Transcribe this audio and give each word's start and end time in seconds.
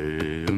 Está 0.00 0.49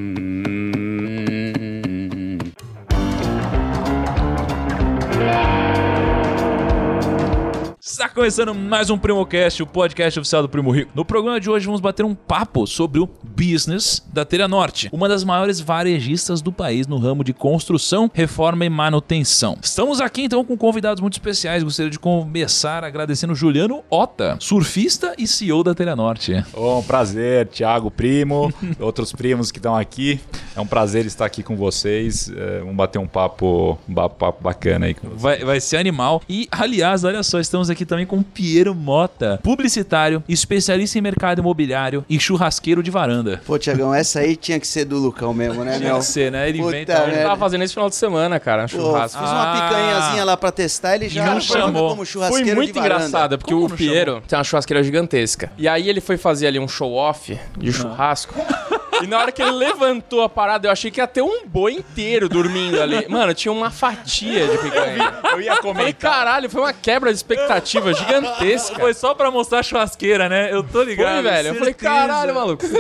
começando 8.15 8.55
mais 8.55 8.91
um 8.91 8.99
PrimoCast, 8.99 9.63
o 9.63 9.67
podcast 9.67 10.21
oficial 10.21 10.43
do 10.43 10.49
Primo 10.49 10.71
Rico. 10.71 10.93
No 10.95 11.03
programa 11.03 11.41
de 11.41 11.49
hoje 11.49 11.65
vamos 11.65 11.81
bater 11.81 12.05
um 12.05 12.15
papo 12.15 12.67
sobre 12.67 13.01
o 13.01 13.09
business 13.25 14.03
da 14.13 14.23
Telha 14.23 14.47
Norte, 14.47 14.91
uma 14.93 15.09
das 15.09 15.25
maiores 15.25 15.61
varejistas 15.61 16.43
do 16.43 16.53
país 16.53 16.87
no 16.87 16.99
ramo 16.99 17.25
de 17.25 17.33
construção, 17.33 18.11
reforma 18.13 18.67
e 18.67 18.69
manutenção. 18.69 19.57
Estamos 19.63 19.99
aqui 19.99 20.25
então 20.25 20.45
com 20.45 20.59
convidados 20.59 21.01
muito 21.01 21.15
especiais. 21.15 21.63
Gostaria 21.63 21.91
de 21.91 21.99
começar 21.99 22.85
agradecendo 22.85 23.35
Juliano 23.35 23.83
Ota, 23.89 24.37
surfista 24.39 25.15
e 25.17 25.27
CEO 25.27 25.65
da 25.65 25.75
Telha 25.75 25.97
Norte. 25.97 26.45
Oh, 26.53 26.81
um 26.81 26.83
prazer, 26.83 27.49
Thiago, 27.49 27.91
primo, 27.91 28.53
outros 28.79 29.13
primos 29.13 29.51
que 29.51 29.59
estão 29.59 29.75
aqui. 29.75 30.21
É 30.55 30.61
um 30.61 30.67
prazer 30.67 31.07
estar 31.07 31.25
aqui 31.25 31.43
com 31.43 31.57
vocês. 31.57 32.31
É, 32.37 32.59
vamos 32.61 32.75
bater 32.77 32.99
um 32.99 33.07
papo, 33.07 33.79
um 33.89 33.95
papo 33.95 34.37
bacana 34.43 34.87
aí 34.87 34.95
com 34.95 35.09
vocês. 35.09 35.23
Vai, 35.23 35.39
vai 35.45 35.61
ser 35.61 35.79
animal. 35.79 36.21
E, 36.29 36.47
aliás, 36.51 37.05
olha 37.05 37.23
só, 37.23 37.41
estamos 37.41 37.71
aqui 37.71 37.87
também 37.87 38.05
com 38.05 38.19
o 38.19 38.23
Piero 38.23 38.75
Mota, 38.75 39.41
publicitário, 39.43 40.23
especialista 40.29 40.99
em 40.99 41.01
mercado 41.01 41.39
imobiliário 41.41 42.05
e 42.09 42.21
churrasqueiro 42.21 42.83
de 42.83 42.91
varanda. 42.91 43.41
Pô, 43.47 43.59
Tiagão, 43.59 43.95
essa 43.95 44.21
aí 44.21 44.37
tinha 44.37 44.61
que 44.61 44.67
ser 44.67 44.85
do 44.85 44.99
Lucão 44.99 45.33
mesmo, 45.33 45.65
né, 45.65 45.79
Tinha 45.79 45.89
meu? 45.91 45.99
que 45.99 46.05
ser, 46.05 46.31
né? 46.31 46.49
Ele 46.49 46.59
Puta 46.59 46.77
inventa. 46.77 47.05
Ele 47.09 47.23
tava 47.23 47.37
fazendo 47.37 47.63
esse 47.65 47.73
final 47.73 47.89
de 47.89 47.97
semana, 47.97 48.39
cara, 48.39 48.65
um 48.65 48.69
Pô, 48.69 48.77
churrasco. 48.77 49.19
fiz 49.23 49.31
uma 49.31 49.43
Ah. 49.53 49.69
picanhazinha 49.69 50.25
lá 50.25 50.37
pra 50.37 50.53
testar, 50.53 50.97
ele 50.97 51.09
já 51.09 51.25
não 51.25 51.41
foi 51.41 51.61
chamou. 51.61 51.83
como 51.89 51.97
Foi 51.97 52.07
churrasqueiro 52.07 52.57
muito 52.57 52.73
de 52.75 52.79
varanda. 52.79 53.07
engraçado, 53.07 53.39
porque 53.39 53.55
Como 53.55 53.67
o 53.67 53.71
Piero 53.71 54.23
tem 54.29 54.37
uma 54.39 54.45
churrasqueira 54.45 54.83
gigantesca. 54.83 55.51
E 55.57 55.67
aí 55.67 55.89
ele 55.89 56.01
foi 56.01 56.17
fazer 56.19 56.47
ali 56.47 56.59
um 56.59 56.69
show-off 56.69 57.39
de 57.57 57.73
churrasco. 57.73 58.35
E 59.01 59.07
na 59.07 59.19
hora 59.19 59.33
que 59.33 59.41
ele 59.41 59.53
levantou 59.53 60.23
a 60.23 60.29
parada, 60.29 60.69
eu 60.69 60.73
achei 60.73 60.91
que 60.91 61.01
ia 61.01 61.07
ter 61.07 61.23
um 61.23 61.47
boi 61.47 61.73
inteiro 61.73 62.29
dormindo 62.29 62.81
ali. 62.83 63.07
Mano, 63.09 63.33
tinha 63.35 63.51
uma 63.53 63.71
fatia 63.71 64.47
de 64.47 64.59
picanha. 64.59 65.15
Eu 65.33 65.41
ia 65.41 65.53
Eu 65.55 65.63
Falei, 65.75 65.93
caralho, 65.93 66.51
foi 66.51 66.61
uma 66.61 66.73
quebra 66.73 67.11
de 67.11 67.17
expectativa 67.17 67.93
gigantesca. 67.95 68.79
Foi 68.79 68.93
só 68.95 69.15
pra 69.15 69.31
mostrar 69.31 69.61
a 69.61 69.63
churrasqueira, 69.63 70.29
né? 70.29 70.53
Eu 70.53 70.63
tô 70.63 70.83
ligado. 70.83 71.23
Foi, 71.23 71.23
velho. 71.23 71.49
Eu 71.49 71.55
falei, 71.55 71.75
caralho, 71.75 72.35
maluco. 72.35 72.67
Você 72.67 72.77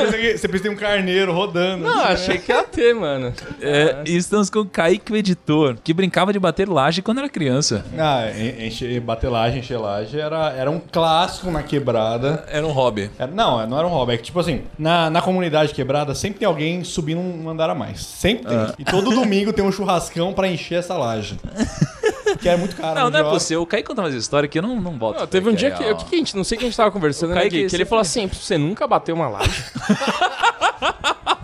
precisa 0.48 0.62
ter 0.64 0.68
um 0.68 0.76
carneiro 0.76 1.32
rodando. 1.32 1.84
Não, 1.84 2.00
achei 2.04 2.38
que 2.38 2.52
ia 2.52 2.62
ter, 2.64 2.94
mano. 2.94 3.32
É, 3.60 4.02
e 4.06 4.16
estamos 4.16 4.50
com 4.50 4.60
o 4.60 4.66
Kaique, 4.66 5.12
o 5.12 5.16
editor, 5.16 5.76
que 5.82 5.92
brincava 5.94 6.32
de 6.32 6.38
bater 6.38 6.68
laje 6.68 7.00
quando 7.02 7.18
era 7.18 7.28
criança. 7.28 7.84
Ah, 7.98 8.28
en- 8.36 8.66
encher, 8.66 9.00
batelagem, 9.00 9.60
encher 9.60 9.78
laje 9.78 10.18
era, 10.18 10.50
era 10.52 10.70
um 10.70 10.80
clássico 10.80 11.50
na 11.50 11.62
quebrada. 11.62 12.44
Era 12.48 12.66
um 12.66 12.70
hobby. 12.72 13.10
Era- 13.18 13.30
não, 13.30 13.66
não 13.66 13.78
era 13.78 13.86
um 13.86 13.90
hobby. 13.90 14.14
É 14.14 14.16
que, 14.16 14.24
tipo 14.24 14.40
assim, 14.40 14.62
na, 14.78 15.08
na 15.08 15.22
comunidade 15.22 15.72
quebrada 15.72 16.01
sempre 16.14 16.40
tem 16.40 16.46
alguém 16.46 16.84
subindo 16.84 17.20
um 17.20 17.48
andar 17.48 17.70
a 17.70 17.74
mais. 17.74 18.04
Sempre 18.04 18.46
tem. 18.46 18.56
Ah. 18.56 18.74
E 18.78 18.84
todo 18.84 19.10
domingo 19.10 19.52
tem 19.52 19.64
um 19.64 19.72
churrascão 19.72 20.32
pra 20.32 20.48
encher 20.48 20.78
essa 20.78 20.96
laje. 20.96 21.38
que 22.40 22.48
é 22.48 22.56
muito 22.56 22.76
caro. 22.76 22.98
Não, 22.98 23.10
não 23.10 23.18
é 23.18 23.22
possível. 23.22 23.62
O 23.62 23.66
Kaique 23.66 23.88
conta 23.88 24.02
mais 24.02 24.14
história 24.14 24.48
que 24.48 24.58
eu 24.58 24.62
não, 24.62 24.80
não 24.80 24.98
volto. 24.98 25.20
Não, 25.20 25.26
teve 25.26 25.48
um 25.48 25.54
dia 25.54 25.68
é 25.68 25.70
que. 25.70 25.82
real. 25.82 25.94
O 25.94 25.98
que, 25.98 26.04
que 26.06 26.14
a 26.14 26.18
gente. 26.18 26.36
Não 26.36 26.44
sei 26.44 26.56
o 26.56 26.58
que 26.58 26.64
a 26.64 26.68
gente 26.68 26.76
tava 26.76 26.90
conversando, 26.90 27.30
O 27.30 27.34
né, 27.34 27.40
Kaique 27.42 27.62
Gui? 27.62 27.68
Que 27.68 27.76
ele 27.76 27.84
falou 27.84 28.02
assim: 28.02 28.26
você 28.26 28.58
nunca 28.58 28.86
bateu 28.86 29.14
uma 29.14 29.28
laje? 29.28 29.64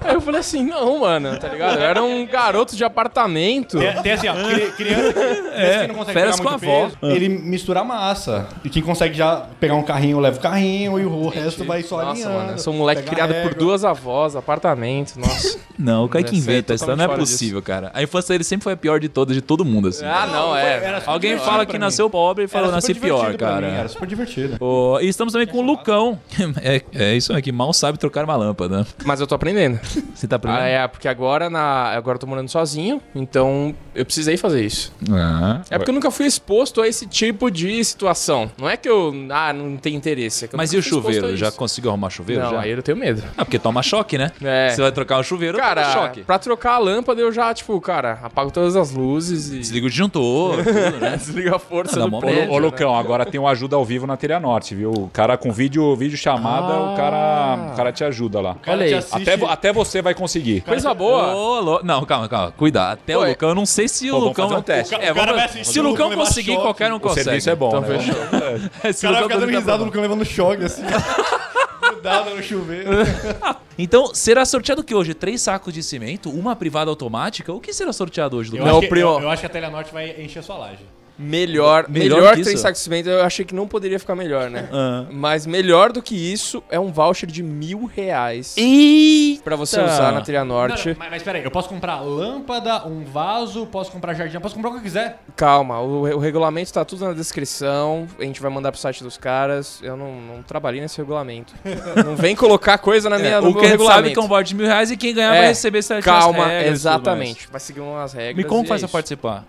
Aí 0.09 0.15
eu 0.15 0.21
falei 0.21 0.41
assim, 0.41 0.65
não, 0.65 1.01
mano, 1.01 1.37
tá 1.39 1.49
ligado? 1.49 1.79
Eu 1.79 1.85
era 1.85 2.03
um 2.03 2.27
garoto 2.27 2.75
de 2.75 2.83
apartamento. 2.85 3.79
Tem, 3.79 4.03
tem 4.03 4.13
assim, 4.13 4.29
ó, 4.29 4.35
cri- 4.35 4.73
criança, 4.73 5.13
criança 5.13 5.81
que 5.83 5.87
não 5.89 5.95
consegue 5.97 6.19
férias 6.19 6.37
pegar 6.37 6.51
com 6.51 6.59
muito 6.59 6.71
a 6.71 6.77
avó. 6.85 6.87
peso, 7.01 7.15
ele 7.15 7.29
mistura 7.29 7.81
a 7.81 7.85
massa. 7.85 8.49
E 8.65 8.71
quem 8.71 8.83
consegue 8.83 9.15
já 9.17 9.47
pegar 9.61 9.75
um 9.75 9.83
carrinho, 9.83 10.19
leva 10.19 10.39
o 10.39 10.41
carrinho 10.41 10.99
e 10.99 11.05
o 11.05 11.29
resto 11.29 11.65
vai 11.65 11.83
só 11.83 11.97
Nossa, 11.99 12.11
alinhando. 12.11 12.35
mano, 12.35 12.51
eu 12.53 12.59
sou 12.59 12.73
um 12.73 12.79
moleque 12.79 13.03
criado 13.03 13.29
por 13.35 13.37
régua. 13.43 13.55
duas 13.59 13.85
avós, 13.85 14.35
apartamento, 14.35 15.19
nossa. 15.19 15.59
Não, 15.79 16.07
o 16.07 16.09
Kaique 16.09 16.31
Deve 16.33 16.43
ser 16.43 16.51
inventa. 16.51 16.75
Isso 16.75 16.85
não 16.87 16.95
é 16.95 16.97
totalmente 16.97 17.15
fora 17.17 17.21
possível, 17.21 17.63
cara. 17.63 17.91
A 17.95 18.03
infância 18.03 18.33
dele 18.35 18.43
sempre 18.43 18.65
foi 18.65 18.73
a 18.73 18.77
pior 18.77 18.99
de 18.99 19.09
todas, 19.09 19.33
de 19.37 19.41
todo 19.41 19.65
mundo, 19.65 19.87
assim. 19.87 20.05
Ah, 20.05 20.27
não, 20.27 20.57
é. 20.57 21.01
Alguém 21.07 21.39
fala 21.39 21.59
pra 21.59 21.67
que 21.67 21.73
mim. 21.75 21.79
nasceu 21.79 22.11
pobre 22.11 22.45
e 22.47 22.49
falou 22.49 22.67
Era 22.67 22.75
nasci 22.77 22.95
pior, 22.95 23.19
divertido 23.19 23.39
pra 23.39 23.49
cara. 23.49 23.69
mim, 23.71 23.77
Era 23.79 23.89
super 23.89 24.09
divertido. 24.09 24.57
Ô, 24.59 24.99
e 25.01 25.07
estamos 25.07 25.33
também 25.33 25.47
com 25.47 25.59
o 25.59 25.63
Lucão. 25.63 26.19
É, 26.61 26.83
é 26.93 27.15
isso 27.15 27.33
aí, 27.33 27.41
que 27.41 27.53
mal 27.53 27.73
sabe 27.73 27.97
trocar 27.99 28.25
uma 28.25 28.35
lâmpada. 28.35 28.85
Mas 29.05 29.21
eu 29.21 29.27
tô 29.29 29.37
aprendendo. 29.37 29.79
Você 30.15 30.27
tá 30.27 30.37
aprendendo? 30.37 30.61
Ah, 30.63 30.67
é, 30.67 30.89
porque 30.89 31.09
agora 31.09 31.49
na. 31.51 31.89
Agora 31.91 32.17
eu 32.17 32.21
tô 32.21 32.27
morando 32.27 32.49
sozinho, 32.49 33.01
então 33.15 33.75
eu 33.95 34.05
precisei 34.05 34.37
fazer 34.37 34.65
isso. 34.65 34.93
Ah. 35.11 35.61
É 35.71 35.79
porque 35.79 35.91
eu 35.91 35.95
nunca 35.95 36.11
fui 36.11 36.27
exposto 36.27 36.81
a 36.83 36.89
esse 36.89 37.07
tipo 37.07 37.51
de 37.51 37.83
situação. 37.85 38.51
Não 38.59 38.69
é 38.69 38.77
que 38.77 38.89
eu. 38.89 39.13
Ah, 39.31 39.53
não 39.53 39.77
tem 39.77 39.95
interesse. 39.95 40.45
É 40.45 40.49
que 40.49 40.55
eu 40.55 40.57
Mas 40.57 40.73
e 40.73 40.77
o 40.77 40.83
chuveiro? 40.83 41.37
Já 41.37 41.51
conseguiu 41.53 41.91
arrumar 41.91 42.11
chuveiro? 42.11 42.43
Não, 42.43 42.51
já? 42.53 42.61
aí 42.61 42.71
eu 42.71 42.83
tenho 42.83 42.97
medo. 42.99 43.23
Ah, 43.37 43.45
porque 43.45 43.59
toma 43.59 43.83
choque, 43.83 44.17
né? 44.19 44.31
É. 44.43 44.71
Você 44.71 44.81
vai 44.81 44.91
trocar 44.93 45.19
o 45.19 45.23
chuveiro, 45.23 45.59
toma 45.59 45.69
Cara, 45.69 45.93
choque. 45.93 46.23
pra 46.23 46.39
trocar 46.39 46.73
a 46.75 46.79
lâmpada 46.79 47.21
eu 47.21 47.31
já, 47.31 47.53
tipo, 47.53 47.79
cara, 47.81 48.19
apago 48.23 48.51
todas 48.51 48.77
as 48.77 48.91
luzes 48.93 49.51
e. 49.53 49.59
Desliga 49.59 49.87
o 49.87 49.91
disjuntor, 49.91 50.57
tudo, 50.65 50.99
né? 51.01 51.17
Desliga 51.19 51.57
a 51.57 51.59
força 51.59 51.97
Ah, 51.97 52.05
dá 52.05 52.07
do 52.09 52.19
prédio. 52.19 52.51
Ô, 52.51 52.55
ô, 52.55 52.59
Lucão, 52.59 52.97
agora 52.97 53.27
tem 53.27 53.39
um 53.41 53.47
ajuda 53.47 53.77
ao 53.77 53.85
vivo 53.85 54.07
na 54.07 54.17
Telha 54.17 54.41
Norte, 54.41 54.75
viu? 54.75 54.91
O 54.91 55.09
cara 55.13 55.37
com 55.37 55.53
vídeo, 55.53 55.95
vídeo 55.97 56.17
chamada, 56.17 56.73
Ah. 56.73 56.93
o, 56.93 56.97
cara, 56.97 57.71
o 57.73 57.77
cara 57.77 57.93
te 57.93 58.05
ajuda 58.05 58.41
lá. 58.41 58.55
cara 58.55 58.77
Olha 58.79 58.85
aí. 58.87 58.91
te 58.93 58.95
assiste- 58.97 59.31
Até, 59.31 59.45
até 59.45 59.73
você 59.85 60.03
vai 60.03 60.15
conseguir. 60.15 60.61
Coisa 60.63 60.93
boa. 60.95 61.35
Ô, 61.35 61.61
lou- 61.61 61.81
Não, 61.85 62.05
calma, 62.05 62.29
calma. 62.29 62.53
Cuidado. 62.53 62.99
Até 63.03 63.15
Pô, 63.15 63.21
o 63.21 63.25
é- 63.25 63.29
Lucão, 63.31 63.49
eu 63.51 63.55
não 63.55 63.67
sei 63.67 63.89
se 63.89 64.09
o 64.11 64.15
Pô, 64.15 64.21
vamos 64.21 64.29
Lucão. 64.29 64.49
fazer 64.49 64.61
um 64.61 64.63
teste. 64.63 64.95
É, 64.95 64.99
O 64.99 65.01
cara 65.01 65.15
vamos- 65.15 65.35
vai 65.37 65.45
assistir 65.45 65.73
Se 65.73 65.81
o 65.81 65.85
o 65.85 65.89
Lucão 65.89 66.11
conseguir, 66.15 66.53
choque. 66.53 66.63
qualquer 66.63 66.93
um 66.93 66.97
O 66.97 67.01
consegue. 67.01 67.25
serviço 67.25 67.51
é 67.51 67.55
bom, 67.57 67.69
Então 67.69 67.81
né? 67.83 67.99
fechou. 67.99 68.15
Se 68.93 69.07
O 69.07 69.11
o 69.11 69.13
cara 69.13 69.23
Lucão 69.25 69.37
fica 69.39 69.47
dando 69.51 69.59
risada, 69.61 69.83
o 69.83 69.87
Lucão 69.87 70.03
levando 70.03 70.25
choque, 70.25 70.65
assim. 70.65 70.83
Grudado 71.81 72.31
no 72.35 72.43
chuveiro. 72.43 72.91
Então, 73.81 74.13
será 74.13 74.45
sorteado 74.45 74.81
o 74.81 74.85
que 74.85 74.93
hoje? 74.93 75.15
Três 75.15 75.41
sacos 75.41 75.73
de 75.73 75.85
cimento, 75.85 76.29
uma 76.31 76.57
privada 76.57 76.91
automática? 76.91 77.53
O 77.53 77.61
que 77.61 77.73
será 77.73 77.93
sorteado 77.93 78.37
hoje, 78.37 78.51
Eu, 78.51 78.55
Lucão? 78.57 78.67
Não, 78.73 78.79
acho 78.81 78.89
que, 78.89 78.95
eu, 78.99 79.21
eu 79.21 79.31
acho 79.31 79.41
que 79.41 79.47
a 79.47 79.49
Telenorte 79.49 79.93
vai 79.93 80.21
encher 80.21 80.43
sua 80.43 80.57
laje. 80.59 80.81
Melhor, 81.19 81.87
Melhor 81.89 82.17
melhor, 82.19 82.29
que 82.31 82.35
que 82.37 82.41
isso? 82.43 82.51
três 82.51 82.61
sacos 82.61 82.79
de 82.79 82.85
cimento, 82.85 83.09
eu 83.09 83.23
achei 83.23 83.45
que 83.45 83.53
não 83.53 83.67
poderia 83.67 83.99
ficar 83.99 84.15
melhor, 84.15 84.49
né? 84.49 84.69
Ah. 84.73 85.05
Mas 85.11 85.47
melhor 85.47 85.91
do 85.91 86.01
que 86.01 86.15
isso 86.15 86.63
é 86.71 86.79
um 86.79 86.93
voucher 86.93 87.29
de 87.29 87.43
mil 87.43 87.87
reais 87.87 88.55
Eita! 88.57 89.43
pra 89.43 89.57
você 89.57 89.81
usar 89.81 90.13
na 90.13 90.21
Trilha 90.21 90.45
Norte. 90.45 90.95
mas, 90.97 91.11
mas 91.11 91.23
peraí, 91.23 91.43
eu 91.43 91.51
posso 91.51 91.69
comprar 91.69 92.01
lâmpada, 92.01 92.87
um 92.87 93.03
vaso, 93.03 93.67
posso 93.67 93.91
comprar 93.91 94.15
jardim, 94.15 94.37
eu 94.37 94.41
posso 94.41 94.55
comprar 94.55 94.71
o 94.71 94.73
que 94.75 94.79
eu 94.79 94.83
quiser. 94.83 95.19
Calma, 95.35 95.81
o, 95.81 96.03
o 96.03 96.19
regulamento 96.19 96.73
tá 96.73 96.85
tudo 96.85 97.05
na 97.05 97.13
descrição. 97.13 98.07
A 98.19 98.23
gente 98.23 98.41
vai 98.41 98.51
mandar 98.51 98.71
pro 98.71 98.81
site 98.81 99.03
dos 99.03 99.19
caras. 99.19 99.81
Eu 99.83 99.97
não, 99.97 100.21
não 100.21 100.43
trabalhei 100.43 100.81
nesse 100.81 100.99
regulamento. 100.99 101.53
não 102.05 102.15
vem 102.15 102.37
colocar 102.37 102.79
coisa 102.79 103.11
na 103.11 103.19
minha, 103.19 103.41
no 103.41 103.51
o 103.51 103.55
meu 103.55 103.65
gente 103.65 103.71
sabe 103.71 103.71
regulamento. 103.73 104.13
que 104.15 104.21
é 104.21 104.23
um 104.23 104.29
voucher 104.29 104.45
de 104.47 104.55
mil 104.55 104.67
reais 104.67 104.91
e 104.93 104.97
quem 104.97 105.15
ganhar 105.15 105.35
É, 105.35 105.39
vai 105.39 105.49
receber 105.49 105.83
certinho 105.83 106.15
Calma, 106.15 106.47
regras 106.47 106.73
exatamente. 106.75 107.49
Vai 107.51 107.61
seguir 107.61 107.81
umas 107.81 108.13
regras. 108.13 108.37
Me 108.37 108.45
como 108.45 108.67
faz 108.67 108.83
é 108.83 108.87
pra 108.87 108.93
participar? 108.93 109.45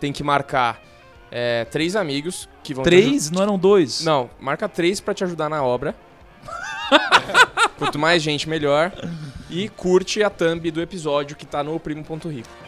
Tem 0.00 0.12
que 0.12 0.22
marcar 0.24 0.80
é, 1.36 1.64
três 1.64 1.96
amigos 1.96 2.48
que 2.62 2.72
vão 2.72 2.84
Três? 2.84 3.28
Não 3.28 3.42
eram 3.42 3.58
dois? 3.58 4.04
Não, 4.04 4.30
marca 4.38 4.68
três 4.68 5.00
pra 5.00 5.12
te 5.12 5.24
ajudar 5.24 5.48
na 5.48 5.64
obra. 5.64 5.92
Quanto 7.76 7.98
mais 7.98 8.22
gente, 8.22 8.48
melhor. 8.48 8.92
E 9.50 9.68
curte 9.68 10.22
a 10.22 10.30
thumb 10.30 10.70
do 10.70 10.80
episódio 10.80 11.34
que 11.34 11.44
tá 11.44 11.60
no 11.64 11.78
primo.rico. 11.80 12.63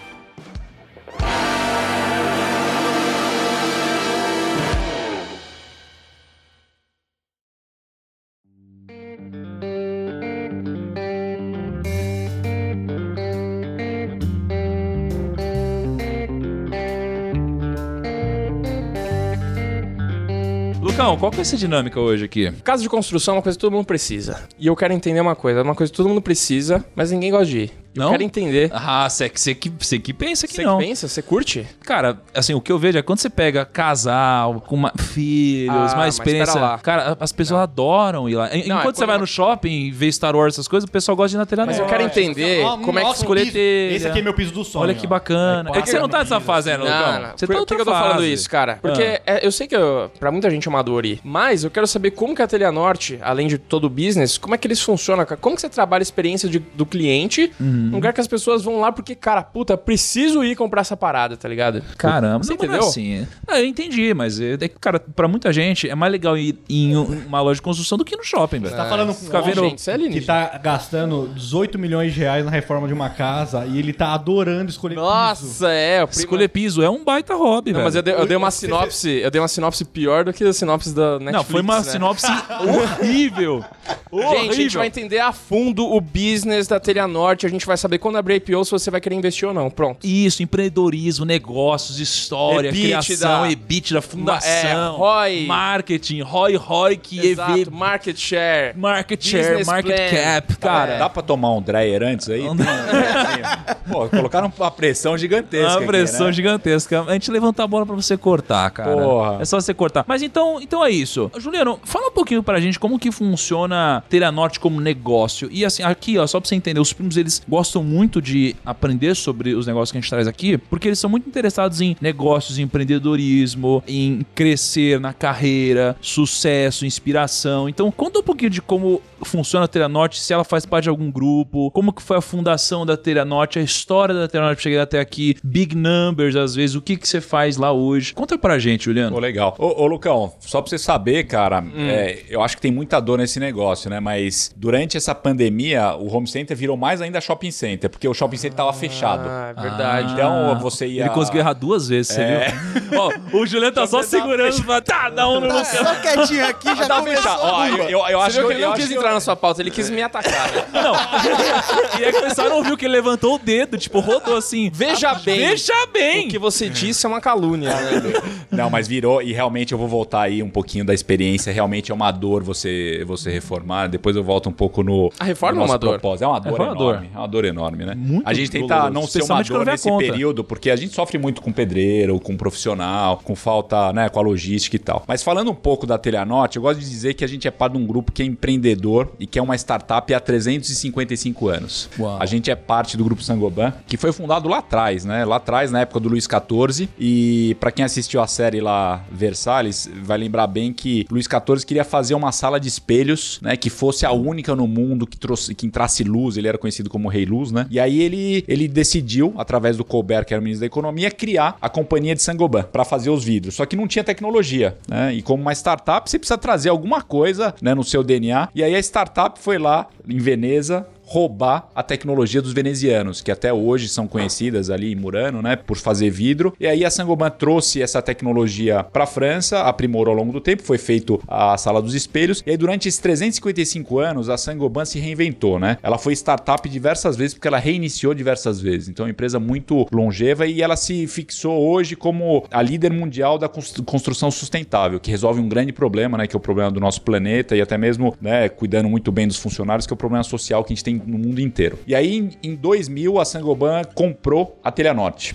Lucão, 20.97 21.19
qual 21.19 21.31
que 21.31 21.37
vai 21.37 21.45
ser 21.45 21.57
a 21.57 21.59
dinâmica 21.59 22.01
hoje 22.01 22.25
aqui? 22.25 22.51
Casa 22.65 22.83
de 22.83 22.89
construção 22.89 23.35
é 23.35 23.37
uma 23.37 23.43
coisa 23.43 23.59
que 23.59 23.61
todo 23.61 23.75
mundo 23.75 23.85
precisa. 23.85 24.43
E 24.59 24.67
eu 24.67 24.75
quero 24.75 24.95
entender 24.95 25.21
uma 25.21 25.37
coisa. 25.37 25.61
É 25.61 25.63
uma 25.63 25.75
coisa 25.75 25.93
que 25.93 25.97
todo 25.97 26.09
mundo 26.09 26.23
precisa, 26.23 26.83
mas 26.95 27.11
ninguém 27.11 27.31
gosta 27.31 27.45
de 27.45 27.59
ir. 27.65 27.73
Eu 27.97 28.03
Não? 28.05 28.11
quero 28.11 28.23
entender. 28.23 28.71
Ah, 28.73 29.09
você 29.09 29.31
você 29.35 29.55
que, 29.55 29.71
você 29.71 29.99
que 29.99 30.13
pensa 30.13 30.47
que 30.47 30.55
Você 30.55 30.63
não. 30.65 30.79
que 30.79 30.85
pensa? 30.85 31.09
Você 31.09 31.23
curte? 31.23 31.67
Cara, 31.85 32.19
assim, 32.35 32.55
o 32.55 32.61
que 32.61 32.71
eu 32.71 32.79
vejo 32.79 32.99
é 32.99 33.03
quando 33.03 33.19
você 33.19 33.31
pega 33.31 33.65
casal, 33.65 34.61
com 34.61 34.75
uma- 34.77 34.93
filhos, 35.13 35.93
Ah, 35.93 35.97
mais 35.97 36.15
experiência. 36.15 36.79
Cara, 36.83 37.17
as 37.19 37.33
pessoas 37.33 37.61
adoram 37.63 38.29
ir 38.29 38.35
lá. 38.35 38.55
En- 38.55 38.67
Não, 38.69 38.77
é 38.77 38.81
Enquanto 38.81 38.97
você 38.97 39.07
vai 39.07 39.19
no 39.19 39.27
shopping 39.27 39.71
e 39.87 39.91
vê 39.91 40.11
Star 40.13 40.35
Wars, 40.37 40.55
essas 40.55 40.69
coisas, 40.69 40.87
o 40.89 40.93
pessoal 40.93 41.17
gosta 41.17 41.31
de 41.31 41.37
ir 41.37 41.39
na 41.39 41.47
telha 41.47 41.65
Mas 41.67 41.79
eu 41.79 41.87
quero 41.87 42.03
entender 42.03 42.65
Ah, 42.65 42.79
como 42.83 42.99
é 42.99 43.05
que 43.05 43.11
escolher 43.13 43.51
telha. 43.51 43.97
Esse 43.97 44.07
aqui 44.09 44.19
é 44.19 44.23
meu 44.23 44.35
piso 44.35 44.53
do 44.53 44.65
sonho. 44.65 44.83
Olha 44.85 44.95
que 44.95 45.07
bacana. 45.07 45.71
Aí 45.73 45.79
É 45.79 45.83
que 45.83 45.89
você 45.91 45.99
não 45.99 46.09
tá 46.09 46.19
nessa 46.19 46.39
fase, 46.41 46.69
né, 46.71 46.77
Lucão? 46.77 46.93
Não, 46.95 47.13
não. 47.23 47.29
Você 47.37 47.47
tá 47.47 47.55
por 47.55 47.67
que 47.67 47.75
eu 47.75 47.85
tô 47.85 47.91
falando 47.93 48.25
isso, 48.25 48.49
cara? 48.51 48.79
Porque 48.81 49.03
é, 49.03 49.41
eu 49.43 49.51
sei 49.53 49.67
que 49.67 49.75
eu- 49.77 50.11
pra 50.19 50.31
muita 50.31 50.51
gente 50.51 50.67
é 50.67 50.71
uma 50.71 50.83
dor 50.83 51.05
ir, 51.07 51.21
mas 51.25 51.65
eu 51.65 51.71
quero 51.71 51.87
saber 51.87 52.11
como 52.13 52.35
que 52.35 52.43
a 52.43 52.47
Telha 52.47 52.71
Norte, 52.71 53.19
além 53.23 53.47
de 53.47 53.59
todo 53.59 53.85
o 53.85 53.91
business, 53.91 54.37
como 54.39 54.55
é 54.55 54.59
que 54.59 54.67
eles 54.67 54.81
funcionam, 54.83 55.25
cara? 55.25 55.41
Como 55.41 55.55
que 55.57 55.63
você 55.63 55.69
trabalha 55.69 56.03
a 56.03 56.05
experiência 56.05 56.49
de- 56.49 56.59
do 56.59 56.85
cliente 56.87 57.51
Um 57.89 57.97
lugar 57.97 58.13
que 58.13 58.21
as 58.21 58.27
pessoas 58.27 58.63
vão 58.63 58.81
lá 58.81 58.91
porque, 58.93 59.15
cara, 59.15 59.43
puta, 59.43 59.77
preciso 59.77 60.43
ir 60.45 60.57
comprar 60.57 60.81
essa 60.83 60.97
parada, 60.97 61.37
tá 61.37 61.49
ligado? 61.49 61.83
Caramba, 61.97 62.45
Você 62.45 62.51
não, 62.53 62.59
mas 62.59 62.69
não 62.69 62.75
é 62.75 62.79
entendeu? 62.79 62.89
assim. 62.89 63.27
Ah, 63.47 63.61
eu 63.61 63.67
entendi, 63.67 64.13
mas 64.15 64.41
é, 64.41 64.53
é 64.55 64.57
que, 64.69 64.79
cara, 64.81 64.99
pra 65.01 65.29
muita 65.29 65.53
gente 65.53 65.89
é 65.89 65.95
mais 65.95 66.11
legal 66.13 66.37
ir 66.37 66.59
em 66.69 66.97
um- 66.97 67.27
uma 67.27 67.41
loja 67.41 67.57
de 67.57 67.63
construção 67.63 67.97
do 67.99 68.05
que 68.05 68.17
no 68.17 68.25
shopping, 68.25 68.59
velho. 68.59 68.71
Você 68.71 68.77
tá 68.77 68.89
falando 68.89 69.15
com 69.15 69.27
um 69.39 69.43
vendo- 69.43 69.65
gente, 69.71 69.91
é 69.91 69.99
que 70.11 70.21
tá 70.21 70.59
gastando 70.63 71.29
18 71.35 71.79
milhões 71.79 72.13
de 72.15 72.21
reais 72.21 72.45
na 72.45 72.51
reforma 72.51 72.87
de 72.87 72.95
uma 72.95 73.11
casa 73.11 73.65
e 73.67 73.79
ele 73.79 73.93
tá 73.93 74.13
adorando 74.15 74.71
escolher 74.71 74.95
piso. 74.97 75.07
Nossa, 75.07 75.69
é. 75.71 76.03
O 76.05 76.09
primo... 76.09 76.21
Escolher 76.21 76.49
piso 76.49 76.83
é 76.83 76.91
um 76.91 77.05
baita 77.05 77.35
hobby, 77.35 77.73
Não, 77.73 77.79
velho. 77.79 77.85
mas 77.87 77.95
eu 77.95 78.03
dei, 78.03 78.15
eu 78.15 78.27
dei 78.27 78.37
uma 78.37 78.51
sinopse, 78.51 79.09
eu 79.23 79.31
dei 79.31 79.41
uma 79.41 79.49
sinopse 79.49 79.85
pior 79.85 80.25
do 80.25 80.33
que 80.33 80.45
a 80.45 80.53
sinopse 80.53 80.95
da 80.95 81.19
Netflix. 81.19 81.33
Não, 81.33 81.45
foi 81.45 81.61
uma 81.63 81.77
né? 81.79 81.83
sinopse 81.85 82.27
horrível. 83.01 83.65
Gente, 84.13 84.51
a 84.51 84.55
gente 84.55 84.77
vai 84.77 84.87
entender 84.87 85.19
a 85.19 85.33
fundo 85.33 85.85
o 85.87 86.01
business 86.01 86.67
da 86.67 86.81
Telha 86.81 87.07
Norte, 87.07 87.47
a 87.47 87.49
gente 87.49 87.67
vai 87.67 87.76
saber 87.77 87.99
quando 87.99 88.17
abrir 88.17 88.37
IPO 88.37 88.65
se 88.65 88.71
você 88.71 88.91
vai 88.91 89.01
querer 89.01 89.15
investir 89.17 89.47
ou 89.49 89.55
não. 89.55 89.71
Pronto. 89.71 90.07
Isso, 90.07 90.43
empreendedorismo, 90.43 91.25
negócios, 91.25 91.99
história, 92.01 92.69
EBITDA. 92.69 93.01
criação, 93.03 93.47
EBITDA, 93.51 94.03
fundação, 94.03 94.51
É, 94.51 94.89
ROI. 94.97 95.47
marketing, 95.47 96.21
ROI, 96.23 96.57
ROI, 96.57 96.97
que 96.97 97.19
Exato, 97.27 97.53
EV, 97.59 97.71
market 97.71 98.17
share. 98.19 98.77
market 98.77 99.23
share, 99.25 99.65
market 99.65 99.97
plan. 99.97 100.11
cap, 100.11 100.57
cara. 100.57 100.99
Dá 100.99 101.09
pra 101.09 101.23
tomar 101.23 101.53
um 101.53 101.63
dryer 101.63 102.03
antes 102.03 102.29
aí? 102.29 102.43
Pô, 103.91 104.09
colocaram 104.09 104.53
uma 104.57 104.71
pressão 104.71 105.17
gigantesca. 105.17 105.69
Uma 105.71 105.77
aqui, 105.79 105.87
pressão 105.87 106.27
né? 106.27 106.33
gigantesca. 106.33 107.03
A 107.07 107.13
gente 107.13 107.31
levanta 107.31 107.63
a 107.63 107.67
bola 107.67 107.87
pra 107.87 107.95
você 107.95 108.17
cortar, 108.17 108.71
cara. 108.71 108.93
Porra. 108.97 109.39
É 109.41 109.45
só 109.45 109.61
você 109.61 109.73
cortar. 109.73 110.05
Mas 110.07 110.23
então, 110.23 110.61
então 110.61 110.85
é 110.85 110.91
isso. 110.91 111.31
Juliano, 111.39 111.79
fala 111.85 112.09
um 112.09 112.13
pouquinho 112.13 112.43
pra 112.43 112.61
gente 112.61 112.79
como 112.79 112.99
que 112.99 113.11
funciona 113.13 114.03
Telha 114.09 114.31
Norte 114.33 114.59
como 114.59 114.81
negócio. 114.81 115.49
E 115.53 115.65
assim, 115.65 115.83
aqui, 115.83 116.19
ó, 116.19 116.27
só 116.27 116.41
pra 116.41 116.49
você 116.49 116.55
entender, 116.55 116.81
os 116.81 116.93
primos 116.93 117.17
eles 117.17 117.43
gostam 117.49 117.66
muito 117.83 118.21
de 118.21 118.55
aprender 118.65 119.15
sobre 119.15 119.55
os 119.55 119.67
negócios 119.67 119.93
que 119.93 119.99
a 119.99 120.01
gente 120.01 120.11
traz 120.11 120.27
aqui, 120.27 120.57
porque 120.59 120.89
eles 120.89 120.99
são 120.99 121.09
muito 121.11 121.29
interessados 121.29 121.81
em 121.81 121.97
negócios, 122.01 122.59
em 122.59 122.63
empreendedorismo, 122.63 123.83
em 123.87 124.25
crescer 124.35 124.99
na 125.01 125.13
carreira, 125.13 125.97
sucesso, 126.01 126.85
inspiração. 126.87 127.69
Então, 127.69 127.91
conta 127.91 128.19
um 128.19 128.23
pouquinho 128.23 128.51
de 128.51 128.61
como 128.63 129.01
funciona 129.23 129.65
a 129.65 129.69
Telha 129.69 129.89
Norte, 129.89 130.21
se 130.21 130.33
ela 130.33 130.45
faz 130.45 130.67
parte 130.67 130.85
de 130.85 130.91
algum 130.91 131.11
grupo, 131.11 131.71
como 131.71 131.93
que 131.93 132.03
foi 132.03 132.17
a 132.19 132.21
fundação 132.21 132.85
da 132.85 132.97
Telha 132.97 133.25
Norte, 133.25 133.59
a 133.59 133.63
história 133.63 134.15
da 134.15 134.29
Telha 134.29 134.45
Norte 134.45 134.57
pra 134.57 134.63
chegar 134.63 134.83
até 134.83 135.01
aqui, 135.01 135.37
big 135.43 135.75
numbers 135.75 136.37
às 136.37 136.55
vezes, 136.55 136.77
o 136.77 136.83
que 136.83 136.97
que 136.97 137.09
você 137.09 137.21
faz 137.21 137.57
lá 137.57 137.73
hoje. 137.73 138.13
Conta 138.15 138.37
pra 138.39 138.59
gente, 138.59 138.85
Juliano. 138.85 139.13
Pô, 139.15 139.21
legal. 139.21 139.55
Ô, 139.59 139.83
ô, 139.83 139.87
Lucão, 139.87 140.33
só 140.41 140.61
pra 140.61 140.69
você 140.71 140.79
saber, 140.79 141.25
cara, 141.25 141.61
Hum. 141.63 141.89
é, 141.89 142.23
eu 142.29 142.43
acho 142.43 142.57
que 142.57 142.63
tem 142.63 142.71
muita 142.71 143.01
dor 143.01 143.19
nesse 143.19 143.41
negócio, 143.41 143.89
né? 143.89 144.01
Mas 144.01 144.53
durante 144.57 144.97
essa 144.97 145.15
pandemia, 145.15 145.95
o 145.97 146.15
home 146.15 146.27
center 146.27 146.57
virou 146.57 146.77
mais 146.77 147.01
ainda 147.01 147.21
shopping 147.21 147.46
center, 147.51 147.89
porque 147.91 148.07
o 148.09 148.15
shopping 148.15 148.37
center 148.37 148.57
tava 148.57 148.73
fechado. 148.73 149.29
Ah, 149.29 149.55
é 149.57 149.61
verdade. 149.61 150.13
Então 150.13 150.59
você 150.61 150.87
ia. 150.87 151.03
Ele 151.03 151.11
conseguiu 151.11 151.41
errar 151.41 151.53
duas 151.55 151.89
vezes, 151.89 152.13
você 152.15 152.21
É. 152.23 152.49
viu? 152.49 153.01
Ó, 153.01 153.13
o 153.39 153.47
Juliano 153.47 153.75
tá 153.75 153.87
só 153.87 154.03
segurando 154.03 154.63
pra 154.65 154.81
tá, 154.81 155.09
dá 155.11 155.29
um 155.29 155.41
no 155.41 155.49
Tá 155.49 155.65
só 155.65 155.95
quietinho 155.97 156.47
aqui, 156.47 156.69
já 156.77 156.87
Tá 156.87 156.97
começou. 156.99 157.23
fechado. 157.23 157.41
Ó, 157.43 157.67
eu, 157.67 157.77
eu, 157.89 158.07
eu 158.09 158.21
acho 158.21 158.45
que 158.47 158.53
ele 158.53 158.61
não 158.65 158.73
quis 158.75 158.91
entrar 158.91 159.13
na 159.13 159.21
sua 159.21 159.37
pauta, 159.37 159.61
ele 159.63 159.71
quis 159.71 159.91
me 159.91 160.03
atacar. 160.03 160.51
né? 160.53 160.65
Não. 160.73 160.95
E 161.99 162.05
é 162.05 162.13
que 162.13 162.19
o 162.19 162.23
pessoal 162.23 162.49
não 162.49 162.63
viu 162.63 162.77
que 162.77 162.85
ele 162.85 162.93
levantou 162.95 163.37
o 163.37 163.39
dedo, 163.39 163.79
tipo, 163.79 164.01
rodou 164.01 164.37
assim. 164.37 164.71
Veja 164.73 165.15
bem. 165.15 165.39
Veja 165.49 165.73
bem. 165.93 166.27
O 166.27 166.31
que 166.31 166.39
você 166.39 166.69
disse 166.69 167.07
é 167.07 167.09
uma 167.09 167.21
calúnia, 167.21 167.71
né? 167.71 168.03
Não, 168.51 168.69
mas 168.69 168.87
virou 168.87 169.23
e 169.23 169.33
realmente 169.33 169.73
eu 169.73 169.79
vou 169.79 169.89
voltar 169.89 170.23
aí 170.23 170.43
um 170.43 170.51
pouquinho 170.51 170.85
da 170.85 170.93
experiência. 170.93 171.53
Realmente 171.53 171.91
é 171.91 171.95
uma 171.95 172.11
dor 172.11 172.43
você, 172.43 173.03
você 173.07 173.31
reformar. 173.31 173.87
Depois 173.89 174.15
eu 174.17 174.23
volto 174.23 174.49
um 174.49 174.53
pouco 174.53 174.83
no. 174.83 175.11
A 175.19 175.25
reforma 175.25 175.57
no 175.57 175.63
é 175.63 175.65
uma 175.71 175.79
dor. 175.79 175.91
propósito. 175.99 176.25
É 176.25 176.27
uma 176.29 176.41
dor 176.41 176.61
É 176.61 176.63
uma 176.65 176.75
dor. 176.75 177.36
Enorme. 177.45 177.67
Uma 177.67 177.67
dor 177.67 177.77
enorme, 177.77 177.85
né? 177.85 177.95
Muito 177.97 178.29
a 178.29 178.35
gente 178.35 178.51
tenta 178.51 178.75
doloroso, 178.75 178.95
não 178.95 179.07
ser 179.07 179.23
uma 179.23 179.43
dor 179.43 179.67
nesse 179.67 179.89
conta. 179.89 180.05
período, 180.05 180.45
porque 180.45 180.71
a 180.71 180.77
gente 180.77 180.95
sofre 180.95 181.19
muito 181.19 181.43
com 181.43 181.53
pedreiro, 181.53 182.19
com 182.21 182.37
profissional, 182.37 183.21
com 183.23 183.35
falta, 183.35 183.93
né, 183.93 184.09
com 184.09 184.19
a 184.19 184.23
logística 184.23 184.77
e 184.77 184.79
tal. 184.79 185.05
Mas 185.07 185.23
falando 185.23 185.51
um 185.51 185.55
pouco 185.55 185.87
da 185.87 185.99
Telhanorte, 185.99 186.57
eu 186.57 186.63
gosto 186.63 186.81
de 186.81 186.89
dizer 186.89 187.15
que 187.15 187.25
a 187.25 187.29
gente 187.29 187.47
é 187.47 187.51
parte 187.51 187.73
de 187.73 187.79
um 187.79 187.87
grupo 187.87 188.13
que 188.13 188.23
é 188.23 188.25
empreendedor 188.25 189.13
e 189.19 189.27
que 189.27 189.39
é 189.39 189.43
uma 189.43 189.57
startup 189.57 190.13
há 190.13 190.21
355 190.21 191.49
anos. 191.49 191.89
Uau. 191.99 192.17
A 192.21 192.27
gente 192.27 192.51
é 192.51 192.55
parte 192.55 192.97
do 192.97 193.05
grupo 193.05 193.23
Sangoban, 193.23 193.73
que 193.87 193.97
foi 193.97 194.13
fundado 194.13 194.49
lá 194.49 194.59
atrás, 194.59 195.05
né? 195.05 195.25
Lá 195.25 195.37
atrás, 195.37 195.71
na 195.71 195.81
época 195.81 196.01
do 196.01 196.09
Luiz 196.09 196.25
XIV. 196.25 196.89
E 196.99 197.57
pra 197.61 197.71
quem 197.71 197.85
assistiu 197.85 198.21
a 198.21 198.27
série 198.27 198.61
lá, 198.61 199.05
Versalhes, 199.11 199.91
vai 200.03 200.19
lembrar 200.19 200.47
bem 200.47 200.73
que 200.73 201.07
Luiz 201.11 201.27
XIV 201.27 201.67
queria 201.67 201.85
fazer 201.85 202.15
uma 202.15 202.33
sala 202.33 202.59
de 202.59 202.69
espelhos, 202.69 203.39
né? 203.43 203.57
Que 203.57 203.71
fosse 203.71 204.07
a 204.07 204.13
única 204.13 204.55
no 204.55 204.67
mundo 204.67 205.07
que, 205.07 205.17
trouxe, 205.17 205.55
que 205.55 205.67
entrasse 205.67 206.05
luz. 206.05 206.37
Ele 206.37 206.49
era 206.49 206.59
conhecido 206.59 206.89
como 206.89 207.09
Rei 207.09 207.26
Luz, 207.27 207.53
né? 207.53 207.67
E 207.71 207.79
aí 207.79 208.01
ele, 208.01 208.45
ele 208.49 208.69
decidiu, 208.69 209.35
através 209.37 209.77
do 209.77 209.85
Colbert, 209.85 210.25
que 210.25 210.33
era 210.33 210.41
o 210.41 210.45
ministro 210.45 210.61
da 210.61 210.67
Economia, 210.67 211.11
criar 211.11 211.57
a 211.61 211.69
companhia 211.69 212.15
de 212.15 212.23
Sangoban 212.23 212.63
para 212.63 212.85
fazer 212.85 213.11
os 213.11 213.25
vidros. 213.25 213.55
Só 213.55 213.67
que 213.67 213.77
não 213.77 213.87
tinha 213.87 214.05
tecnologia, 214.05 214.77
né? 214.89 215.15
E 215.15 215.23
como 215.23 215.43
uma 215.43 215.53
startup, 215.53 216.09
você 216.09 216.19
precisa 216.19 216.39
trazer 216.39 216.69
alguma 216.69 217.03
coisa 217.03 217.55
né, 217.61 217.75
no 217.75 217.85
seu 217.85 218.03
DNA. 218.03 218.49
E 218.55 218.63
aí 218.63 218.75
a 218.75 218.79
startup 218.79 219.39
foi 219.39 219.59
lá 219.59 219.87
em 220.09 220.19
Veneza, 220.19 220.87
roubar 221.07 221.69
a 221.75 221.83
tecnologia 221.85 222.43
dos 222.43 222.53
venezianos, 222.53 223.23
que 223.23 223.31
até 223.31 223.53
hoje 223.53 223.89
são 223.89 224.09
conhecidas 224.09 224.71
ali 224.71 224.93
em 224.93 224.97
Murano, 224.97 225.41
né, 225.41 225.55
por 225.55 225.77
fazer 225.77 226.11
vidro. 226.11 226.53
E 226.59 226.67
aí 226.67 226.85
a 226.85 226.91
Saint-Gobain 226.91 227.31
trouxe 227.31 227.81
essa 227.81 228.03
tecnologia 228.03 228.83
para 228.83 229.05
a 229.05 229.07
França, 229.07 229.61
aprimorou 229.63 230.13
ao 230.13 230.19
longo 230.19 230.33
do 230.33 230.41
tempo, 230.41 230.65
foi 230.65 230.79
feito 230.79 231.23
a 231.29 231.57
sala 231.57 231.81
dos 231.81 231.95
espelhos. 231.95 232.43
E 232.45 232.51
aí 232.51 232.57
durante 232.57 232.89
esses 232.89 232.99
355 233.01 233.99
anos 234.01 234.29
a 234.29 234.37
Saint-Gobain 234.37 234.85
se 234.85 234.99
reinventou, 234.99 235.59
né? 235.61 235.79
Ela 235.83 235.97
foi 235.97 236.13
startup 236.15 236.69
diversas 236.69 237.17
vezes 237.17 237.35
porque 237.35 237.47
ela 237.49 237.59
reiniciou 237.59 238.13
diversas 238.13 238.61
vezes. 238.61 238.89
Então 238.89 239.05
é 239.05 239.07
uma 239.07 239.11
empresa 239.13 239.39
muito 239.39 239.87
longeva 239.93 240.47
e 240.47 240.61
ela 240.61 240.77
se 240.77 241.07
fixou 241.07 241.57
hoje 241.69 241.95
como 241.95 242.45
a 242.51 242.61
líder 242.61 242.93
mundial 242.93 243.39
da 243.39 243.49
cons- 243.49 243.75
construção 243.87 244.31
sustentável, 244.31 244.99
que 244.99 245.11
resolve 245.11 245.41
um 245.41 245.49
grande 245.49 245.73
problema, 245.73 246.19
né, 246.19 246.27
que 246.27 246.35
é 246.35 246.39
o 246.39 246.41
problema 246.41 246.71
do 246.71 246.81
nosso 246.81 247.01
planeta 247.03 247.55
e 247.55 247.61
até 247.61 247.79
mesmo, 247.79 248.17
né, 248.21 248.49
cuidando 248.49 248.89
muito 248.89 249.13
bem 249.13 249.29
dos 249.29 249.37
funcionários, 249.37 249.87
que 249.87 249.93
é 249.93 249.95
o 249.95 249.97
problema 249.97 250.25
social 250.25 250.65
que 250.65 250.73
a 250.73 250.75
gente 250.75 250.85
tem 250.85 250.96
no 251.05 251.19
mundo 251.19 251.41
inteiro. 251.41 251.79
E 251.87 251.95
aí, 251.95 252.17
em, 252.17 252.31
em 252.43 252.55
2000, 252.55 253.19
a 253.21 253.25
Sangoban 253.25 253.83
comprou 253.95 254.59
a 254.63 254.71
Telhanorte, 254.71 255.35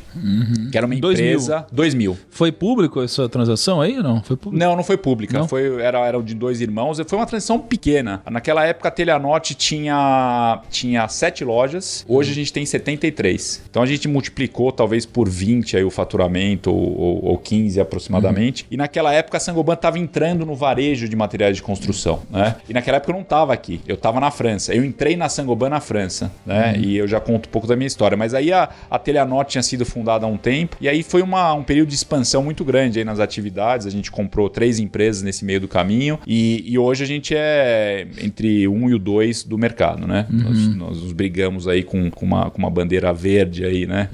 que 0.72 0.78
era 0.78 0.86
uma 0.86 0.96
Em 0.96 1.00
2000. 1.00 1.26
empresa... 1.28 1.66
2000. 1.72 2.18
Foi 2.30 2.52
público 2.52 3.02
essa 3.02 3.28
transação 3.30 3.82
aí 3.82 3.98
ou 3.98 4.04
não? 4.04 4.24
Foi 4.24 4.36
público? 4.38 4.64
Não, 4.64 4.76
não 4.76 4.84
foi 4.84 4.98
pública. 4.98 5.38
Não? 5.38 5.48
Foi, 5.48 5.82
era, 5.82 6.00
era 6.00 6.22
de 6.22 6.34
dois 6.34 6.62
irmãos. 6.62 7.00
Foi 7.08 7.18
uma 7.20 7.26
transição 7.26 7.60
pequena. 7.60 8.22
Naquela 8.30 8.66
época, 8.66 8.88
a 8.88 8.92
Telhanorte 8.92 9.54
tinha, 9.56 10.62
tinha 10.70 11.08
sete 11.08 11.44
lojas. 11.44 12.06
Hoje 12.08 12.32
a 12.32 12.36
gente 12.36 12.52
tem 12.54 12.66
73. 12.66 13.64
Então 13.70 13.82
a 13.82 13.86
gente 13.86 14.08
multiplicou 14.08 14.72
talvez 14.72 15.06
por 15.06 15.28
20 15.30 15.78
aí 15.78 15.84
o 15.84 15.90
faturamento, 15.90 16.72
ou, 16.72 16.98
ou, 17.00 17.26
ou 17.26 17.38
15 17.38 17.80
aproximadamente. 17.80 18.66
E 18.70 18.78
naquela 18.78 19.14
época, 19.14 19.38
a 19.38 19.40
Sangoban 19.40 19.74
estava 19.74 20.00
entrando 20.00 20.46
no 20.46 20.56
varejo 20.56 21.08
de 21.08 21.16
materiais 21.16 21.56
de 21.58 21.64
construção. 21.64 22.22
Né? 22.30 22.56
E 22.70 22.74
naquela 22.74 22.98
época 22.98 23.12
eu 23.12 23.16
não 23.16 23.22
estava 23.24 23.54
aqui. 23.54 23.82
Eu 23.88 23.96
estava 23.96 24.20
na 24.20 24.32
França. 24.32 24.74
Eu 24.74 24.84
entrei 24.84 25.16
na 25.16 25.30
Sangoban 25.30 25.51
na 25.70 25.80
França. 25.80 26.32
Né? 26.46 26.78
E 26.78 26.98
eu 26.98 27.08
já 27.08 27.20
conto 27.20 27.48
um 27.48 27.52
pouco 27.52 27.68
da 27.68 27.76
minha 27.76 27.88
história. 27.88 28.18
Mas 28.18 28.34
aí 28.34 28.52
a, 28.52 28.70
a 28.90 29.00
Telhanorte 29.00 29.52
tinha 29.52 29.64
sido 29.64 29.86
fundada 29.86 30.26
há 30.26 30.30
um 30.30 30.38
tempo. 30.38 30.78
E 30.80 30.88
aí 30.88 31.04
foi 31.04 31.22
uma, 31.22 31.54
um 31.54 31.64
período 31.64 31.90
de 31.90 31.96
expansão 31.96 32.44
muito 32.44 32.64
grande 32.64 33.00
aí 33.00 33.06
nas 33.06 33.20
atividades. 33.20 33.88
A 33.88 33.90
gente 33.90 34.12
comprou 34.12 34.50
três 34.50 34.80
empresas 34.80 35.22
nesse 35.22 35.46
meio 35.46 35.60
do 35.60 35.68
caminho. 35.68 36.20
E, 36.26 36.64
e 36.66 36.78
hoje 36.78 37.04
a 37.04 37.08
gente 37.08 37.34
é 37.36 38.08
entre 38.22 38.68
um 38.68 38.90
e 38.90 38.94
o 38.94 39.00
dois 39.00 39.44
do 39.44 39.58
mercado, 39.58 40.08
né? 40.08 40.26
Nós, 40.30 40.76
nós 40.76 41.02
nos 41.02 41.14
brigamos 41.14 41.68
aí 41.68 41.84
com, 41.84 42.10
com, 42.10 42.26
uma, 42.26 42.50
com 42.50 42.58
uma 42.58 42.70
bandeira 42.70 43.14
verde 43.14 43.66
aí, 43.66 43.86
né? 43.86 44.10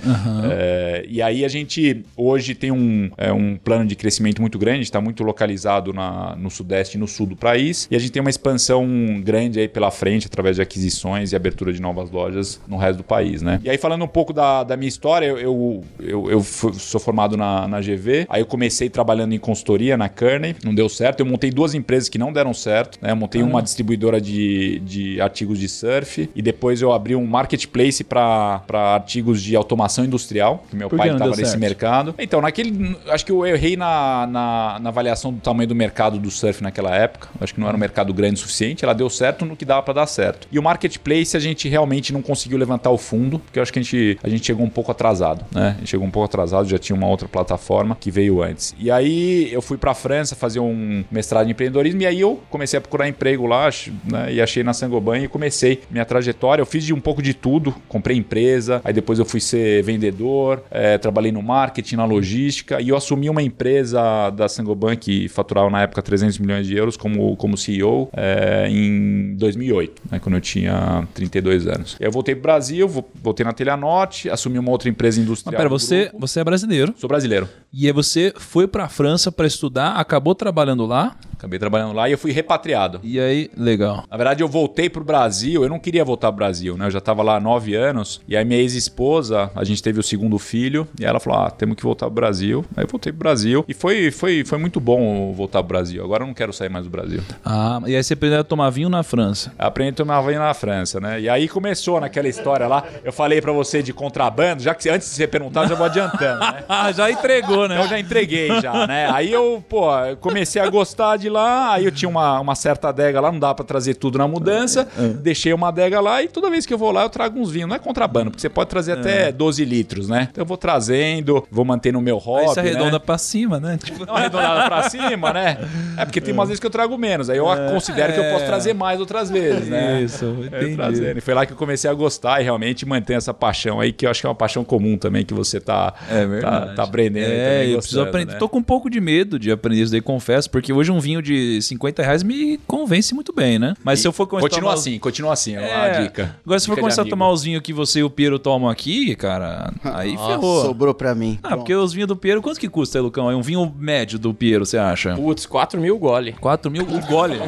É, 0.49 1.05
e 1.07 1.21
aí 1.21 1.43
a 1.43 1.47
gente 1.47 2.03
hoje 2.15 2.53
tem 2.53 2.71
um, 2.71 3.09
é, 3.17 3.31
um 3.31 3.57
plano 3.57 3.85
de 3.85 3.95
crescimento 3.95 4.41
muito 4.41 4.57
grande. 4.57 4.83
Está 4.83 5.01
muito 5.01 5.23
localizado 5.23 5.93
na, 5.93 6.35
no 6.35 6.49
sudeste 6.49 6.97
e 6.97 6.99
no 6.99 7.07
sul 7.07 7.25
do 7.25 7.35
país. 7.35 7.87
E 7.89 7.95
a 7.95 7.99
gente 7.99 8.11
tem 8.11 8.21
uma 8.21 8.29
expansão 8.29 8.87
grande 9.23 9.59
aí 9.59 9.67
pela 9.67 9.91
frente 9.91 10.27
através 10.27 10.55
de 10.55 10.61
aquisições 10.61 11.26
e 11.31 11.35
abertura 11.35 11.71
de 11.73 11.81
novas 11.81 12.11
lojas 12.11 12.59
no 12.67 12.77
resto 12.77 12.97
do 12.97 13.03
país, 13.03 13.41
né? 13.41 13.59
E 13.63 13.69
aí 13.69 13.77
falando 13.77 14.03
um 14.03 14.07
pouco 14.07 14.33
da, 14.33 14.63
da 14.63 14.77
minha 14.77 14.87
história, 14.87 15.25
eu, 15.25 15.83
eu, 15.99 16.31
eu, 16.31 16.43
sou 16.43 16.99
formado 16.99 17.35
na, 17.37 17.67
na 17.67 17.79
GV. 17.79 18.25
Aí 18.29 18.41
eu 18.41 18.45
comecei 18.45 18.89
trabalhando 18.89 19.33
em 19.33 19.39
consultoria 19.39 19.97
na 19.97 20.09
Kearney, 20.09 20.55
não 20.63 20.73
deu 20.73 20.89
certo. 20.89 21.19
Eu 21.21 21.25
montei 21.25 21.51
duas 21.51 21.73
empresas 21.73 22.09
que 22.09 22.17
não 22.17 22.31
deram 22.31 22.53
certo, 22.53 22.99
né? 23.01 23.11
Eu 23.11 23.15
montei 23.15 23.41
uma 23.41 23.61
distribuidora 23.61 24.19
de, 24.19 24.79
de 24.79 25.21
artigos 25.21 25.59
de 25.59 25.67
surf 25.67 26.29
e 26.35 26.41
depois 26.41 26.81
eu 26.81 26.91
abri 26.91 27.15
um 27.15 27.25
marketplace 27.25 28.03
para 28.03 28.61
artigos 28.71 29.41
de 29.41 29.55
automação 29.55 30.05
industrial, 30.05 30.63
que 30.69 30.75
meu 30.75 30.89
Por 30.89 30.97
pai 30.97 31.09
estava 31.09 31.31
nesse 31.31 31.45
certo? 31.45 31.59
mercado. 31.59 32.15
Então, 32.17 32.41
naquele. 32.41 32.97
Acho 33.07 33.25
que 33.25 33.31
eu 33.31 33.45
errei 33.45 33.75
na, 33.75 34.27
na, 34.27 34.79
na 34.81 34.89
avaliação 34.89 35.33
do 35.33 35.39
tamanho 35.39 35.67
do 35.67 35.75
mercado 35.75 36.17
do 36.19 36.29
surf 36.29 36.61
naquela 36.61 36.95
época. 36.95 37.29
Acho 37.39 37.53
que 37.53 37.59
não 37.59 37.67
era 37.67 37.75
um 37.75 37.79
mercado 37.79 38.13
grande 38.13 38.35
o 38.35 38.37
suficiente. 38.37 38.83
Ela 38.83 38.93
deu 38.93 39.09
certo 39.09 39.45
no 39.45 39.55
que 39.55 39.65
dava 39.65 39.83
para 39.83 39.93
dar 39.95 40.07
certo. 40.07 40.47
E 40.51 40.59
o 40.59 40.63
marketplace 40.63 41.16
sei 41.17 41.25
se 41.25 41.37
a 41.37 41.39
gente 41.39 41.67
realmente 41.67 42.13
não 42.13 42.21
conseguiu 42.21 42.57
levantar 42.57 42.91
o 42.91 42.97
fundo, 42.97 43.39
porque 43.39 43.57
eu 43.57 43.63
acho 43.63 43.73
que 43.73 43.79
a 43.79 43.81
gente, 43.81 44.19
a 44.23 44.29
gente 44.29 44.45
chegou 44.45 44.65
um 44.65 44.69
pouco 44.69 44.91
atrasado, 44.91 45.45
né? 45.51 45.73
A 45.75 45.79
gente 45.79 45.89
chegou 45.89 46.05
um 46.05 46.11
pouco 46.11 46.25
atrasado, 46.25 46.67
já 46.67 46.77
tinha 46.77 46.95
uma 46.95 47.07
outra 47.07 47.27
plataforma 47.27 47.95
que 47.99 48.11
veio 48.11 48.41
antes. 48.41 48.75
E 48.79 48.91
aí 48.91 49.51
eu 49.51 49.61
fui 49.61 49.77
pra 49.77 49.93
França 49.93 50.35
fazer 50.35 50.59
um 50.59 51.03
mestrado 51.09 51.47
em 51.47 51.51
empreendedorismo 51.51 52.01
e 52.01 52.05
aí 52.05 52.19
eu 52.19 52.39
comecei 52.49 52.77
a 52.77 52.81
procurar 52.81 53.07
emprego 53.07 53.45
lá, 53.45 53.69
né? 54.05 54.33
E 54.33 54.41
achei 54.41 54.63
na 54.63 54.73
Sangoban 54.73 55.19
e 55.19 55.27
comecei 55.27 55.81
minha 55.89 56.05
trajetória. 56.05 56.61
Eu 56.61 56.65
fiz 56.65 56.83
de 56.83 56.93
um 56.93 56.99
pouco 56.99 57.21
de 57.21 57.33
tudo, 57.33 57.73
comprei 57.87 58.17
empresa, 58.17 58.81
aí 58.83 58.93
depois 58.93 59.19
eu 59.19 59.25
fui 59.25 59.39
ser 59.39 59.83
vendedor, 59.83 60.63
eh, 60.69 60.97
trabalhei 60.97 61.31
no 61.31 61.41
marketing, 61.41 61.95
na 61.95 62.05
logística 62.05 62.81
e 62.81 62.89
eu 62.89 62.97
assumi 62.97 63.29
uma 63.29 63.41
empresa 63.41 64.29
da 64.29 64.47
Sangoban 64.47 64.95
que 64.95 65.27
faturava 65.27 65.69
na 65.69 65.81
época 65.81 66.01
300 66.01 66.37
milhões 66.39 66.67
de 66.67 66.75
euros 66.75 66.97
como, 66.97 67.35
como 67.35 67.57
CEO 67.57 68.09
eh, 68.13 68.67
em 68.69 69.35
2008, 69.35 70.01
né, 70.11 70.19
quando 70.19 70.35
eu 70.35 70.41
tinha 70.41 71.06
32 71.13 71.67
anos. 71.67 71.95
Eu 71.99 72.11
voltei 72.11 72.35
pro 72.35 72.43
Brasil, 72.43 72.87
vo- 72.87 73.05
voltei 73.23 73.45
na 73.45 73.53
Telha 73.53 73.75
Norte, 73.77 74.29
assumi 74.29 74.57
uma 74.59 74.71
outra 74.71 74.89
empresa 74.89 75.19
Mas 75.19 75.25
industrial. 75.27 75.57
pera, 75.57 75.69
do 75.69 75.77
você, 75.79 76.03
grupo. 76.05 76.19
você 76.19 76.39
é 76.39 76.43
brasileiro. 76.43 76.93
Sou 76.97 77.07
brasileiro. 77.07 77.47
E 77.73 77.85
aí 77.87 77.91
você 77.91 78.33
foi 78.37 78.67
pra 78.67 78.87
França 78.89 79.31
pra 79.31 79.47
estudar, 79.47 79.93
acabou 79.95 80.35
trabalhando 80.35 80.85
lá. 80.85 81.15
Acabei 81.37 81.59
trabalhando 81.59 81.93
lá 81.93 82.09
e 82.09 82.13
eu 82.13 82.17
fui 82.17 82.31
repatriado. 82.31 82.99
E 83.03 83.19
aí, 83.19 83.49
legal. 83.55 84.03
Na 84.09 84.17
verdade, 84.17 84.41
eu 84.41 84.47
voltei 84.47 84.89
pro 84.89 85.03
Brasil. 85.03 85.63
Eu 85.63 85.69
não 85.69 85.79
queria 85.79 86.03
voltar 86.03 86.29
pro 86.29 86.37
Brasil, 86.37 86.75
né? 86.75 86.87
Eu 86.87 86.91
já 86.91 86.99
tava 86.99 87.21
lá 87.21 87.35
há 87.35 87.39
nove 87.39 87.75
anos. 87.75 88.19
E 88.27 88.35
aí, 88.35 88.43
minha 88.43 88.59
ex-esposa, 88.59 89.51
a 89.55 89.63
gente 89.63 89.81
teve 89.83 89.99
o 89.99 90.03
segundo 90.03 90.39
filho. 90.39 90.87
E 90.99 91.05
ela 91.05 91.19
falou: 91.19 91.39
Ah, 91.39 91.51
temos 91.51 91.75
que 91.75 91.83
voltar 91.83 92.07
pro 92.07 92.15
Brasil. 92.15 92.65
Aí 92.75 92.83
eu 92.83 92.87
voltei 92.87 93.11
pro 93.11 93.19
Brasil. 93.19 93.63
E 93.67 93.73
foi, 93.73 94.09
foi, 94.09 94.43
foi 94.43 94.57
muito 94.57 94.79
bom 94.79 95.31
voltar 95.33 95.59
pro 95.59 95.69
Brasil. 95.69 96.03
Agora 96.03 96.23
eu 96.23 96.27
não 96.27 96.33
quero 96.33 96.51
sair 96.51 96.69
mais 96.69 96.85
do 96.85 96.89
Brasil. 96.89 97.21
Ah, 97.45 97.81
e 97.85 97.95
aí 97.95 98.03
você 98.03 98.13
aprendeu 98.13 98.39
a 98.39 98.43
tomar 98.43 98.69
vinho 98.71 98.89
na 98.89 99.03
França. 99.03 99.53
Aprendi 99.59 99.91
a 99.91 99.95
tomar 99.95 100.21
vinho 100.21 100.39
na 100.39 100.53
França, 100.53 100.99
né? 100.99 101.21
E 101.21 101.29
aí 101.29 101.47
começou 101.47 102.01
naquela 102.01 102.27
história 102.27 102.67
lá. 102.67 102.83
Eu 103.03 103.13
falei 103.13 103.41
pra 103.41 103.51
você 103.51 103.83
de 103.83 103.93
contrabando, 103.93 104.63
já 104.63 104.73
que 104.73 104.89
antes 104.89 105.07
de 105.09 105.15
você 105.15 105.27
perguntar, 105.27 105.63
eu 105.63 105.69
já 105.69 105.75
vou 105.75 105.85
adiantando, 105.85 106.39
né? 106.39 106.63
Ah, 106.69 106.91
já 106.91 107.09
entregou, 107.09 107.67
né? 107.67 107.75
Então 107.75 107.85
eu 107.85 107.89
já 107.89 107.99
entreguei 107.99 108.49
já, 108.61 108.87
né? 108.87 109.09
Aí 109.11 109.31
eu, 109.31 109.63
pô, 109.67 109.87
comecei 110.19 110.61
a 110.61 110.69
gostar 110.69 111.17
de 111.17 111.26
lá, 111.29 111.73
aí 111.73 111.85
eu 111.85 111.91
tinha 111.91 112.09
uma, 112.09 112.39
uma 112.39 112.55
certa 112.55 112.89
adega 112.89 113.19
lá, 113.19 113.31
não 113.31 113.39
dá 113.39 113.53
pra 113.53 113.65
trazer 113.65 113.95
tudo 113.95 114.17
na 114.17 114.27
mudança, 114.27 114.87
deixei 115.21 115.53
uma 115.53 115.69
adega 115.69 115.99
lá 115.99 116.21
e 116.23 116.27
toda 116.27 116.49
vez 116.49 116.65
que 116.65 116.73
eu 116.73 116.77
vou 116.77 116.91
lá 116.91 117.03
eu 117.03 117.09
trago 117.09 117.39
uns 117.39 117.51
vinhos. 117.51 117.67
Não 117.69 117.75
é 117.75 117.79
contrabando, 117.79 118.31
porque 118.31 118.41
você 118.41 118.49
pode 118.49 118.69
trazer 118.69 118.93
até 118.93 119.31
12 119.31 119.63
litros, 119.65 120.07
né? 120.09 120.27
Então 120.31 120.41
eu 120.41 120.45
vou 120.45 120.57
trazendo, 120.57 121.45
vou 121.51 121.65
manter 121.65 121.91
no 121.91 122.01
meu 122.01 122.17
hobby, 122.17 122.41
Aí 122.41 122.47
você 122.47 122.59
arredonda 122.59 122.91
né? 122.93 122.99
pra 122.99 123.17
cima, 123.17 123.59
né? 123.59 123.77
Tipo, 123.83 124.09
arredondada 124.11 124.65
pra 124.67 124.89
cima, 124.89 125.33
né? 125.33 125.57
É 125.97 126.05
porque 126.05 126.21
tem 126.21 126.33
umas 126.33 126.47
vezes 126.49 126.59
que 126.59 126.65
eu 126.65 126.71
trago 126.71 126.97
menos, 126.97 127.29
aí 127.29 127.37
eu 127.37 127.45
considero 127.71 128.13
que 128.13 128.19
eu 128.19 128.31
posso 128.31 128.45
trazer 128.45 128.73
mais 128.73 128.99
outras 128.99 129.29
vezes, 129.29 129.67
né? 129.67 130.01
Isso, 130.01 130.25
entendi. 130.45 131.17
E 131.17 131.21
foi 131.21 131.33
lá 131.33 131.45
que 131.45 131.53
eu 131.53 131.57
comecei 131.57 131.89
a 131.89 131.93
gostar 131.93 132.39
e 132.41 132.43
realmente 132.43 132.85
manter 132.85 133.13
essa 133.13 133.33
paixão 133.33 133.79
aí, 133.79 133.91
que 133.91 134.05
eu 134.05 134.09
acho 134.11 134.21
que 134.21 134.27
é 134.27 134.29
uma 134.29 134.35
paixão 134.35 134.63
comum 134.63 134.97
também, 134.97 135.25
que 135.25 135.33
você 135.33 135.59
tá, 135.59 135.93
É 136.09 136.39
tá, 136.39 136.73
tá 136.75 136.83
aprendendo. 136.83 137.31
É, 137.31 137.67
eu 137.67 137.77
preciso 137.77 138.01
aprender. 138.01 138.33
né? 138.33 138.39
Tô 138.39 138.47
com 138.49 138.59
um 138.59 138.63
pouco 138.63 138.89
de 138.89 138.99
medo 138.99 139.39
de 139.39 139.51
aprender 139.51 139.83
isso 139.83 139.91
daí, 139.91 140.01
confesso, 140.01 140.49
porque 140.49 140.71
hoje 140.71 140.91
um 140.91 140.99
vinho 140.99 141.16
de 141.21 141.61
50 141.61 142.01
reais 142.03 142.23
me 142.23 142.57
convence 142.67 143.13
muito 143.13 143.33
bem, 143.33 143.57
né? 143.59 143.73
Mas 143.83 143.99
se 143.99 144.07
eu 144.07 144.11
for 144.11 144.27
começar 144.27 144.45
a 144.45 144.49
Continua 144.49 144.71
tomar- 144.71 144.79
assim, 144.81 144.99
continua 144.99 145.33
assim, 145.33 145.55
é 145.55 145.69
É. 145.69 145.75
uma 145.75 146.01
dica. 146.03 146.35
Agora, 146.45 146.59
se 146.59 146.65
for 146.65 146.71
Dica 146.73 146.75
de 146.75 146.81
começar 146.81 147.01
a 147.03 147.05
tomar 147.05 147.29
os 147.31 147.43
vinhos 147.43 147.61
que 147.61 147.73
você 147.73 147.99
e 147.99 148.03
o 148.03 148.09
Piero 148.09 148.37
tomam 148.39 148.69
aqui, 148.69 149.15
cara, 149.15 149.71
aí 149.83 150.15
ferrou. 150.17 150.65
Sobrou 150.65 150.93
pra 150.93 151.13
mim. 151.15 151.39
Ah, 151.43 151.55
porque 151.57 151.73
os 151.73 151.93
vinhos 151.93 152.07
do 152.07 152.15
Piero, 152.15 152.41
quanto 152.41 152.59
que 152.59 152.69
custa, 152.69 152.99
Lucão? 153.01 153.29
É 153.31 153.35
um 153.35 153.41
vinho 153.41 153.73
médio 153.77 154.17
do 154.19 154.33
Piero, 154.33 154.65
você 154.65 154.77
acha? 154.77 155.15
Putz, 155.15 155.45
4 155.45 155.79
mil 155.79 155.97
gole. 155.97 156.33
4 156.33 156.69
mil 156.71 156.83
o 156.83 157.01
gole. 157.07 157.37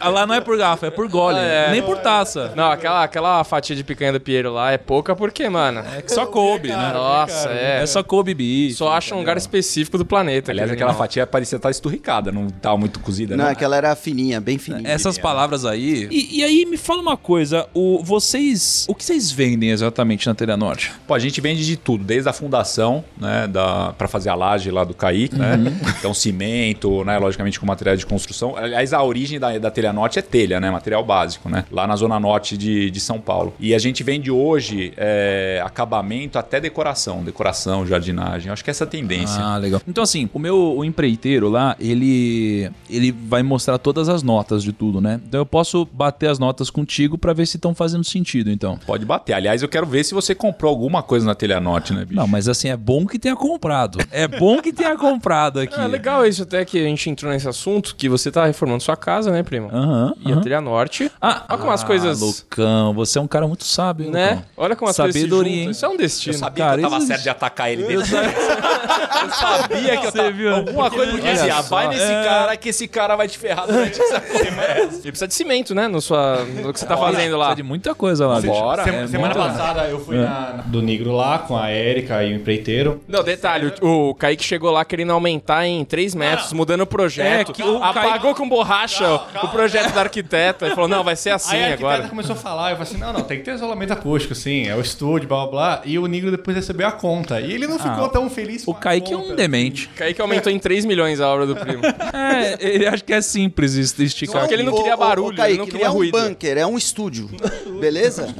É, 0.00 0.08
lá 0.08 0.26
não 0.26 0.34
é 0.34 0.40
por 0.40 0.56
garrafa, 0.56 0.86
é 0.86 0.90
por 0.90 1.08
gole. 1.08 1.38
É. 1.38 1.70
Nem 1.70 1.82
por 1.82 1.98
taça. 1.98 2.52
Não, 2.56 2.70
aquela, 2.70 3.04
aquela 3.04 3.44
fatia 3.44 3.74
de 3.76 3.82
picanha 3.84 4.12
do 4.12 4.20
Piero 4.20 4.52
lá 4.52 4.72
é 4.72 4.78
pouca 4.78 5.14
porque, 5.14 5.48
mano. 5.48 5.80
É 5.96 6.02
que 6.02 6.12
só 6.12 6.26
coube, 6.26 6.68
né? 6.68 6.90
Nossa, 6.92 7.48
é. 7.50 7.82
É 7.82 7.86
só 7.86 8.02
coube 8.02 8.34
bicho. 8.34 8.76
Só 8.78 8.92
acha 8.92 9.14
um 9.14 9.18
lugar 9.18 9.36
específico 9.36 9.96
do 9.98 10.04
planeta. 10.04 10.50
Aliás, 10.50 10.70
aquela 10.70 10.92
fatia 10.94 11.26
parecia 11.26 11.56
estar 11.56 11.70
esturricada, 11.70 12.30
não 12.32 12.48
tava 12.48 12.76
muito 12.76 12.99
cozida, 13.00 13.36
Não, 13.36 13.44
não. 13.44 13.50
aquela 13.50 13.76
era 13.76 13.94
fininha, 13.96 14.40
bem 14.40 14.58
fininha. 14.58 14.88
Essas 14.88 15.18
palavras 15.18 15.64
aí. 15.64 16.08
E, 16.10 16.38
e 16.38 16.44
aí, 16.44 16.66
me 16.66 16.76
fala 16.76 17.00
uma 17.00 17.16
coisa. 17.16 17.66
O, 17.74 18.02
vocês. 18.02 18.86
O 18.88 18.94
que 18.94 19.04
vocês 19.04 19.30
vendem 19.30 19.70
exatamente 19.70 20.26
na 20.26 20.34
Telha 20.34 20.56
Norte? 20.56 20.92
Pô, 21.06 21.14
a 21.14 21.18
gente 21.18 21.40
vende 21.40 21.64
de 21.64 21.76
tudo, 21.76 22.04
desde 22.04 22.28
a 22.28 22.32
fundação, 22.32 23.04
né, 23.18 23.46
da, 23.46 23.92
pra 23.92 24.08
fazer 24.08 24.30
a 24.30 24.34
laje 24.34 24.70
lá 24.70 24.84
do 24.84 24.94
CAI, 24.94 25.28
né? 25.32 25.56
Então, 25.98 26.14
cimento, 26.14 27.04
né, 27.04 27.18
logicamente 27.18 27.58
com 27.58 27.66
material 27.66 27.96
de 27.96 28.06
construção. 28.06 28.56
Aliás, 28.56 28.92
a 28.92 29.02
origem 29.02 29.38
da, 29.38 29.56
da 29.58 29.70
telha 29.70 29.92
norte 29.92 30.18
é 30.18 30.22
telha, 30.22 30.60
né, 30.60 30.70
material 30.70 31.04
básico, 31.04 31.48
né? 31.48 31.64
Lá 31.70 31.86
na 31.86 31.96
zona 31.96 32.18
norte 32.20 32.56
de, 32.56 32.90
de 32.90 33.00
São 33.00 33.20
Paulo. 33.20 33.54
E 33.58 33.74
a 33.74 33.78
gente 33.78 34.02
vende 34.02 34.30
hoje 34.30 34.92
é, 34.96 35.62
acabamento 35.64 36.38
até 36.38 36.60
decoração, 36.60 37.22
decoração, 37.22 37.86
jardinagem. 37.86 38.50
Acho 38.50 38.64
que 38.64 38.70
essa 38.70 38.84
é 38.84 38.86
a 38.86 38.90
tendência. 38.90 39.40
Ah, 39.42 39.56
legal. 39.56 39.80
Então, 39.86 40.02
assim, 40.02 40.28
o 40.32 40.38
meu 40.38 40.60
o 40.76 40.84
empreiteiro 40.84 41.48
lá, 41.48 41.76
ele 41.80 42.70
ele 42.90 43.12
vai 43.12 43.42
mostrar 43.42 43.78
todas 43.78 44.08
as 44.08 44.22
notas 44.22 44.62
de 44.62 44.72
tudo, 44.72 45.00
né? 45.00 45.20
Então 45.26 45.40
eu 45.40 45.46
posso 45.46 45.84
bater 45.92 46.28
as 46.28 46.38
notas 46.38 46.70
contigo 46.70 47.16
pra 47.18 47.32
ver 47.32 47.46
se 47.46 47.56
estão 47.56 47.74
fazendo 47.74 48.04
sentido, 48.04 48.50
então. 48.50 48.78
Pode 48.86 49.04
bater. 49.04 49.32
Aliás, 49.34 49.62
eu 49.62 49.68
quero 49.68 49.86
ver 49.86 50.04
se 50.04 50.14
você 50.14 50.34
comprou 50.34 50.70
alguma 50.70 51.02
coisa 51.02 51.24
na 51.26 51.34
telha 51.34 51.60
norte, 51.60 51.92
né, 51.92 52.04
bicho? 52.04 52.16
Não, 52.20 52.26
mas 52.26 52.48
assim, 52.48 52.68
é 52.68 52.76
bom 52.76 53.06
que 53.06 53.18
tenha 53.18 53.36
comprado. 53.36 53.98
É 54.10 54.26
bom 54.26 54.60
que 54.60 54.72
tenha 54.72 54.96
comprado 54.96 55.60
aqui. 55.60 55.78
É 55.78 55.86
legal 55.86 56.26
isso 56.26 56.42
até 56.42 56.64
que 56.64 56.78
a 56.78 56.82
gente 56.84 57.08
entrou 57.08 57.30
nesse 57.32 57.48
assunto, 57.48 57.94
que 57.96 58.08
você 58.08 58.30
tá 58.30 58.46
reformando 58.46 58.82
sua 58.82 58.96
casa, 58.96 59.30
né, 59.30 59.42
primo? 59.42 59.68
Aham. 59.72 60.14
E 60.24 60.30
a 60.30 60.34
aham. 60.34 60.42
Telha 60.42 60.60
Norte. 60.60 61.10
Ah, 61.20 61.44
Olha 61.48 61.58
como 61.58 61.70
as 61.72 61.82
ah, 61.82 61.86
coisas- 61.86 62.20
Lucão, 62.20 62.92
você 62.94 63.18
é 63.18 63.22
um 63.22 63.28
cara 63.28 63.46
muito 63.46 63.64
sábio, 63.64 64.10
Né? 64.10 64.30
Lucão? 64.30 64.44
Olha 64.56 64.76
como 64.76 64.90
as 64.90 64.96
coisas 64.96 65.14
se 65.14 65.20
Sabedoria, 65.20 65.56
juntam. 65.56 65.70
Isso 65.70 65.84
é 65.84 65.88
um 65.88 65.96
destino. 65.96 66.34
Eu 66.34 66.38
sabia 66.38 66.64
Cara, 66.64 66.78
que 66.78 66.84
eu 66.84 66.90
tava 66.90 66.98
isso- 66.98 67.06
certo 67.06 67.22
de 67.22 67.28
atacar 67.28 67.70
ele 67.72 67.84
desde 67.84 68.14
Eu 68.14 69.30
sabia 69.30 69.96
que 69.98 70.06
eu 70.06 70.10
Você 70.10 70.16
tava... 70.18 70.30
viu? 70.30 70.54
Alguma 70.54 70.90
coisa 70.90 71.12
porque 71.12 71.26
Olha 71.26 71.32
assim, 71.40 71.50
ah, 71.50 71.62
só. 71.62 71.68
vai 71.76 71.88
nesse 71.88 72.02
É. 72.10 72.24
cara 72.24 72.56
que 72.56 72.68
esse 72.68 72.79
cara 72.88 73.16
vai 73.16 73.28
te 73.28 73.38
ferrar 73.38 73.66
durante 73.66 74.00
essa 74.00 74.20
conversa. 74.20 74.94
Ele 74.96 75.02
precisa 75.02 75.26
de 75.28 75.34
cimento, 75.34 75.74
né? 75.74 75.88
No, 75.88 76.00
sua, 76.00 76.44
no 76.44 76.72
que 76.72 76.80
você 76.80 76.86
tá 76.86 76.96
fazendo 76.96 77.36
lá. 77.36 77.46
Precisa 77.46 77.56
de 77.56 77.68
muita 77.68 77.94
coisa 77.94 78.26
lá. 78.26 78.40
Bora. 78.40 78.84
Sema- 78.84 78.98
É 79.02 79.06
semana 79.06 79.34
muito- 79.34 79.48
passada 79.48 79.88
eu 79.88 80.00
fui 80.00 80.16
na, 80.16 80.28
na- 80.54 80.62
do 80.66 80.82
Negro 80.82 81.12
lá 81.12 81.38
com 81.40 81.56
a 81.56 81.68
Érica 81.68 82.22
e 82.24 82.32
o 82.32 82.36
empreiteiro. 82.36 83.00
Não, 83.08 83.22
detalhe, 83.22 83.72
o, 83.80 84.10
o 84.10 84.14
Kaique 84.14 84.44
chegou 84.44 84.70
lá 84.70 84.84
querendo 84.84 85.12
aumentar 85.12 85.66
em 85.66 85.84
3 85.84 86.14
metros, 86.14 86.52
mudando 86.52 86.82
o 86.82 86.86
projeto. 86.86 87.50
É, 87.50 87.54
que 87.54 87.62
o 87.62 87.82
apagou 87.82 88.34
com 88.34 88.48
borracha 88.48 89.06
o 89.42 89.48
projeto 89.48 89.92
da 89.92 90.00
arquiteta 90.02 90.66
e 90.68 90.70
falou: 90.70 90.88
não, 90.88 91.02
vai 91.04 91.16
ser 91.16 91.30
assim 91.30 91.56
Aí 91.56 91.62
a 91.62 91.66
arquiteta 91.68 91.92
agora. 91.94 92.08
começou 92.08 92.34
a 92.34 92.38
falar, 92.38 92.70
eu 92.70 92.76
falei 92.76 92.90
assim, 92.92 92.98
não, 93.00 93.12
não, 93.12 93.22
tem 93.22 93.38
que 93.38 93.44
ter 93.44 93.54
isolamento 93.54 93.92
acústico, 93.92 94.34
sim, 94.34 94.66
é 94.68 94.74
o 94.74 94.80
estúdio, 94.80 95.28
blá 95.28 95.38
blá 95.46 95.50
blá. 95.50 95.82
E 95.84 95.98
o 95.98 96.06
Negro 96.06 96.30
depois 96.30 96.56
recebeu 96.56 96.86
a 96.86 96.92
conta. 96.92 97.40
E 97.40 97.52
ele 97.52 97.66
não 97.66 97.78
ficou 97.78 98.08
tão 98.08 98.28
feliz 98.30 98.64
com 98.64 98.72
O 98.72 98.74
a 98.74 98.78
Kaique 98.78 99.12
é 99.12 99.16
um 99.16 99.34
demente. 99.34 99.88
Kaique 99.96 100.20
aumentou 100.20 100.52
em 100.52 100.58
3 100.58 100.84
milhões 100.84 101.20
a 101.20 101.28
obra 101.28 101.46
do 101.46 101.56
primo. 101.56 101.82
É, 101.84 102.69
ele 102.70 102.86
acha 102.86 103.02
que 103.02 103.12
é 103.12 103.20
simples 103.20 103.74
esticar. 103.76 104.42
Só 104.42 104.48
que 104.48 104.54
ele 104.54 104.62
não 104.62 104.74
queria 104.74 104.96
barulho, 104.96 105.36
Kaique, 105.36 105.52
ele 105.52 105.58
não 105.58 105.66
queria 105.66 105.86
é 105.86 105.88
ruído. 105.88 106.16
um 106.16 106.28
bunker, 106.28 106.58
é 106.58 106.66
um 106.66 106.78
estúdio. 106.78 107.28
Beleza? 107.80 108.34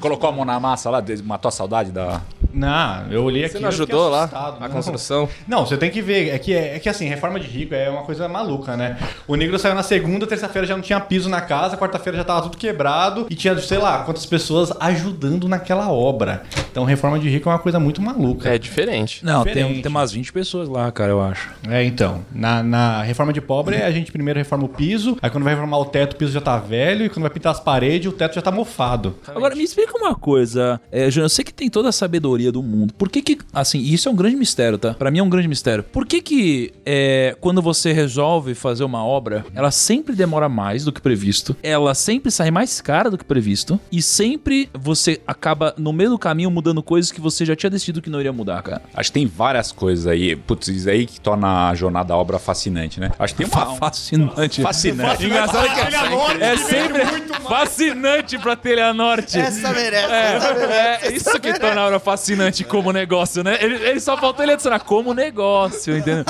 Colocou 0.00 0.28
a 0.28 0.32
mão 0.32 0.44
na 0.44 0.58
massa 0.58 0.90
lá, 0.90 1.02
matou 1.24 1.48
a 1.48 1.52
saudade 1.52 1.92
da... 1.92 2.22
Não, 2.54 3.06
eu 3.10 3.24
olhei 3.24 3.44
aqui 3.44 3.54
Você 3.54 3.60
não 3.60 3.68
ajudou 3.68 4.08
lá 4.08 4.30
a 4.32 4.64
a 4.66 4.68
construção? 4.68 5.28
Não, 5.46 5.66
você 5.66 5.76
tem 5.76 5.90
que 5.90 6.00
ver. 6.00 6.28
É 6.28 6.38
que, 6.38 6.52
é, 6.52 6.76
é 6.76 6.78
que 6.78 6.88
assim, 6.88 7.06
reforma 7.06 7.40
de 7.40 7.46
rico 7.46 7.74
é 7.74 7.90
uma 7.90 8.02
coisa 8.02 8.28
maluca, 8.28 8.76
né? 8.76 8.96
O 9.26 9.34
negro 9.34 9.58
saiu 9.58 9.74
na 9.74 9.82
segunda, 9.82 10.26
terça-feira 10.26 10.66
já 10.66 10.74
não 10.74 10.82
tinha 10.82 11.00
piso 11.00 11.28
na 11.28 11.40
casa, 11.40 11.76
quarta-feira 11.76 12.18
já 12.18 12.24
tava 12.24 12.42
tudo 12.42 12.56
quebrado 12.56 13.26
e 13.28 13.34
tinha, 13.34 13.56
sei 13.58 13.78
lá, 13.78 14.04
quantas 14.04 14.24
pessoas 14.24 14.72
ajudando 14.80 15.48
naquela 15.48 15.90
obra. 15.90 16.42
Então, 16.70 16.84
reforma 16.84 17.18
de 17.18 17.28
rico 17.28 17.48
é 17.48 17.52
uma 17.52 17.58
coisa 17.58 17.78
muito 17.80 18.00
maluca. 18.00 18.48
É 18.48 18.58
diferente. 18.58 19.24
Não, 19.24 19.42
tem, 19.42 19.54
Diferente. 19.54 19.82
tem 19.82 19.90
umas 19.90 20.12
20 20.12 20.32
pessoas 20.32 20.68
lá, 20.68 20.90
cara, 20.92 21.10
eu 21.10 21.22
acho. 21.22 21.50
É, 21.68 21.84
então. 21.84 22.24
Na, 22.32 22.62
na 22.62 23.02
reforma 23.02 23.32
de 23.32 23.40
pobre, 23.40 23.76
a 23.76 23.90
gente 23.90 24.12
primeiro 24.12 24.38
reforma 24.38 24.64
o 24.64 24.68
piso, 24.68 25.16
aí 25.20 25.30
quando 25.30 25.44
vai 25.44 25.54
reformar 25.54 25.78
o 25.78 25.84
teto, 25.84 26.14
o 26.14 26.16
piso 26.16 26.32
já 26.32 26.40
tá 26.40 26.58
velho, 26.58 27.04
e 27.04 27.08
quando 27.08 27.22
vai 27.22 27.30
pintar 27.30 27.52
as 27.52 27.60
paredes, 27.60 28.10
o 28.10 28.12
teto 28.12 28.34
já 28.34 28.42
tá 28.42 28.50
mofado. 28.50 29.16
Agora, 29.26 29.54
me 29.54 29.62
explica 29.62 29.96
uma 29.96 30.14
coisa, 30.14 30.80
é, 30.90 31.10
Júnior, 31.10 31.26
eu 31.26 31.30
sei 31.30 31.44
que 31.44 31.52
tem 31.52 31.68
toda 31.68 31.88
a 31.88 31.92
sabedoria 31.92 32.43
do 32.52 32.62
mundo. 32.62 32.94
Por 32.94 33.08
que 33.08 33.22
que, 33.22 33.38
assim, 33.52 33.80
isso 33.80 34.08
é 34.08 34.12
um 34.12 34.16
grande 34.16 34.36
mistério, 34.36 34.78
tá? 34.78 34.94
Pra 34.94 35.10
mim 35.10 35.18
é 35.18 35.22
um 35.22 35.28
grande 35.28 35.48
mistério. 35.48 35.84
Por 35.84 36.06
que 36.06 36.20
que, 36.20 36.72
é, 36.84 37.36
quando 37.40 37.60
você 37.60 37.92
resolve 37.92 38.54
fazer 38.54 38.84
uma 38.84 39.04
obra, 39.04 39.44
ela 39.54 39.70
sempre 39.70 40.14
demora 40.14 40.48
mais 40.48 40.84
do 40.84 40.92
que 40.92 41.00
previsto, 41.00 41.56
ela 41.62 41.94
sempre 41.94 42.30
sai 42.30 42.50
mais 42.50 42.80
cara 42.80 43.10
do 43.10 43.18
que 43.18 43.24
previsto, 43.24 43.78
e 43.90 44.02
sempre 44.02 44.68
você 44.72 45.20
acaba, 45.26 45.74
no 45.76 45.92
meio 45.92 46.10
do 46.10 46.18
caminho, 46.18 46.50
mudando 46.50 46.82
coisas 46.82 47.10
que 47.10 47.20
você 47.20 47.44
já 47.44 47.56
tinha 47.56 47.70
decidido 47.70 48.02
que 48.02 48.10
não 48.10 48.20
iria 48.20 48.32
mudar, 48.32 48.62
cara? 48.62 48.82
Acho 48.94 49.10
que 49.10 49.14
tem 49.14 49.26
várias 49.26 49.72
coisas 49.72 50.06
aí. 50.06 50.36
Putz, 50.36 50.68
isso 50.68 50.88
aí 50.88 51.06
que 51.06 51.20
torna 51.20 51.68
a 51.68 51.74
jornada 51.74 52.08
da 52.08 52.16
obra 52.16 52.38
fascinante, 52.38 53.00
né? 53.00 53.10
Acho 53.18 53.34
que 53.34 53.44
tem 53.44 53.52
uma... 53.52 53.74
Fascinante. 53.84 54.62
Fascinante. 54.62 55.26
Engraçado 55.26 55.66
que 55.74 56.42
é 56.42 56.56
sempre, 56.56 57.02
Fascinante 57.48 58.38
pra 58.38 58.56
Telha 58.56 58.92
Norte. 58.92 59.38
Essa 59.38 59.72
merece, 59.72 60.12
essa 60.12 60.54
merece. 60.54 61.06
É, 61.06 61.12
isso 61.12 61.40
que 61.40 61.58
torna 61.58 61.94
a 61.94 62.00
fascinante 62.00 62.64
como 62.64 62.92
negócio, 62.92 63.42
né? 63.42 63.58
Ele, 63.60 63.74
ele 63.76 64.00
só 64.00 64.16
faltou 64.16 64.44
ele 64.44 64.52
adicionar 64.52 64.80
como 64.80 65.14
negócio, 65.14 65.96
entendeu? 65.96 66.24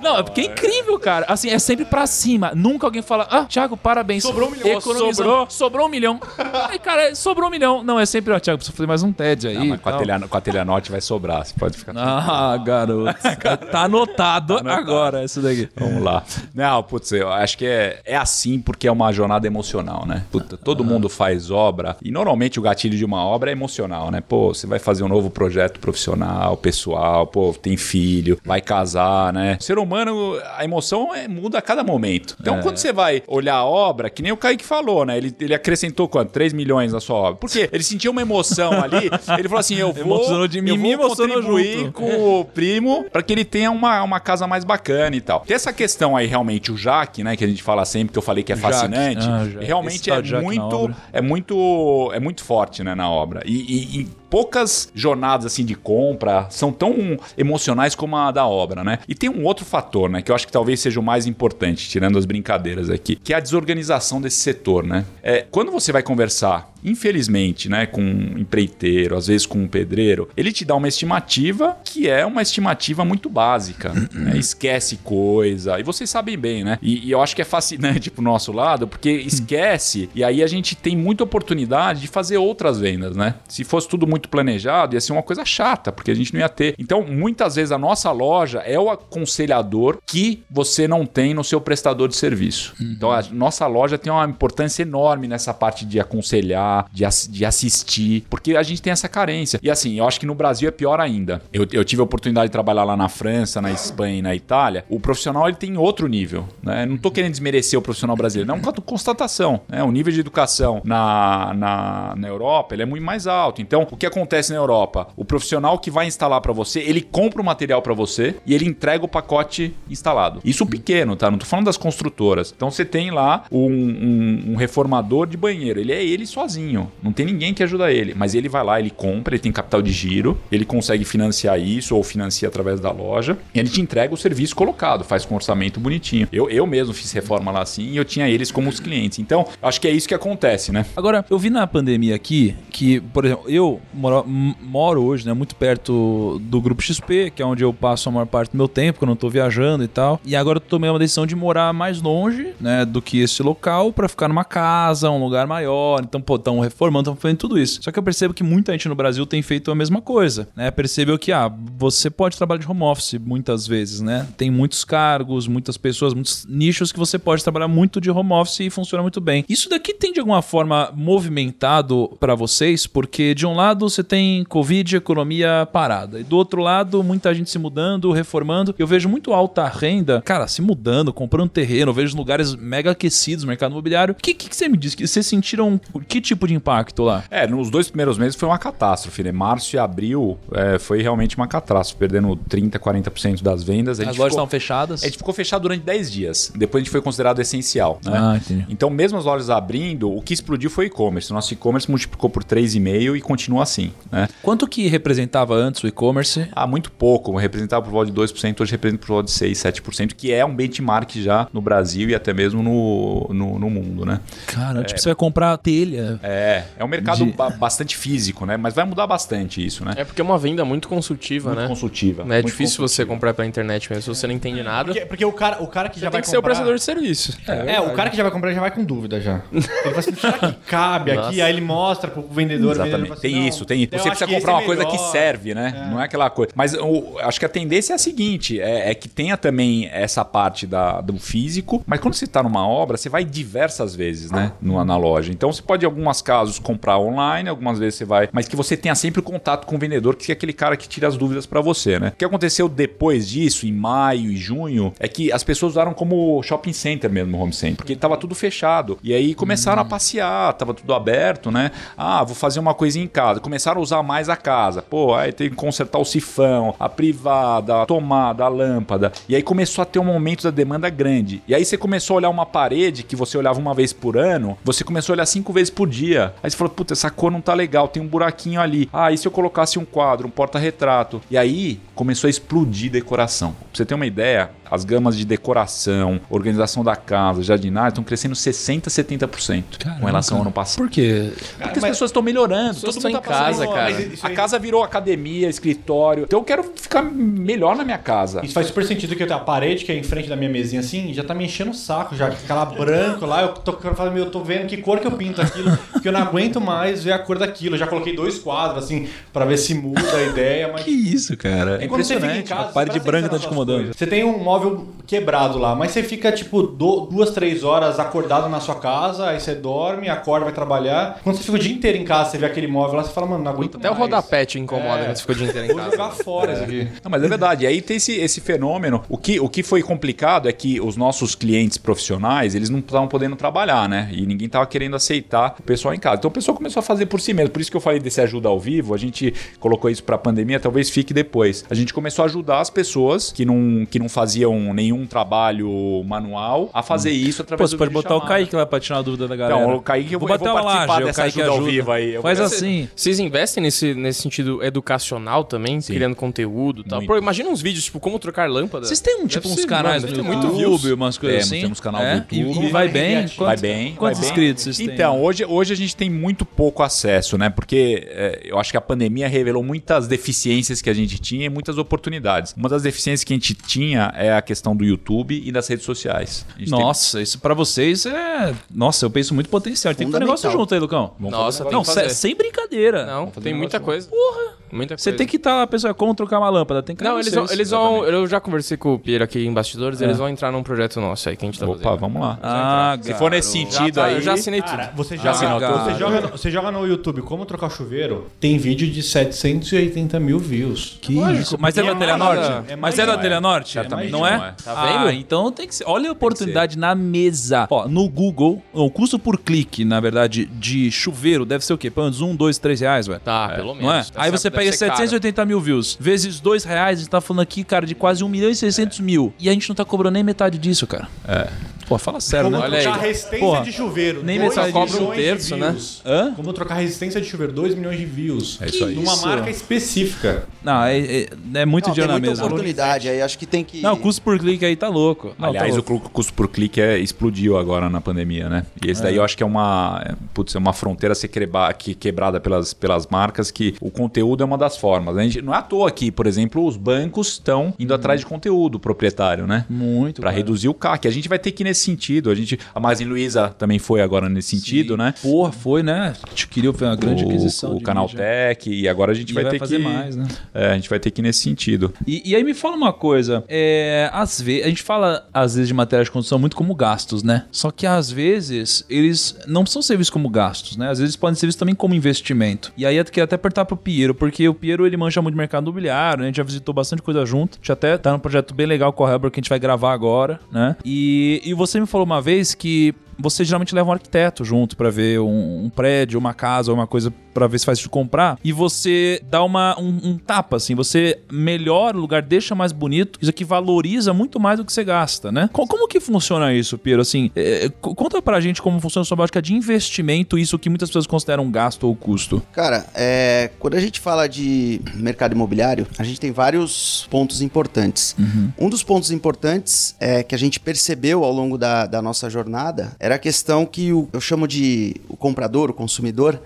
Não, 0.00 0.18
é 0.18 0.22
porque 0.22 0.40
é 0.42 0.44
incrível, 0.44 0.98
cara. 0.98 1.26
Assim, 1.28 1.50
é 1.50 1.58
sempre 1.58 1.84
pra 1.84 2.06
cima. 2.06 2.52
Nunca 2.54 2.86
alguém 2.86 3.02
fala, 3.02 3.26
ah, 3.30 3.44
Thiago, 3.44 3.76
parabéns. 3.76 4.22
Sobrou 4.22 4.48
um 4.48 4.52
milhão. 4.52 4.78
Economizou. 4.78 5.12
Sobrou, 5.12 5.50
sobrou 5.50 5.86
um 5.86 5.88
milhão. 5.88 6.20
Aí, 6.68 6.78
cara, 6.78 7.14
sobrou 7.14 7.48
um 7.48 7.50
milhão. 7.50 7.82
Não, 7.82 7.98
é 7.98 8.06
sempre, 8.06 8.32
ó, 8.32 8.38
Thiago, 8.38 8.58
preciso 8.58 8.76
fazer 8.76 8.86
mais 8.86 9.02
um 9.02 9.12
TED 9.12 9.48
aí. 9.48 9.54
Não, 9.54 9.66
mas 9.66 9.80
com 9.80 9.88
a, 9.88 9.98
telha, 9.98 10.20
com 10.20 10.36
a 10.36 10.40
telha 10.40 10.64
norte 10.64 10.90
vai 10.90 11.00
sobrar, 11.00 11.44
você 11.44 11.54
pode 11.58 11.76
ficar. 11.76 11.92
Ah, 11.96 12.56
garoto. 12.56 13.14
Tá 13.70 13.82
anotado, 13.84 14.58
agora 14.68 15.24
isso 15.24 15.40
daqui. 15.40 15.68
Vamos 15.76 16.02
lá. 16.02 16.22
Não, 16.54 16.82
putz, 16.82 17.12
eu 17.12 17.30
acho 17.30 17.58
que 17.58 17.66
é, 17.66 18.00
é 18.04 18.16
assim 18.16 18.60
porque 18.60 18.86
é 18.86 18.92
uma 18.92 19.12
jornada 19.12 19.46
emocional, 19.46 20.06
né? 20.06 20.24
Todo 20.56 20.84
mundo 20.84 21.08
faz 21.08 21.50
obra 21.50 21.96
e 22.02 22.10
normalmente 22.10 22.58
o 22.58 22.62
gatilho 22.62 22.96
de 22.96 23.04
uma 23.04 23.24
obra 23.24 23.50
é 23.50 23.52
emocional, 23.52 24.10
né? 24.10 24.20
Pô, 24.20 24.54
você 24.54 24.66
vai 24.66 24.78
fazer 24.78 25.02
um 25.02 25.08
novo 25.08 25.30
projeto 25.30 25.80
profissional, 25.80 26.56
pessoal, 26.56 27.26
pô, 27.26 27.54
tem 27.54 27.76
filho, 27.76 28.38
vai 28.44 28.60
casar, 28.60 29.32
né? 29.32 29.56
O 29.60 29.62
ser 29.62 29.78
humano, 29.78 30.38
a 30.56 30.64
emoção 30.64 31.14
é, 31.14 31.28
muda 31.28 31.58
a 31.58 31.62
cada 31.62 31.82
momento. 31.82 32.36
Então, 32.40 32.60
quando 32.60 32.76
você 32.76 32.92
vai 32.92 33.22
olhar 33.26 33.54
a 33.54 33.64
obra, 33.64 34.10
que 34.10 34.22
nem 34.22 34.32
o 34.32 34.36
Kaique 34.36 34.64
falou, 34.64 35.04
né? 35.04 35.16
Ele, 35.16 35.34
ele 35.40 35.54
acrescentou 35.54 36.08
quanto? 36.08 36.30
3 36.30 36.52
milhões 36.52 36.92
na 36.92 37.00
sua 37.00 37.16
obra. 37.16 37.34
Por 37.34 37.50
quê? 37.50 37.68
Ele 37.72 37.82
sentiu 37.82 38.10
uma 38.12 38.22
emoção 38.22 38.72
ali, 38.82 39.10
ele 39.38 39.48
falou 39.48 39.60
assim: 39.60 39.76
eu 39.76 39.92
vou, 39.92 40.18
Emocionou 40.18 40.48
de 40.48 40.60
mim, 40.60 40.70
eu 40.70 40.76
me 40.76 40.96
vou 40.96 41.08
contribuir 41.08 41.78
junto. 41.78 41.92
com 41.92 42.40
o 42.40 42.44
primo 42.44 43.04
para 43.10 43.22
que 43.22 43.32
ele 43.32 43.44
tenha 43.44 43.70
uma, 43.70 44.02
uma 44.02 44.20
casa 44.20 44.46
mais 44.46 44.64
bacana 44.64 45.16
e 45.16 45.20
tal. 45.20 45.40
Tem 45.40 45.54
essa 45.54 45.72
questão 45.72 46.16
aí, 46.16 46.26
realmente, 46.26 46.70
o 46.72 46.76
Jaque, 46.76 47.22
né? 47.24 47.36
Que 47.36 47.44
a 47.44 47.48
gente 47.48 47.62
fala 47.62 47.84
sempre, 47.84 48.12
que 48.12 48.18
eu 48.18 48.22
falei 48.22 48.42
que 48.44 48.52
é 48.52 48.56
fascinante. 48.56 49.26
Ah, 49.28 49.46
realmente 49.60 50.10
é 50.10 50.14
muito, 50.42 50.90
é 51.12 51.20
muito. 51.20 52.10
É 52.12 52.20
muito 52.20 52.44
forte, 52.44 52.82
né, 52.84 52.94
na 52.94 53.10
obra. 53.10 53.42
E, 53.44 53.52
e- 53.52 54.00
e 54.00 54.08
poucas 54.30 54.90
jornadas 54.94 55.46
assim 55.46 55.64
de 55.64 55.74
compra 55.74 56.46
são 56.50 56.72
tão 56.72 57.18
emocionais 57.36 57.94
como 57.94 58.16
a 58.16 58.30
da 58.30 58.46
obra, 58.46 58.84
né? 58.84 58.98
E 59.08 59.14
tem 59.14 59.28
um 59.28 59.44
outro 59.44 59.64
fator, 59.64 60.08
né? 60.08 60.22
Que 60.22 60.30
eu 60.30 60.34
acho 60.34 60.46
que 60.46 60.52
talvez 60.52 60.80
seja 60.80 61.00
o 61.00 61.02
mais 61.02 61.26
importante, 61.26 61.88
tirando 61.88 62.18
as 62.18 62.24
brincadeiras 62.24 62.90
aqui, 62.90 63.16
que 63.16 63.32
é 63.32 63.36
a 63.36 63.40
desorganização 63.40 64.20
desse 64.20 64.38
setor, 64.38 64.84
né? 64.84 65.04
É, 65.22 65.46
quando 65.50 65.70
você 65.70 65.92
vai 65.92 66.02
conversar, 66.02 66.72
infelizmente, 66.84 67.68
né, 67.68 67.86
com 67.86 68.00
um 68.00 68.38
empreiteiro, 68.38 69.16
às 69.16 69.26
vezes 69.26 69.46
com 69.46 69.58
um 69.58 69.68
pedreiro, 69.68 70.28
ele 70.36 70.52
te 70.52 70.64
dá 70.64 70.74
uma 70.74 70.88
estimativa 70.88 71.76
que 71.84 72.08
é 72.08 72.24
uma 72.24 72.42
estimativa 72.42 73.04
muito 73.04 73.28
básica. 73.28 73.92
né? 74.12 74.36
Esquece 74.38 74.96
coisa. 74.98 75.78
E 75.78 75.82
vocês 75.82 76.08
sabem 76.08 76.38
bem, 76.38 76.64
né? 76.64 76.78
E, 76.80 77.06
e 77.06 77.10
eu 77.10 77.20
acho 77.20 77.34
que 77.34 77.42
é 77.42 77.44
fascinante 77.44 78.10
pro 78.12 78.22
nosso 78.22 78.52
lado, 78.52 78.86
porque 78.86 79.10
esquece, 79.26 80.08
e 80.14 80.22
aí 80.22 80.42
a 80.42 80.46
gente 80.46 80.76
tem 80.76 80.96
muita 80.96 81.24
oportunidade 81.24 82.00
de 82.00 82.08
fazer 82.08 82.36
outras 82.36 82.78
vendas, 82.78 83.16
né? 83.16 83.34
Se 83.48 83.64
fosse 83.64 83.88
tudo 83.88 84.06
muito 84.06 84.17
planejado, 84.26 84.96
ia 84.96 85.00
ser 85.00 85.12
uma 85.12 85.22
coisa 85.22 85.44
chata, 85.44 85.92
porque 85.92 86.10
a 86.10 86.14
gente 86.14 86.32
não 86.32 86.40
ia 86.40 86.48
ter. 86.48 86.74
Então, 86.78 87.04
muitas 87.06 87.54
vezes 87.56 87.70
a 87.70 87.78
nossa 87.78 88.10
loja 88.10 88.60
é 88.60 88.78
o 88.80 88.88
aconselhador 88.90 89.98
que 90.06 90.42
você 90.50 90.88
não 90.88 91.04
tem 91.04 91.34
no 91.34 91.44
seu 91.44 91.60
prestador 91.60 92.08
de 92.08 92.16
serviço. 92.16 92.74
Então, 92.80 93.12
a 93.12 93.22
nossa 93.30 93.66
loja 93.66 93.98
tem 93.98 94.10
uma 94.12 94.24
importância 94.24 94.82
enorme 94.82 95.28
nessa 95.28 95.52
parte 95.52 95.84
de 95.84 96.00
aconselhar, 96.00 96.86
de, 96.90 97.04
ass- 97.04 97.28
de 97.30 97.44
assistir, 97.44 98.24
porque 98.30 98.56
a 98.56 98.62
gente 98.62 98.80
tem 98.80 98.90
essa 98.92 99.08
carência. 99.08 99.60
E 99.62 99.70
assim, 99.70 99.98
eu 99.98 100.08
acho 100.08 100.18
que 100.18 100.26
no 100.26 100.34
Brasil 100.34 100.68
é 100.68 100.72
pior 100.72 101.00
ainda. 101.00 101.42
Eu, 101.52 101.66
eu 101.72 101.84
tive 101.84 102.00
a 102.00 102.04
oportunidade 102.04 102.48
de 102.48 102.52
trabalhar 102.52 102.84
lá 102.84 102.96
na 102.96 103.08
França, 103.08 103.60
na 103.60 103.70
Espanha 103.70 104.18
e 104.18 104.22
na 104.22 104.34
Itália. 104.34 104.84
O 104.88 104.98
profissional 104.98 105.46
ele 105.46 105.56
tem 105.56 105.76
outro 105.76 106.06
nível. 106.08 106.48
Né? 106.62 106.86
Não 106.86 106.96
tô 106.96 107.10
querendo 107.10 107.32
desmerecer 107.32 107.78
o 107.78 107.82
profissional 107.82 108.16
brasileiro, 108.16 108.48
não 108.48 108.56
é 108.56 108.72
constatação. 108.84 109.60
Né? 109.68 109.82
O 109.82 109.90
nível 109.90 110.12
de 110.12 110.20
educação 110.20 110.80
na, 110.84 111.52
na, 111.54 112.14
na 112.16 112.28
Europa 112.28 112.74
ele 112.74 112.82
é 112.82 112.86
muito 112.86 113.04
mais 113.04 113.26
alto. 113.26 113.60
Então, 113.60 113.86
o 113.90 113.96
que 113.96 114.06
acontece 114.08 114.50
na 114.52 114.58
Europa? 114.58 115.08
O 115.16 115.24
profissional 115.24 115.78
que 115.78 115.90
vai 115.90 116.06
instalar 116.06 116.40
para 116.40 116.52
você, 116.52 116.80
ele 116.80 117.00
compra 117.00 117.40
o 117.40 117.44
material 117.44 117.80
para 117.82 117.94
você 117.94 118.34
e 118.46 118.54
ele 118.54 118.66
entrega 118.66 119.04
o 119.04 119.08
pacote 119.08 119.74
instalado. 119.88 120.40
Isso 120.44 120.66
pequeno, 120.66 121.14
tá? 121.16 121.30
Não 121.30 121.38
tô 121.38 121.46
falando 121.46 121.66
das 121.66 121.76
construtoras. 121.76 122.52
Então 122.56 122.70
você 122.70 122.84
tem 122.84 123.10
lá 123.10 123.44
um, 123.50 123.66
um- 123.66 124.44
um 124.52 124.56
reformador 124.56 125.26
de 125.26 125.36
banheiro. 125.36 125.80
Ele 125.80 125.92
é 125.92 126.04
ele 126.04 126.26
sozinho. 126.26 126.90
Não 127.02 127.12
tem 127.12 127.26
ninguém 127.26 127.54
que 127.54 127.62
ajuda 127.62 127.90
ele. 127.92 128.14
Mas 128.14 128.34
ele 128.34 128.48
vai 128.48 128.64
lá, 128.64 128.80
ele 128.80 128.90
compra, 128.90 129.34
ele 129.34 129.42
tem 129.42 129.52
capital 129.52 129.80
de 129.82 129.92
giro, 129.92 130.38
ele 130.50 130.64
consegue 130.64 131.04
financiar 131.04 131.58
isso 131.60 131.94
ou 131.96 132.02
financia 132.02 132.48
através 132.48 132.80
da 132.80 132.90
loja. 132.90 133.38
E 133.54 133.58
ele 133.58 133.68
te 133.68 133.80
entrega 133.80 134.12
o 134.12 134.16
serviço 134.16 134.54
colocado, 134.56 135.04
faz 135.04 135.24
com 135.24 135.34
orçamento 135.34 135.80
bonitinho. 135.80 136.28
Eu, 136.32 136.48
eu 136.50 136.66
mesmo 136.66 136.92
fiz 136.94 137.12
reforma 137.12 137.50
lá 137.50 137.62
assim 137.62 137.82
e 137.92 137.96
eu 137.96 138.04
tinha 138.04 138.28
eles 138.28 138.50
como 138.50 138.68
os 138.68 138.80
clientes. 138.80 139.18
Então, 139.18 139.46
acho 139.62 139.80
que 139.80 139.88
é 139.88 139.90
isso 139.90 140.08
que 140.08 140.14
acontece, 140.14 140.72
né? 140.72 140.86
Agora, 140.96 141.24
eu 141.30 141.38
vi 141.38 141.50
na 141.50 141.66
pandemia 141.66 142.14
aqui 142.14 142.54
que, 142.70 143.00
por 143.00 143.24
exemplo, 143.24 143.44
eu 143.48 143.80
moro, 143.98 144.24
moro 144.26 145.02
hoje, 145.02 145.26
né, 145.26 145.32
muito 145.32 145.54
perto 145.56 146.40
do 146.44 146.60
Grupo 146.60 146.82
XP, 146.82 147.32
que 147.34 147.42
é 147.42 147.46
onde 147.46 147.62
eu 147.62 147.72
passo 147.72 148.08
a 148.08 148.12
maior 148.12 148.26
parte 148.26 148.52
do 148.52 148.56
meu 148.56 148.68
tempo, 148.68 148.98
quando 148.98 149.10
eu 149.10 149.16
tô 149.16 149.28
viajando 149.28 149.84
e 149.84 149.88
tal. 149.88 150.20
E 150.24 150.36
agora 150.36 150.56
eu 150.56 150.60
tomei 150.60 150.88
uma 150.88 150.98
decisão 150.98 151.26
de 151.26 151.34
morar 151.34 151.72
mais 151.72 152.00
longe, 152.00 152.54
né, 152.60 152.84
do 152.84 153.02
que 153.02 153.18
esse 153.20 153.42
local, 153.42 153.92
pra 153.92 154.08
ficar 154.08 154.28
numa 154.28 154.44
casa, 154.44 155.10
um 155.10 155.22
lugar 155.22 155.46
maior. 155.46 156.00
Então, 156.02 156.20
pô, 156.20 156.38
tão 156.38 156.60
reformando, 156.60 157.04
tão 157.06 157.16
fazendo 157.16 157.38
tudo 157.38 157.58
isso. 157.58 157.82
Só 157.82 157.90
que 157.90 157.98
eu 157.98 158.02
percebo 158.02 158.32
que 158.32 158.42
muita 158.42 158.72
gente 158.72 158.88
no 158.88 158.94
Brasil 158.94 159.26
tem 159.26 159.42
feito 159.42 159.70
a 159.70 159.74
mesma 159.74 160.00
coisa, 160.00 160.48
né? 160.54 160.70
Percebeu 160.70 161.18
que, 161.18 161.32
ah, 161.32 161.52
você 161.76 162.08
pode 162.10 162.36
trabalhar 162.36 162.60
de 162.60 162.70
home 162.70 162.82
office 162.82 163.14
muitas 163.14 163.66
vezes, 163.66 164.00
né? 164.00 164.26
Tem 164.36 164.50
muitos 164.50 164.84
cargos, 164.84 165.46
muitas 165.48 165.76
pessoas, 165.76 166.14
muitos 166.14 166.46
nichos 166.48 166.92
que 166.92 166.98
você 166.98 167.18
pode 167.18 167.42
trabalhar 167.42 167.68
muito 167.68 168.00
de 168.00 168.10
home 168.10 168.32
office 168.32 168.60
e 168.60 168.70
funciona 168.70 169.02
muito 169.02 169.20
bem. 169.20 169.44
Isso 169.48 169.68
daqui 169.68 169.94
tem 169.94 170.12
de 170.12 170.20
alguma 170.20 170.42
forma 170.42 170.92
movimentado 170.94 172.16
pra 172.20 172.34
vocês, 172.34 172.86
porque 172.86 173.34
de 173.34 173.46
um 173.46 173.54
lado 173.54 173.87
você 173.88 174.02
tem 174.04 174.44
Covid, 174.44 174.96
economia 174.96 175.66
parada, 175.72 176.20
e 176.20 176.24
do 176.24 176.36
outro 176.36 176.60
lado 176.62 177.02
muita 177.02 177.34
gente 177.34 177.50
se 177.50 177.58
mudando, 177.58 178.10
reformando. 178.12 178.74
Eu 178.78 178.86
vejo 178.86 179.08
muito 179.08 179.32
alta 179.32 179.66
renda, 179.68 180.22
cara, 180.24 180.46
se 180.48 180.60
mudando, 180.62 181.12
comprando 181.12 181.48
terreno, 181.50 181.90
eu 181.90 181.94
vejo 181.94 182.16
lugares 182.16 182.54
mega 182.54 182.90
aquecidos 182.92 183.44
mercado 183.44 183.72
imobiliário. 183.72 184.12
O 184.12 184.14
que, 184.22 184.34
que, 184.34 184.48
que 184.48 184.56
você 184.56 184.68
me 184.68 184.76
disse? 184.76 184.96
Que 184.96 185.06
vocês 185.06 185.26
sentiram 185.26 185.80
que 186.06 186.20
tipo 186.20 186.46
de 186.46 186.54
impacto 186.54 187.02
lá? 187.02 187.24
É, 187.30 187.46
nos 187.46 187.70
dois 187.70 187.88
primeiros 187.88 188.18
meses 188.18 188.34
foi 188.36 188.48
uma 188.48 188.58
catástrofe, 188.58 189.22
né? 189.22 189.32
Março 189.32 189.74
e 189.76 189.78
abril 189.78 190.38
é, 190.52 190.78
foi 190.78 191.02
realmente 191.02 191.36
uma 191.36 191.46
catástrofe, 191.46 191.98
perdendo 191.98 192.36
30%, 192.48 192.78
40% 192.78 193.42
das 193.42 193.62
vendas. 193.62 193.98
As 194.00 194.06
lojas 194.06 194.14
ficou- 194.16 194.28
estavam 194.28 194.48
fechadas? 194.48 195.02
A 195.02 195.06
gente 195.06 195.18
ficou 195.18 195.34
fechado 195.34 195.62
durante 195.62 195.82
10 195.82 196.10
dias. 196.10 196.52
Depois 196.54 196.80
a 196.80 196.84
gente 196.84 196.90
foi 196.90 197.00
considerado 197.02 197.40
essencial. 197.40 198.00
Né? 198.04 198.12
Ah, 198.14 198.36
entendi. 198.36 198.66
Então, 198.68 198.90
mesmo 198.90 199.18
as 199.18 199.24
lojas 199.24 199.50
abrindo, 199.50 200.10
o 200.14 200.20
que 200.22 200.32
explodiu 200.34 200.70
foi 200.70 200.86
o 200.86 200.88
e-commerce. 200.88 201.32
Nosso 201.32 201.52
e-commerce 201.52 201.90
multiplicou 201.90 202.28
por 202.30 202.42
3,5 202.44 203.16
e 203.16 203.20
continua 203.20 203.62
assim. 203.62 203.77
Né? 204.10 204.28
Quanto 204.42 204.66
que 204.66 204.88
representava 204.88 205.54
antes 205.54 205.82
o 205.82 205.86
e-commerce? 205.86 206.48
Há 206.52 206.66
muito 206.66 206.90
pouco, 206.90 207.36
representava 207.36 207.84
por 207.84 207.90
volta 207.92 208.10
de 208.10 208.18
2%, 208.18 208.60
hoje 208.60 208.72
representa 208.72 209.00
por 209.00 209.08
volta 209.08 209.24
de 209.26 209.32
6, 209.32 209.58
7%, 209.58 210.14
que 210.14 210.32
é 210.32 210.44
um 210.44 210.54
benchmark 210.54 211.10
já 211.16 211.46
no 211.52 211.60
Brasil 211.60 212.08
e 212.10 212.14
até 212.14 212.32
mesmo 212.32 212.62
no, 212.62 213.28
no, 213.32 213.58
no 213.58 213.70
mundo, 213.70 214.04
né? 214.04 214.20
Cara, 214.46 214.82
tipo, 214.84 215.00
você 215.00 215.08
vai 215.10 215.16
comprar 215.16 215.56
telha. 215.58 216.18
É, 216.22 216.64
é 216.78 216.84
um 216.84 216.88
mercado 216.88 217.24
De- 217.24 217.32
ba- 217.32 217.50
bastante 217.50 217.96
físico, 217.96 218.44
né? 218.46 218.56
Mas 218.56 218.74
vai 218.74 218.84
mudar 218.84 219.06
bastante 219.06 219.64
isso, 219.64 219.84
né? 219.84 219.92
É 219.96 220.04
porque 220.04 220.20
é 220.20 220.24
uma 220.24 220.38
venda 220.38 220.64
muito 220.64 220.88
consultiva, 220.88 221.50
muito 221.50 221.60
né? 221.62 221.68
consultiva. 221.68 222.22
É 222.22 222.24
muito 222.26 222.46
difícil 222.46 222.76
você 222.76 223.02
consultiva. 223.04 223.08
comprar 223.14 223.34
pela 223.34 223.46
internet 223.46 223.88
mesmo, 223.90 224.02
se 224.02 224.08
você 224.08 224.26
não 224.26 224.34
entende 224.34 224.62
nada. 224.62 224.92
Porque, 224.92 225.06
porque 225.06 225.24
o, 225.24 225.32
cara, 225.32 225.62
o 225.62 225.66
cara 225.66 225.88
que 225.88 225.96
já 226.00 226.06
Já 226.06 226.10
vai 226.10 226.20
tem 226.20 226.22
que 226.22 226.28
ser 226.30 226.36
o 226.36 226.40
comprar... 226.40 226.50
prestador 226.54 226.74
de 226.76 226.82
serviço. 226.82 227.38
É, 227.46 227.80
o 227.80 227.92
cara 227.94 228.10
que 228.10 228.16
já 228.16 228.22
vai 228.22 228.32
comprar 228.32 228.52
já 228.52 228.60
vai 228.60 228.70
com 228.70 228.84
dúvida 228.84 229.20
já. 229.20 229.42
Ele 229.52 229.62
fala 229.62 229.98
assim, 229.98 230.14
será 230.14 230.32
que 230.38 230.52
cabe 230.66 231.10
aqui? 231.10 231.20
Nossa. 231.20 231.44
Aí 231.44 231.52
ele 231.52 231.60
mostra 231.60 232.10
pro 232.10 232.22
vendedor. 232.22 232.72
o 232.72 232.74
vendedor 232.74 232.86
Exatamente. 232.86 233.12
assim, 233.12 233.20
Tem 233.22 233.34
"Não, 233.36 233.48
isso, 233.48 233.64
tem 233.68 233.82
eu 233.90 233.98
Você 233.98 234.08
precisa 234.08 234.30
comprar 234.30 234.52
é 234.52 234.54
uma 234.56 234.62
coisa 234.64 234.84
que 234.84 234.92
melhor." 234.92 235.12
serve, 235.12 235.54
né? 235.54 235.88
Não 235.90 236.00
é 236.00 236.04
aquela 236.04 236.28
coisa. 236.30 236.52
Mas 236.54 236.74
o- 236.74 237.18
acho 237.20 237.38
que 237.38 237.44
a 237.46 237.48
tendência 237.48 237.92
é 237.92 237.96
a 237.96 237.98
seguinte: 237.98 238.60
é, 238.60 238.90
é 238.90 238.94
que 238.94 239.08
tenha 239.08 239.36
também 239.36 239.88
essa 239.92 240.24
parte 240.24 240.66
da, 240.66 241.00
do 241.00 241.18
físico, 241.18 241.82
mas 241.86 242.00
quando 242.00 242.14
você 242.14 242.24
está 242.24 242.42
numa 242.42 242.66
obra, 242.66 242.96
você 242.96 243.08
vai 243.08 243.24
diversas 243.24 243.94
vezes, 243.94 244.30
né? 244.30 244.52
No, 244.60 244.82
na 244.84 244.96
loja. 244.96 245.30
Então 245.32 245.52
você 245.52 245.62
pode, 245.62 245.84
em 245.84 245.86
alguns 245.86 246.22
casos, 246.22 246.58
comprar 246.58 246.98
online, 246.98 247.48
algumas 247.48 247.78
vezes 247.78 247.96
você 247.96 248.04
vai. 248.04 248.28
Mas 248.32 248.48
que 248.48 248.56
você 248.56 248.76
tenha 248.76 248.94
sempre 248.94 249.20
contato 249.22 249.66
com 249.66 249.76
o 249.76 249.78
vendedor, 249.78 250.16
que 250.16 250.32
é 250.32 250.34
aquele 250.34 250.52
cara 250.52 250.76
que 250.76 250.88
tira 250.88 251.06
as 251.08 251.16
dúvidas 251.16 251.46
para 251.46 251.60
você, 251.60 251.98
né? 251.98 252.08
O 252.08 252.12
que 252.16 252.24
aconteceu 252.24 252.68
depois 252.68 253.28
disso, 253.28 253.66
em 253.66 253.72
maio 253.72 254.30
e 254.30 254.36
junho, 254.36 254.92
é 254.98 255.06
que 255.08 255.30
as 255.32 255.44
pessoas 255.44 255.72
usaram 255.72 255.92
como 255.92 256.42
shopping 256.42 256.72
center 256.72 257.10
mesmo 257.10 257.36
o 257.36 257.40
home 257.40 257.52
center, 257.52 257.76
porque 257.76 257.94
tava 257.96 258.16
tudo 258.16 258.34
fechado. 258.34 258.98
E 259.02 259.12
aí 259.14 259.34
começaram 259.34 259.82
a 259.82 259.84
passear, 259.84 260.52
tava 260.54 260.72
tudo 260.74 260.94
aberto, 260.94 261.50
né? 261.50 261.70
Ah, 261.96 262.22
vou 262.24 262.34
fazer 262.34 262.60
uma 262.60 262.74
coisinha 262.74 263.04
em 263.04 263.08
casa. 263.08 263.40
Começaram 263.40 263.57
a 263.58 263.80
usar 263.80 264.02
mais 264.02 264.28
a 264.28 264.36
casa. 264.36 264.82
Pô, 264.82 265.14
aí 265.14 265.32
tem 265.32 265.50
que 265.50 265.56
consertar 265.56 265.98
o 265.98 266.04
sifão, 266.04 266.74
a 266.78 266.88
privada, 266.88 267.82
a 267.82 267.86
tomada, 267.86 268.44
a 268.44 268.48
lâmpada. 268.48 269.12
E 269.28 269.34
aí 269.34 269.42
começou 269.42 269.82
a 269.82 269.84
ter 269.84 269.98
um 269.98 270.04
momento 270.04 270.44
da 270.44 270.50
demanda 270.50 270.88
grande. 270.90 271.42
E 271.46 271.54
aí 271.54 271.64
você 271.64 271.76
começou 271.76 272.14
a 272.14 272.16
olhar 272.18 272.30
uma 272.30 272.46
parede 272.46 273.02
que 273.02 273.16
você 273.16 273.36
olhava 273.36 273.58
uma 273.58 273.74
vez 273.74 273.92
por 273.92 274.16
ano, 274.16 274.58
você 274.64 274.84
começou 274.84 275.12
a 275.12 275.14
olhar 275.14 275.26
cinco 275.26 275.52
vezes 275.52 275.70
por 275.70 275.88
dia. 275.88 276.34
Aí 276.42 276.50
você 276.50 276.56
falou, 276.56 276.72
puta, 276.72 276.94
essa 276.94 277.10
cor 277.10 277.30
não 277.30 277.40
tá 277.40 277.54
legal, 277.54 277.88
tem 277.88 278.02
um 278.02 278.06
buraquinho 278.06 278.60
ali. 278.60 278.88
Ah, 278.92 279.12
e 279.12 279.18
se 279.18 279.26
eu 279.26 279.32
colocasse 279.32 279.78
um 279.78 279.84
quadro, 279.84 280.26
um 280.26 280.30
porta-retrato? 280.30 281.20
E 281.30 281.36
aí 281.36 281.80
começou 281.94 282.28
a 282.28 282.30
explodir 282.30 282.90
decoração. 282.90 283.52
Pra 283.52 283.68
você 283.72 283.84
ter 283.84 283.94
uma 283.94 284.06
ideia, 284.06 284.50
as 284.70 284.84
gamas 284.84 285.16
de 285.16 285.24
decoração, 285.24 286.20
organização 286.30 286.84
da 286.84 286.96
casa, 286.96 287.42
jardinagem, 287.42 287.88
estão 287.88 288.04
crescendo 288.04 288.34
60%, 288.34 288.84
70% 288.84 289.64
com 289.98 290.06
relação 290.06 290.36
ao 290.36 290.42
ano 290.42 290.52
passado. 290.52 290.78
Por 290.78 290.90
quê? 290.90 291.32
Porque 291.58 291.78
as 291.78 291.84
pessoas 291.84 292.10
estão 292.10 292.22
melhorando, 292.22 292.80
todo 292.80 292.94
mundo 292.94 293.02
tá 293.02 293.10
em 293.10 293.20
casa, 293.38 293.58
passando- 293.66 293.74
cara. 293.74 293.90
Isso 293.90 294.26
A 294.26 294.28
aí- 294.30 294.34
casa 294.36 294.58
virou 294.58 294.82
academia, 294.82 295.48
escritório. 295.48 296.24
Então 296.24 296.38
eu 296.40 296.44
quero 296.44 296.64
ficar 296.76 297.02
melhor 297.02 297.76
na 297.76 297.84
minha 297.84 297.98
casa. 297.98 298.40
Isso 298.44 298.54
faz 298.54 298.66
super 298.66 298.84
sentido 298.84 299.14
que 299.16 299.22
eu 299.22 299.26
tenho 299.26 299.38
a 299.38 299.42
parede 299.42 299.84
que 299.84 299.92
é 299.92 299.94
em 299.96 300.02
frente 300.02 300.28
da 300.28 300.36
minha 300.36 300.50
mesinha 300.50 300.80
assim, 300.80 301.12
já 301.14 301.22
tá 301.24 301.34
me 301.34 301.44
enchendo 301.44 301.70
o 301.70 301.74
saco 301.74 302.14
já. 302.16 302.26
Aquela 302.28 302.64
branco 302.64 303.24
lá, 303.26 303.42
eu 303.42 303.48
tô, 303.48 303.72
falo, 303.94 304.10
meu, 304.12 304.24
eu 304.24 304.30
tô 304.30 304.40
vendo 304.40 304.66
que 304.66 304.76
cor 304.78 304.98
que 305.00 305.06
eu 305.06 305.12
pinto 305.12 305.40
aquilo, 305.40 305.76
porque 305.92 306.08
eu 306.08 306.12
não 306.12 306.20
aguento 306.20 306.60
mais 306.60 307.02
ver 307.04 307.12
a 307.12 307.18
cor 307.18 307.38
daquilo. 307.38 307.74
Eu 307.74 307.78
já 307.78 307.86
coloquei 307.86 308.14
dois 308.14 308.38
quadros 308.38 308.84
assim, 308.84 309.08
pra 309.32 309.44
ver 309.44 309.56
se 309.56 309.74
muda 309.74 310.00
a 310.16 310.22
ideia, 310.22 310.70
mas. 310.72 310.82
Que 310.84 310.90
isso, 310.90 311.36
cara? 311.36 311.82
É 311.82 311.86
quando 311.88 312.02
você 312.04 312.14
fica 312.14 312.26
em 312.26 312.30
impressionante. 312.40 312.48
casa, 312.48 312.68
a 312.70 312.72
parede 312.72 313.00
branca 313.00 313.26
atenção 313.26 313.38
tá 313.38 313.38
te 313.38 313.46
incomodando. 313.46 313.76
coisas. 313.78 313.96
Você 313.96 314.06
tem 314.06 314.24
um 314.24 314.38
móvel 314.38 314.86
quebrado 315.06 315.58
lá, 315.58 315.74
mas 315.74 315.90
você 315.92 316.02
fica 316.02 316.30
tipo 316.32 316.62
do- 316.62 317.00
duas, 317.10 317.30
três 317.30 317.64
horas 317.64 317.98
acordado 317.98 318.48
na 318.48 318.60
sua 318.60 318.74
casa, 318.76 319.28
aí 319.28 319.40
você 319.40 319.54
dorme, 319.54 320.08
acorda, 320.08 320.44
vai 320.44 320.54
trabalhar. 320.54 321.20
Quando 321.24 321.36
você 321.36 321.42
fica 321.42 321.56
o 321.56 321.60
dia 321.60 321.72
inteiro 321.72 321.98
em 321.98 322.04
casa, 322.04 322.30
você 322.30 322.38
vê 322.38 322.46
aquele 322.46 322.66
móvel 322.66 322.96
lá, 322.96 323.04
você 323.04 323.12
fala, 323.12 323.26
mano, 323.28 323.44
não 323.44 323.52
aguento 323.52 323.76
Até 323.76 323.88
o 323.88 323.92
mais. 323.92 324.02
rodapé 324.02 324.44
te 324.44 324.58
incomoda 324.58 325.00
É. 325.00 325.04
quando 325.06 325.16
você 325.16 325.20
ficou 325.20 325.34
o 325.34 325.38
dia 325.38 325.46
inteiro 325.48 325.64
em 325.66 325.68
Vou 325.68 325.76
casa. 325.78 325.90
jogar 325.92 326.10
fora 326.10 326.52
isso 326.54 326.62
aqui. 326.64 326.88
Não, 327.04 327.10
mas 327.10 327.22
é 327.22 327.28
verdade. 327.28 327.64
E 327.64 327.66
aí 327.66 327.80
tem 327.82 327.96
esse, 327.98 328.12
esse 328.12 328.40
fenômeno. 328.40 329.02
O 329.08 329.16
que, 329.18 329.38
o 329.40 329.48
que 329.48 329.62
foi 329.62 329.82
complicado 329.82 330.48
é 330.48 330.52
que 330.52 330.80
os 330.80 330.96
nossos 330.96 331.34
clientes 331.34 331.78
profissionais, 331.78 332.54
eles 332.54 332.70
não 332.70 332.78
estavam 332.78 333.08
podendo 333.08 333.36
trabalhar, 333.36 333.88
né? 333.88 334.08
E 334.12 334.24
ninguém 334.26 334.46
estava 334.46 334.66
querendo 334.66 334.96
aceitar 334.96 335.56
o 335.58 335.62
pessoal 335.62 335.94
em 335.94 335.98
casa. 335.98 336.16
Então 336.16 336.30
o 336.30 336.32
pessoal 336.34 336.56
começou 336.56 336.80
a 336.80 336.82
fazer 336.82 337.06
por 337.06 337.20
si 337.20 337.32
mesmo. 337.34 337.50
Por 337.50 337.60
isso 337.60 337.70
que 337.70 337.76
eu 337.76 337.80
falei 337.80 338.00
desse 338.00 338.20
ajuda 338.20 338.48
ao 338.48 338.58
vivo. 338.58 338.94
A 338.94 338.98
gente 338.98 339.32
colocou 339.60 339.90
isso 339.90 340.02
para 340.02 340.16
a 340.16 340.18
pandemia, 340.18 340.58
talvez 340.60 340.88
fique 340.90 341.12
depois. 341.14 341.64
A 341.70 341.74
gente 341.74 341.92
começou 341.94 342.22
a 342.22 342.26
ajudar 342.26 342.60
as 342.60 342.70
pessoas 342.70 343.32
que 343.32 343.44
não, 343.44 343.86
que 343.90 343.98
não 343.98 344.08
faziam 344.08 344.72
nenhum 344.74 345.06
trabalho 345.06 346.02
manual 346.06 346.70
a 346.72 346.82
fazer 346.82 347.10
isso 347.10 347.38
Pô, 347.38 347.42
através 347.44 347.70
você 347.70 347.76
do 347.76 347.78
pode 347.78 347.92
botar 347.92 348.08
o 348.14 348.20
videochamada. 348.20 348.34
Kaique 348.44 348.56
lá 348.56 348.66
pra 348.66 348.80
tirar 348.80 348.98
a 348.98 349.02
dúvida 349.02 349.28
da 349.28 349.36
galera. 349.36 349.60
Então, 349.60 349.76
o 349.76 349.82
Kaique, 349.82 350.12
eu 350.12 350.18
vou, 350.18 350.28
eu 350.28 350.38
vou 350.38 350.48
uma 350.48 350.62
participar 350.62 350.86
laje, 350.92 351.02
o 351.02 351.06
dessa 351.06 351.22
Kaique 351.22 351.40
ajuda, 351.40 351.50
ao 351.52 351.56
ajuda. 351.58 351.70
vivo 351.72 351.92
aí. 351.92 352.14
Eu 352.14 352.22
Faz 352.22 352.38
vou- 352.38 352.46
assim. 352.46 352.88
Vocês 353.18 353.26
investem 353.26 353.62
nesse, 353.62 353.94
nesse 353.94 354.22
sentido 354.22 354.62
educacional 354.62 355.42
também, 355.44 355.80
criando 355.82 356.14
conteúdo 356.14 356.82
e 356.82 356.88
tal? 356.88 357.04
Pô, 357.04 357.16
imagina 357.16 357.48
uns 357.48 357.60
vídeos, 357.60 357.84
tipo, 357.84 357.98
como 357.98 358.16
trocar 358.18 358.48
lâmpada. 358.48 358.86
Vocês 358.86 359.00
têm 359.00 359.16
um, 359.16 359.18
Deve 359.26 359.28
tipo 359.30 359.48
uns 359.48 359.60
ser, 359.60 359.66
canais 359.66 360.02
no 360.04 360.08
YouTube, 360.10 360.26
muito 360.26 360.48
views. 360.56 360.84
umas 360.84 361.18
coisas 361.18 361.38
Temos, 361.40 361.52
assim? 361.52 361.60
temos 361.62 361.80
canal 361.80 362.02
é? 362.02 362.14
no 362.14 362.20
YouTube. 362.20 362.64
E, 362.64 362.68
e 362.68 362.70
vai 362.70 362.88
bem? 362.88 363.14
Vai 363.26 363.28
Quantos- 363.36 363.60
bem, 363.60 363.94
Quantos 363.96 364.18
vai 364.18 364.28
bem. 364.28 364.30
inscritos 364.30 364.64
vocês 364.64 364.76
têm? 364.76 364.86
Então, 364.86 365.20
hoje, 365.20 365.44
hoje 365.44 365.72
a 365.72 365.76
gente 365.76 365.96
tem 365.96 366.08
muito 366.08 366.44
pouco 366.44 366.82
acesso, 366.82 367.36
né? 367.36 367.50
Porque 367.50 368.06
é, 368.08 368.42
eu 368.44 368.58
acho 368.58 368.70
que 368.70 368.76
a 368.76 368.80
pandemia 368.80 369.26
revelou 369.28 369.62
muitas 369.64 370.06
deficiências 370.06 370.80
que 370.80 370.88
a 370.88 370.94
gente 370.94 371.18
tinha 371.18 371.46
e 371.46 371.48
muitas 371.48 371.76
oportunidades. 371.76 372.54
Uma 372.56 372.68
das 372.68 372.82
deficiências 372.82 373.24
que 373.24 373.32
a 373.32 373.36
gente 373.36 373.54
tinha 373.54 374.12
é 374.16 374.32
a 374.32 374.40
questão 374.42 374.76
do 374.76 374.84
YouTube 374.84 375.40
e 375.44 375.50
das 375.50 375.66
redes 375.66 375.84
sociais. 375.84 376.46
A 376.54 376.58
gente 376.58 376.70
tem- 376.70 376.78
Nossa, 376.78 377.20
isso 377.20 377.38
pra 377.40 377.54
vocês 377.54 378.06
é. 378.06 378.54
Nossa, 378.72 379.04
eu 379.06 379.10
penso 379.10 379.34
muito 379.34 379.48
potencial. 379.50 379.92
Tem 379.94 380.06
que 380.06 380.12
ter 380.12 380.16
um 380.16 380.20
negócio 380.20 380.50
junto 380.50 380.72
aí, 380.72 380.78
Lucão. 380.80 381.14
Vamos 381.18 381.32
Nossa, 381.32 381.64
Não, 381.64 381.82
sem 381.84 382.34
brincadeira. 382.36 383.07
Não, 383.08 383.30
tem 383.30 383.54
muita 383.54 383.80
coisa. 383.80 384.06
Porra! 384.08 384.57
Muita 384.72 384.96
Você 384.98 385.10
coisa. 385.10 385.18
tem 385.18 385.26
que 385.26 385.36
estar 385.36 385.54
lá, 385.56 385.66
pessoal, 385.66 385.94
como 385.94 386.14
trocar 386.14 386.38
uma 386.38 386.48
lâmpada. 386.50 386.82
Tem 386.82 386.94
que 386.96 387.02
Não, 387.04 387.18
eles 387.18 387.32
vão, 387.34 387.46
eles 387.50 387.70
vão. 387.70 388.04
Eu 388.04 388.26
já 388.26 388.40
conversei 388.40 388.76
com 388.76 388.94
o 388.94 388.98
Piero 388.98 389.24
aqui 389.24 389.44
em 389.44 389.52
bastidores, 389.52 390.00
eles 390.00 390.18
vão 390.18 390.28
entrar 390.28 390.50
num 390.52 390.62
projeto 390.62 391.00
nosso 391.00 391.28
aí 391.28 391.36
que 391.36 391.44
a 391.44 391.48
gente 391.48 391.58
tá 391.58 391.66
Opa, 391.66 391.78
fazendo. 391.78 392.00
vamos 392.00 392.20
lá. 392.22 392.38
Ah, 392.42 392.98
Se 393.00 393.14
for 393.14 393.30
nesse 393.30 393.50
sentido 393.50 393.94
Já 393.96 394.02
tá, 394.02 394.04
aí. 394.06 394.14
eu 394.14 394.20
já 394.22 394.32
assinei 394.34 394.60
tudo. 394.62 394.76
Cara, 394.76 394.92
você 394.94 395.16
Já 395.16 395.30
assinou 395.30 395.60
tudo? 395.60 395.78
você, 395.84 395.94
joga, 395.94 396.20
você 396.28 396.50
joga 396.50 396.70
no 396.70 396.86
YouTube 396.86 397.22
como 397.22 397.44
trocar 397.44 397.66
o 397.66 397.70
chuveiro, 397.70 398.26
tem 398.40 398.58
vídeo 398.58 398.88
de 398.90 399.02
780 399.02 400.18
mil 400.20 400.38
views. 400.38 400.98
Que 401.00 401.14
isso? 401.40 401.56
Mas 401.58 401.76
é 401.76 401.82
da 401.82 401.88
é 401.90 401.94
Telenorte? 401.94 402.72
é 402.72 402.76
Mas 402.76 402.98
é 402.98 403.06
da. 403.06 403.18
Telenorte? 403.18 403.78
Não 403.88 403.98
é? 403.98 404.08
não 404.10 404.26
é. 404.26 404.54
Tá 404.64 404.72
Ah, 404.76 405.04
vendo? 405.06 405.12
então 405.12 405.50
tem 405.50 405.66
que 405.66 405.74
ser. 405.74 405.84
Olha 405.86 406.08
a 406.08 406.12
oportunidade 406.12 406.78
na 406.78 406.94
mesa. 406.94 407.66
Ó, 407.70 407.88
no 407.88 408.08
Google, 408.08 408.62
o 408.72 408.90
custo 408.90 409.18
por 409.18 409.38
clique, 409.38 409.84
na 409.84 410.00
verdade, 410.00 410.46
de 410.46 410.90
chuveiro 410.90 411.44
deve 411.44 411.64
ser 411.64 411.72
o 411.72 411.78
quê? 411.78 411.90
Pelo 411.90 412.06
menos 412.06 412.20
um, 412.20 412.34
dois, 412.36 412.58
três 412.58 412.80
reais, 412.80 413.08
ué. 413.08 413.18
Tá, 413.18 413.48
pelo 413.50 413.74
menos. 413.74 413.82
Não 413.82 413.92
é? 413.92 414.02
Deve 414.02 414.10
Aí 414.16 414.30
você 414.30 414.50
pega 414.58 414.72
ser 414.72 414.86
caro. 414.86 414.96
780 414.98 415.44
mil 415.46 415.60
views, 415.60 415.96
vezes 416.00 416.40
dois 416.40 416.64
reais, 416.64 416.98
a 416.98 417.02
gente 417.02 417.10
tá 417.10 417.20
falando 417.20 417.42
aqui, 417.42 417.64
cara, 417.64 417.86
de 417.86 417.94
quase 417.94 418.22
1 418.22 418.28
milhão 418.28 418.50
e 418.50 418.54
600 418.54 419.00
mil. 419.00 419.32
E 419.38 419.48
a 419.48 419.52
gente 419.52 419.68
não 419.68 419.76
tá 419.76 419.84
cobrando 419.84 420.14
nem 420.14 420.22
metade 420.22 420.58
disso, 420.58 420.86
cara. 420.86 421.08
É. 421.26 421.48
Pô, 421.88 421.96
fala 421.98 422.20
sério, 422.20 422.50
Como 422.50 422.58
né? 422.58 422.64
Olha 422.64 422.76
aí. 422.78 422.82
trocar 422.84 423.00
resistência 423.00 423.38
Porra, 423.38 423.62
de 423.62 423.72
chuveiro. 423.72 424.22
nem 424.22 424.38
dois 424.38 424.50
metade 424.50 424.72
milhões 424.72 424.90
cobra 424.92 425.06
um 425.06 425.14
terço, 425.14 425.56
né? 425.56 425.76
Hã? 426.04 426.32
Como 426.34 426.52
trocar 426.52 426.74
resistência 426.74 427.20
de 427.20 427.26
chuveiro, 427.26 427.52
2 427.52 427.74
milhões 427.74 427.98
de 427.98 428.04
views. 428.04 428.58
É 428.60 428.66
isso 428.66 428.84
aí. 428.84 428.94
Numa 428.94 429.14
Isso. 429.14 429.26
marca 429.26 429.48
específica. 429.50 430.46
Não, 430.62 430.82
é, 430.84 430.98
é, 430.98 431.28
é 431.54 431.66
muito 431.66 431.86
Não, 431.88 431.94
dinheiro 431.94 432.20
mesa. 432.20 432.44
oportunidade 432.44 433.08
aí, 433.08 433.22
acho 433.22 433.38
que 433.38 433.46
tem 433.46 433.64
que... 433.64 433.80
Não, 433.80 433.94
o 433.94 433.96
custo 433.96 434.20
por 434.20 434.38
clique 434.38 434.64
aí 434.64 434.76
tá 434.76 434.88
louco. 434.88 435.34
Não, 435.38 435.48
Aliás, 435.48 435.72
tá 435.74 435.80
o 435.80 435.82
cu- 435.82 436.00
custo 436.10 436.32
por 436.34 436.48
clique 436.48 436.80
é, 436.80 436.98
explodiu 436.98 437.56
agora 437.56 437.88
na 437.88 438.00
pandemia, 438.00 438.48
né? 438.48 438.66
E 438.84 438.90
esse 438.90 439.02
daí 439.02 439.16
eu 439.16 439.24
acho 439.24 439.36
que 439.36 439.42
é 439.42 439.46
uma, 439.46 440.02
é, 440.04 440.14
putz, 440.34 440.54
é 440.54 440.58
uma 440.58 440.72
fronteira 440.72 441.12
a 441.12 441.16
ser 441.16 441.28
quebra- 441.28 441.72
que- 441.72 441.94
quebrada 441.94 442.38
pelas, 442.40 442.74
pelas 442.74 443.06
marcas, 443.06 443.50
que 443.50 443.74
o 443.80 443.90
conteúdo 443.90 444.42
é 444.42 444.46
uma 444.46 444.58
das 444.58 444.76
formas. 444.76 445.16
A 445.16 445.22
gente, 445.22 445.40
não 445.40 445.54
é 445.54 445.58
à 445.58 445.62
toa 445.62 445.90
que, 445.90 446.10
por 446.10 446.26
exemplo, 446.26 446.66
os 446.66 446.76
bancos 446.76 447.28
estão 447.28 447.72
indo 447.78 447.94
atrás 447.94 448.20
de 448.20 448.26
conteúdo 448.26 448.78
proprietário, 448.78 449.46
né? 449.46 449.64
Muito, 449.70 450.20
Para 450.20 450.30
reduzir 450.30 450.68
o 450.68 450.74
CAC. 450.74 451.08
A 451.08 451.10
gente 451.10 451.28
vai 451.28 451.38
ter 451.38 451.52
que 451.52 451.62
ir 451.62 451.66
nesse 451.78 451.84
sentido. 451.84 452.30
A 452.30 452.34
gente, 452.34 452.58
a 452.74 452.80
Magazine 452.80 453.08
Luiza 453.08 453.48
também 453.50 453.78
foi 453.78 454.00
agora 454.00 454.28
nesse 454.28 454.56
sentido, 454.56 454.96
né? 454.96 455.14
Porra, 455.22 455.52
foi, 455.52 455.82
né? 455.82 456.14
A 456.26 456.30
gente 456.30 456.48
queria 456.48 456.72
foi 456.72 456.86
uma 456.86 456.96
grande 456.96 457.24
o, 457.24 457.28
aquisição. 457.28 457.76
o 457.76 457.80
Canaltech 457.80 458.70
e 458.70 458.88
agora 458.88 459.12
a 459.12 459.14
gente 459.14 459.32
vai, 459.32 459.44
vai 459.44 459.52
ter 459.52 459.58
fazer 459.58 459.78
que 459.78 459.82
mais, 459.82 460.16
né? 460.16 460.26
É, 460.52 460.72
a 460.72 460.74
gente 460.74 460.88
vai 460.88 460.98
ter 460.98 461.10
que 461.10 461.20
ir 461.20 461.22
nesse 461.22 461.40
sentido. 461.40 461.92
E, 462.06 462.30
e 462.30 462.36
aí 462.36 462.42
me 462.42 462.54
fala 462.54 462.76
uma 462.76 462.92
coisa, 462.92 463.44
é, 463.48 464.10
às 464.12 464.40
vezes, 464.40 464.64
a 464.64 464.68
gente 464.68 464.82
fala 464.82 465.26
às 465.32 465.54
vezes 465.54 465.68
de 465.68 465.74
matéria 465.74 466.04
de 466.04 466.10
construção 466.10 466.38
muito 466.38 466.56
como 466.56 466.74
gastos, 466.74 467.22
né? 467.22 467.44
Só 467.50 467.70
que 467.70 467.86
às 467.86 468.10
vezes 468.10 468.84
eles 468.90 469.36
não 469.46 469.64
são 469.64 469.80
ser 469.80 469.96
vistos 469.96 470.10
como 470.10 470.28
gastos, 470.28 470.76
né? 470.76 470.90
Às 470.90 470.98
vezes 470.98 471.16
podem 471.16 471.34
ser 471.34 471.46
vistos 471.46 471.58
também 471.58 471.74
como 471.74 471.94
investimento. 471.94 472.72
E 472.76 472.84
aí 472.84 472.96
eu 472.96 473.04
queria 473.04 473.24
até 473.24 473.36
apertar 473.36 473.64
pro 473.64 473.76
Piero, 473.76 474.14
porque 474.14 474.48
o 474.48 474.54
Piero 474.54 474.86
ele 474.86 474.96
manja 474.96 475.22
muito 475.22 475.34
de 475.34 475.38
mercado 475.38 475.64
imobiliário, 475.64 476.20
né? 476.20 476.26
A 476.26 476.28
gente 476.28 476.36
já 476.36 476.42
visitou 476.42 476.74
bastante 476.74 477.02
coisa 477.02 477.24
junto. 477.24 477.54
A 477.54 477.56
gente 477.58 477.72
até 477.72 477.96
tá 477.96 478.12
num 478.12 478.18
projeto 478.18 478.54
bem 478.54 478.66
legal 478.66 478.92
com 478.92 479.04
a 479.04 479.12
Helber 479.12 479.30
que 479.30 479.38
a 479.38 479.42
gente 479.42 479.50
vai 479.50 479.58
gravar 479.58 479.92
agora, 479.92 480.40
né? 480.50 480.76
E, 480.84 481.40
e 481.44 481.54
você 481.54 481.67
me 481.74 481.86
falou 481.86 482.04
uma 482.06 482.20
vez 482.20 482.54
que 482.54 482.94
você 483.18 483.44
geralmente 483.44 483.74
leva 483.74 483.88
um 483.88 483.92
arquiteto 483.92 484.44
junto 484.44 484.76
pra 484.76 484.90
ver 484.90 485.20
um, 485.20 485.64
um 485.64 485.70
prédio, 485.70 486.18
uma 486.18 486.34
casa, 486.34 486.70
alguma 486.70 486.86
coisa 486.86 487.12
pra 487.34 487.46
ver 487.46 487.58
se 487.58 487.66
faz 487.66 487.78
de 487.78 487.88
comprar. 487.88 488.38
E 488.42 488.52
você 488.52 489.20
dá 489.30 489.42
uma, 489.44 489.78
um, 489.78 490.00
um 490.10 490.18
tapa, 490.18 490.56
assim. 490.56 490.74
Você 490.74 491.20
melhora 491.30 491.96
o 491.96 492.00
lugar, 492.00 492.20
deixa 492.22 492.54
mais 492.54 492.72
bonito. 492.72 493.18
Isso 493.22 493.30
aqui 493.30 493.44
valoriza 493.44 494.12
muito 494.12 494.40
mais 494.40 494.58
do 494.58 494.64
que 494.64 494.72
você 494.72 494.82
gasta, 494.82 495.30
né? 495.30 495.48
Co- 495.52 495.66
Como, 495.66 495.86
que 495.86 496.00
funciona 496.00 496.52
isso, 496.52 496.76
Piero? 496.76 497.00
Assim, 497.02 497.30
é, 497.36 497.68
co- 497.80 497.94
conta 497.94 498.20
pra 498.20 498.40
gente 498.40 498.60
como 498.60 498.80
funciona 498.80 499.02
a 499.02 499.04
sua 499.06 499.16
lógica 499.16 499.40
de 499.40 499.54
investimento, 499.54 500.36
isso 500.36 500.58
que 500.58 500.68
muitas 500.68 500.88
pessoas 500.88 501.06
consideram 501.06 501.44
um 501.44 501.50
gasto 501.50 501.84
ou 501.86 501.94
custo. 501.94 502.42
Cara, 502.52 502.86
é, 502.94 503.50
quando 503.58 503.74
a 503.74 503.80
gente 503.80 504.00
fala 504.00 504.28
de 504.28 504.80
mercado 504.94 505.32
imobiliário, 505.32 505.86
a 505.98 506.04
gente 506.04 506.18
tem 506.20 506.32
vários 506.32 507.06
pontos 507.10 507.40
importantes. 507.40 508.16
Um 508.58 508.68
dos 508.68 508.82
pontos 508.82 509.10
importantes 509.12 509.94
é 510.00 510.22
que 510.22 510.34
a 510.34 510.38
gente 510.38 510.58
percebeu 510.58 511.24
ao 511.24 511.32
longo 511.32 511.56
da, 511.56 511.86
da 511.86 512.02
nossa 512.02 512.28
jornada 512.28 512.96
era 513.08 513.14
a 513.14 513.18
questão 513.18 513.64
que 513.64 513.90
o, 513.90 514.06
eu 514.12 514.20
chamo 514.20 514.46
de 514.46 514.94
o 515.08 515.16
comprador, 515.16 515.70
o 515.70 515.74
consumidor, 515.74 516.38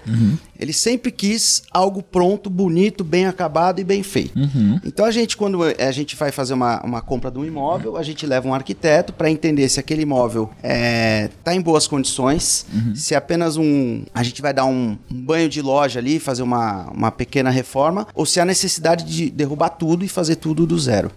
ele 0.59 0.73
sempre 0.73 1.11
quis 1.11 1.62
algo 1.71 2.03
pronto, 2.03 2.49
bonito, 2.49 3.03
bem 3.03 3.27
acabado 3.27 3.81
e 3.81 3.85
bem 3.85 4.03
feito. 4.03 4.33
Então 4.85 5.05
a 5.05 5.11
gente, 5.11 5.37
quando 5.37 5.62
a 5.62 5.91
gente 5.91 6.15
vai 6.17 6.31
fazer 6.31 6.55
uma, 6.55 6.81
uma 6.85 7.01
compra 7.01 7.31
de 7.31 7.38
um 7.38 7.45
imóvel, 7.45 7.97
a 7.97 8.03
gente 8.03 8.27
leva 8.27 8.49
um 8.49 8.55
arquiteto 8.55 9.12
para 9.12 9.31
entender 9.31 9.69
se 9.69 9.81
aquele 9.81 10.03
imóvel 10.03 10.51
está 10.62 11.55
em 11.55 11.61
boas 11.61 11.87
condições, 11.87 12.67
se 12.95 13.15
é 13.15 13.17
apenas 13.17 13.57
um. 13.57 14.05
A 14.15 14.23
gente 14.23 14.41
vai 14.43 14.53
dar 14.53 14.65
um, 14.65 14.97
um 15.11 15.21
banho 15.23 15.49
de 15.49 15.61
loja 15.61 15.99
ali, 15.99 16.19
fazer 16.19 16.43
uma, 16.43 16.91
uma 16.91 17.11
pequena 17.11 17.51
reforma, 17.51 18.07
ou 18.15 18.25
se 18.27 18.41
há 18.41 18.45
necessidade 18.45 19.05
de 19.05 19.31
derrubar 19.31 19.71
tudo 19.71 20.05
e 20.05 20.09
fazer 20.09 20.37
tudo 20.37 20.67
do 20.67 20.79
zero. 20.79 21.11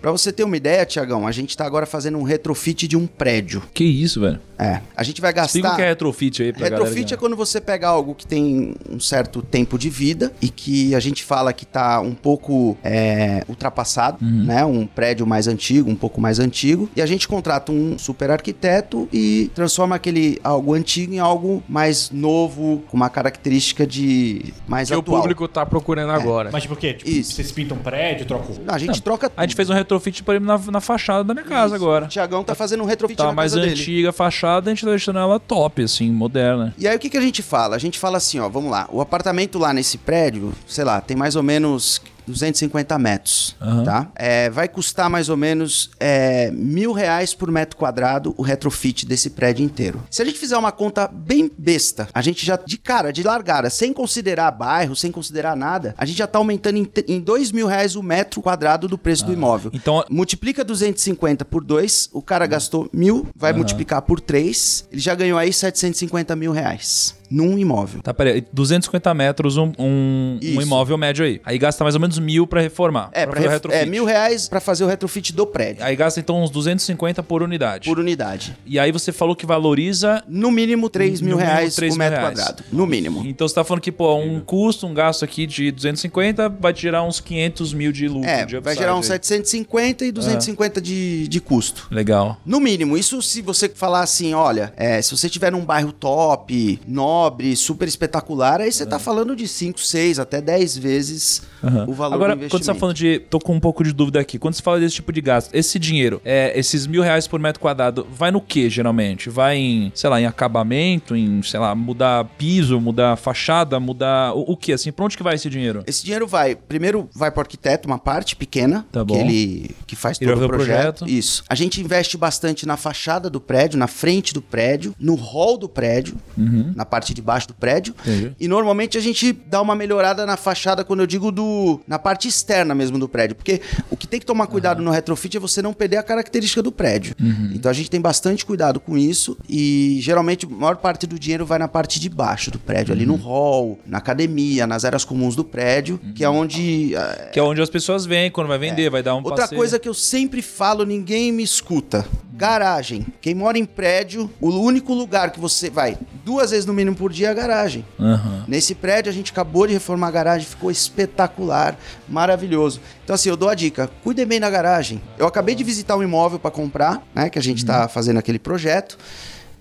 Para 0.00 0.12
você 0.12 0.32
ter 0.32 0.44
uma 0.44 0.56
ideia, 0.56 0.84
Tiagão, 0.86 1.26
a 1.26 1.32
gente 1.32 1.50
está 1.50 1.64
agora 1.64 1.86
fazendo 1.86 2.18
um 2.18 2.22
retrofit 2.22 2.86
de 2.86 2.96
um 2.96 3.06
prédio. 3.06 3.62
Que 3.74 3.84
isso, 3.84 4.20
velho? 4.20 4.40
É. 4.58 4.80
A 4.96 5.02
gente 5.02 5.20
vai 5.20 5.32
gastar. 5.32 5.58
Explica 5.58 5.72
o 5.72 5.76
que 5.76 5.82
é 5.82 5.88
retrofit 5.88 6.42
aí 6.42 6.52
pra 6.52 6.64
Retrofit 6.64 6.94
galera. 6.94 7.14
é 7.14 7.16
quando 7.16 7.36
você 7.36 7.60
pega 7.60 7.88
algo 7.88 8.14
que 8.14 8.26
tem 8.26 8.74
um 8.90 9.00
certo 9.00 9.42
tempo 9.42 9.78
de 9.78 9.88
vida 9.90 10.32
e 10.40 10.48
que 10.48 10.94
a 10.94 11.00
gente 11.00 11.22
fala 11.24 11.52
que 11.52 11.64
tá 11.66 12.00
um 12.00 12.14
pouco 12.14 12.76
é, 12.82 13.44
ultrapassado, 13.48 14.18
Uhum. 14.24 14.44
né? 14.44 14.64
Um 14.64 14.86
prédio 14.86 15.26
mais 15.26 15.46
antigo, 15.48 15.90
um 15.90 15.94
pouco 15.94 16.20
mais 16.20 16.38
antigo. 16.38 16.88
E 16.96 17.02
a 17.02 17.06
gente 17.06 17.26
contrata 17.28 17.70
um 17.72 17.98
super 17.98 18.30
arquiteto 18.30 19.08
e 19.12 19.50
transforma 19.54 19.96
aquele 19.96 20.38
algo 20.42 20.74
antigo 20.74 21.12
em 21.14 21.18
algo 21.18 21.62
mais 21.68 22.10
novo, 22.10 22.82
com 22.88 22.96
uma 22.96 23.08
característica 23.10 23.86
de 23.86 24.52
mais 24.66 24.88
Que 24.88 24.94
o 24.96 25.00
atual. 25.00 25.20
público 25.20 25.46
tá 25.48 25.64
procurando 25.66 26.10
agora. 26.12 26.50
Mas 26.52 26.62
tipo 26.62 26.74
o 26.74 26.76
quê? 26.76 26.94
Tipo, 26.94 27.10
Isso. 27.10 27.32
vocês 27.32 27.52
pintam 27.52 27.76
um 27.76 27.80
prédio, 27.80 28.26
trocam... 28.26 28.56
Não, 28.64 28.74
a 28.74 28.78
gente 28.78 29.02
troca 29.02 29.30
A 29.36 29.42
gente 29.42 29.54
fez 29.54 29.68
um 29.70 29.74
retrofit 29.74 30.22
por 30.22 30.34
exemplo, 30.34 30.46
na, 30.66 30.72
na 30.72 30.80
fachada 30.80 31.24
da 31.24 31.34
minha 31.34 31.44
casa 31.46 31.74
Isso. 31.76 31.84
agora. 31.84 32.04
O 32.06 32.08
Tiagão 32.08 32.42
tá 32.44 32.54
fazendo 32.54 32.82
um 32.82 32.86
retrofit 32.86 33.16
Tá 33.16 33.24
na 33.26 33.32
mais 33.32 33.52
casa 33.52 33.62
dele. 33.64 33.80
antiga 33.80 34.10
a 34.10 34.12
fachada, 34.12 34.70
a 34.70 34.74
gente 34.74 34.84
tá 34.84 34.90
deixando 34.90 35.18
ela 35.18 35.38
top, 35.38 35.82
assim, 35.82 36.10
moderna. 36.10 36.74
E 36.78 36.86
aí 36.86 36.96
o 36.96 36.98
que, 36.98 37.08
que 37.10 37.16
a 37.16 37.20
gente 37.20 37.42
fala? 37.42 37.76
A 37.76 37.78
gente 37.78 37.98
fala 37.98 38.16
assim, 38.18 38.38
ó, 38.38 38.48
vamos 38.56 38.70
lá. 38.70 38.88
O 38.90 39.02
apartamento 39.02 39.58
lá 39.58 39.74
nesse 39.74 39.98
prédio, 39.98 40.50
sei 40.66 40.82
lá, 40.82 40.98
tem 40.98 41.14
mais 41.14 41.36
ou 41.36 41.42
menos 41.42 42.00
250 42.26 42.98
metros, 42.98 43.54
Aham. 43.60 43.84
tá? 43.84 44.08
É, 44.16 44.50
vai 44.50 44.66
custar 44.66 45.08
mais 45.08 45.28
ou 45.28 45.36
menos 45.36 45.90
é, 46.00 46.50
mil 46.50 46.92
reais 46.92 47.34
por 47.34 47.50
metro 47.50 47.76
quadrado 47.76 48.34
o 48.36 48.42
retrofit 48.42 49.06
desse 49.06 49.30
prédio 49.30 49.64
inteiro. 49.64 50.02
Se 50.10 50.22
a 50.22 50.24
gente 50.24 50.38
fizer 50.38 50.56
uma 50.56 50.72
conta 50.72 51.06
bem 51.06 51.50
besta, 51.56 52.08
a 52.12 52.20
gente 52.22 52.44
já, 52.44 52.56
de 52.56 52.78
cara, 52.78 53.12
de 53.12 53.22
largada, 53.22 53.70
sem 53.70 53.92
considerar 53.92 54.50
bairro, 54.50 54.96
sem 54.96 55.12
considerar 55.12 55.54
nada, 55.54 55.94
a 55.96 56.04
gente 56.04 56.16
já 56.18 56.26
tá 56.26 56.38
aumentando 56.38 56.78
em, 56.78 56.88
em 57.06 57.20
dois 57.20 57.52
mil 57.52 57.66
reais 57.66 57.94
o 57.94 58.02
metro 58.02 58.42
quadrado 58.42 58.88
do 58.88 58.98
preço 58.98 59.24
do 59.24 59.32
imóvel. 59.32 59.70
Então, 59.72 60.04
Multiplica 60.10 60.64
250 60.64 61.44
por 61.44 61.62
2, 61.62 62.08
o 62.12 62.22
cara 62.22 62.46
gastou 62.46 62.88
mil, 62.92 63.28
vai 63.36 63.52
multiplicar 63.52 64.02
por 64.02 64.18
3, 64.18 64.88
ele 64.90 65.00
já 65.00 65.14
ganhou 65.14 65.38
aí 65.38 65.52
750 65.52 66.34
mil 66.34 66.52
reais 66.52 67.14
num 67.30 67.58
imóvel. 67.58 68.00
tá, 68.02 68.12
peraí, 68.14 68.44
250 68.52 69.12
metros 69.14 69.56
um, 69.56 69.72
um, 69.78 70.38
um 70.42 70.62
imóvel 70.62 70.96
médio 70.98 71.24
aí. 71.24 71.40
Aí 71.44 71.58
gasta 71.58 71.82
mais 71.84 71.94
ou 71.94 72.00
menos 72.00 72.18
mil 72.18 72.46
pra 72.46 72.60
reformar. 72.60 73.10
É, 73.12 73.24
pra 73.26 73.32
pra 73.32 73.34
fazer 73.34 73.46
o 73.46 73.50
ref- 73.50 73.56
retrofit. 73.62 73.82
é 73.82 73.86
mil 73.86 74.04
reais 74.04 74.48
pra 74.48 74.60
fazer 74.60 74.84
o 74.84 74.86
retrofit 74.86 75.32
do 75.32 75.46
prédio, 75.46 75.84
Aí 75.84 75.94
gasta 75.96 76.20
então 76.20 76.42
uns 76.42 76.50
250 76.50 77.22
por 77.22 77.42
unidade. 77.42 77.88
por 77.88 77.98
unidade. 77.98 78.56
E 78.66 78.78
aí 78.78 78.92
você 78.92 79.12
falou 79.12 79.34
que 79.36 79.46
valoriza. 79.46 80.22
No 80.28 80.50
mínimo 80.50 80.88
3 80.88 81.20
mil 81.20 81.36
mínimo 81.36 81.52
reais 81.52 81.74
3 81.74 81.94
o 81.94 81.98
mil 81.98 82.04
metro 82.08 82.20
reais. 82.20 82.38
quadrado. 82.38 82.64
No 82.72 82.86
mínimo. 82.86 83.22
Então 83.26 83.46
você 83.48 83.54
tá 83.54 83.64
falando 83.64 83.82
que, 83.82 83.92
pô, 83.92 84.14
um 84.16 84.40
custo, 84.40 84.86
um 84.86 84.94
gasto 84.94 85.24
aqui 85.24 85.46
de 85.46 85.70
250 85.70 86.48
vai 86.48 86.72
tirar 86.72 87.02
uns 87.02 87.20
500 87.20 87.72
mil 87.74 87.92
de 87.92 88.08
lucro. 88.08 88.28
É, 88.28 88.44
de 88.44 88.58
vai 88.60 88.76
gerar 88.76 88.94
uns 88.96 89.06
aí. 89.10 89.18
750 89.18 90.04
e 90.04 90.12
250 90.12 90.80
de, 90.80 91.26
de 91.28 91.40
custo. 91.40 91.86
Legal. 91.90 92.38
No 92.44 92.60
mínimo, 92.60 92.96
isso 92.96 93.20
se 93.22 93.42
você 93.42 93.68
falar 93.68 94.00
assim, 94.02 94.34
olha, 94.34 94.72
é, 94.76 95.00
se 95.02 95.16
você 95.16 95.28
tiver 95.28 95.50
num 95.52 95.64
bairro 95.64 95.92
top, 95.92 96.80
nobre, 96.86 97.15
super 97.56 97.86
espetacular, 97.88 98.60
aí 98.60 98.70
você 98.72 98.84
tá 98.86 98.98
falando 98.98 99.34
de 99.36 99.46
5, 99.48 99.80
6, 99.80 100.18
até 100.18 100.40
10 100.40 100.76
vezes 100.78 101.42
o 101.86 101.92
valor 101.92 102.14
Agora, 102.14 102.34
do 102.34 102.38
investimento. 102.38 102.50
quando 102.50 102.62
você 102.64 102.72
tá 102.72 102.78
falando 102.78 102.94
de. 102.96 103.18
Tô 103.30 103.38
com 103.38 103.54
um 103.54 103.60
pouco 103.60 103.82
de 103.82 103.92
dúvida 103.92 104.20
aqui. 104.20 104.38
Quando 104.38 104.54
você 104.54 104.62
fala 104.62 104.78
desse 104.78 104.96
tipo 104.96 105.12
de 105.12 105.20
gasto, 105.20 105.52
esse 105.54 105.78
dinheiro, 105.78 106.20
é, 106.24 106.52
esses 106.58 106.86
mil 106.86 107.02
reais 107.02 107.26
por 107.26 107.40
metro 107.40 107.60
quadrado, 107.60 108.06
vai 108.10 108.30
no 108.30 108.40
que 108.40 108.68
geralmente? 108.70 109.28
Vai 109.30 109.56
em, 109.56 109.92
sei 109.94 110.08
lá, 110.10 110.20
em 110.20 110.26
acabamento, 110.26 111.16
em, 111.16 111.42
sei 111.42 111.58
lá, 111.60 111.74
mudar 111.74 112.24
piso, 112.38 112.80
mudar 112.80 113.16
fachada, 113.16 113.78
mudar. 113.80 114.32
O, 114.34 114.52
o 114.52 114.56
que, 114.56 114.72
assim? 114.72 114.92
Pra 114.92 115.04
onde 115.04 115.16
que 115.16 115.22
vai 115.22 115.34
esse 115.34 115.48
dinheiro? 115.50 115.82
Esse 115.86 116.04
dinheiro 116.04 116.26
vai, 116.26 116.54
primeiro 116.54 117.08
vai 117.14 117.30
pro 117.30 117.40
arquiteto, 117.40 117.88
uma 117.88 117.98
parte 117.98 118.36
pequena, 118.36 118.86
Tá 118.92 119.00
que 119.00 119.06
bom. 119.06 119.16
ele 119.20 119.70
que 119.86 119.96
faz 119.96 120.18
todo 120.18 120.44
o 120.44 120.48
projeto. 120.48 120.98
projeto. 121.04 121.08
Isso. 121.08 121.42
A 121.48 121.54
gente 121.54 121.80
investe 121.80 122.16
bastante 122.16 122.66
na 122.66 122.76
fachada 122.76 123.28
do 123.30 123.40
prédio, 123.40 123.78
na 123.78 123.86
frente 123.86 124.32
do 124.32 124.42
prédio, 124.42 124.94
no 125.00 125.14
hall 125.14 125.56
do 125.58 125.68
prédio, 125.68 126.16
na 126.36 126.84
parte 126.84 127.05
de 127.14 127.22
baixo 127.22 127.48
do 127.48 127.54
prédio. 127.54 127.94
Uhum. 128.06 128.12
Entendi. 128.14 128.36
E 128.40 128.48
normalmente 128.48 128.96
a 128.98 129.00
gente 129.00 129.32
dá 129.32 129.60
uma 129.60 129.74
melhorada 129.74 130.24
na 130.26 130.36
fachada 130.36 130.84
quando 130.84 131.00
eu 131.00 131.06
digo 131.06 131.30
do 131.32 131.80
na 131.86 131.98
parte 131.98 132.28
externa 132.28 132.74
mesmo 132.74 132.98
do 132.98 133.08
prédio, 133.08 133.34
porque 133.36 133.60
o 133.90 133.96
que 133.96 134.06
tem 134.06 134.20
que 134.20 134.26
tomar 134.26 134.46
cuidado 134.46 134.82
no 134.82 134.90
retrofit 134.90 135.36
é 135.36 135.40
você 135.40 135.60
não 135.62 135.72
perder 135.72 135.96
a 135.98 136.02
característica 136.02 136.62
do 136.62 136.70
prédio. 136.72 137.14
Uhum. 137.20 137.52
Então 137.54 137.70
a 137.70 137.74
gente 137.74 137.90
tem 137.90 138.00
bastante 138.00 138.44
cuidado 138.44 138.78
com 138.80 138.96
isso 138.96 139.36
e 139.48 139.98
geralmente 140.00 140.46
a 140.46 140.48
maior 140.48 140.76
parte 140.76 141.06
do 141.06 141.18
dinheiro 141.18 141.44
vai 141.46 141.58
na 141.58 141.68
parte 141.68 141.98
de 142.00 142.08
baixo 142.08 142.50
do 142.50 142.58
prédio, 142.58 142.92
ali 142.92 143.04
Uhum. 143.06 143.16
no 143.16 143.22
hall, 143.22 143.78
na 143.86 143.98
academia, 143.98 144.66
nas 144.66 144.84
áreas 144.84 145.04
comuns 145.04 145.36
do 145.36 145.44
prédio, 145.44 145.98
que 146.14 146.24
é 146.24 146.28
onde 146.28 146.94
ah, 146.96 147.28
Que 147.32 147.38
é 147.38 147.42
onde 147.42 147.60
as 147.62 147.70
pessoas 147.70 148.04
vêm 148.06 148.30
quando 148.30 148.48
vai 148.48 148.58
vender, 148.58 148.90
vai 148.90 149.02
dar 149.02 149.14
um 149.14 149.18
Outra 149.18 149.42
passeio. 149.42 149.58
coisa 149.58 149.78
que 149.78 149.88
eu 149.88 149.94
sempre 149.94 150.42
falo, 150.42 150.84
ninguém 150.84 151.30
me 151.32 151.42
escuta. 151.42 152.04
Garagem. 152.32 153.06
Quem 153.20 153.34
mora 153.34 153.58
em 153.58 153.64
prédio, 153.64 154.30
o 154.40 154.50
único 154.50 154.92
lugar 154.92 155.30
que 155.30 155.40
você 155.40 155.70
vai 155.70 155.96
duas 156.24 156.50
vezes 156.50 156.66
no 156.66 156.72
mínimo 156.74 156.95
por 156.96 157.12
dia 157.12 157.30
a 157.30 157.34
garagem. 157.34 157.84
Aham. 158.00 158.44
Nesse 158.48 158.74
prédio 158.74 159.10
a 159.10 159.14
gente 159.14 159.30
acabou 159.30 159.66
de 159.66 159.72
reformar 159.72 160.08
a 160.08 160.10
garagem, 160.10 160.46
ficou 160.46 160.70
espetacular, 160.70 161.76
maravilhoso. 162.08 162.80
Então 163.04 163.14
assim, 163.14 163.28
eu 163.28 163.36
dou 163.36 163.48
a 163.48 163.54
dica, 163.54 163.88
cuidem 164.02 164.26
bem 164.26 164.40
da 164.40 164.50
garagem. 164.50 165.00
Eu 165.18 165.26
acabei 165.26 165.54
de 165.54 165.62
visitar 165.62 165.96
um 165.96 166.02
imóvel 166.02 166.38
para 166.38 166.50
comprar, 166.50 167.06
né, 167.14 167.30
que 167.30 167.38
a 167.38 167.42
gente 167.42 167.64
tá 167.64 167.86
fazendo 167.86 168.18
aquele 168.18 168.38
projeto. 168.38 168.98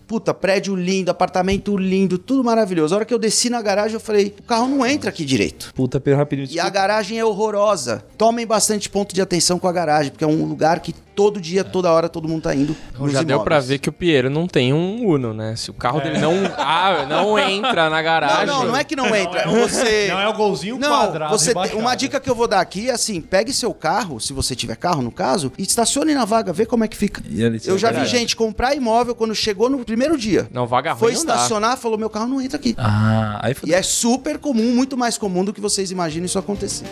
Puta, 0.07 0.33
prédio 0.33 0.75
lindo, 0.75 1.09
apartamento 1.09 1.75
lindo, 1.77 2.17
tudo 2.17 2.43
maravilhoso. 2.43 2.93
A 2.93 2.97
hora 2.97 3.05
que 3.05 3.13
eu 3.13 3.19
desci 3.19 3.49
na 3.49 3.61
garagem, 3.61 3.95
eu 3.95 3.99
falei, 3.99 4.33
o 4.39 4.43
carro 4.43 4.67
não 4.67 4.85
entra 4.85 5.09
aqui 5.09 5.25
direito. 5.25 5.73
Puta, 5.73 5.99
pera 5.99 6.17
rapidinho. 6.17 6.47
E 6.51 6.59
a 6.59 6.69
garagem 6.69 7.17
é 7.19 7.25
horrorosa. 7.25 8.03
Tomem 8.17 8.45
bastante 8.45 8.89
ponto 8.89 9.13
de 9.15 9.21
atenção 9.21 9.57
com 9.57 9.67
a 9.67 9.71
garagem, 9.71 10.11
porque 10.11 10.23
é 10.23 10.27
um 10.27 10.45
lugar 10.45 10.79
que 10.79 10.93
todo 11.15 11.39
dia, 11.39 11.63
toda 11.63 11.91
hora, 11.91 12.09
todo 12.09 12.27
mundo 12.27 12.43
tá 12.43 12.53
indo. 12.53 12.75
nos 12.99 13.11
Já 13.13 13.23
deu 13.23 13.39
pra 13.39 13.55
imóveis. 13.55 13.69
ver 13.69 13.79
que 13.79 13.89
o 13.89 13.93
Piero 13.93 14.29
não 14.29 14.47
tem 14.47 14.73
um 14.73 15.07
Uno, 15.07 15.33
né? 15.33 15.55
Se 15.55 15.71
o 15.71 15.73
carro 15.73 16.01
dele 16.01 16.19
não, 16.19 16.33
ah, 16.57 17.05
não 17.07 17.39
entra 17.39 17.89
na 17.89 18.01
garagem. 18.01 18.45
Não, 18.45 18.59
não, 18.59 18.67
não 18.71 18.77
é 18.77 18.83
que 18.83 18.95
não 18.95 19.15
entra. 19.15 19.47
Você. 19.47 20.07
Não 20.09 20.19
é 20.19 20.27
o 20.27 20.33
golzinho 20.33 20.77
Não, 20.77 20.89
quadrado. 20.89 21.37
você 21.37 21.53
uma 21.73 21.95
dica 21.95 22.19
que 22.19 22.29
eu 22.29 22.35
vou 22.35 22.47
dar 22.47 22.59
aqui 22.59 22.89
é 22.89 22.93
assim: 22.93 23.21
pegue 23.21 23.53
seu 23.53 23.73
carro, 23.73 24.19
se 24.19 24.33
você 24.33 24.55
tiver 24.55 24.75
carro 24.75 25.01
no 25.01 25.11
caso, 25.11 25.51
e 25.57 25.63
estacione 25.63 26.13
na 26.13 26.25
vaga, 26.25 26.51
vê 26.51 26.65
como 26.65 26.83
é 26.83 26.87
que 26.87 26.97
fica. 26.97 27.23
Eu 27.65 27.77
já 27.77 27.91
vi 27.91 28.05
gente 28.05 28.35
comprar 28.35 28.75
imóvel 28.75 29.15
quando 29.15 29.33
chegou 29.33 29.69
no 29.69 29.85
primeiro 29.95 30.17
dia. 30.17 30.47
Não, 30.51 30.67
vaga 30.67 30.91
ruim 30.91 30.99
Foi 30.99 31.13
não 31.13 31.25
dá. 31.25 31.35
estacionar, 31.35 31.77
falou: 31.77 31.97
meu 31.97 32.09
carro 32.09 32.27
não 32.27 32.41
entra 32.41 32.57
aqui. 32.57 32.75
Ah, 32.77 33.39
aí 33.41 33.51
E 33.51 33.55
fodeu. 33.55 33.75
é 33.77 33.81
super 33.81 34.37
comum, 34.37 34.75
muito 34.75 34.97
mais 34.97 35.17
comum 35.17 35.43
do 35.45 35.53
que 35.53 35.61
vocês 35.61 35.89
imaginam 35.91 36.25
isso 36.25 36.37
acontecer. 36.37 36.85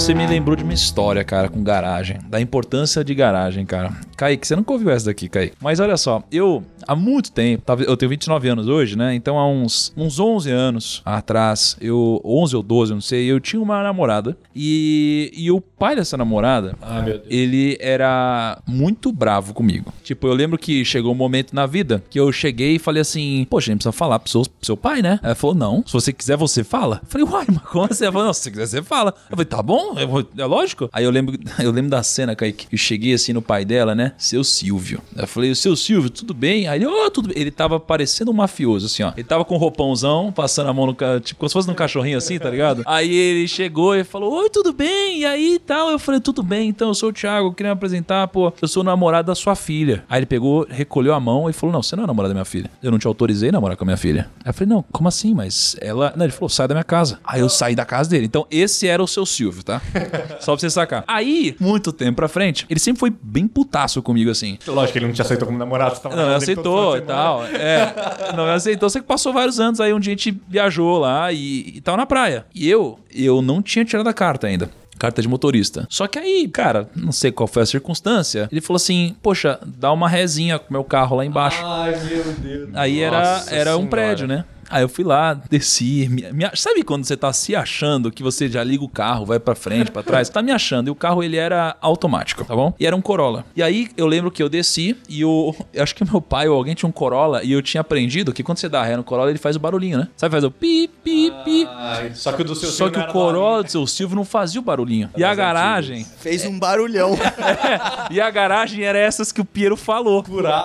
Você 0.00 0.14
me 0.14 0.26
lembrou 0.26 0.56
de 0.56 0.64
uma 0.64 0.72
história, 0.72 1.22
cara, 1.22 1.46
com 1.50 1.62
garagem. 1.62 2.18
Da 2.26 2.40
importância 2.40 3.04
de 3.04 3.14
garagem, 3.14 3.66
cara. 3.66 3.92
Kaique, 4.20 4.46
você 4.46 4.54
nunca 4.54 4.70
ouviu 4.74 4.90
essa 4.90 5.06
daqui, 5.06 5.30
Kaique. 5.30 5.54
Mas 5.62 5.80
olha 5.80 5.96
só, 5.96 6.22
eu, 6.30 6.62
há 6.86 6.94
muito 6.94 7.32
tempo, 7.32 7.62
eu 7.86 7.96
tenho 7.96 8.10
29 8.10 8.48
anos 8.50 8.68
hoje, 8.68 8.94
né? 8.94 9.14
Então 9.14 9.38
há 9.38 9.48
uns, 9.48 9.94
uns 9.96 10.20
11 10.20 10.50
anos 10.50 11.00
atrás, 11.06 11.74
eu, 11.80 12.20
11 12.22 12.54
ou 12.56 12.62
12, 12.62 12.92
eu 12.92 12.94
não 12.96 13.00
sei, 13.00 13.24
eu 13.24 13.40
tinha 13.40 13.62
uma 13.62 13.82
namorada. 13.82 14.36
E, 14.54 15.32
e 15.34 15.50
o 15.50 15.58
pai 15.58 15.96
dessa 15.96 16.18
namorada, 16.18 16.76
Ah, 16.82 17.02
ele 17.30 17.78
era 17.80 18.60
muito 18.66 19.10
bravo 19.10 19.54
comigo. 19.54 19.90
Tipo, 20.04 20.26
eu 20.26 20.34
lembro 20.34 20.58
que 20.58 20.84
chegou 20.84 21.12
um 21.12 21.14
momento 21.16 21.54
na 21.54 21.64
vida 21.64 22.02
que 22.10 22.20
eu 22.20 22.30
cheguei 22.30 22.74
e 22.76 22.78
falei 22.78 23.00
assim: 23.00 23.46
Poxa, 23.48 23.70
a 23.70 23.72
gente 23.72 23.78
precisa 23.78 23.92
falar 23.92 24.18
pro 24.18 24.30
seu, 24.30 24.42
pro 24.42 24.66
seu 24.66 24.76
pai, 24.76 25.00
né? 25.00 25.18
Ela 25.22 25.34
falou: 25.34 25.56
Não, 25.56 25.82
se 25.86 25.92
você 25.94 26.12
quiser, 26.12 26.36
você 26.36 26.62
fala. 26.62 27.00
Eu 27.02 27.08
falei: 27.08 27.26
Uai, 27.26 27.46
mas 27.48 27.62
como 27.62 27.86
assim? 27.90 28.04
Ela 28.04 28.12
falou: 28.12 28.26
Não, 28.26 28.34
se 28.34 28.42
você 28.42 28.50
quiser, 28.50 28.66
você 28.66 28.82
fala. 28.82 29.14
Eu 29.30 29.36
falei: 29.36 29.46
Tá 29.46 29.62
bom, 29.62 29.94
vou- 30.06 30.26
é 30.36 30.44
lógico. 30.44 30.90
Aí 30.92 31.04
eu 31.04 31.10
lembro, 31.10 31.38
eu 31.58 31.70
lembro 31.70 31.90
da 31.90 32.02
cena, 32.02 32.36
Kaique. 32.36 32.66
Eu 32.70 32.76
cheguei 32.76 33.14
assim 33.14 33.32
no 33.32 33.40
pai 33.40 33.64
dela, 33.64 33.94
né? 33.94 34.09
Seu 34.18 34.42
Silvio. 34.44 35.00
Eu 35.16 35.26
falei: 35.26 35.50
O 35.50 35.56
seu 35.56 35.74
Silvio, 35.76 36.10
tudo 36.10 36.32
bem? 36.34 36.68
Aí 36.68 36.78
ele: 36.78 36.86
Ô, 36.86 37.10
tudo 37.10 37.28
bem. 37.28 37.38
Ele 37.40 37.50
tava 37.50 37.78
parecendo 37.80 38.30
um 38.30 38.34
mafioso, 38.34 38.86
assim, 38.86 39.02
ó. 39.02 39.12
Ele 39.16 39.24
tava 39.24 39.44
com 39.44 39.54
um 39.54 39.58
roupãozão, 39.58 40.32
passando 40.32 40.68
a 40.70 40.72
mão 40.72 40.86
no. 40.86 40.94
ca- 40.94 41.20
Tipo, 41.20 41.40
como 41.40 41.48
se 41.48 41.52
fosse 41.52 41.68
num 41.68 41.74
cachorrinho 41.74 42.18
assim, 42.18 42.38
tá 42.38 42.48
ligado? 42.50 42.82
Aí 42.86 43.12
ele 43.14 43.46
chegou 43.48 43.94
e 43.94 44.04
falou: 44.04 44.32
Oi, 44.34 44.50
tudo 44.50 44.72
bem? 44.72 45.20
E 45.20 45.24
aí 45.26 45.58
tal? 45.64 45.90
Eu 45.90 45.98
falei: 45.98 46.20
Tudo 46.20 46.42
bem, 46.42 46.68
então 46.68 46.88
eu 46.88 46.94
sou 46.94 47.10
o 47.10 47.12
Thiago, 47.12 47.52
queria 47.54 47.70
me 47.70 47.74
apresentar, 47.76 48.26
pô, 48.28 48.52
eu 48.60 48.68
sou 48.68 48.82
namorado 48.84 49.26
da 49.26 49.34
sua 49.34 49.54
filha. 49.54 50.04
Aí 50.08 50.18
ele 50.20 50.26
pegou, 50.26 50.66
recolheu 50.68 51.14
a 51.14 51.20
mão 51.20 51.48
e 51.48 51.52
falou: 51.52 51.72
Não, 51.72 51.82
você 51.82 51.96
não 51.96 52.04
é 52.04 52.06
namorado 52.06 52.30
da 52.30 52.34
minha 52.34 52.44
filha. 52.44 52.70
Eu 52.82 52.90
não 52.90 52.98
te 52.98 53.06
autorizei 53.06 53.48
a 53.48 53.52
namorar 53.52 53.76
com 53.76 53.84
a 53.84 53.86
minha 53.86 53.96
filha. 53.96 54.30
Aí 54.44 54.50
eu 54.50 54.54
falei: 54.54 54.68
Não, 54.74 54.84
como 54.92 55.08
assim? 55.08 55.34
Mas 55.34 55.76
ela. 55.80 56.12
Não, 56.16 56.24
ele 56.24 56.32
falou: 56.32 56.48
Sai 56.48 56.66
da 56.68 56.74
minha 56.74 56.84
casa. 56.84 57.18
Aí 57.24 57.40
eu 57.40 57.48
saí 57.48 57.74
da 57.74 57.84
casa 57.84 58.08
dele. 58.10 58.26
Então 58.26 58.46
esse 58.50 58.86
era 58.86 59.02
o 59.02 59.06
seu 59.06 59.24
Silvio, 59.26 59.62
tá? 59.62 59.80
Só 60.40 60.52
pra 60.52 60.60
você 60.60 60.70
sacar. 60.70 61.04
Aí, 61.06 61.54
muito 61.60 61.92
tempo 61.92 62.16
pra 62.16 62.28
frente, 62.28 62.66
ele 62.70 62.80
sempre 62.80 63.00
foi 63.00 63.10
bem 63.10 63.46
putaço 63.46 63.99
comigo 64.02 64.30
assim. 64.30 64.58
Lógico 64.66 64.92
que 64.92 64.98
ele 64.98 65.06
não 65.06 65.12
te 65.12 65.22
aceitou 65.22 65.46
como 65.46 65.58
namorado. 65.58 65.94
Você 65.96 66.02
tava 66.02 66.16
Não, 66.16 66.34
aceitou 66.34 66.96
e 66.96 67.00
tal. 67.02 67.44
É, 67.46 67.94
não 68.36 68.46
aceitou. 68.46 68.88
Só 68.90 68.98
que 69.00 69.06
passou 69.06 69.32
vários 69.32 69.58
anos. 69.60 69.80
Aí 69.80 69.92
um 69.92 70.00
dia 70.00 70.12
a 70.12 70.16
gente 70.16 70.38
viajou 70.48 70.98
lá 70.98 71.32
e, 71.32 71.76
e 71.76 71.80
tava 71.80 71.96
na 71.96 72.06
praia. 72.06 72.44
E 72.54 72.68
eu, 72.68 72.98
eu 73.14 73.40
não 73.42 73.60
tinha 73.62 73.84
tirado 73.84 74.08
a 74.08 74.12
carta 74.12 74.46
ainda. 74.46 74.70
Carta 74.98 75.22
de 75.22 75.28
motorista. 75.28 75.86
Só 75.88 76.06
que 76.06 76.18
aí, 76.18 76.46
cara, 76.46 76.86
não 76.94 77.10
sei 77.10 77.32
qual 77.32 77.46
foi 77.46 77.62
a 77.62 77.66
circunstância. 77.66 78.48
Ele 78.52 78.60
falou 78.60 78.76
assim: 78.76 79.16
Poxa, 79.22 79.58
dá 79.64 79.90
uma 79.92 80.06
rezinha 80.06 80.58
com 80.58 80.68
o 80.68 80.72
meu 80.72 80.84
carro 80.84 81.16
lá 81.16 81.24
embaixo. 81.24 81.62
Ai, 81.64 81.98
meu 82.04 82.24
Deus. 82.38 82.68
Aí 82.74 83.00
era, 83.00 83.18
Nossa 83.18 83.54
era 83.54 83.70
um 83.70 83.74
Senhora. 83.76 83.88
prédio, 83.90 84.26
né? 84.26 84.44
Aí 84.70 84.82
eu 84.82 84.88
fui 84.88 85.04
lá, 85.04 85.34
desci, 85.34 86.08
me, 86.08 86.32
me- 86.32 86.50
sabe 86.54 86.82
quando 86.82 87.04
você 87.04 87.16
tá 87.16 87.32
se 87.32 87.54
achando 87.56 88.10
que 88.10 88.22
você 88.22 88.48
já 88.48 88.62
liga 88.62 88.84
o 88.84 88.88
carro, 88.88 89.26
vai 89.26 89.38
pra 89.40 89.54
frente, 89.54 89.90
pra 89.90 90.02
trás? 90.02 90.28
Tá 90.28 90.40
me 90.42 90.52
achando. 90.52 90.88
E 90.88 90.90
o 90.90 90.94
carro 90.94 91.22
ele 91.22 91.36
era 91.36 91.76
automático, 91.80 92.44
tá 92.44 92.54
bom? 92.54 92.72
E 92.78 92.86
era 92.86 92.94
um 92.94 93.00
Corolla. 93.00 93.44
E 93.56 93.62
aí 93.62 93.88
eu 93.96 94.06
lembro 94.06 94.30
que 94.30 94.42
eu 94.42 94.48
desci 94.48 94.96
e 95.08 95.24
o 95.24 95.54
eu 95.74 95.82
acho 95.82 95.94
que 95.94 96.04
meu 96.04 96.20
pai 96.20 96.48
ou 96.48 96.56
alguém 96.56 96.74
tinha 96.74 96.88
um 96.88 96.92
Corolla 96.92 97.42
e 97.42 97.52
eu 97.52 97.60
tinha 97.62 97.80
aprendido 97.80 98.32
que 98.32 98.42
quando 98.42 98.58
você 98.58 98.68
dá 98.68 98.82
ré 98.82 98.96
no 98.96 99.02
Corolla 99.04 99.30
ele 99.30 99.38
faz 99.38 99.56
o 99.56 99.58
barulhinho, 99.60 99.98
né? 99.98 100.08
Sabe 100.16 100.32
faz 100.32 100.44
o 100.44 100.50
pi 100.50 100.88
pi 101.02 101.32
pi. 101.44 101.68
Só 102.14 102.32
que 102.32 102.42
o 102.42 102.44
do 102.44 102.54
seu 102.54 102.68
Só 102.70 102.88
que 102.88 102.98
o 102.98 103.06
Corolla 103.08 103.62
do 103.62 103.70
seu 103.70 103.86
Silvio 103.86 104.16
não 104.16 104.24
fazia 104.24 104.60
o 104.60 104.64
barulhinho. 104.64 105.10
E 105.16 105.24
a 105.24 105.34
garagem, 105.34 106.06
Fez 106.20 106.44
um 106.44 106.58
barulhão. 106.58 107.16
e 108.10 108.20
a 108.20 108.30
garagem 108.30 108.84
era 108.84 108.98
essas 108.98 109.32
que 109.32 109.40
o 109.40 109.44
Piero 109.44 109.76
falou. 109.76 110.24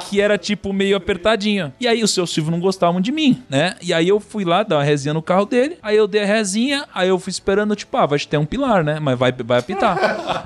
Que 0.10 0.22
era 0.22 0.38
tipo 0.38 0.72
meio 0.74 0.96
apertadinha. 0.98 1.74
E 1.80 1.88
aí 1.88 2.04
o 2.04 2.08
seu 2.08 2.28
Silvio 2.28 2.52
não 2.52 2.60
gostava 2.60 2.92
muito 2.94 3.06
de 3.06 3.12
mim, 3.12 3.42
né? 3.50 3.76
E 3.82 3.94
aí 3.96 4.10
eu 4.10 4.20
fui 4.20 4.46
lá 4.46 4.64
dar 4.64 4.78
uma 4.78 4.84
resinha 4.84 5.14
no 5.14 5.22
carro 5.22 5.46
dele. 5.46 5.78
Aí 5.82 5.96
eu 5.98 6.08
dei 6.08 6.24
a 6.24 6.26
resinha. 6.26 6.86
Aí 6.94 7.10
eu 7.10 7.18
fui 7.18 7.32
esperando, 7.32 7.76
tipo, 7.76 7.96
ah, 7.98 8.06
vai 8.06 8.20
ter 8.20 8.38
um 8.38 8.46
pilar, 8.46 8.84
né? 8.84 9.00
Mas 9.00 9.18
vai, 9.18 9.32
vai 9.32 9.60
apitar. 9.60 9.98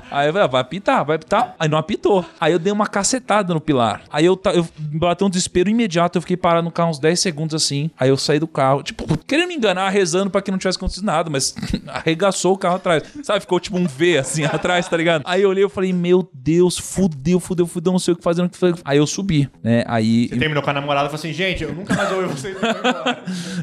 aí 0.10 0.28
eu 0.28 0.32
falei, 0.32 0.46
ah, 0.46 0.50
vai 0.50 0.60
apitar, 0.60 1.04
vai 1.04 1.16
apitar. 1.16 1.54
Aí 1.58 1.68
não 1.68 1.78
apitou. 1.78 2.24
Aí 2.40 2.52
eu 2.52 2.58
dei 2.58 2.72
uma 2.72 2.86
cacetada 2.86 3.52
no 3.52 3.60
pilar. 3.60 4.02
Aí 4.10 4.24
eu, 4.24 4.40
eu 4.54 4.66
bateu 4.76 5.26
um 5.26 5.30
desespero 5.30 5.68
imediato. 5.68 6.16
Eu 6.18 6.22
fiquei 6.22 6.36
parado 6.36 6.64
no 6.64 6.70
carro 6.70 6.90
uns 6.90 6.98
10 6.98 7.18
segundos 7.18 7.54
assim. 7.54 7.90
Aí 7.98 8.08
eu 8.08 8.16
saí 8.16 8.38
do 8.38 8.46
carro, 8.46 8.82
tipo, 8.82 9.04
querendo 9.18 9.48
me 9.48 9.54
enganar, 9.56 9.88
rezando 9.90 10.30
pra 10.30 10.40
que 10.40 10.50
não 10.50 10.58
tivesse 10.58 10.78
acontecido 10.78 11.04
nada. 11.04 11.28
Mas 11.28 11.54
arregaçou 11.88 12.54
o 12.54 12.58
carro 12.58 12.76
atrás. 12.76 13.02
Sabe? 13.22 13.40
Ficou 13.40 13.58
tipo 13.58 13.76
um 13.76 13.86
V 13.86 14.18
assim 14.18 14.44
atrás, 14.50 14.88
tá 14.88 14.96
ligado? 14.96 15.22
Aí 15.26 15.42
eu 15.42 15.50
olhei 15.50 15.64
e 15.64 15.68
falei, 15.68 15.92
meu 15.92 16.28
Deus, 16.32 16.78
fudeu, 16.78 17.40
fudeu, 17.40 17.66
fudeu, 17.66 17.92
não 17.92 17.98
sei 17.98 18.14
o 18.14 18.16
que 18.16 18.22
fazer. 18.22 18.42
não 18.42 18.50
sei 18.52 18.70
o 18.70 18.72
que 18.72 18.78
fazer. 18.78 18.82
Aí 18.84 18.98
eu 18.98 19.06
subi, 19.06 19.48
né? 19.62 19.84
Aí 19.86 20.28
Você 20.28 20.36
terminou 20.36 20.62
com 20.62 20.70
a 20.70 20.72
namorada 20.72 21.06
e 21.06 21.10
falou 21.10 21.18
assim, 21.18 21.32
gente, 21.32 21.64
eu 21.64 21.74
nunca 21.74 21.94
mais 21.94 22.10
ouvi 22.12 22.26
vocês. 22.28 22.56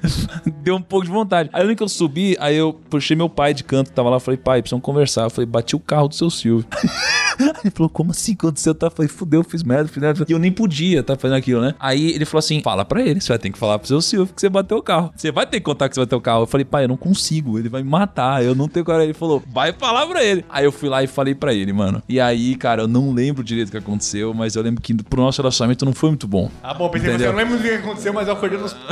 Eu 0.03 0.09
vou 0.09 0.21
embora." 0.43 0.57
deu 0.67 0.75
um 0.75 0.81
pouco 0.81 1.05
de 1.05 1.11
vontade. 1.11 1.49
Aí 1.53 1.65
no 1.65 1.73
que 1.75 1.81
eu 1.81 1.87
subi, 1.87 2.35
aí 2.41 2.57
eu 2.57 2.73
puxei 2.73 3.15
meu 3.15 3.29
pai 3.29 3.53
de 3.53 3.63
canto, 3.63 3.89
tava 3.91 4.09
lá, 4.09 4.19
falei, 4.19 4.37
pai, 4.37 4.61
precisamos 4.61 4.83
conversar. 4.83 5.23
Eu 5.23 5.29
falei, 5.29 5.45
bati 5.45 5.77
o 5.77 5.79
carro 5.79 6.09
do 6.09 6.15
seu 6.15 6.29
Silvio. 6.29 6.67
ele 7.63 7.71
falou, 7.73 7.89
como 7.89 8.11
assim 8.11 8.33
aconteceu? 8.33 8.75
Tá? 8.75 8.87
Eu 8.87 8.91
falei, 8.91 9.07
fudeu, 9.07 9.43
fiz 9.43 9.63
merda, 9.63 9.87
fiz 9.87 10.01
merda. 10.01 10.25
E 10.27 10.31
eu 10.31 10.39
nem 10.39 10.51
podia 10.51 11.01
tá 11.01 11.15
fazendo 11.15 11.37
aquilo, 11.37 11.61
né? 11.61 11.73
Aí 11.79 12.11
ele 12.11 12.25
falou 12.25 12.39
assim, 12.39 12.61
fala 12.61 12.83
pra 12.83 13.01
ele, 13.01 13.21
você 13.21 13.29
vai 13.29 13.39
ter 13.39 13.49
que 13.49 13.57
falar 13.57 13.79
pro 13.79 13.87
seu 13.87 14.01
Silvio 14.01 14.33
que 14.33 14.41
você 14.41 14.49
bateu 14.49 14.77
o 14.77 14.81
carro. 14.81 15.13
Você 15.15 15.31
vai 15.31 15.45
ter 15.45 15.57
que 15.59 15.63
contar 15.63 15.87
que 15.87 15.95
você 15.95 16.01
bateu 16.01 16.17
o 16.17 16.21
carro. 16.21 16.43
Eu 16.43 16.47
falei, 16.47 16.65
pai, 16.65 16.83
eu 16.83 16.89
não 16.89 16.97
consigo, 16.97 17.57
ele 17.57 17.69
vai 17.69 17.81
me 17.81 17.89
matar, 17.89 18.43
eu 18.43 18.53
não 18.53 18.67
tenho 18.67 18.85
coragem. 18.85 19.07
Ele 19.07 19.13
falou, 19.13 19.41
vai 19.47 19.71
falar 19.71 20.05
pra 20.05 20.21
ele. 20.23 20.43
Aí 20.49 20.65
eu 20.65 20.71
fui 20.71 20.89
lá 20.89 21.01
e 21.01 21.07
falei 21.07 21.33
pra 21.33 21.53
ele, 21.53 21.71
mano. 21.71 22.03
E 22.09 22.19
aí, 22.19 22.55
cara, 22.55 22.81
eu 22.81 22.87
não 22.87 23.13
lembro 23.13 23.43
direito 23.43 23.69
o 23.69 23.71
que 23.71 23.77
aconteceu, 23.77 24.33
mas 24.33 24.55
eu 24.55 24.61
lembro 24.61 24.81
que 24.81 24.93
pro 25.03 25.21
nosso 25.21 25.41
relacionamento 25.41 25.85
não 25.85 25.93
foi 25.93 26.09
muito 26.09 26.27
bom. 26.27 26.51
Ah, 26.61 26.73
bom, 26.73 26.89
pensei, 26.89 27.11
você 27.11 27.15
Entendeu? 27.15 27.27
eu 27.27 27.31
não 27.31 27.39
lembro 27.39 27.57
o 27.57 27.61
que 27.61 27.69
aconteceu, 27.69 28.13
mas 28.13 28.27
eu 28.27 28.33
acordei 28.33 28.59
nos 28.59 28.75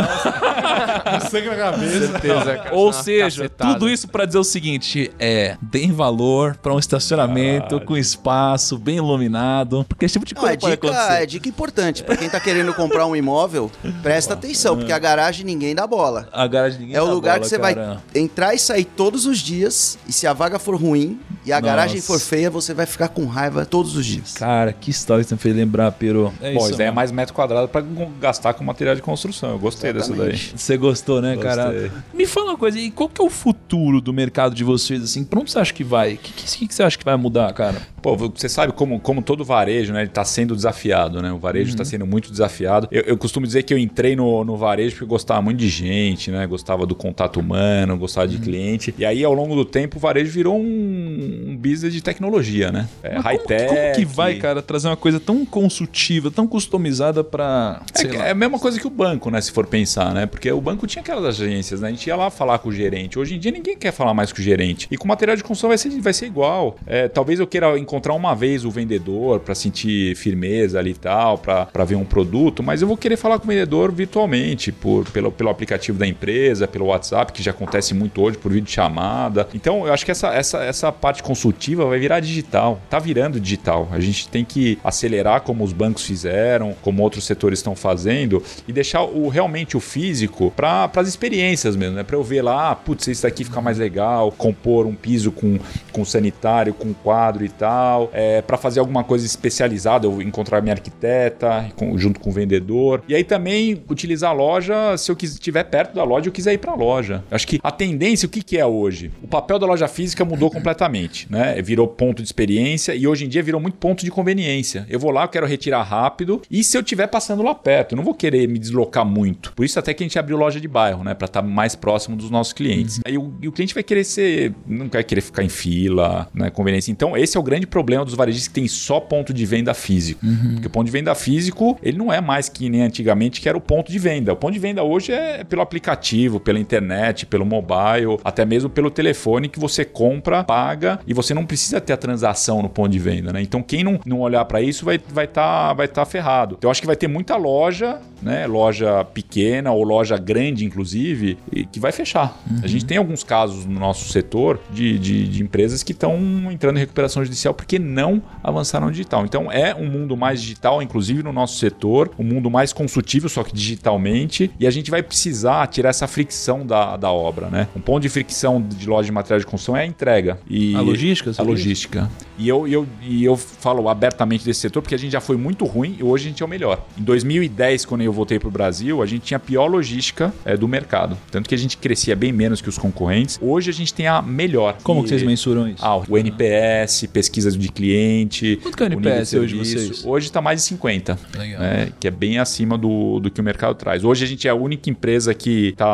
sangue 1.29 1.47
na 1.49 1.55
cabeça. 1.55 2.07
Certeza, 2.11 2.57
cara. 2.57 2.75
Ou 2.75 2.93
seja, 2.93 3.43
cacetada. 3.43 3.73
tudo 3.73 3.89
isso 3.89 4.07
pra 4.07 4.25
dizer 4.25 4.37
o 4.39 4.43
seguinte: 4.43 5.11
é, 5.19 5.57
deem 5.61 5.91
valor 5.91 6.55
pra 6.61 6.73
um 6.73 6.79
estacionamento 6.79 7.79
com 7.81 7.95
espaço 7.97 8.77
bem 8.77 8.97
iluminado, 8.97 9.85
porque 9.87 10.05
esse 10.05 10.13
tipo 10.13 10.25
de 10.25 10.33
Não, 10.35 10.41
coisa 10.41 10.53
é, 10.55 10.57
pode 10.57 10.75
dica, 10.75 10.87
acontecer. 10.87 11.23
é 11.23 11.25
dica 11.25 11.49
importante. 11.49 12.03
Pra 12.03 12.17
quem 12.17 12.29
tá 12.29 12.39
querendo 12.39 12.73
comprar 12.73 13.05
um 13.05 13.15
imóvel, 13.15 13.71
presta 14.01 14.33
atenção, 14.33 14.77
porque 14.77 14.91
a 14.91 14.99
garagem 14.99 15.45
ninguém 15.45 15.73
dá 15.75 15.85
bola. 15.87 16.27
A 16.31 16.47
garagem 16.47 16.79
ninguém 16.81 16.95
É 16.95 17.01
o 17.01 17.05
lugar 17.05 17.33
bola, 17.35 17.41
que 17.43 17.47
você 17.49 17.59
cara. 17.59 17.75
vai 18.13 18.21
entrar 18.21 18.53
e 18.53 18.59
sair 18.59 18.85
todos 18.85 19.25
os 19.25 19.39
dias. 19.39 19.97
E 20.07 20.13
se 20.13 20.27
a 20.27 20.33
vaga 20.33 20.59
for 20.59 20.75
ruim 20.75 21.19
e 21.45 21.51
a 21.51 21.61
Nossa. 21.61 21.75
garagem 21.75 22.01
for 22.01 22.19
feia, 22.19 22.49
você 22.49 22.73
vai 22.73 22.85
ficar 22.85 23.09
com 23.09 23.25
raiva 23.25 23.65
todos 23.65 23.95
os 23.95 24.05
dias. 24.05 24.33
Cara, 24.33 24.73
que 24.73 24.89
história 24.91 25.23
que 25.23 25.29
você 25.29 25.35
me 25.35 25.39
fez 25.41 25.55
lembrar, 25.55 25.91
Pero. 25.93 26.33
É 26.41 26.53
Bom, 26.53 26.67
isso. 26.67 26.77
daí 26.77 26.87
é 26.87 26.89
mano. 26.89 26.95
mais 26.95 27.11
metro 27.11 27.33
quadrado 27.33 27.67
pra 27.67 27.81
gastar 28.19 28.53
com 28.53 28.63
material 28.63 28.95
de 28.95 29.01
construção. 29.01 29.51
Eu 29.51 29.59
gostei 29.59 29.93
dessa 29.93 30.13
daí. 30.13 30.35
Você 30.65 30.77
gostou, 30.77 31.21
né, 31.21 31.35
Gostei. 31.35 31.51
cara? 31.55 31.91
Me 32.11 32.25
fala 32.25 32.51
uma 32.51 32.57
coisa, 32.57 32.79
e 32.79 32.89
qual 32.89 33.07
que 33.07 33.21
é 33.21 33.23
o 33.23 33.29
futuro 33.29 34.01
do 34.01 34.11
mercado 34.11 34.55
de 34.55 34.63
vocês, 34.63 35.03
assim? 35.03 35.23
Pra 35.23 35.39
onde 35.39 35.51
você 35.51 35.59
acha 35.59 35.71
que 35.71 35.83
vai? 35.83 36.15
O 36.15 36.17
que, 36.17 36.33
que, 36.33 36.67
que 36.67 36.73
você 36.73 36.81
acha 36.81 36.97
que 36.97 37.05
vai 37.05 37.15
mudar, 37.15 37.53
cara? 37.53 37.79
Pô, 38.01 38.15
você 38.15 38.49
sabe 38.49 38.73
como, 38.73 38.99
como 38.99 39.21
todo 39.21 39.43
varejo, 39.45 39.93
né? 39.93 40.01
Ele 40.01 40.09
tá 40.09 40.23
sendo 40.25 40.55
desafiado, 40.55 41.21
né? 41.21 41.31
O 41.31 41.37
varejo 41.37 41.65
Uhum. 41.65 41.69
está 41.75 41.85
sendo 41.85 42.05
muito 42.07 42.31
desafiado. 42.31 42.87
Eu, 42.91 43.03
eu 43.03 43.17
costumo 43.17 43.45
dizer 43.45 43.61
que 43.63 43.73
eu 43.73 43.77
entrei 43.77 44.15
no, 44.15 44.43
no 44.43 44.57
varejo 44.57 44.95
porque 44.95 45.05
gostava 45.05 45.41
muito 45.41 45.57
de 45.59 45.67
gente, 45.69 46.29
né? 46.31 46.45
Gostava 46.47 46.85
do 46.85 46.95
contato 46.95 47.39
humano, 47.39 47.95
gostava 47.97 48.25
Uhum. 48.27 48.31
de 48.33 48.39
cliente. 48.39 48.93
E 48.97 49.05
aí, 49.05 49.23
ao 49.23 49.33
longo 49.33 49.55
do 49.55 49.65
tempo, 49.65 49.97
o 49.97 49.99
varejo 49.99 50.31
virou 50.31 50.59
um, 50.59 51.45
um 51.49 51.55
business 51.57 51.93
de 51.93 52.01
tecnologia, 52.01 52.71
né? 52.71 52.87
É, 53.03 53.17
high-tech. 53.19 53.67
como 53.67 53.95
que 53.95 54.05
vai, 54.05 54.35
cara, 54.35 54.61
trazer 54.63 54.87
uma 54.87 54.97
coisa 54.97 55.19
tão 55.19 55.45
consultiva, 55.45 56.29
tão 56.31 56.47
customizada 56.47 57.23
pra. 57.23 57.81
É, 57.95 58.27
é 58.27 58.31
a 58.31 58.35
mesma 58.35 58.57
coisa 58.59 58.79
que 58.79 58.85
o 58.87 58.89
banco, 58.91 59.29
né? 59.31 59.41
Se 59.41 59.51
for 59.51 59.65
pensar, 59.67 60.13
né? 60.13 60.25
Porque 60.25 60.44
o 60.53 60.61
banco 60.61 60.87
tinha 60.87 61.01
aquelas 61.01 61.25
agências, 61.25 61.81
né? 61.81 61.87
A 61.87 61.91
gente 61.91 62.07
ia 62.07 62.15
lá 62.15 62.29
falar 62.29 62.59
com 62.59 62.69
o 62.69 62.71
gerente. 62.71 63.17
Hoje 63.17 63.35
em 63.35 63.39
dia 63.39 63.51
ninguém 63.51 63.77
quer 63.77 63.91
falar 63.91 64.13
mais 64.13 64.31
com 64.31 64.39
o 64.39 64.43
gerente. 64.43 64.87
E 64.91 64.97
com 64.97 65.07
material 65.07 65.35
de 65.35 65.43
construção 65.43 65.69
vai 65.69 65.77
ser, 65.77 65.89
vai 66.01 66.13
ser 66.13 66.25
igual. 66.25 66.77
É, 66.85 67.07
talvez 67.07 67.39
eu 67.39 67.47
queira 67.47 67.77
encontrar 67.77 68.13
uma 68.13 68.35
vez 68.35 68.65
o 68.65 68.71
vendedor 68.71 69.39
para 69.39 69.55
sentir 69.55 70.15
firmeza 70.15 70.79
ali 70.79 70.91
e 70.91 70.95
tal, 70.95 71.37
para 71.37 71.85
ver 71.85 71.95
um 71.95 72.05
produto, 72.05 72.61
mas 72.61 72.81
eu 72.81 72.87
vou 72.87 72.97
querer 72.97 73.17
falar 73.17 73.39
com 73.39 73.45
o 73.45 73.47
vendedor 73.47 73.91
virtualmente, 73.91 74.71
por, 74.71 75.09
pelo, 75.09 75.31
pelo 75.31 75.49
aplicativo 75.49 75.97
da 75.97 76.07
empresa, 76.07 76.67
pelo 76.67 76.85
WhatsApp, 76.85 77.31
que 77.31 77.41
já 77.41 77.51
acontece 77.51 77.93
muito 77.93 78.21
hoje, 78.21 78.37
por 78.37 78.51
vídeo 78.51 78.69
chamada. 78.69 79.47
Então 79.53 79.85
eu 79.87 79.93
acho 79.93 80.05
que 80.05 80.11
essa, 80.11 80.33
essa, 80.33 80.63
essa 80.63 80.91
parte 80.91 81.23
consultiva 81.23 81.85
vai 81.85 81.99
virar 81.99 82.19
digital. 82.19 82.81
Tá 82.89 82.99
virando 82.99 83.39
digital. 83.39 83.87
A 83.91 83.99
gente 83.99 84.27
tem 84.27 84.43
que 84.43 84.77
acelerar 84.83 85.41
como 85.41 85.63
os 85.63 85.73
bancos 85.73 86.05
fizeram, 86.05 86.75
como 86.81 87.01
outros 87.01 87.25
setores 87.25 87.59
estão 87.59 87.75
fazendo, 87.75 88.43
e 88.67 88.73
deixar 88.73 89.03
o, 89.03 89.27
realmente 89.27 89.77
o 89.77 89.79
físico 89.79 90.34
para 90.55 90.89
as 90.95 91.07
experiências 91.07 91.75
mesmo, 91.75 91.95
né? 91.95 92.03
Para 92.03 92.15
eu 92.15 92.23
ver 92.23 92.41
lá, 92.41 92.71
ah, 92.71 92.75
putz, 92.75 93.07
esse 93.07 93.23
daqui 93.23 93.43
fica 93.43 93.61
mais 93.61 93.77
legal, 93.77 94.31
compor 94.31 94.85
um 94.85 94.95
piso 94.95 95.31
com, 95.31 95.57
com 95.91 96.05
sanitário, 96.05 96.73
com 96.73 96.93
quadro 96.93 97.43
e 97.45 97.49
tal, 97.49 98.09
é, 98.13 98.41
para 98.41 98.57
fazer 98.57 98.79
alguma 98.79 99.03
coisa 99.03 99.25
especializada, 99.25 100.05
eu 100.07 100.21
encontrar 100.21 100.61
minha 100.61 100.73
arquiteta 100.73 101.67
com- 101.75 101.97
junto 101.97 102.19
com 102.19 102.29
o 102.29 102.33
vendedor. 102.33 103.03
E 103.07 103.15
aí 103.15 103.23
também 103.23 103.81
utilizar 103.89 104.31
a 104.31 104.33
loja, 104.33 104.97
se 104.97 105.11
eu 105.11 105.17
estiver 105.21 105.63
perto 105.63 105.93
da 105.95 106.03
loja, 106.03 106.27
eu 106.27 106.31
quiser 106.33 106.53
ir 106.53 106.57
para 106.57 106.71
a 106.71 106.75
loja. 106.75 107.23
Acho 107.31 107.47
que 107.47 107.59
a 107.63 107.71
tendência, 107.71 108.25
o 108.25 108.29
que, 108.29 108.41
que 108.41 108.57
é 108.57 108.65
hoje? 108.65 109.11
O 109.23 109.27
papel 109.27 109.59
da 109.59 109.65
loja 109.65 109.87
física 109.87 110.23
mudou 110.25 110.49
completamente, 110.49 111.27
né? 111.31 111.61
Virou 111.61 111.87
ponto 111.87 112.21
de 112.21 112.27
experiência 112.27 112.93
e 112.95 113.07
hoje 113.07 113.25
em 113.25 113.29
dia 113.29 113.41
virou 113.43 113.59
muito 113.61 113.77
ponto 113.77 114.03
de 114.03 114.11
conveniência. 114.11 114.85
Eu 114.89 114.99
vou 114.99 115.11
lá, 115.11 115.23
eu 115.23 115.27
quero 115.29 115.45
retirar 115.45 115.83
rápido 115.83 116.41
e 116.49 116.63
se 116.63 116.77
eu 116.77 116.81
estiver 116.81 117.07
passando 117.07 117.41
lá 117.43 117.53
perto, 117.55 117.93
eu 117.93 117.97
não 117.97 118.03
vou 118.03 118.13
querer 118.13 118.47
me 118.47 118.59
deslocar 118.59 119.05
muito. 119.05 119.53
Por 119.53 119.65
isso 119.65 119.79
até 119.79 119.93
que 119.93 120.03
a 120.03 120.05
gente 120.07 120.17
abriu 120.25 120.37
loja 120.37 120.59
de 120.59 120.67
bairro, 120.67 121.03
né? 121.03 121.13
Para 121.13 121.25
estar 121.25 121.41
mais 121.41 121.75
próximo 121.75 122.15
dos 122.15 122.29
nossos 122.29 122.53
clientes. 122.53 122.99
Aí 123.05 123.17
o, 123.17 123.33
e 123.41 123.47
o 123.47 123.51
cliente 123.51 123.73
vai 123.73 123.83
querer 123.83 124.03
ser, 124.03 124.53
não 124.67 124.87
vai 124.89 125.03
querer 125.03 125.21
ficar 125.21 125.43
em 125.43 125.49
fila, 125.49 126.27
né? 126.33 126.49
Conveniência. 126.49 126.91
Então 126.91 127.15
esse 127.15 127.37
é 127.37 127.39
o 127.39 127.43
grande 127.43 127.67
problema 127.67 128.03
dos 128.03 128.13
varejistas 128.13 128.47
que 128.47 128.53
tem 128.53 128.67
só 128.67 128.99
ponto 128.99 129.33
de 129.33 129.45
venda 129.45 129.73
físico. 129.73 130.25
Porque 130.53 130.67
o 130.67 130.69
ponto 130.69 130.85
de 130.85 130.91
venda 130.91 131.13
físico, 131.15 131.77
ele 131.81 131.97
não 131.97 132.11
é 132.11 132.19
mais 132.19 132.49
que 132.49 132.69
nem 132.69 132.81
antigamente 132.81 133.39
que 133.39 133.47
era 133.47 133.57
o 133.57 133.61
ponto 133.61 133.91
de 133.91 133.99
venda. 133.99 134.33
O 134.33 134.35
ponto 134.35 134.53
de 134.53 134.59
venda 134.59 134.83
hoje 134.83 135.11
é 135.11 135.43
pelo 135.43 135.61
aplicativo, 135.61 136.39
pela 136.39 136.59
internet, 136.59 137.25
pelo 137.25 137.45
mobile, 137.45 138.17
até 138.23 138.45
mesmo 138.45 138.69
pelo 138.69 138.89
telefone 138.89 139.47
que 139.47 139.59
você 139.59 139.85
compra, 139.85 140.43
paga 140.43 140.99
e 141.07 141.13
você 141.13 141.33
não 141.33 141.45
precisa 141.45 141.79
ter 141.79 141.93
a 141.93 141.97
transação 141.97 142.61
no 142.61 142.69
ponto 142.69 142.89
de 142.89 142.99
venda, 142.99 143.31
né? 143.31 143.41
Então 143.41 143.61
quem 143.61 143.83
não, 143.83 143.99
não 144.05 144.19
olhar 144.19 144.43
para 144.45 144.61
isso 144.61 144.85
vai 144.85 144.95
estar 144.95 145.13
vai 145.13 145.27
tá, 145.27 145.73
vai 145.73 145.87
tá 145.87 146.05
ferrado. 146.05 146.55
Então 146.57 146.67
eu 146.67 146.71
acho 146.71 146.81
que 146.81 146.87
vai 146.87 146.95
ter 146.95 147.07
muita 147.07 147.35
loja, 147.35 147.99
né? 148.21 148.47
Loja 148.47 149.03
pequena 149.05 149.71
ou 149.71 149.83
loja 149.83 150.14
grande, 150.17 150.65
inclusive, 150.65 151.37
e 151.51 151.65
que 151.65 151.79
vai 151.79 151.91
fechar. 151.91 152.37
A 152.61 152.67
gente 152.67 152.85
tem 152.85 152.97
alguns 152.97 153.23
casos 153.23 153.65
no 153.65 153.79
nosso 153.79 154.09
setor 154.11 154.59
de, 154.71 154.97
de, 154.99 155.27
de 155.27 155.43
empresas 155.43 155.83
que 155.83 155.91
estão 155.91 156.17
entrando 156.51 156.77
em 156.77 156.79
recuperação 156.79 157.23
judicial 157.23 157.53
porque 157.53 157.79
não 157.79 158.21
avançaram 158.43 158.87
no 158.87 158.91
digital. 158.91 159.25
Então 159.25 159.51
é 159.51 159.73
um 159.73 159.89
mundo 159.89 160.15
mais 160.15 160.41
digital, 160.41 160.81
inclusive 160.81 161.23
no 161.23 161.33
nosso 161.33 161.57
setor, 161.57 162.11
um 162.17 162.23
mundo 162.23 162.49
mais 162.49 162.73
consultivo, 162.73 163.29
só 163.29 163.43
que 163.43 163.53
digitalmente, 163.53 164.51
e 164.59 164.67
a 164.67 164.71
gente 164.71 164.91
vai 164.91 165.01
precisar 165.01 165.67
tirar 165.67 165.89
essa 165.89 166.07
fricção 166.07 166.65
da, 166.65 166.97
da 166.97 167.11
obra, 167.11 167.49
né? 167.49 167.67
Um 167.75 167.81
ponto 167.81 168.01
de 168.01 168.09
fricção 168.09 168.61
de 168.61 168.87
loja 168.87 169.05
de 169.05 169.11
material 169.11 169.39
de 169.39 169.45
construção 169.45 169.75
é 169.75 169.81
a 169.81 169.85
entrega. 169.85 170.39
E 170.49 170.75
A 170.75 170.81
logística, 170.81 171.31
A 171.37 171.43
logística. 171.43 172.09
E 172.37 172.47
eu, 172.47 172.67
eu, 172.67 172.87
e 173.01 173.23
eu 173.23 173.37
falo 173.37 173.87
abertamente 173.89 174.43
desse 174.43 174.59
setor 174.59 174.81
porque 174.81 174.95
a 174.95 174.99
gente 174.99 175.11
já 175.11 175.21
foi 175.21 175.37
muito 175.37 175.65
ruim 175.65 175.95
e 175.99 176.03
hoje 176.03 176.25
a 176.25 176.29
gente 176.29 176.43
é 176.43 176.45
o 176.45 176.49
melhor. 176.49 176.85
Em 176.97 177.03
2010, 177.03 177.85
quando 177.85 178.01
eu 178.01 178.11
voltei 178.11 178.39
para 178.39 178.47
o 178.47 178.51
Brasil, 178.51 179.01
a 179.01 179.05
gente 179.05 179.23
tinha 179.23 179.37
a 179.37 179.39
pior 179.39 179.67
logística 179.67 180.04
é, 180.45 180.55
do 180.57 180.67
mercado. 180.67 181.17
Tanto 181.31 181.47
que 181.49 181.55
a 181.55 181.57
gente 181.57 181.77
crescia 181.77 182.15
bem 182.15 182.31
menos 182.31 182.61
que 182.61 182.69
os 182.69 182.77
concorrentes. 182.77 183.39
Hoje 183.41 183.69
a 183.69 183.73
gente 183.73 183.93
tem 183.93 184.07
a 184.07 184.21
melhor. 184.21 184.77
Como 184.83 184.99
E- 184.99 185.03
que 185.03 185.09
vocês 185.09 185.23
mensuram 185.23 185.67
isso? 185.67 185.83
ah, 185.85 185.97
o 185.97 186.17
NPS, 186.17 187.07
pesquisas 187.07 187.57
de 187.57 187.69
cliente. 187.69 188.59
Quanto 188.61 188.77
que 188.77 188.83
é 188.83 188.85
o 188.85 188.87
NPS 188.93 189.33
hoje 189.33 189.55
serviço. 189.65 189.87
vocês? 189.93 190.05
Hoje 190.05 190.27
está 190.27 190.41
mais 190.41 190.59
de 190.61 190.67
50. 190.67 191.17
Legal. 191.37 191.61
né, 191.61 191.89
que 191.99 192.07
é 192.07 192.11
bem 192.11 192.37
acima 192.39 192.77
do, 192.77 193.19
do 193.19 193.29
que 193.31 193.39
o 193.39 193.43
mercado 193.43 193.75
traz. 193.75 194.03
Hoje 194.03 194.23
a 194.23 194.27
gente 194.27 194.47
é 194.47 194.51
a 194.51 194.55
única 194.55 194.89
empresa 194.89 195.33
que 195.33 195.69
está 195.69 195.85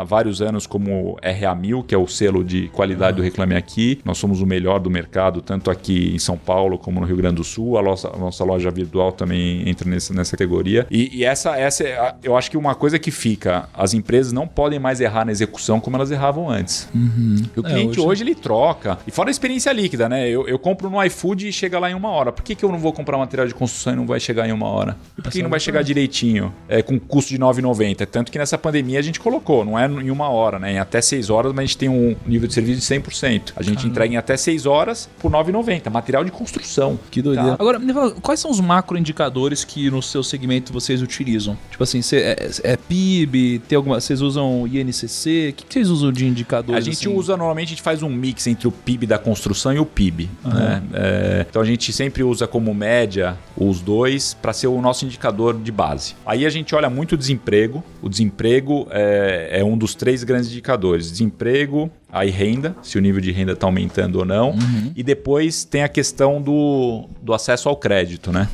há 0.00 0.04
vários 0.04 0.40
anos 0.42 0.66
como 0.66 1.16
RA1000, 1.22 1.84
que 1.86 1.94
é 1.94 1.98
o 1.98 2.06
selo 2.06 2.44
de 2.44 2.68
qualidade 2.68 3.16
do 3.16 3.22
Reclame 3.22 3.54
Aqui. 3.54 4.00
nós 4.04 4.18
somos 4.18 4.40
o 4.40 4.46
melhor 4.46 4.78
do 4.78 4.90
mercado, 4.90 5.40
tanto 5.40 5.70
aqui 5.70 6.12
em 6.14 6.18
São 6.18 6.36
Paulo 6.36 6.78
como 6.78 7.00
no 7.00 7.06
Rio 7.06 7.16
Grande 7.16 7.36
do 7.36 7.44
Sul. 7.44 7.78
A 7.78 7.82
nossa, 7.82 8.08
a 8.14 8.16
nossa 8.18 8.44
loja 8.44 8.70
virtual 8.70 9.12
também 9.12 9.68
entra 9.68 9.88
nessa, 9.88 10.12
nessa 10.14 10.32
categoria. 10.32 10.86
E, 10.90 11.18
e 11.18 11.24
essa, 11.24 11.56
essa 11.56 11.84
é, 11.84 11.98
a- 11.98 12.14
eu 12.22 12.36
acho 12.36 12.50
que 12.50 12.56
uma 12.56 12.74
coisa 12.74 12.98
que 12.98 13.10
fica: 13.10 13.29
as 13.74 13.94
empresas 13.94 14.32
não 14.32 14.46
podem 14.46 14.78
mais 14.78 15.00
errar 15.00 15.24
na 15.24 15.32
execução 15.32 15.80
como 15.80 15.96
elas 15.96 16.10
erravam 16.10 16.48
antes. 16.48 16.88
O 17.56 17.60
É, 17.60 17.70
cliente 17.70 17.88
hoje- 17.98 18.00
hoje... 18.00 18.22
ele 18.24 18.34
troca. 18.34 18.98
E 19.06 19.10
fora 19.10 19.28
a 19.28 19.32
experiência 19.32 19.72
líquida, 19.72 20.08
né? 20.08 20.28
Eu, 20.28 20.46
eu 20.48 20.58
compro 20.58 20.88
no 20.90 21.02
iFood 21.04 21.48
e 21.48 21.52
chega 21.52 21.78
lá 21.78 21.90
em 21.90 21.94
uma 21.94 22.08
hora. 22.10 22.32
Por 22.32 22.42
que, 22.44 22.54
que 22.54 22.64
eu 22.64 22.70
não 22.70 22.78
vou 22.78 22.92
comprar 22.92 23.16
material 23.18 23.46
de 23.46 23.54
construção 23.54 23.92
e 23.92 23.96
não 23.96 24.06
vai 24.06 24.20
chegar 24.20 24.48
em 24.48 24.52
uma 24.52 24.66
hora? 24.66 24.96
E 25.18 25.22
por 25.22 25.30
que 25.32 25.42
não 25.42 25.50
vai 25.50 25.60
chegar 25.60 25.82
direitinho? 25.82 26.52
É, 26.68 26.82
com 26.82 26.98
custo 26.98 27.30
de 27.30 27.36
R$ 27.36 27.42
9,90? 27.42 28.06
Tanto 28.06 28.30
que 28.32 28.38
nessa 28.38 28.56
pandemia 28.58 28.98
a 28.98 29.02
gente 29.02 29.20
colocou, 29.20 29.64
não 29.64 29.78
é 29.78 29.86
em 29.86 30.10
uma 30.10 30.28
hora, 30.28 30.58
né? 30.58 30.72
Em 30.72 30.78
até 30.78 31.00
6 31.00 31.30
horas, 31.30 31.52
mas 31.52 31.60
a 31.64 31.66
gente 31.66 31.78
tem 31.78 31.88
um 31.88 32.16
nível 32.26 32.46
de 32.48 32.54
serviço 32.54 32.80
de 32.80 32.86
100%. 32.86 33.52
A 33.56 33.62
gente 33.62 33.86
entrega 33.86 34.14
em 34.14 34.16
até 34.16 34.36
6 34.36 34.66
horas 34.66 35.08
por 35.18 35.30
R$ 35.32 35.38
9,90. 35.38 35.90
Material 35.90 36.24
de 36.24 36.30
construção. 36.30 36.98
Que 37.10 37.20
doideira. 37.22 37.56
Tá. 37.56 37.62
Agora, 37.62 37.80
quais 38.22 38.40
são 38.40 38.50
os 38.50 38.60
macroindicadores 38.60 39.64
que 39.64 39.90
no 39.90 40.02
seu 40.02 40.22
segmento 40.22 40.72
vocês 40.72 41.02
utilizam? 41.02 41.56
Tipo 41.70 41.82
assim, 41.82 42.02
cê- 42.02 42.18
é, 42.20 42.50
é 42.72 42.76
PIB, 42.76 43.19
tem 43.68 43.76
alguma, 43.76 44.00
vocês 44.00 44.20
usam 44.20 44.66
INCC? 44.66 45.50
O 45.50 45.52
que, 45.54 45.64
que 45.66 45.74
vocês 45.74 45.88
usam 45.88 46.12
de 46.12 46.26
indicadores? 46.26 46.76
A 46.76 46.84
gente 46.84 47.06
assim? 47.06 47.16
usa, 47.16 47.36
normalmente, 47.36 47.66
a 47.66 47.70
gente 47.70 47.82
faz 47.82 48.02
um 48.02 48.08
mix 48.08 48.46
entre 48.46 48.68
o 48.68 48.72
PIB 48.72 49.06
da 49.06 49.18
construção 49.18 49.72
e 49.72 49.78
o 49.78 49.86
PIB. 49.86 50.28
né? 50.44 50.82
É, 50.92 51.46
então 51.48 51.62
a 51.62 51.64
gente 51.64 51.92
sempre 51.92 52.22
usa 52.22 52.46
como 52.46 52.74
média 52.74 53.36
os 53.56 53.80
dois 53.80 54.34
para 54.34 54.52
ser 54.52 54.66
o 54.66 54.80
nosso 54.80 55.04
indicador 55.04 55.58
de 55.58 55.72
base. 55.72 56.14
Aí 56.24 56.46
a 56.46 56.50
gente 56.50 56.74
olha 56.74 56.90
muito 56.90 57.12
o 57.12 57.18
desemprego. 57.18 57.82
O 58.02 58.08
desemprego 58.08 58.86
é, 58.90 59.60
é 59.60 59.64
um 59.64 59.76
dos 59.76 59.94
três 59.94 60.24
grandes 60.24 60.50
indicadores: 60.50 61.10
desemprego, 61.10 61.90
aí 62.12 62.30
renda, 62.30 62.74
se 62.82 62.98
o 62.98 63.00
nível 63.00 63.20
de 63.20 63.30
renda 63.32 63.52
está 63.52 63.66
aumentando 63.66 64.18
ou 64.18 64.24
não. 64.24 64.54
E 64.96 65.02
depois 65.02 65.64
tem 65.64 65.82
a 65.82 65.88
questão 65.88 66.40
do, 66.40 67.08
do 67.22 67.32
acesso 67.32 67.68
ao 67.68 67.76
crédito, 67.76 68.32
né? 68.32 68.48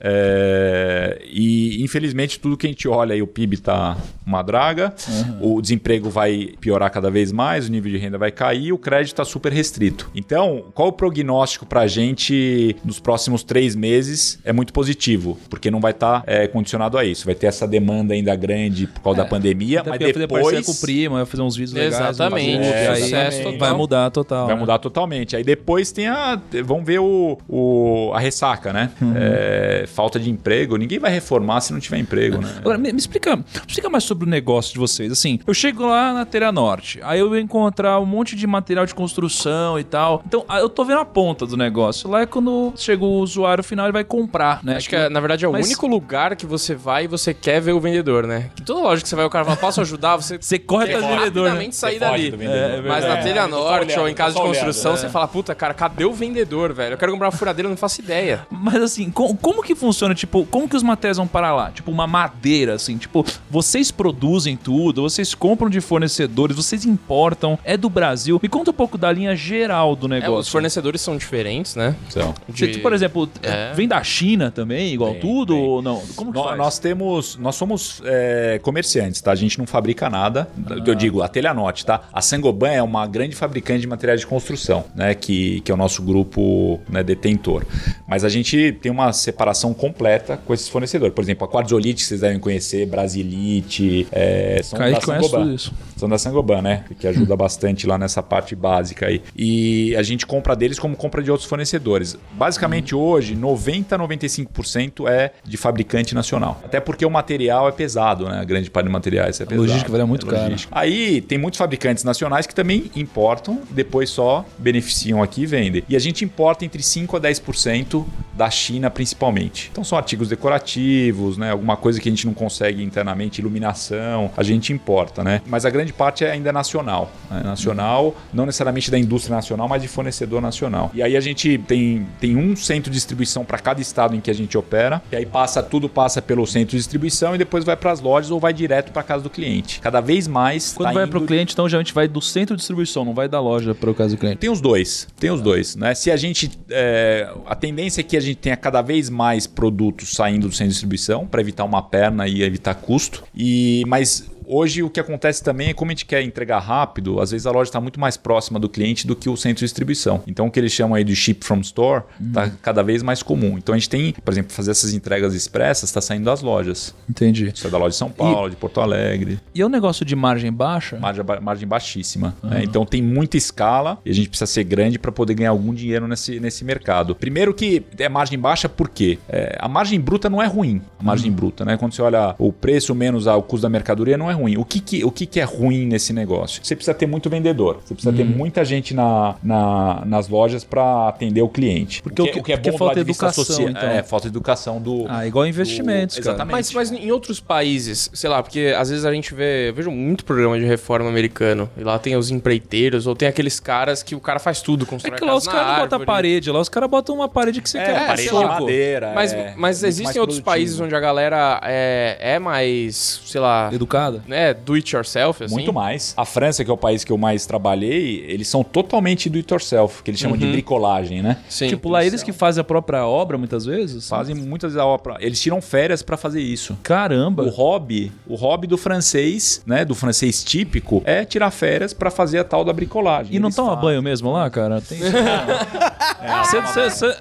É, 0.00 1.22
e 1.30 1.82
infelizmente 1.82 2.38
tudo 2.38 2.56
que 2.56 2.66
a 2.66 2.70
gente 2.70 2.86
olha 2.88 3.14
aí, 3.14 3.22
o 3.22 3.26
PIB 3.26 3.54
está 3.54 3.96
uma 4.26 4.42
draga, 4.42 4.94
o 5.40 5.60
desemprego 5.60 6.10
vai 6.10 6.50
piorar 6.60 6.90
cada 6.90 7.10
vez 7.10 7.32
mais, 7.32 7.68
o 7.68 7.70
nível 7.70 7.90
de 7.90 7.98
renda 7.98 8.18
vai 8.18 8.30
cair, 8.30 8.72
o 8.72 8.78
crédito 8.78 9.12
está 9.14 9.24
super 9.24 9.52
restrito. 9.52 10.10
Então, 10.14 10.64
qual 10.74 10.88
o 10.88 10.92
prognóstico 10.92 11.66
para 11.66 11.80
a 11.80 11.86
gente 11.86 12.76
nos 12.84 13.00
próximos 13.00 13.42
três 13.42 13.74
meses? 13.74 14.38
É 14.44 14.52
muito 14.52 14.72
positivo, 14.72 15.38
porque 15.48 15.70
não 15.70 15.80
vai 15.80 15.92
estar 15.92 16.24
condicionado 16.52 16.98
a 16.98 17.04
isso. 17.04 17.24
Vai 17.24 17.34
ter 17.34 17.46
essa 17.46 17.66
demanda 17.66 18.14
ainda 18.14 18.34
grande 18.36 18.86
por 18.86 19.00
causa 19.00 19.18
da 19.18 19.24
pandemia, 19.24 19.80
Até 19.80 19.90
mas 19.90 19.98
porque 19.98 20.04
vai 20.04 20.12
fazer 20.12 20.28
parceria 20.28 20.60
depois 20.60 20.66
com 20.66 20.72
o 20.72 20.86
primo, 20.86 21.14
vai 21.16 21.26
fazer 21.26 21.42
uns 21.42 21.56
vídeos 21.56 21.72
legais. 21.72 21.94
no 21.94 22.08
Exatamente, 22.10 22.66
Facebook, 22.86 23.14
é, 23.14 23.18
aí 23.26 23.32
sucesso 23.32 23.42
vai 23.44 23.52
total. 23.58 23.76
mudar 23.78 24.10
total. 24.10 24.46
Vai 24.46 24.54
né? 24.54 24.60
mudar 24.60 24.78
totalmente. 24.78 25.36
Aí 25.36 25.44
depois 25.44 25.92
tem 25.92 26.08
a. 26.08 26.40
Vamos 26.64 26.84
ver 26.86 27.00
o, 27.00 27.38
o- 27.48 28.12
a 28.14 28.18
ressaca, 28.20 28.72
né? 28.72 28.90
É, 29.16 29.84
falta 29.86 30.18
de 30.18 30.30
emprego. 30.30 30.76
Ninguém 30.76 30.98
vai 30.98 31.10
reformar 31.10 31.60
se 31.60 31.72
não 31.72 31.80
tiver 31.80 31.98
emprego, 31.98 32.38
né? 32.40 32.54
Agora, 32.58 32.78
me, 32.78 32.92
me 32.92 32.98
explica, 32.98 33.36
me 33.36 33.44
explica 33.66 33.88
mais 33.90 34.04
sobre 34.04 34.26
o 34.26 34.28
negócio 34.28 34.72
de 34.72 34.78
vocês. 34.78 35.10
Assim, 35.12 35.38
eu 35.46 35.54
chego 35.54 35.86
lá 35.86 36.12
na 36.12 36.24
Telha 36.24 36.50
Norte, 36.52 37.00
aí 37.02 37.18
eu 37.20 37.28
vou 37.28 37.38
encontrar 37.38 37.98
um 38.00 38.06
monte 38.06 38.34
de 38.36 38.46
material 38.46 38.86
de 38.86 38.94
construção 38.94 39.78
e 39.78 39.84
tal. 39.84 40.22
Então, 40.26 40.44
eu 40.58 40.68
tô 40.68 40.84
vendo 40.84 41.00
a 41.00 41.04
ponta 41.04 41.46
do 41.46 41.56
negócio. 41.56 42.08
Lá 42.08 42.22
é 42.22 42.26
quando 42.26 42.72
chega 42.76 43.04
o 43.04 43.20
usuário 43.20 43.62
final, 43.64 43.86
ele 43.86 43.92
vai 43.92 44.04
comprar, 44.04 44.62
né? 44.64 44.76
Acho 44.76 44.88
que, 44.88 44.96
é, 44.96 45.08
na 45.08 45.20
verdade, 45.20 45.44
é 45.44 45.48
o 45.48 45.52
Mas- 45.52 45.66
único 45.66 45.86
lugar 45.86 46.36
que 46.36 46.46
você 46.46 46.74
vai 46.74 47.04
e 47.04 47.06
você 47.06 47.32
quer 47.34 47.60
ver 47.60 47.72
o 47.72 47.80
vendedor, 47.80 48.26
né? 48.26 48.50
Que 48.54 48.62
toda 48.62 48.80
loja 48.80 49.02
que 49.02 49.08
você 49.08 49.16
vai, 49.16 49.24
o 49.24 49.30
cara 49.30 49.44
fala, 49.44 49.56
posso 49.56 49.80
ajudar? 49.80 50.16
Você, 50.16 50.38
Você 50.40 50.58
corre 50.58 50.84
atrás 50.84 51.04
do 51.04 51.10
vendedor, 51.18 51.54
né? 51.54 51.68
sair 51.70 51.98
dali. 51.98 52.30
do 52.30 52.36
vendedor. 52.36 52.56
É, 52.67 52.67
Mas 52.86 53.04
na 53.04 53.16
telha 53.18 53.40
É, 53.40 53.46
norte 53.46 53.92
só 53.94 54.00
ou 54.02 54.08
em 54.08 54.14
casa 54.14 54.34
de 54.34 54.40
olhando, 54.40 54.54
construção, 54.54 54.90
olhando, 54.92 55.00
você 55.00 55.06
é. 55.06 55.10
fala, 55.10 55.28
puta, 55.28 55.54
cara, 55.54 55.74
cadê 55.74 56.04
o 56.04 56.12
vendedor, 56.12 56.72
velho? 56.72 56.94
Eu 56.94 56.98
quero 56.98 57.12
comprar 57.12 57.26
uma 57.26 57.32
furadeira, 57.32 57.66
eu 57.66 57.70
não 57.70 57.76
faço 57.76 58.00
ideia. 58.00 58.46
Mas 58.50 58.82
assim, 58.82 59.10
co- 59.10 59.34
como, 59.36 59.62
que 59.62 59.74
funciona? 59.74 60.14
Tipo, 60.14 60.44
como 60.46 60.68
que 60.68 60.76
os 60.76 60.82
materiais 60.82 61.16
vão 61.16 61.26
para 61.26 61.54
lá? 61.54 61.70
Tipo, 61.70 61.90
uma 61.90 62.06
madeira, 62.06 62.74
assim, 62.74 62.96
tipo, 62.96 63.24
vocês 63.50 63.90
produzem 63.90 64.56
tudo, 64.56 65.02
vocês 65.02 65.34
compram 65.34 65.68
de 65.70 65.80
fornecedores, 65.80 66.56
vocês 66.56 66.84
importam, 66.84 67.58
é 67.64 67.76
do 67.76 67.88
Brasil. 67.88 68.38
Me 68.42 68.48
conta 68.48 68.70
um 68.70 68.74
pouco 68.74 68.96
da 68.98 69.10
linha 69.10 69.34
geral 69.36 69.94
do 69.96 70.06
É, 70.06 70.10
negócio. 70.20 70.38
os 70.40 70.48
fornecedores 70.48 71.00
são 71.00 71.16
diferentes, 71.16 71.74
né? 71.76 71.94
Então, 72.10 72.34
Você, 72.48 72.66
De- 72.66 72.78
por 72.80 72.92
exemplo, 72.92 73.28
É. 73.42 73.72
vem 73.74 73.86
da 73.88 74.02
China 74.02 74.50
também, 74.50 74.92
igual 74.92 75.12
Vem, 75.12 75.20
tudo, 75.20 75.54
vem. 75.54 75.62
ou 75.64 75.82
não? 75.82 76.02
Como 76.16 76.32
que 76.32 76.38
nó- 76.38 76.44
faz? 76.44 76.58
nós 76.58 76.78
temos. 76.78 77.36
Nós 77.36 77.54
somos 77.54 78.02
é, 78.04 78.58
comerciantes, 78.62 79.20
tá? 79.20 79.30
A 79.32 79.34
gente 79.34 79.58
não 79.58 79.66
fabrica 79.66 80.08
nada. 80.10 80.48
Eu 80.86 80.94
digo, 80.94 81.22
a 81.22 81.28
Telhanote, 81.28 81.84
tá? 81.84 82.00
A 82.12 82.20
É 82.66 82.82
uma 82.82 83.06
grande 83.06 83.36
fabricante 83.36 83.80
de 83.80 83.86
materiais 83.86 84.20
de 84.20 84.26
construção, 84.26 84.84
né? 84.94 85.14
Que, 85.14 85.60
que 85.60 85.70
é 85.70 85.74
o 85.74 85.76
nosso 85.76 86.02
grupo 86.02 86.80
né, 86.88 87.02
detentor. 87.02 87.64
Mas 88.06 88.24
a 88.24 88.28
gente 88.28 88.72
tem 88.80 88.90
uma 88.90 89.12
separação 89.12 89.74
completa 89.74 90.36
com 90.36 90.54
esses 90.54 90.68
fornecedores. 90.68 91.14
Por 91.14 91.22
exemplo, 91.22 91.46
a 91.46 91.50
Quartzolite, 91.50 92.04
vocês 92.04 92.20
devem 92.20 92.38
conhecer, 92.38 92.86
Brasilite, 92.86 94.06
é, 94.10 94.60
são 94.62 94.78
da 94.78 95.00
Sangoban. 95.00 95.54
isso. 95.54 95.72
São 95.96 96.08
da 96.08 96.18
Sangoban, 96.18 96.62
né? 96.62 96.84
Que 96.98 97.06
ajuda 97.06 97.34
bastante 97.36 97.86
lá 97.86 97.98
nessa 97.98 98.22
parte 98.22 98.54
básica 98.54 99.06
aí. 99.06 99.22
E 99.36 99.94
a 99.96 100.02
gente 100.02 100.26
compra 100.26 100.54
deles 100.56 100.78
como 100.78 100.96
compra 100.96 101.22
de 101.22 101.30
outros 101.30 101.48
fornecedores. 101.48 102.16
Basicamente 102.32 102.94
hoje, 102.94 103.34
90 103.34 103.94
a 103.94 103.98
95% 103.98 105.08
é 105.08 105.32
de 105.44 105.56
fabricante 105.56 106.14
nacional. 106.14 106.60
Até 106.64 106.80
porque 106.80 107.04
o 107.04 107.10
material 107.10 107.68
é 107.68 107.72
pesado, 107.72 108.28
né? 108.28 108.40
A 108.40 108.44
grande 108.44 108.70
parte 108.70 108.86
de 108.86 108.92
materiais 108.92 109.40
é 109.40 109.44
pesado. 109.44 109.66
logística 109.66 109.90
varia 109.90 110.06
muito 110.06 110.26
É 110.28 110.30
caro. 110.30 110.56
Aí 110.70 111.20
tem 111.20 111.38
muitos 111.38 111.58
fabricantes 111.58 112.04
nacionais 112.04 112.46
que 112.48 112.54
também 112.54 112.90
importam, 112.96 113.60
depois 113.70 114.10
só 114.10 114.44
beneficiam 114.58 115.22
aqui 115.22 115.42
e 115.42 115.46
vendem. 115.46 115.84
E 115.88 115.94
a 115.94 115.98
gente 115.98 116.24
importa 116.24 116.64
entre 116.64 116.82
5 116.82 117.16
a 117.16 117.20
10% 117.20 118.04
da 118.34 118.48
China 118.50 118.90
principalmente. 118.90 119.68
Então 119.70 119.82
são 119.84 119.98
artigos 119.98 120.28
decorativos, 120.28 121.36
né? 121.36 121.50
Alguma 121.50 121.76
coisa 121.76 122.00
que 122.00 122.08
a 122.08 122.12
gente 122.12 122.26
não 122.26 122.34
consegue 122.34 122.82
internamente, 122.82 123.40
iluminação, 123.40 124.30
a 124.36 124.42
gente 124.42 124.72
importa, 124.72 125.22
né? 125.24 125.40
Mas 125.46 125.64
a 125.64 125.70
grande 125.70 125.92
parte 125.92 126.24
é 126.24 126.30
ainda 126.30 126.52
nacional. 126.52 127.10
né? 127.30 127.42
Nacional, 127.44 128.14
não 128.32 128.46
necessariamente 128.46 128.90
da 128.90 128.98
indústria 128.98 129.34
nacional, 129.36 129.68
mas 129.68 129.82
de 129.82 129.88
fornecedor 129.88 130.40
nacional. 130.40 130.90
E 130.94 131.02
aí 131.02 131.16
a 131.16 131.20
gente 131.20 131.58
tem, 131.66 132.06
tem 132.20 132.36
um 132.36 132.54
centro 132.56 132.90
de 132.90 132.96
distribuição 132.96 133.44
para 133.44 133.58
cada 133.58 133.80
estado 133.80 134.14
em 134.14 134.20
que 134.20 134.30
a 134.30 134.34
gente 134.34 134.56
opera. 134.56 135.02
E 135.12 135.16
aí 135.16 135.26
passa 135.26 135.62
tudo 135.62 135.88
passa 135.88 136.22
pelo 136.22 136.46
centro 136.46 136.70
de 136.72 136.76
distribuição 136.78 137.34
e 137.34 137.38
depois 137.38 137.64
vai 137.64 137.76
para 137.76 137.90
as 137.92 138.00
lojas 138.00 138.30
ou 138.30 138.38
vai 138.38 138.52
direto 138.52 138.92
para 138.92 139.02
casa 139.02 139.22
do 139.22 139.30
cliente. 139.30 139.80
Cada 139.80 140.00
vez 140.00 140.26
mais 140.28 140.72
Quando 140.72 140.88
tá 140.88 140.94
vai 140.94 141.04
indo- 141.04 141.10
pro 141.10 141.22
cliente, 141.26 141.52
então 141.52 141.68
já 141.68 141.78
a 141.78 141.80
gente 141.80 141.92
vai 141.94 142.06
do 142.06 142.20
centro 142.38 142.54
de 142.54 142.60
distribuição, 142.60 143.04
não 143.04 143.14
vai 143.14 143.28
da 143.28 143.40
loja 143.40 143.74
para 143.74 143.90
o 143.90 143.94
caso 143.94 144.14
do 144.14 144.20
cliente. 144.20 144.38
tem 144.38 144.50
os 144.50 144.60
dois, 144.60 145.08
tem 145.18 145.30
os 145.30 145.40
dois, 145.40 145.74
né? 145.74 145.94
Se 145.94 146.10
a 146.10 146.16
gente. 146.16 146.50
é, 146.70 147.28
a 147.46 147.54
tendência 147.54 148.00
é 148.00 148.04
que 148.04 148.16
a 148.16 148.20
gente 148.20 148.36
tenha 148.36 148.56
cada 148.56 148.80
vez 148.80 149.10
mais 149.10 149.46
produtos 149.46 150.12
saindo 150.12 150.48
do 150.48 150.54
centro 150.54 150.68
de 150.68 150.74
distribuição 150.74 151.26
para 151.26 151.40
evitar 151.40 151.64
uma 151.64 151.82
perna 151.82 152.28
e 152.28 152.42
evitar 152.42 152.74
custo. 152.74 153.24
E 153.34 153.82
mas 153.86 154.30
Hoje 154.50 154.82
o 154.82 154.88
que 154.88 154.98
acontece 154.98 155.44
também 155.44 155.68
é 155.68 155.74
como 155.74 155.90
a 155.90 155.92
gente 155.92 156.06
quer 156.06 156.22
entregar 156.22 156.58
rápido, 156.60 157.20
às 157.20 157.32
vezes 157.32 157.46
a 157.46 157.50
loja 157.50 157.68
está 157.68 157.78
muito 157.82 158.00
mais 158.00 158.16
próxima 158.16 158.58
do 158.58 158.66
cliente 158.66 159.06
do 159.06 159.14
que 159.14 159.28
o 159.28 159.36
centro 159.36 159.58
de 159.58 159.66
distribuição. 159.66 160.22
Então 160.26 160.46
o 160.46 160.50
que 160.50 160.58
eles 160.58 160.72
chamam 160.72 160.94
aí 160.94 161.04
de 161.04 161.14
ship 161.14 161.44
from 161.44 161.60
store 161.60 162.04
está 162.18 162.50
cada 162.62 162.82
vez 162.82 163.02
mais 163.02 163.22
comum. 163.22 163.58
Então 163.58 163.74
a 163.74 163.78
gente 163.78 163.90
tem, 163.90 164.12
por 164.12 164.32
exemplo, 164.32 164.50
fazer 164.50 164.70
essas 164.70 164.94
entregas 164.94 165.34
expressas 165.34 165.90
está 165.90 166.00
saindo 166.00 166.24
das 166.24 166.40
lojas. 166.40 166.94
Entendi. 167.08 167.52
Isso 167.54 167.66
é 167.66 167.70
da 167.70 167.76
loja 167.76 167.90
de 167.90 167.96
São 167.96 168.08
Paulo, 168.10 168.48
de 168.48 168.56
Porto 168.56 168.80
Alegre. 168.80 169.38
E 169.54 169.60
é 169.60 169.66
um 169.66 169.68
negócio 169.68 170.02
de 170.02 170.16
margem 170.16 170.50
baixa? 170.50 170.98
Margem, 170.98 171.22
margem 171.42 171.68
baixíssima. 171.68 172.34
né? 172.42 172.62
Então 172.64 172.86
tem 172.86 173.02
muita 173.02 173.36
escala 173.36 173.98
e 174.02 174.10
a 174.10 174.14
gente 174.14 174.30
precisa 174.30 174.46
ser 174.46 174.64
grande 174.64 174.98
para 174.98 175.12
poder 175.12 175.34
ganhar 175.34 175.50
algum 175.50 175.74
dinheiro 175.74 176.08
nesse, 176.08 176.40
nesse 176.40 176.64
mercado. 176.64 177.14
Primeiro 177.14 177.52
que 177.52 177.82
é 177.98 178.08
margem 178.08 178.38
baixa, 178.38 178.66
por 178.66 178.88
quê? 178.88 179.18
É, 179.28 179.58
a 179.60 179.68
margem 179.68 180.00
bruta 180.00 180.30
não 180.30 180.42
é 180.42 180.46
ruim. 180.46 180.80
A 180.98 181.02
margem 181.02 181.30
bruta, 181.30 181.66
né? 181.66 181.76
Quando 181.76 181.92
você 181.92 182.00
olha 182.00 182.34
o 182.38 182.50
preço 182.50 182.94
menos 182.94 183.26
o 183.26 183.42
custo 183.42 183.62
da 183.62 183.68
mercadoria, 183.68 184.16
não 184.16 184.30
é 184.30 184.37
ruim. 184.38 184.56
O 184.56 184.64
que, 184.64 184.80
que, 184.80 185.04
o 185.04 185.10
que, 185.10 185.26
que 185.26 185.40
é 185.40 185.44
ruim 185.44 185.86
nesse 185.86 186.12
negócio? 186.12 186.60
Você 186.64 186.74
precisa 186.76 186.94
ter 186.94 187.06
muito 187.06 187.28
vendedor. 187.30 187.80
Você 187.84 187.94
precisa 187.94 188.14
ter 188.16 188.24
muita 188.24 188.64
gente 188.64 188.94
na, 188.94 189.34
na- 189.42 190.02
nas 190.06 190.28
lojas 190.28 190.64
para 190.64 191.08
atender 191.08 191.42
o 191.42 191.48
cliente. 191.48 192.02
Porque 192.02 192.22
o 192.22 192.24
que- 192.26 192.40
porque 192.40 192.70
do 192.70 192.78
falta 192.78 192.84
lado 192.84 192.98
de 192.98 193.04
vista 193.04 193.26
educação, 193.26 193.44
socia- 193.44 193.70
então. 193.70 193.88
É, 193.88 194.02
falta 194.02 194.26
educação 194.28 194.80
do. 194.80 195.06
Ah, 195.08 195.26
igual 195.26 195.46
investimentos, 195.46 196.16
do- 196.16 196.22
cara. 196.22 196.34
Exatamente. 196.36 196.52
Mas, 196.74 196.90
mas 196.90 196.92
em 196.92 197.10
outros 197.10 197.40
países, 197.40 198.10
sei 198.14 198.28
lá, 198.30 198.42
porque 198.42 198.74
às 198.76 198.88
vezes 198.90 199.04
a 199.04 199.12
gente 199.12 199.34
vê, 199.34 199.70
eu 199.70 199.74
vejo 199.74 199.90
muito 199.90 200.24
programa 200.24 200.58
de 200.58 200.64
reforma 200.64 201.08
americano, 201.08 201.68
e 201.76 201.82
lá 201.84 201.98
tem 201.98 202.16
os 202.16 202.30
empreiteiros, 202.30 203.06
ou 203.06 203.14
tem 203.14 203.28
aqueles 203.28 203.58
caras 203.60 204.02
que 204.02 204.14
o 204.14 204.20
cara 204.20 204.38
faz 204.38 204.60
tudo, 204.62 204.84
É 204.84 204.86
constrói 204.88 205.18
que 205.18 205.24
a 205.24 205.26
lá 205.26 205.32
casa 205.34 205.38
os 205.48 205.52
caras 205.52 205.72
não 205.72 205.80
botam 205.80 206.04
parede, 206.04 206.50
lá 206.50 206.60
os 206.60 206.68
caras 206.68 206.88
botam 206.90 207.14
uma 207.14 207.28
parede 207.28 207.60
que 207.60 207.68
você 207.68 207.78
É, 207.78 207.84
quer. 207.84 208.06
parede 208.06 208.28
sei 208.28 208.38
de 208.38 208.44
madeira. 208.44 209.12
Mas, 209.14 209.32
é 209.32 209.54
mas 209.56 209.82
existem 209.82 210.20
outros 210.20 210.38
produtivo. 210.40 210.44
países 210.44 210.80
onde 210.80 210.94
a 210.94 211.00
galera 211.00 211.60
é, 211.64 212.16
é 212.20 212.38
mais, 212.38 213.20
sei 213.26 213.40
lá, 213.40 213.70
Educada? 213.72 214.22
Né, 214.28 214.52
do 214.54 214.74
it 214.74 214.94
yourself, 214.94 215.42
assim? 215.42 215.54
Muito 215.54 215.72
mais. 215.72 216.14
A 216.16 216.24
França, 216.24 216.64
que 216.64 216.70
é 216.70 216.74
o 216.74 216.76
país 216.76 217.02
que 217.02 217.10
eu 217.10 217.18
mais 217.18 217.46
trabalhei, 217.46 218.24
eles 218.28 218.46
são 218.48 218.62
totalmente 218.62 219.28
do 219.30 219.38
it 219.38 219.52
yourself, 219.52 220.02
que 220.02 220.10
eles 220.10 220.20
chamam 220.20 220.36
de 220.36 220.46
bricolagem, 220.46 221.22
né? 221.22 221.38
Sim. 221.48 221.68
Tipo, 221.68 221.88
lá 221.88 222.04
eles 222.04 222.22
que 222.22 222.32
fazem 222.32 222.60
a 222.60 222.64
própria 222.64 223.06
obra 223.06 223.36
muitas 223.38 223.64
vezes? 223.64 224.08
Fazem 224.08 224.34
muitas 224.34 224.74
da 224.74 224.84
obra. 224.86 225.16
Eles 225.20 225.40
tiram 225.40 225.60
férias 225.62 226.02
pra 226.02 226.16
fazer 226.16 226.40
isso. 226.40 226.76
Caramba. 226.82 227.42
O 227.42 227.48
hobby, 227.48 228.12
o 228.26 228.34
hobby 228.34 228.66
do 228.66 228.76
francês, 228.76 229.62
né, 229.66 229.84
do 229.84 229.94
francês 229.94 230.44
típico, 230.44 231.02
é 231.04 231.24
tirar 231.24 231.50
férias 231.50 231.92
pra 231.94 232.10
fazer 232.10 232.38
a 232.38 232.44
tal 232.44 232.64
da 232.64 232.72
bricolagem. 232.72 233.34
E 233.34 233.38
não 233.38 233.48
Eles 233.48 233.56
toma 233.56 233.70
fazem. 233.70 233.82
banho 233.82 234.02
mesmo 234.02 234.30
lá, 234.30 234.50
cara? 234.50 234.80
Tem 234.80 234.98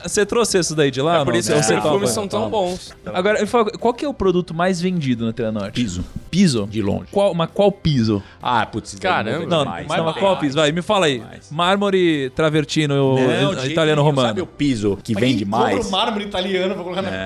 Você 0.04 0.26
trouxe 0.26 0.60
isso 0.60 0.76
daí 0.76 0.92
de 0.92 1.02
lá? 1.02 1.22
É 1.22 1.26
por 1.26 1.34
não? 1.34 1.40
isso 1.40 1.52
que 1.52 1.60
os 1.60 1.66
perfumes 1.68 2.10
são 2.10 2.28
tão 2.28 2.50
bons. 2.50 2.94
Agora, 3.06 3.46
qual 3.80 3.94
que 3.94 4.04
é 4.06 4.08
o 4.10 4.14
produto 4.14 4.54
mais 4.54 4.82
vendido 4.82 5.26
na 5.26 5.34
Tela 5.34 5.52
Norte? 5.52 5.82
Piso. 5.82 6.04
Piso? 6.30 6.68
De 6.68 6.82
longe. 6.82 6.97
Qual, 7.12 7.34
mas 7.34 7.50
qual 7.54 7.72
piso? 7.72 8.22
Ah, 8.42 8.66
putz. 8.66 8.96
Caramba. 9.00 9.46
Não, 9.46 9.64
demais. 9.64 9.88
não, 9.88 10.04
mas 10.06 10.14
Tem 10.14 10.24
qual 10.24 10.34
mais. 10.34 10.40
piso? 10.46 10.56
Vai, 10.58 10.72
me 10.72 10.82
fala 10.82 11.06
aí. 11.06 11.20
Mais. 11.20 11.52
Mármore, 11.52 12.30
travertino, 12.36 13.16
Não, 13.18 13.56
de 13.56 13.72
italiano 13.72 14.02
romano. 14.04 14.28
Sabe 14.30 14.42
o 14.42 14.48
piso 14.48 14.98
que 15.04 15.14
Mas 15.14 15.22
vende 15.22 15.38
quem 15.44 15.48
mais? 15.48 15.76
compra 15.76 15.88
o 15.88 15.92
mármore 15.92 16.26
italiano 16.26 16.74
pra 16.76 16.84
colocar 16.84 17.02
na, 17.02 17.10
na? 17.12 17.18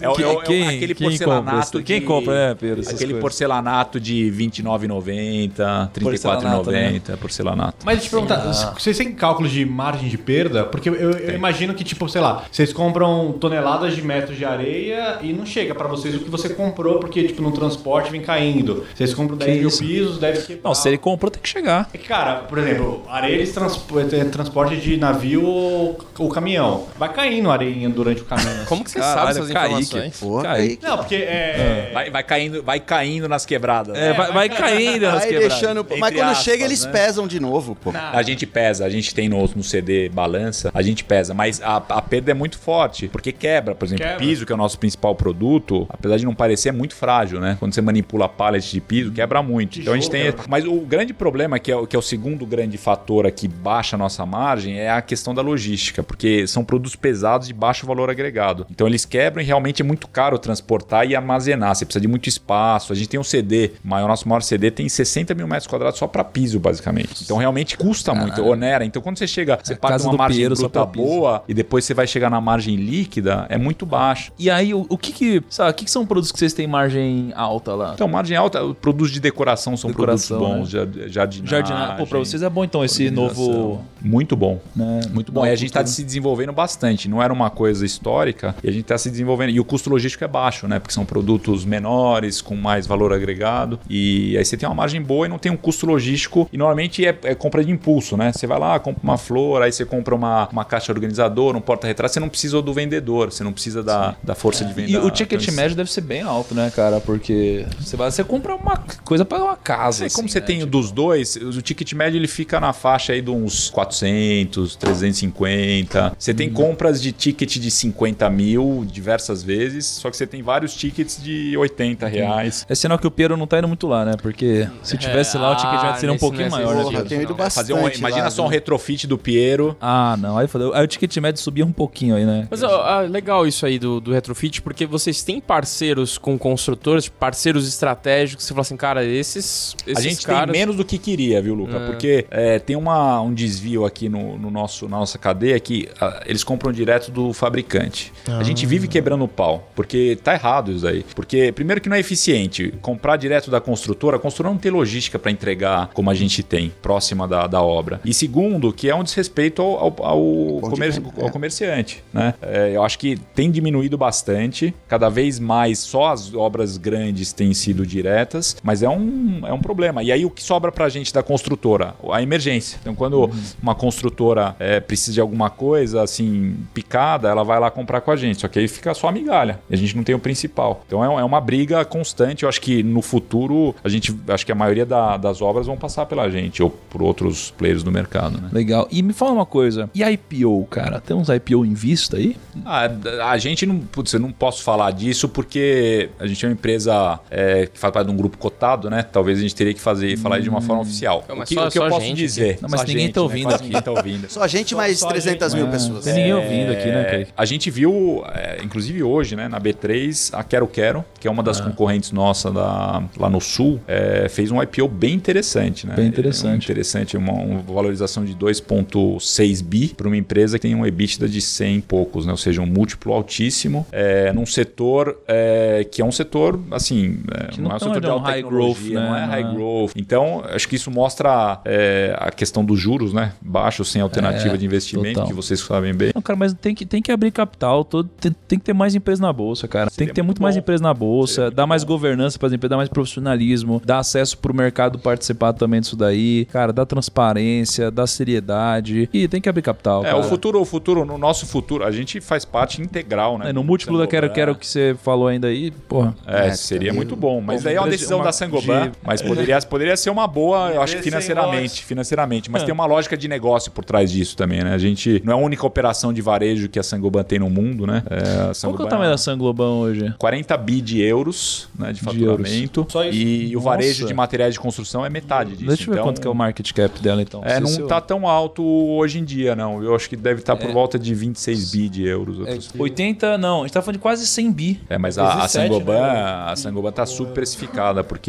É, 0.00 0.08
o- 0.08 0.20
é 0.20 0.22
é 0.22 0.26
o- 0.28 0.40
Quem- 0.42 0.68
aquele 0.68 0.94
quem 0.94 1.06
porcelanato 1.08 1.44
compra 1.46 1.60
isso? 1.64 1.82
Quem 1.82 2.00
de- 2.00 2.06
compra, 2.06 2.34
é, 2.34 2.54
Pedro, 2.54 2.80
essas 2.80 2.94
Aquele 2.94 3.12
coisas. 3.12 3.20
porcelanato 3.22 4.00
de 4.00 4.30
29,90, 4.30 5.90
Porcelanato, 6.00 6.70
né? 6.70 6.88
34,90, 6.90 7.16
porcelanato. 7.16 7.76
Mas 7.84 7.98
deixa 7.98 8.16
eu 8.16 8.20
te 8.22 8.26
perguntar, 8.28 8.72
vocês 8.78 8.96
têm 8.96 9.12
cálculos 9.12 9.50
de 9.50 9.64
margem 9.64 10.08
de 10.08 10.18
perda? 10.18 10.64
Porque 10.64 10.88
eu, 10.88 11.34
imagino 11.34 11.74
que, 11.74 11.84
tipo, 11.84 12.08
sei 12.08 12.20
lá, 12.20 12.44
vocês 12.50 12.72
compram 12.72 13.32
toneladas 13.32 13.94
de 13.94 14.02
metros 14.02 14.36
de 14.36 14.44
areia 14.44 15.18
e 15.22 15.32
não 15.32 15.46
chega 15.46 15.74
pra 15.74 15.88
vocês 15.88 16.14
o 16.14 16.20
que 16.20 16.30
você 16.30 16.48
comprou, 16.50 16.98
porque, 16.98 17.24
tipo, 17.24 17.42
no 17.42 17.52
transporte 17.52 18.10
vem 18.10 18.20
caindo. 18.22 18.84
Vocês 18.94 19.14
compram 19.22 19.36
10 19.38 19.58
mil 19.58 19.68
isso? 19.68 19.78
pisos, 19.78 20.18
deve 20.18 20.42
quebrar. 20.42 20.68
Não, 20.68 20.74
se 20.74 20.88
ele 20.88 20.98
comprou, 20.98 21.30
tem 21.30 21.40
que 21.42 21.48
chegar. 21.48 21.88
É 21.92 21.98
que, 21.98 22.06
Cara, 22.08 22.36
por 22.40 22.58
exemplo, 22.58 23.04
areia 23.08 23.34
eles 23.34 23.52
transpo- 23.52 24.02
tem 24.04 24.24
transporte 24.28 24.76
de 24.76 24.96
navio 24.96 25.44
ou, 25.44 26.28
caminhão. 26.30 26.86
Vai 26.98 27.12
caindo 27.12 27.50
areinha 27.50 27.88
durante 27.88 28.22
o 28.22 28.24
caminho. 28.24 28.50
assim. 28.50 28.64
Como 28.66 28.84
que 28.84 28.90
você 28.90 28.98
Caralho, 28.98 29.18
sabe 29.18 29.30
essas 29.30 29.50
Kaique. 29.52 29.66
informações? 29.82 30.20
Pô, 30.20 30.42
Kaique. 30.42 30.78
Não, 30.84 30.96
porque 30.98 31.14
é. 31.16 31.90
Vai, 31.92 32.10
vai 32.10 32.22
caindo, 32.22 32.62
vai 32.62 32.80
caindo 32.80 33.28
nas 33.28 33.46
quebradas. 33.46 33.96
É, 33.96 34.12
vai, 34.12 34.32
vai 34.32 34.48
caindo 34.48 35.02
nas 35.06 35.20
Vai 35.20 35.28
quebradas. 35.28 35.48
deixando. 35.60 35.86
Mas 35.98 36.14
quando 36.14 36.28
aspas, 36.30 36.44
chega, 36.44 36.64
eles 36.64 36.84
né? 36.84 36.90
pesam 36.92 37.26
de 37.26 37.38
novo, 37.40 37.74
pô. 37.74 37.90
A 37.94 38.22
gente 38.22 38.46
pesa, 38.46 38.84
a 38.84 38.88
gente 38.90 39.14
tem 39.14 39.28
no, 39.28 39.42
no 39.54 39.62
CD 39.62 40.08
balança, 40.08 40.70
a 40.74 40.82
gente 40.82 41.04
pesa, 41.04 41.32
mas 41.34 41.60
a, 41.62 41.76
a 41.76 42.02
perda 42.02 42.30
é 42.30 42.34
muito 42.34 42.58
forte, 42.58 43.08
porque 43.08 43.32
quebra, 43.32 43.74
por 43.74 43.84
exemplo, 43.84 44.04
Quebra. 44.04 44.18
piso, 44.18 44.44
que 44.46 44.52
é 44.52 44.54
o 44.54 44.58
nosso 44.58 44.78
principal 44.78 45.14
produto, 45.14 45.86
apesar 45.88 46.16
de 46.16 46.24
não 46.24 46.34
parecer, 46.34 46.70
é 46.70 46.72
muito 46.72 46.94
frágil, 46.94 47.40
né? 47.40 47.56
Quando 47.58 47.74
você 47.74 47.80
manipula 47.80 48.28
pallet 48.28 48.70
de 48.70 48.80
piso, 48.80 49.09
quebra 49.10 49.42
muito. 49.42 49.80
então 49.80 49.92
a 49.92 49.96
gente 49.96 50.10
tem. 50.10 50.24
quebra. 50.24 50.44
Mas 50.48 50.64
o 50.64 50.76
grande 50.80 51.12
problema, 51.12 51.58
que 51.58 51.70
é, 51.70 51.76
o- 51.76 51.86
que 51.86 51.94
é 51.96 51.98
o 51.98 52.02
segundo 52.02 52.44
grande 52.46 52.76
fator 52.78 53.26
aqui, 53.26 53.46
baixa 53.48 53.96
a 53.96 53.98
nossa 53.98 54.24
margem, 54.26 54.78
é 54.78 54.90
a 54.90 55.02
questão 55.02 55.34
da 55.34 55.42
logística, 55.42 56.02
porque 56.02 56.46
são 56.46 56.64
produtos 56.64 56.96
pesados 56.96 57.46
de 57.48 57.54
baixo 57.54 57.86
valor 57.86 58.10
agregado. 58.10 58.66
Então 58.70 58.86
eles 58.86 59.04
quebram 59.04 59.42
e 59.42 59.46
realmente 59.46 59.82
é 59.82 59.84
muito 59.84 60.08
caro 60.08 60.38
transportar 60.38 61.06
e 61.08 61.14
armazenar. 61.16 61.74
Você 61.74 61.84
precisa 61.84 62.00
de 62.00 62.08
muito 62.08 62.28
espaço. 62.28 62.92
A 62.92 62.96
gente 62.96 63.08
tem 63.08 63.18
um 63.20 63.24
CD, 63.24 63.72
o 63.84 63.88
nosso 64.08 64.28
maior 64.28 64.40
CD 64.42 64.70
tem 64.70 64.88
60 64.88 65.34
mil 65.34 65.46
metros 65.46 65.66
quadrados 65.66 65.98
só 65.98 66.06
para 66.06 66.24
piso, 66.24 66.58
basicamente. 66.60 67.22
Então 67.24 67.36
realmente 67.36 67.76
custa 67.76 68.14
muito, 68.14 68.44
onera. 68.44 68.84
Então 68.84 69.00
quando 69.02 69.18
você 69.18 69.26
chega, 69.26 69.58
você 69.62 69.74
parte 69.74 69.92
casa 69.92 70.04
de 70.04 70.10
uma 70.10 70.18
margem 70.18 70.48
bruta 70.48 70.84
boa 70.84 71.42
e 71.48 71.54
depois 71.54 71.84
você 71.84 71.94
vai 71.94 72.06
chegar 72.06 72.30
na 72.30 72.40
margem 72.40 72.76
líquida, 72.76 73.46
é 73.48 73.56
muito 73.58 73.84
baixa. 73.86 74.32
E 74.38 74.50
aí, 74.50 74.72
o, 74.74 74.86
o 74.88 74.96
que 74.98 75.12
que... 75.12 75.42
Sabe, 75.48 75.70
o 75.70 75.74
que 75.74 75.84
que 75.84 75.90
são 75.90 76.06
produtos 76.06 76.32
que 76.32 76.38
vocês 76.38 76.52
têm 76.52 76.66
margem 76.66 77.32
alta 77.34 77.74
lá? 77.74 77.92
Então, 77.94 78.08
margem 78.08 78.36
alta, 78.36 78.60
produtos 78.90 79.12
de 79.12 79.20
decoração 79.20 79.76
são 79.76 79.90
Decoração, 79.90 80.38
produtos 80.38 80.58
bons, 80.60 80.70
ja- 80.70 81.08
jardinagem. 81.08 81.46
Jardinagem. 81.46 81.96
Pô, 81.96 82.06
pra 82.06 82.18
vocês 82.18 82.42
é 82.42 82.48
bom 82.50 82.64
então 82.64 82.84
esse 82.84 83.10
novo... 83.10 83.84
Muito 84.02 84.34
bom. 84.34 84.60
Né, 84.74 85.00
Muito 85.12 85.30
bom. 85.30 85.40
novo 85.40 85.46
E 85.46 85.50
a 85.50 85.54
gente 85.54 85.68
está 85.68 85.84
se 85.84 86.02
desenvolvendo 86.02 86.52
bastante. 86.52 87.08
Não 87.08 87.22
era 87.22 87.32
uma 87.32 87.50
coisa 87.50 87.84
histórica 87.84 88.54
e 88.62 88.68
a 88.68 88.72
gente 88.72 88.82
está 88.82 88.96
se 88.96 89.10
desenvolvendo. 89.10 89.50
E 89.50 89.60
o 89.60 89.64
custo 89.64 89.90
logístico 89.90 90.24
é 90.24 90.28
baixo, 90.28 90.66
né? 90.66 90.78
Porque 90.78 90.94
são 90.94 91.04
produtos 91.04 91.64
menores, 91.64 92.40
com 92.40 92.56
mais 92.56 92.86
valor 92.86 93.12
agregado. 93.12 93.78
E 93.88 94.36
aí 94.38 94.44
você 94.44 94.56
tem 94.56 94.68
uma 94.68 94.74
margem 94.74 95.02
boa 95.02 95.26
e 95.26 95.28
não 95.28 95.38
tem 95.38 95.52
um 95.52 95.56
custo 95.56 95.84
logístico. 95.86 96.48
E 96.52 96.56
normalmente 96.56 97.04
é, 97.04 97.16
é 97.24 97.34
compra 97.34 97.62
de 97.64 97.70
impulso, 97.70 98.16
né? 98.16 98.32
Você 98.32 98.46
vai 98.46 98.58
lá, 98.58 98.78
compra 98.78 99.00
uma 99.02 99.18
flor, 99.18 99.62
aí 99.62 99.70
você 99.72 99.84
compra 99.84 100.14
uma, 100.14 100.48
uma 100.50 100.64
caixa 100.64 100.90
organizadora, 100.92 101.56
um 101.58 101.60
porta-retrato. 101.60 102.14
Você 102.14 102.20
não 102.20 102.28
precisa 102.28 102.60
do 102.62 102.72
vendedor, 102.72 103.30
você 103.30 103.44
não 103.44 103.52
precisa 103.52 103.82
da, 103.82 104.16
da 104.22 104.34
força 104.34 104.64
de 104.64 104.72
venda. 104.72 104.90
E 104.90 104.96
o 104.96 105.10
ticket 105.10 105.42
Então, 105.42 105.54
médio 105.54 105.76
deve 105.76 105.92
ser 105.92 106.00
bem 106.00 106.22
alto, 106.22 106.54
né, 106.54 106.72
cara? 106.74 107.00
Porque 107.00 107.66
você 107.78 107.96
vai, 107.96 108.10
você 108.10 108.24
compra 108.24 108.54
uma 108.54 108.76
coisa 109.04 109.24
para 109.24 109.42
uma 109.42 109.56
casa. 109.56 110.04
Aí, 110.04 110.10
como 110.10 110.26
assim, 110.26 110.32
você 110.32 110.40
né? 110.40 110.46
tem 110.46 110.66
dos 110.66 110.90
dois, 110.90 111.36
o 111.36 111.60
ticket 111.62 111.92
médio 111.92 112.18
ele 112.18 112.28
fica 112.28 112.60
na 112.60 112.72
faixa 112.72 113.12
aí 113.12 113.20
de 113.20 113.30
uns 113.30 113.70
400, 113.70 114.76
350. 114.76 116.14
Você 116.18 116.32
Hum. 116.32 116.34
tem 116.34 116.50
compras 116.50 117.00
de 117.00 117.12
ticket 117.12 117.56
de 117.58 117.70
50 117.70 118.28
mil 118.30 118.84
diversas 118.90 119.42
vezes, 119.42 119.86
só 119.86 120.10
que 120.10 120.16
você 120.16 120.26
tem 120.26 120.42
vários 120.42 120.74
tickets 120.74 121.22
de 121.22 121.56
80 121.56 122.06
reais. 122.06 122.66
É 122.68 122.74
sinal 122.74 122.98
que 122.98 123.06
o 123.06 123.10
Piero 123.10 123.36
não 123.36 123.46
tá 123.46 123.58
indo 123.58 123.68
muito 123.68 123.86
lá, 123.86 124.04
né? 124.04 124.16
Porque 124.20 124.68
se 124.82 124.96
tivesse 124.96 125.36
lá, 125.36 125.52
o 125.52 125.56
ticket 125.56 125.74
ah, 125.78 125.82
médio 125.84 126.00
seria 126.00 126.14
um 126.14 126.18
pouquinho 126.18 126.46
é 126.46 126.50
maior, 126.50 126.74
né? 126.74 126.82
Porra, 126.82 126.98
eu 126.98 127.06
tenho 127.06 127.22
ido 127.22 127.34
bastante. 127.34 127.68
Fazer 127.68 127.74
um, 127.74 127.88
imagina 127.88 128.24
lá, 128.24 128.30
só 128.30 128.44
um 128.44 128.48
retrofit 128.48 129.06
do 129.06 129.18
Piero. 129.18 129.76
Ah, 129.80 130.16
não. 130.18 130.38
Aí, 130.38 130.46
fodeu. 130.46 130.74
aí 130.74 130.84
o 130.84 130.86
ticket 130.86 131.16
médio 131.18 131.40
subia 131.40 131.64
um 131.64 131.72
pouquinho 131.72 132.14
aí, 132.16 132.24
né? 132.24 132.46
Mas 132.50 132.62
ó, 132.62 132.82
ah, 132.82 133.00
legal 133.00 133.46
isso 133.46 133.66
aí 133.66 133.78
do, 133.78 134.00
do 134.00 134.12
retrofit, 134.12 134.62
porque 134.62 134.86
vocês 134.86 135.22
têm 135.22 135.40
parceiros 135.40 136.18
com 136.18 136.38
construtores, 136.38 137.04
tipo, 137.04 137.16
parceiros 137.18 137.66
estratégicos, 137.68 138.44
você 138.44 138.50
fala 138.54 138.62
assim, 138.62 138.69
cara, 138.76 139.04
esses, 139.04 139.76
esses 139.86 139.96
a 139.98 140.00
gente 140.00 140.26
caras... 140.26 140.52
tem 140.52 140.60
menos 140.60 140.76
do 140.76 140.84
que 140.84 140.98
queria, 140.98 141.40
viu, 141.40 141.54
Luca? 141.54 141.76
É. 141.76 141.86
Porque 141.86 142.26
é, 142.30 142.58
tem 142.58 142.76
uma, 142.76 143.20
um 143.20 143.32
desvio 143.32 143.84
aqui 143.84 144.08
no, 144.08 144.38
no 144.38 144.50
nosso, 144.50 144.88
na 144.88 144.98
nossa 144.98 145.18
cadeia 145.18 145.58
que 145.60 145.88
ah, 146.00 146.22
eles 146.26 146.44
compram 146.44 146.72
direto 146.72 147.10
do 147.10 147.32
fabricante. 147.32 148.12
A 148.26 148.42
gente 148.42 148.64
vive 148.66 148.88
quebrando 148.88 149.24
o 149.24 149.28
pau, 149.28 149.70
porque 149.74 150.18
tá 150.22 150.34
errado 150.34 150.72
isso 150.72 150.86
aí. 150.86 151.04
Porque, 151.14 151.52
primeiro, 151.52 151.80
que 151.80 151.88
não 151.88 151.96
é 151.96 152.00
eficiente. 152.00 152.72
Comprar 152.80 153.16
direto 153.16 153.50
da 153.50 153.60
construtora, 153.60 154.16
a 154.16 154.20
construtora 154.20 154.52
não 154.52 154.60
tem 154.60 154.70
logística 154.70 155.18
para 155.18 155.30
entregar 155.30 155.90
como 155.92 156.10
a 156.10 156.14
gente 156.14 156.42
tem, 156.42 156.72
próxima 156.82 157.26
da, 157.26 157.46
da 157.46 157.62
obra. 157.62 158.00
E 158.04 158.14
segundo, 158.14 158.72
que 158.72 158.88
é 158.88 158.94
um 158.94 159.02
desrespeito 159.02 159.62
ao, 159.62 159.78
ao, 159.78 159.94
ao, 160.02 160.60
comer- 160.70 160.92
venda, 160.92 161.12
ao 161.18 161.28
é. 161.28 161.30
comerciante. 161.30 162.02
Né? 162.12 162.34
É, 162.42 162.72
eu 162.74 162.82
acho 162.82 162.98
que 162.98 163.16
tem 163.34 163.50
diminuído 163.50 163.96
bastante. 163.98 164.74
Cada 164.88 165.08
vez 165.08 165.38
mais 165.38 165.78
só 165.78 166.12
as 166.12 166.34
obras 166.34 166.76
grandes 166.76 167.32
têm 167.32 167.52
sido 167.54 167.86
diretas, 167.86 168.56
mas 168.62 168.82
é 168.82 168.88
um, 168.88 169.40
é 169.46 169.52
um 169.52 169.60
problema. 169.60 170.02
E 170.02 170.10
aí 170.12 170.24
o 170.24 170.30
que 170.30 170.42
sobra 170.42 170.70
pra 170.72 170.88
gente 170.88 171.12
da 171.12 171.22
construtora? 171.22 171.94
A 172.12 172.22
emergência. 172.22 172.78
Então, 172.80 172.94
quando 172.94 173.30
uma 173.62 173.74
construtora 173.74 174.54
é, 174.58 174.80
precisa 174.80 175.12
de 175.14 175.20
alguma 175.20 175.50
coisa 175.50 176.02
assim, 176.02 176.56
picada, 176.74 177.28
ela 177.28 177.42
vai 177.44 177.58
lá 177.60 177.70
comprar 177.70 178.00
com 178.00 178.10
a 178.10 178.16
gente. 178.16 178.40
Só 178.40 178.48
que 178.48 178.58
aí 178.58 178.68
fica 178.68 178.92
só 178.94 179.08
a 179.08 179.12
migalha. 179.12 179.60
E 179.68 179.74
a 179.74 179.76
gente 179.76 179.96
não 179.96 180.02
tem 180.04 180.14
o 180.14 180.18
principal. 180.18 180.82
Então 180.86 181.02
é, 181.02 181.20
é 181.20 181.24
uma 181.24 181.40
briga 181.40 181.84
constante. 181.84 182.42
Eu 182.42 182.48
acho 182.48 182.60
que 182.60 182.82
no 182.82 183.02
futuro, 183.02 183.74
a 183.82 183.88
gente 183.88 184.14
acho 184.28 184.44
que 184.46 184.52
a 184.52 184.54
maioria 184.54 184.86
da- 184.86 185.16
das 185.16 185.40
obras 185.42 185.66
vão 185.66 185.76
passar 185.76 186.06
pela 186.06 186.28
gente 186.30 186.62
ou 186.62 186.70
por 186.70 187.02
outros 187.02 187.50
players 187.50 187.82
do 187.82 187.90
mercado, 187.90 188.40
né? 188.40 188.48
Legal. 188.52 188.86
E 188.90 189.02
me 189.02 189.12
fala 189.12 189.32
uma 189.32 189.46
coisa. 189.46 189.88
E 189.94 190.02
IPO, 190.02 190.66
cara? 190.70 191.00
Tem 191.00 191.16
uns 191.16 191.28
IPO 191.28 191.64
em 191.64 191.74
vista 191.74 192.16
aí? 192.16 192.36
Ah, 192.64 192.88
a 193.30 193.38
gente 193.38 193.64
não, 193.66 193.78
putz, 193.78 194.12
eu 194.12 194.20
não 194.20 194.32
posso 194.32 194.62
falar 194.62 194.90
disso 194.92 195.28
porque 195.28 196.10
a 196.18 196.26
gente 196.26 196.44
é 196.44 196.48
uma 196.48 196.52
empresa 196.54 197.18
é, 197.30 197.66
que 197.66 197.78
faz 197.78 197.92
parte 197.92 198.06
de 198.06 198.12
um 198.12 198.16
grupo 198.16 198.36
cotado, 198.50 198.90
né? 198.90 199.02
Talvez 199.02 199.38
a 199.38 199.42
gente 199.42 199.54
teria 199.54 199.72
que 199.74 199.80
fazer 199.80 200.16
falar 200.18 200.36
isso 200.36 200.44
de 200.44 200.50
uma 200.50 200.60
forma 200.60 200.82
oficial. 200.82 201.24
Não, 201.28 201.38
o 201.38 201.44
que, 201.44 201.54
só- 201.54 201.68
o 201.68 201.70
que 201.70 201.78
eu 201.78 201.82
só 201.82 201.88
posso 201.88 202.06
gente 202.06 202.16
dizer? 202.18 202.58
Não, 202.60 202.68
mas 202.68 202.80
Só 202.80 202.86
ninguém 202.86 203.04
gente, 203.06 203.14
tá 203.14 203.20
né? 203.20 203.24
ouvindo 203.24 203.48
Quase 203.48 203.64
aqui. 203.64 203.82
Tá 203.82 203.90
ouvindo. 203.92 204.30
Só 204.30 204.42
a 204.42 204.48
gente 204.48 204.74
mais 204.74 204.98
só 204.98 205.06
a 205.06 205.10
300 205.10 205.52
gente, 205.52 205.58
mil 205.60 205.68
É, 205.68 205.70
pessoas. 205.72 206.04
Tem 206.04 206.14
ninguém 206.14 206.34
ouvindo 206.34 206.72
aqui, 206.72 206.86
né, 206.86 207.00
É, 207.02 207.04
Kaique? 207.10 207.32
a 207.36 207.44
gente 207.44 207.70
viu, 207.70 208.22
é, 208.34 208.60
inclusive 208.62 209.02
hoje, 209.02 209.36
né, 209.36 209.48
na 209.48 209.60
B3, 209.60 210.30
a 210.32 210.42
Quero 210.42 210.66
Quero, 210.66 211.04
que 211.18 211.26
é 211.28 211.30
uma 211.30 211.42
Ah. 211.42 211.44
das 211.44 211.60
concorrentes 211.60 212.12
nossa 212.12 212.50
da- 212.50 213.02
lá 213.18 213.28
no 213.30 213.40
Sul, 213.40 213.80
é, 213.86 214.28
fez 214.28 214.50
um 214.50 214.60
IPO 214.62 214.88
bem 214.88 215.14
interessante, 215.14 215.86
né? 215.86 215.94
Bem 215.94 216.06
interessante. 216.06 216.50
É, 216.50 216.54
um 216.54 216.56
interessante, 216.56 217.16
uma, 217.16 217.32
uma 217.32 217.60
valorização 217.62 218.24
de 218.24 218.34
2,6 218.34 219.60
bi 219.62 219.88
para 219.96 220.06
uma 220.06 220.16
empresa 220.16 220.58
que 220.58 220.62
tem 220.66 220.74
um 220.74 220.84
EBITDA 220.86 221.28
de 221.28 221.40
100 221.40 221.76
e 221.78 221.80
poucos, 221.82 222.26
né? 222.26 222.32
Ou 222.32 222.38
seja, 222.38 222.60
um 222.60 222.66
múltiplo 222.66 223.12
altíssimo, 223.12 223.86
é, 223.92 224.32
num 224.32 224.46
setor 224.46 225.18
é, 225.26 225.86
que 225.90 226.02
é 226.02 226.04
um 226.04 226.12
setor, 226.12 226.58
assim, 226.70 227.20
é, 227.32 227.56
não, 227.56 227.64
não 227.64 227.72
é 227.72 227.76
um 227.76 227.78
setor 227.78 228.00
de 228.00 228.06
alta 228.06 228.30
high 228.42 228.50
growth, 228.50 228.80
né? 228.80 228.94
não 228.94 229.16
é 229.16 229.24
high 229.24 229.42
Não 229.44 229.50
é. 229.50 229.54
growth. 229.54 229.92
Então, 229.96 230.42
acho 230.52 230.68
que 230.68 230.76
isso 230.76 230.90
mostra 230.90 231.60
é, 231.64 232.14
a 232.18 232.30
questão 232.30 232.64
dos 232.64 232.78
juros, 232.78 233.12
né? 233.12 233.32
Baixos, 233.40 233.90
sem 233.90 234.00
alternativa 234.02 234.54
É, 234.54 234.56
de 234.56 234.64
investimento, 234.66 235.14
total. 235.14 235.28
que 235.28 235.34
vocês 235.34 235.60
sabem 235.60 235.94
bem. 235.94 236.12
Não, 236.14 236.22
cara, 236.22 236.38
mas 236.38 236.52
tem 236.54 236.74
que, 236.74 236.84
tem 236.86 237.00
que 237.02 237.10
abrir 237.12 237.30
capital, 237.30 237.84
todo, 237.84 238.08
tem, 238.08 238.32
tem 238.48 238.58
que 238.58 238.64
ter 238.64 238.72
mais 238.72 238.94
empresas 238.94 239.20
na 239.20 239.32
bolsa, 239.32 239.66
cara. 239.68 239.90
tem 239.90 240.06
que 240.06 240.12
ter 240.14 240.22
muito 240.22 240.30
muito 240.30 240.42
mais 240.42 240.54
bom. 240.54 240.60
empresas 240.60 240.80
na 240.80 240.94
bolsa, 240.94 241.34
Seria 241.34 241.50
dar 241.50 241.66
mais 241.66 241.82
bom. 241.84 241.88
governança 241.94 242.38
para 242.38 242.46
as 242.48 242.52
empresas, 242.52 242.70
dar 242.70 242.76
mais 242.76 242.88
profissionalismo, 242.88 243.82
dar 243.84 243.98
acesso 243.98 244.38
pro 244.38 244.54
mercado 244.54 244.98
participar 244.98 245.52
também 245.52 245.80
disso 245.80 245.96
daí, 245.96 246.44
cara, 246.46 246.72
dar 246.72 246.86
transparência, 246.86 247.90
dar 247.90 248.06
seriedade. 248.06 249.08
E 249.12 249.28
tem 249.28 249.40
que 249.40 249.48
abrir 249.48 249.62
capital. 249.62 250.02
É, 250.02 250.10
cara. 250.10 250.18
o 250.18 250.22
futuro, 250.22 250.60
o 250.60 250.64
futuro, 250.64 251.04
no 251.04 251.18
nosso 251.18 251.46
futuro, 251.46 251.84
a 251.84 251.90
gente 251.90 252.20
faz 252.20 252.44
parte 252.44 252.80
integral, 252.80 253.38
né? 253.38 253.50
É, 253.50 253.52
no 253.52 253.62
múltiplo 253.64 253.98
da 253.98 254.06
Quero 254.06 254.30
Quero 254.30 254.54
que 254.54 254.66
você 254.66 254.96
falou 255.02 255.26
ainda 255.28 255.48
aí, 255.48 255.70
porra. 255.70 256.14
É, 256.26 256.46
É, 256.48 256.50
seria 256.54 256.88
também- 256.90 256.96
muito 256.96 257.16
bom, 257.16 257.40
mas 257.40 257.62
daí 257.62 257.74
é 257.74 257.78
uma 257.78 257.86
empresa- 257.86 257.96
decisão 257.98 258.18
uma- 258.18 258.24
da 258.30 258.32
Sangoban, 258.32 258.90
de- 258.90 258.92
mas 259.04 259.20
poderia, 259.22 259.60
poderia 259.62 259.96
ser 259.96 260.10
uma 260.10 260.26
boa, 260.26 260.70
eu 260.70 260.82
acho 260.82 260.96
que 260.96 261.02
financeiramente, 261.02 261.84
financeiramente, 261.84 262.50
mas 262.50 262.62
tem 262.62 262.72
uma 262.72 262.86
lógica 262.86 263.16
de 263.16 263.28
negócio 263.28 263.70
por 263.70 263.84
trás 263.84 264.10
disso 264.10 264.36
também, 264.36 264.62
né? 264.62 264.72
A 264.74 264.78
gente 264.78 265.20
não 265.24 265.32
é 265.32 265.36
a 265.36 265.38
única 265.38 265.66
operação 265.66 266.12
de 266.12 266.20
varejo 266.22 266.68
que 266.68 266.78
a 266.78 266.82
Sangoban 266.82 267.22
tem 267.22 267.38
no 267.38 267.50
mundo, 267.50 267.86
né? 267.86 268.02
É, 268.10 268.16
a 268.16 268.18
Qual 268.20 268.26
que 268.44 268.50
é 268.50 268.54
Sangoban 268.54 268.84
o 268.84 268.88
tamanho 268.88 269.10
da 269.10 269.18
Sanglobão 269.18 269.80
hoje? 269.80 270.14
40 270.18 270.56
bi 270.56 270.80
de 270.80 271.00
euros 271.02 271.68
né, 271.78 271.92
de 271.92 272.00
faturamento. 272.00 272.86
Só 272.88 273.04
isso. 273.04 273.16
E 273.18 273.56
o 273.56 273.60
varejo 273.60 274.06
de 274.06 274.14
materiais 274.14 274.54
de 274.54 274.60
construção 274.60 275.04
é 275.04 275.10
metade 275.10 275.50
disso. 275.56 275.66
Deixa 275.66 275.82
eu 275.84 275.86
ver 275.86 275.92
Então, 275.94 276.04
quanto 276.04 276.20
que 276.20 276.26
é 276.26 276.30
o 276.30 276.34
market 276.34 276.72
cap 276.72 277.00
dela, 277.00 277.22
então. 277.22 277.42
É, 277.44 277.58
não 277.60 277.66
seu- 277.68 277.86
tá 277.86 278.00
tão 278.00 278.26
alto 278.26 278.62
hoje 278.64 279.18
em 279.18 279.24
dia, 279.24 279.54
não. 279.56 279.82
Eu 279.82 279.94
acho 279.94 280.08
que 280.08 280.16
deve 280.16 280.40
estar 280.40 280.54
É. 280.54 280.56
por 280.56 280.70
volta 280.72 280.98
de 280.98 281.14
26 281.14 281.70
bi 281.72 281.88
de 281.88 282.04
euros. 282.06 282.36
É, 282.46 282.52
outros- 282.52 282.70
80, 282.78 283.38
não. 283.38 283.60
A 283.60 283.62
gente 283.62 283.72
tá 283.72 283.82
falando 283.82 283.96
de 283.96 284.02
quase 284.02 284.26
100 284.26 284.52
bi. 284.52 284.80
É, 284.88 284.98
mas 284.98 285.18
a, 285.18 285.24
a 285.24 285.36
17, 285.46 285.68
Sangoban, 285.68 286.00
né? 286.00 286.20
a 286.46 286.54
Sangoban 286.56 286.92
tá 286.92 287.06
super 287.06 287.32
precificada, 287.34 288.02
porque 288.04 288.19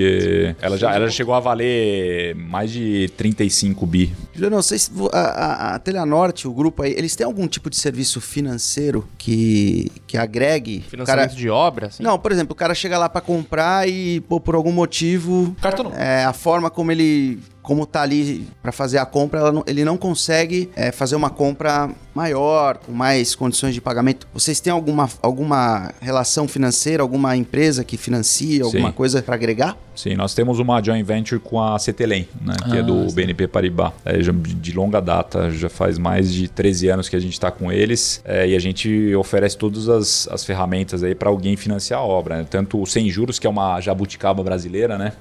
ela 0.62 0.78
já, 0.78 0.94
ela 0.94 1.06
já 1.08 1.12
chegou 1.12 1.34
a 1.34 1.40
valer 1.40 2.36
mais 2.36 2.72
de 2.72 3.10
35 3.18 3.86
bi. 3.86 4.14
Juliano, 4.34 4.56
não 4.56 4.64
sei 4.64 4.78
se 4.80 4.92
vo- 4.92 5.10
a, 5.12 5.20
a, 5.20 5.76
a 5.76 5.80
Telenorte, 5.80 6.48
o 6.48 6.54
grupo 6.54 6.84
aí, 6.84 6.94
eles 6.98 7.16
têm 7.16 7.26
algum 7.26 7.48
tipo 7.48 7.70
de 7.70 7.76
serviço 7.78 8.22
financeiro 8.22 9.08
que, 9.18 9.92
que 10.08 10.18
agregue. 10.18 10.84
Financiamento 10.90 11.30
cara... 11.30 11.38
de 11.40 11.50
obra, 11.50 11.88
assim. 11.88 12.04
Não, 12.04 12.18
por 12.20 12.32
exemplo, 12.32 12.54
o 12.54 12.56
cara 12.56 12.76
chega 12.76 12.98
lá 12.98 13.10
pra 13.10 13.22
comprar 13.22 13.88
e, 13.90 14.22
pô, 14.22 14.40
por 14.40 14.56
algum 14.56 14.72
motivo, 14.72 15.56
Cartão 15.62 15.86
não. 15.86 15.96
é, 15.98 16.24
a 16.26 16.34
forma 16.34 16.70
como 16.70 16.92
ele 16.92 17.40
como 17.62 17.86
tá 17.86 18.02
ali 18.02 18.48
pra 18.62 18.72
fazer 18.72 18.98
a 18.98 19.06
compra, 19.06 19.40
ela 19.40 19.52
não- 19.52 19.64
ele 19.68 19.86
não 19.86 19.98
consegue 19.98 20.70
é, 20.76 20.92
fazer 20.92 21.16
uma 21.16 21.30
compra 21.30 21.90
maior, 22.14 22.78
com 22.78 22.92
mais 22.92 23.36
condições 23.36 23.74
de 23.74 23.80
pagamento. 23.82 24.28
Vocês 24.34 24.60
têm 24.60 24.74
alguma, 24.74 25.10
alguma 25.22 25.92
relação 26.02 26.48
financeira, 26.48 27.02
alguma 27.04 27.36
empresa 27.38 27.84
que 27.84 27.98
financia, 27.98 28.64
alguma 28.64 28.90
Sim. 28.90 28.96
coisa 28.96 29.22
pra 29.22 29.36
agregar? 29.36 29.78
Sim, 30.02 30.16
nós 30.16 30.34
temos 30.34 30.58
uma 30.58 30.84
joint 30.84 31.06
venture 31.06 31.40
com 31.40 31.62
a 31.62 31.78
Cetelem, 31.78 32.28
né, 32.44 32.56
que 32.72 32.76
é 32.76 32.82
do 32.82 33.06
BNP 33.12 33.48
Paribas. 33.48 33.92
É, 34.04 34.20
já 34.20 34.32
de 34.34 34.74
longa 34.74 35.00
data, 35.00 35.52
já 35.52 35.70
faz 35.70 36.00
mais 36.00 36.34
de 36.34 36.48
13 36.48 36.88
anos 36.88 37.08
que 37.08 37.16
a 37.16 37.20
gente 37.20 37.34
está 37.34 37.52
com 37.52 37.72
eles 37.72 38.20
é, 38.26 38.48
e 38.48 38.56
a 38.56 38.60
gente 38.60 39.14
oferece 39.14 39.56
todas 39.56 39.88
as, 39.88 40.28
as 40.30 40.44
ferramentas 40.44 41.04
aí 41.04 41.14
para 41.14 41.30
alguém 41.30 41.56
financiar 41.56 42.00
a 42.00 42.04
obra. 42.04 42.38
né? 42.38 42.48
Tanto 42.50 42.82
o 42.82 42.88
sem 42.88 43.12
juros, 43.12 43.38
que 43.38 43.46
é 43.46 43.50
uma 43.50 43.80
jabuticaba 43.80 44.44
brasileira, 44.44 44.98
né? 44.98 45.14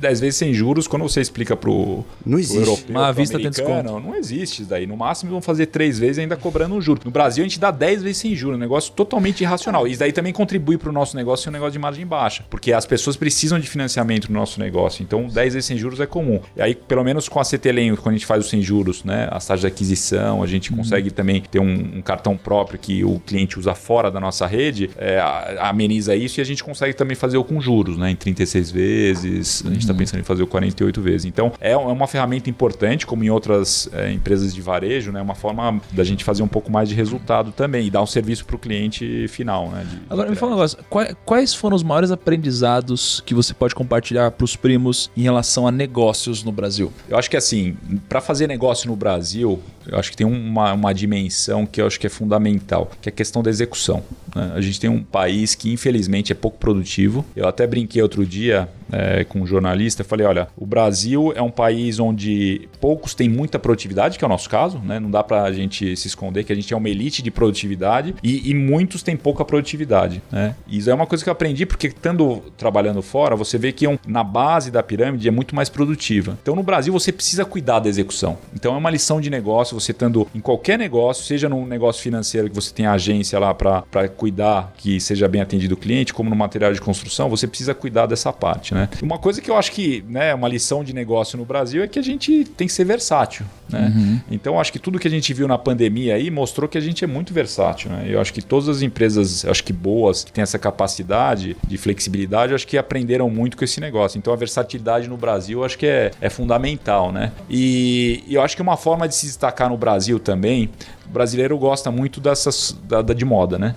10 0.00 0.20
vezes 0.20 0.36
sem 0.36 0.54
juros, 0.54 0.88
quando 0.88 1.02
você 1.02 1.20
explica 1.20 1.54
pro, 1.54 2.02
Não 2.24 2.32
pro 2.32 2.38
existe. 2.38 2.56
europeu, 2.56 2.94
pro 2.94 3.12
vista 3.12 3.36
tem 3.36 3.46
americano, 3.46 4.00
não 4.00 4.14
existe 4.14 4.62
isso 4.62 4.70
daí. 4.70 4.86
No 4.86 4.96
máximo 4.96 5.32
vão 5.32 5.42
fazer 5.42 5.66
três 5.66 5.98
vezes 5.98 6.18
ainda 6.18 6.34
cobrando 6.34 6.74
um 6.74 6.80
juro. 6.80 7.02
No 7.04 7.10
Brasil 7.10 7.44
a 7.44 7.46
gente 7.46 7.60
dá 7.60 7.70
10 7.70 8.04
vezes 8.04 8.16
sem 8.16 8.34
juros, 8.34 8.56
um 8.56 8.60
negócio 8.60 8.90
totalmente 8.94 9.42
irracional. 9.42 9.86
Isso 9.86 10.00
daí 10.00 10.12
também 10.12 10.32
contribui 10.32 10.78
para 10.78 10.88
o 10.88 10.92
nosso 10.92 11.14
negócio 11.14 11.42
ser 11.44 11.50
um 11.50 11.52
negócio 11.52 11.72
de 11.72 11.78
margem 11.78 12.06
baixa, 12.06 12.42
porque 12.48 12.72
as 12.72 12.86
pessoas 12.86 13.14
precisam 13.14 13.60
de 13.60 13.68
financiamento 13.68 13.97
no 14.04 14.34
nosso 14.38 14.60
negócio. 14.60 15.02
Então 15.02 15.26
10 15.26 15.54
vezes 15.54 15.64
sem 15.66 15.76
juros 15.76 16.00
é 16.00 16.06
comum. 16.06 16.40
E 16.56 16.62
aí, 16.62 16.74
pelo 16.74 17.04
menos 17.04 17.28
com 17.28 17.40
a 17.40 17.44
CTLEM, 17.44 17.94
quando 17.96 18.14
a 18.14 18.18
gente 18.18 18.26
faz 18.26 18.44
o 18.44 18.48
sem 18.48 18.62
juros, 18.62 19.04
né, 19.04 19.28
as 19.30 19.46
taxas 19.46 19.60
de 19.62 19.66
aquisição, 19.66 20.42
a 20.42 20.46
gente 20.46 20.72
consegue 20.72 21.10
também 21.10 21.40
ter 21.40 21.58
um, 21.58 21.96
um 21.98 22.02
cartão 22.02 22.36
próprio 22.36 22.78
que 22.78 23.04
o 23.04 23.18
cliente 23.20 23.58
usa 23.58 23.74
fora 23.74 24.10
da 24.10 24.20
nossa 24.20 24.46
rede, 24.46 24.90
é, 24.96 25.20
ameniza 25.60 26.14
isso 26.14 26.40
e 26.40 26.42
a 26.42 26.44
gente 26.44 26.62
consegue 26.64 26.94
também 26.94 27.14
fazer 27.16 27.36
o 27.38 27.44
com 27.44 27.60
juros, 27.60 27.96
né, 27.96 28.10
em 28.10 28.16
36 28.16 28.70
vezes. 28.70 29.62
A 29.66 29.70
gente 29.70 29.80
está 29.80 29.94
pensando 29.94 30.20
em 30.20 30.24
fazer 30.24 30.42
o 30.42 30.46
48 30.46 31.00
vezes. 31.00 31.24
Então 31.24 31.52
é, 31.60 31.72
é 31.72 31.76
uma 31.76 32.06
ferramenta 32.06 32.48
importante, 32.50 33.06
como 33.06 33.24
em 33.24 33.30
outras 33.30 33.88
é, 33.92 34.12
empresas 34.12 34.54
de 34.54 34.60
varejo, 34.60 35.12
né, 35.12 35.20
uma 35.20 35.34
forma 35.34 35.80
da 35.92 36.04
gente 36.04 36.24
fazer 36.24 36.42
um 36.42 36.48
pouco 36.48 36.70
mais 36.70 36.88
de 36.88 36.94
resultado 36.94 37.52
também 37.52 37.86
e 37.86 37.90
dar 37.90 38.02
um 38.02 38.06
serviço 38.06 38.44
para 38.44 38.56
o 38.56 38.58
cliente 38.58 39.26
final. 39.28 39.68
Né, 39.70 39.84
de- 39.88 39.98
Agora 40.10 40.28
me 40.30 40.36
fala 40.36 40.52
um 40.52 40.54
negócio, 40.56 40.78
quais, 40.88 41.14
quais 41.24 41.54
foram 41.54 41.76
os 41.76 41.82
maiores 41.82 42.10
aprendizados 42.10 43.22
que 43.24 43.34
você 43.34 43.52
pode 43.54 43.74
compartilhar 43.78 44.32
pros 44.32 44.56
primos 44.56 45.08
em 45.16 45.22
relação 45.22 45.64
a 45.64 45.70
negócios 45.70 46.42
no 46.42 46.50
Brasil? 46.50 46.92
Eu 47.08 47.16
acho 47.16 47.30
que 47.30 47.36
assim, 47.36 47.76
para 48.08 48.20
fazer 48.20 48.48
negócio 48.48 48.88
no 48.88 48.96
Brasil, 48.96 49.62
eu 49.88 49.98
acho 49.98 50.10
que 50.10 50.16
tem 50.16 50.26
uma, 50.26 50.72
uma 50.72 50.92
dimensão 50.92 51.66
que 51.66 51.80
eu 51.80 51.86
acho 51.86 51.98
que 51.98 52.06
é 52.06 52.10
fundamental, 52.10 52.90
que 53.00 53.08
é 53.08 53.12
a 53.12 53.14
questão 53.14 53.42
da 53.42 53.50
execução. 53.50 54.02
né? 54.34 54.52
A 54.54 54.60
gente 54.60 54.78
tem 54.80 54.88
um 54.90 55.02
país 55.02 55.54
que 55.54 55.72
infelizmente 55.72 56.32
é 56.32 56.34
pouco 56.34 56.58
produtivo. 56.58 57.24
Eu 57.34 57.48
até 57.48 57.66
brinquei 57.66 58.00
outro 58.02 58.24
dia 58.26 58.68
é, 58.92 59.24
com 59.24 59.40
um 59.40 59.46
jornalista, 59.46 60.02
falei, 60.04 60.26
olha, 60.26 60.48
o 60.56 60.64
Brasil 60.66 61.32
é 61.34 61.42
um 61.42 61.50
país 61.50 61.98
onde 61.98 62.68
poucos 62.80 63.14
têm 63.14 63.28
muita 63.28 63.58
produtividade, 63.58 64.18
que 64.18 64.24
é 64.24 64.26
o 64.26 64.30
nosso 64.30 64.48
caso, 64.48 64.78
né? 64.78 64.98
Não 64.98 65.10
dá 65.10 65.22
pra 65.22 65.50
gente 65.52 65.94
se 65.96 66.06
esconder 66.08 66.44
que 66.44 66.52
a 66.52 66.56
gente 66.56 66.72
é 66.72 66.76
uma 66.76 66.88
elite 66.88 67.22
de 67.22 67.30
produtividade 67.30 68.14
e, 68.22 68.50
e 68.50 68.54
muitos 68.54 69.02
têm 69.02 69.16
pouca 69.16 69.44
produtividade, 69.44 70.22
né? 70.30 70.54
Isso 70.68 70.88
é 70.90 70.94
uma 70.94 71.06
coisa 71.06 71.22
que 71.22 71.28
eu 71.28 71.32
aprendi 71.32 71.66
porque 71.66 71.88
estando 71.88 72.42
trabalhando 72.56 73.02
fora, 73.02 73.36
você 73.36 73.58
vê 73.58 73.72
que 73.72 73.84
é 73.84 73.90
um- 73.90 73.98
na 74.06 74.24
base 74.24 74.70
da 74.70 74.82
pirâmide 74.82 75.28
é 75.28 75.30
muito 75.30 75.54
mais 75.54 75.68
produtiva. 75.68 76.38
Então 76.42 76.54
no 76.56 76.62
Brasil 76.62 76.92
você 76.92 77.12
precisa 77.12 77.44
cuidar 77.44 77.80
da 77.80 77.88
execução. 77.88 78.38
Então 78.54 78.74
é 78.74 78.78
uma 78.78 78.90
lição 78.90 79.20
de 79.20 79.28
negócio, 79.30 79.77
você 79.78 79.92
estando 79.92 80.26
em 80.34 80.40
qualquer 80.40 80.78
negócio, 80.78 81.24
seja 81.24 81.48
num 81.48 81.66
negócio 81.66 82.02
financeiro 82.02 82.48
que 82.48 82.54
você 82.54 82.72
tem 82.72 82.86
a 82.86 82.92
agência 82.92 83.38
lá 83.38 83.54
para 83.54 84.08
cuidar 84.08 84.72
que 84.76 85.00
seja 85.00 85.28
bem 85.28 85.40
atendido 85.40 85.74
o 85.74 85.76
cliente, 85.76 86.12
como 86.12 86.30
no 86.30 86.36
material 86.36 86.72
de 86.72 86.80
construção, 86.80 87.28
você 87.28 87.46
precisa 87.46 87.74
cuidar 87.74 88.06
dessa 88.06 88.32
parte, 88.32 88.74
né? 88.74 88.88
Uma 89.02 89.18
coisa 89.18 89.40
que 89.40 89.50
eu 89.50 89.56
acho 89.56 89.72
que, 89.72 90.04
né, 90.08 90.30
é 90.30 90.34
uma 90.34 90.48
lição 90.48 90.82
de 90.82 90.92
negócio 90.92 91.38
no 91.38 91.44
Brasil 91.44 91.82
é 91.82 91.88
que 91.88 91.98
a 91.98 92.02
gente 92.02 92.44
tem 92.56 92.66
que 92.66 92.72
ser 92.72 92.84
versátil, 92.84 93.44
né? 93.68 93.92
Então 94.30 94.54
eu 94.54 94.60
acho 94.60 94.72
que 94.72 94.78
tudo 94.78 94.98
que 94.98 95.08
a 95.08 95.10
gente 95.10 95.32
viu 95.32 95.48
na 95.48 95.58
pandemia 95.58 96.14
aí 96.14 96.30
mostrou 96.30 96.68
que 96.68 96.78
a 96.78 96.80
gente 96.80 97.04
é 97.04 97.06
muito 97.06 97.32
versátil, 97.32 97.90
né? 97.90 98.06
Eu 98.08 98.20
acho 98.20 98.32
que 98.32 98.42
todas 98.42 98.68
as 98.68 98.82
empresas, 98.82 99.44
acho 99.44 99.62
que 99.64 99.72
boas, 99.72 100.24
que 100.24 100.32
têm 100.32 100.42
essa 100.42 100.58
capacidade 100.58 101.56
de 101.66 101.78
flexibilidade, 101.78 102.54
acho 102.54 102.66
que 102.66 102.78
aprenderam 102.78 103.28
muito 103.30 103.56
com 103.56 103.64
esse 103.64 103.80
negócio. 103.80 104.18
Então 104.18 104.32
a 104.32 104.36
versatilidade 104.36 105.08
no 105.08 105.16
Brasil 105.16 105.64
acho 105.64 105.78
que 105.78 105.86
é, 105.86 106.10
é 106.20 106.30
fundamental, 106.30 107.12
né? 107.12 107.32
E, 107.48 108.24
e 108.26 108.34
eu 108.34 108.42
acho 108.42 108.56
que 108.56 108.62
uma 108.62 108.76
forma 108.76 109.08
de 109.08 109.14
se 109.14 109.26
destacar 109.26 109.67
no 109.68 109.76
Brasil 109.76 110.18
também, 110.18 110.70
o 111.08 111.12
brasileiro 111.12 111.56
gosta 111.58 111.90
muito 111.90 112.20
dessas 112.20 112.76
da, 112.84 113.00
da- 113.02 113.14
de 113.14 113.24
moda, 113.24 113.58
né? 113.58 113.74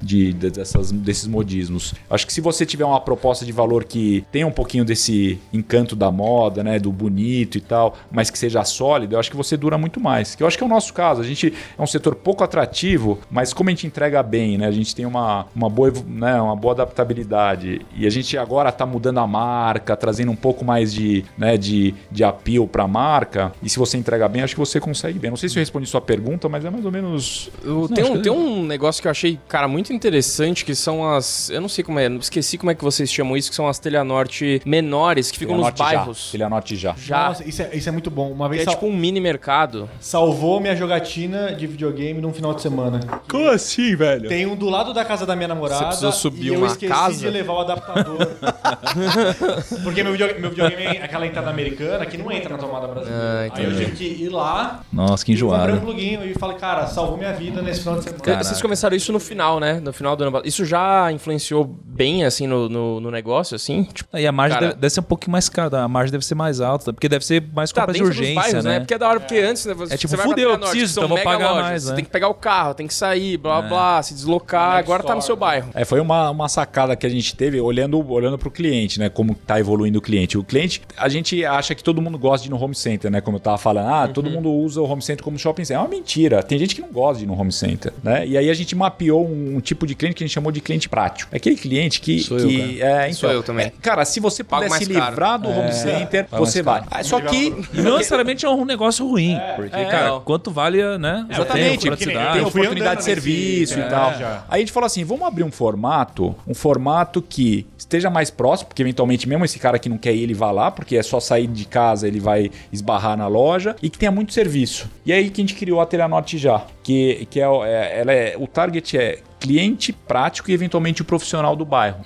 De, 0.00 0.32
de- 0.32 0.50
dessas, 0.50 0.90
desses 0.90 1.26
modismos. 1.26 1.94
Acho 2.10 2.26
que 2.26 2.32
se 2.32 2.40
você 2.40 2.66
tiver 2.66 2.84
uma 2.84 3.00
proposta 3.00 3.44
de 3.44 3.52
valor 3.52 3.84
que 3.84 4.24
tenha 4.32 4.46
um 4.46 4.50
pouquinho 4.52 4.84
desse 4.84 5.38
encanto 5.52 5.94
da 5.96 6.10
moda, 6.10 6.62
né? 6.64 6.78
Do 6.78 6.90
bonito 6.92 7.56
e 7.58 7.60
tal, 7.60 7.96
mas 8.10 8.30
que 8.30 8.38
seja 8.38 8.64
sólido, 8.64 9.14
eu 9.14 9.20
acho 9.20 9.30
que 9.30 9.36
você 9.36 9.56
dura 9.56 9.78
muito 9.78 10.00
mais. 10.00 10.34
Que 10.34 10.42
eu 10.42 10.46
acho 10.46 10.56
que 10.58 10.64
é 10.64 10.66
o 10.66 10.70
nosso 10.70 10.92
caso. 10.92 11.20
A 11.20 11.24
gente 11.24 11.52
é 11.78 11.82
um 11.82 11.86
setor 11.86 12.14
pouco 12.14 12.42
atrativo, 12.44 13.18
mas 13.30 13.52
como 13.52 13.68
a 13.70 13.72
gente 13.72 13.86
entrega 13.86 14.22
bem, 14.22 14.58
né? 14.58 14.66
A 14.66 14.70
gente 14.72 14.94
tem 14.94 15.06
uma, 15.06 15.46
uma, 15.54 15.68
boa, 15.70 15.92
né? 16.06 16.40
uma 16.40 16.56
boa 16.56 16.74
adaptabilidade. 16.74 17.80
E 17.96 18.06
a 18.06 18.10
gente 18.10 18.36
agora 18.36 18.68
está 18.68 18.84
mudando 18.84 19.18
a 19.18 19.26
marca, 19.26 19.96
trazendo 19.96 20.30
um 20.32 20.36
pouco 20.36 20.64
mais 20.64 20.92
de, 20.92 21.24
né? 21.38 21.56
de, 21.56 21.94
de 22.10 22.24
appeal 22.24 22.66
para 22.66 22.84
a 22.84 22.88
marca. 22.88 23.52
E 23.62 23.68
se 23.68 23.78
você 23.78 23.96
entrega 23.96 24.28
bem, 24.28 24.42
acho 24.42 24.54
que 24.54 24.60
você 24.60 24.80
consegue 24.80 25.18
bem. 25.18 25.30
Não 25.30 25.36
sei 25.36 25.48
se 25.48 25.56
eu 25.56 25.60
respondi 25.60 25.86
sua 25.86 26.00
pergunta, 26.00 26.48
mas 26.48 26.55
é 26.64 26.70
mais 26.70 26.84
ou 26.84 26.90
menos. 26.92 27.50
Eu- 27.62 27.88
tem, 27.88 28.04
um, 28.04 28.22
tem 28.22 28.32
um 28.32 28.64
negócio 28.64 29.00
que 29.02 29.08
eu 29.08 29.10
achei, 29.10 29.38
cara, 29.48 29.66
muito 29.68 29.92
interessante, 29.92 30.64
que 30.64 30.74
são 30.74 31.08
as. 31.08 31.50
Eu 31.50 31.60
não 31.60 31.68
sei 31.68 31.82
como 31.84 31.98
é, 31.98 32.06
esqueci 32.16 32.56
como 32.58 32.70
é 32.70 32.74
que 32.74 32.82
vocês 32.84 33.10
chamam 33.12 33.36
isso, 33.36 33.50
que 33.50 33.56
são 33.56 33.68
as 33.68 33.78
Teleanorte 33.78 34.60
menores, 34.64 35.30
que 35.30 35.38
ficam 35.38 35.56
nos 35.56 35.66
Anote 35.66 35.78
já. 35.78 35.84
bairros. 35.84 36.30
Ele 36.34 36.42
anote 36.42 36.76
já. 36.76 36.94
Já. 36.96 37.28
Nossa, 37.28 37.48
isso 37.48 37.62
é, 37.62 37.70
isso 37.74 37.88
é 37.88 37.92
muito 37.92 38.10
bom. 38.10 38.30
Uma 38.30 38.46
Que 38.46 38.50
vez 38.56 38.62
é 38.62 38.64
sal- 38.66 38.74
tipo 38.74 38.86
um 38.86 38.96
mini 38.96 39.20
mercado. 39.20 39.88
salvou 40.00 40.60
minha 40.60 40.74
jogatina 40.76 41.52
de 41.54 41.66
videogame 41.66 42.20
num 42.20 42.32
final 42.32 42.54
de 42.54 42.62
semana. 42.62 43.00
Como 43.28 43.48
assim, 43.48 43.94
velho? 43.96 44.28
Tem 44.28 44.46
um 44.46 44.54
do 44.56 44.68
lado 44.68 44.92
da 44.94 45.04
casa 45.04 45.26
da 45.26 45.34
minha 45.34 45.48
namorada. 45.48 45.78
Você 45.80 45.84
precisou 45.86 46.12
subir 46.12 46.44
e 46.44 46.48
eu 46.48 46.58
uma 46.58 46.66
esqueci 46.68 46.92
casa? 46.92 47.18
de 47.18 47.28
levar 47.30 47.52
o 47.54 47.60
adaptador. 47.60 48.18
Porque 49.82 50.02
meu 50.02 50.12
videogame, 50.12 50.40
meu 50.40 50.50
videogame 50.50 50.82
é 50.96 51.02
aquela 51.04 51.26
entrada 51.26 51.50
americana 51.50 52.04
que 52.06 52.16
não 52.16 52.30
entra 52.30 52.50
na 52.50 52.58
tomada 52.58 52.86
brasileira. 52.86 53.50
Ah, 53.52 53.56
Aí 53.58 53.64
eu 53.64 53.76
tive 53.76 53.92
que 53.92 54.04
ir 54.04 54.28
lá 54.28 54.80
Nossa, 54.92 55.24
que 55.24 55.32
e 55.32 55.40
comprei 55.40 55.58
um 55.58 55.64
enjoado. 55.64 55.80
plugin 55.80 56.18
e 56.24 56.34
falei, 56.34 56.45
cara, 56.54 56.86
salvou 56.86 57.16
minha 57.16 57.32
vida 57.32 57.60
nesse 57.62 57.80
final 57.80 57.96
de 57.98 58.04
semana. 58.04 58.22
Caraca. 58.22 58.44
Vocês 58.44 58.62
começaram 58.62 58.96
isso 58.96 59.12
no 59.12 59.20
final, 59.20 59.58
né? 59.60 59.80
No 59.80 59.92
final 59.92 60.16
do 60.16 60.24
ano. 60.24 60.42
Isso 60.44 60.64
já 60.64 61.10
influenciou 61.12 61.64
bem, 61.64 62.24
assim, 62.24 62.46
no, 62.46 62.68
no, 62.68 63.00
no 63.00 63.10
negócio, 63.10 63.54
assim? 63.54 63.84
Tipo, 63.84 64.16
E 64.16 64.26
a 64.26 64.32
margem 64.32 64.54
Cara- 64.56 64.68
deve, 64.68 64.80
deve 64.80 64.90
ser 64.94 65.00
um 65.00 65.04
pouquinho 65.04 65.32
mais 65.32 65.48
cara, 65.48 65.82
a 65.82 65.88
margem 65.88 66.12
deve 66.12 66.24
ser 66.24 66.34
mais 66.34 66.60
alta, 66.60 66.92
porque 66.92 67.08
deve 67.08 67.24
ser 67.24 67.42
mais 67.54 67.72
tá 67.72 67.82
compra 67.82 67.94
de 67.94 68.02
urgência, 68.02 68.34
bairros, 68.42 68.64
né? 68.64 68.78
Porque 68.80 68.94
é 68.94 68.98
da 68.98 69.08
hora, 69.08 69.20
porque 69.20 69.38
antes, 69.38 69.66
né, 69.66 69.74
você 69.74 69.94
É 69.94 69.96
tipo, 69.96 70.10
você 70.16 70.22
fudeu, 70.22 70.50
eu 70.50 70.58
preciso, 70.58 71.00
então 71.00 71.08
vou 71.08 71.22
pagar 71.22 71.50
lojas, 71.50 71.64
mais, 71.66 71.82
Você 71.84 71.90
né? 71.90 71.96
tem 71.96 72.04
que 72.04 72.10
pegar 72.10 72.28
o 72.28 72.34
carro, 72.34 72.74
tem 72.74 72.86
que 72.86 72.94
sair, 72.94 73.36
blá, 73.36 73.58
É. 73.58 73.68
blá, 73.68 74.02
se 74.02 74.14
deslocar, 74.14 74.76
agora 74.76 75.02
tá 75.02 75.14
no 75.14 75.22
seu 75.22 75.36
bairro. 75.36 75.70
É, 75.74 75.84
foi 75.84 76.00
uma, 76.00 76.30
uma 76.30 76.48
sacada 76.48 76.94
que 76.96 77.06
a 77.06 77.10
gente 77.10 77.34
teve 77.34 77.60
olhando, 77.60 77.98
olhando 78.10 78.38
pro 78.38 78.50
cliente, 78.50 78.98
né? 78.98 79.08
Como 79.08 79.34
tá 79.34 79.58
evoluindo 79.58 79.98
o 79.98 80.02
cliente. 80.02 80.36
O 80.38 80.44
cliente, 80.44 80.82
a 80.96 81.08
gente 81.08 81.44
acha 81.44 81.74
que 81.74 81.82
todo 81.82 82.00
mundo 82.02 82.18
gosta 82.18 82.42
de 82.44 82.48
ir 82.48 82.52
no 82.54 82.62
home 82.62 82.74
center, 82.74 83.10
né? 83.10 83.20
Como 83.20 83.36
eu 83.36 83.40
tava 83.40 83.58
falando, 83.58 83.88
ah, 83.88 84.08
todo 84.08 84.30
mundo 84.30 84.50
usa 84.50 84.80
o 84.80 84.84
home 84.90 85.02
center 85.02 85.24
como 85.24 85.38
shopping 85.38 85.64
center. 85.64 85.76
É 85.80 85.80
uma 85.80 85.88
mentira. 85.88 86.35
Tem 86.42 86.58
gente 86.58 86.74
que 86.74 86.80
não 86.80 86.90
gosta 86.90 87.18
de 87.18 87.24
ir 87.24 87.26
no 87.26 87.38
home 87.38 87.52
center, 87.52 87.92
né? 88.02 88.26
E 88.26 88.36
aí 88.36 88.50
a 88.50 88.54
gente 88.54 88.74
mapeou 88.74 89.26
um, 89.26 89.56
um 89.56 89.60
tipo 89.60 89.86
de 89.86 89.94
cliente 89.94 90.16
que 90.16 90.24
a 90.24 90.26
gente 90.26 90.34
chamou 90.34 90.52
de 90.52 90.60
cliente 90.60 90.88
prático. 90.88 91.30
É 91.32 91.36
aquele 91.36 91.56
cliente 91.56 92.00
que. 92.00 92.20
Sou 92.20 92.38
eu, 92.38 92.48
que 92.48 92.82
é, 92.82 93.02
então, 93.06 93.14
Sou 93.14 93.30
eu 93.30 93.42
também. 93.42 93.66
é, 93.66 93.72
cara, 93.80 94.04
se 94.04 94.20
você 94.20 94.42
puder 94.44 94.70
se 94.70 94.84
livrar 94.84 95.38
do 95.38 95.48
home 95.48 95.72
center, 95.72 96.26
pago 96.26 96.44
você 96.44 96.62
vai. 96.62 96.82
Ah, 96.90 97.02
Só 97.02 97.20
que. 97.20 97.54
Não 97.72 97.96
necessariamente 97.96 98.44
é 98.44 98.50
um 98.50 98.64
negócio 98.64 99.06
ruim. 99.06 99.38
porque, 99.56 99.76
é, 99.76 99.84
cara, 99.86 100.20
quanto 100.20 100.50
vale, 100.50 100.98
né? 100.98 101.26
Exatamente, 101.30 101.90
tempo, 101.90 101.96
tem 101.96 102.44
oportunidade 102.44 102.98
de 102.98 103.04
serviço 103.04 103.78
é, 103.78 103.86
e 103.86 103.88
tal. 103.88 104.14
já. 104.14 104.44
Aí 104.48 104.56
a 104.56 104.58
gente 104.58 104.72
falou 104.72 104.86
assim: 104.86 105.04
vamos 105.04 105.26
abrir 105.26 105.44
um 105.44 105.50
formato, 105.50 106.34
um 106.46 106.54
formato 106.54 107.22
que 107.22 107.66
esteja 107.76 108.10
mais 108.10 108.30
próximo, 108.30 108.68
porque 108.68 108.82
eventualmente 108.82 109.28
mesmo 109.28 109.44
esse 109.44 109.58
cara 109.58 109.78
que 109.78 109.88
não 109.88 109.96
quer 109.96 110.14
ir, 110.14 110.22
ele 110.22 110.34
vai 110.34 110.52
lá, 110.52 110.70
porque 110.70 110.96
é 110.96 111.02
só 111.02 111.20
sair 111.20 111.46
de 111.46 111.64
casa, 111.64 112.06
ele 112.08 112.20
vai 112.20 112.50
esbarrar 112.72 113.16
na 113.16 113.28
loja 113.28 113.76
e 113.82 113.88
que 113.88 113.98
tenha 113.98 114.10
muito 114.10 114.32
serviço. 114.32 114.90
E 115.04 115.12
aí 115.12 115.30
que 115.30 115.40
a 115.40 115.44
gente 115.44 115.54
criou 115.54 115.80
a 115.80 115.86
Já, 116.34 116.66
que, 116.82 117.26
que 117.30 117.40
é, 117.40 117.44
é- 117.44 118.00
ela 118.00 118.12
é, 118.12 118.34
o 118.38 118.46
target 118.46 118.98
é 118.98 119.18
cliente 119.38 119.92
prático 119.92 120.50
e 120.50 120.54
eventualmente 120.54 121.02
o 121.02 121.04
profissional 121.04 121.54
do 121.56 121.64
bairro. 121.64 121.98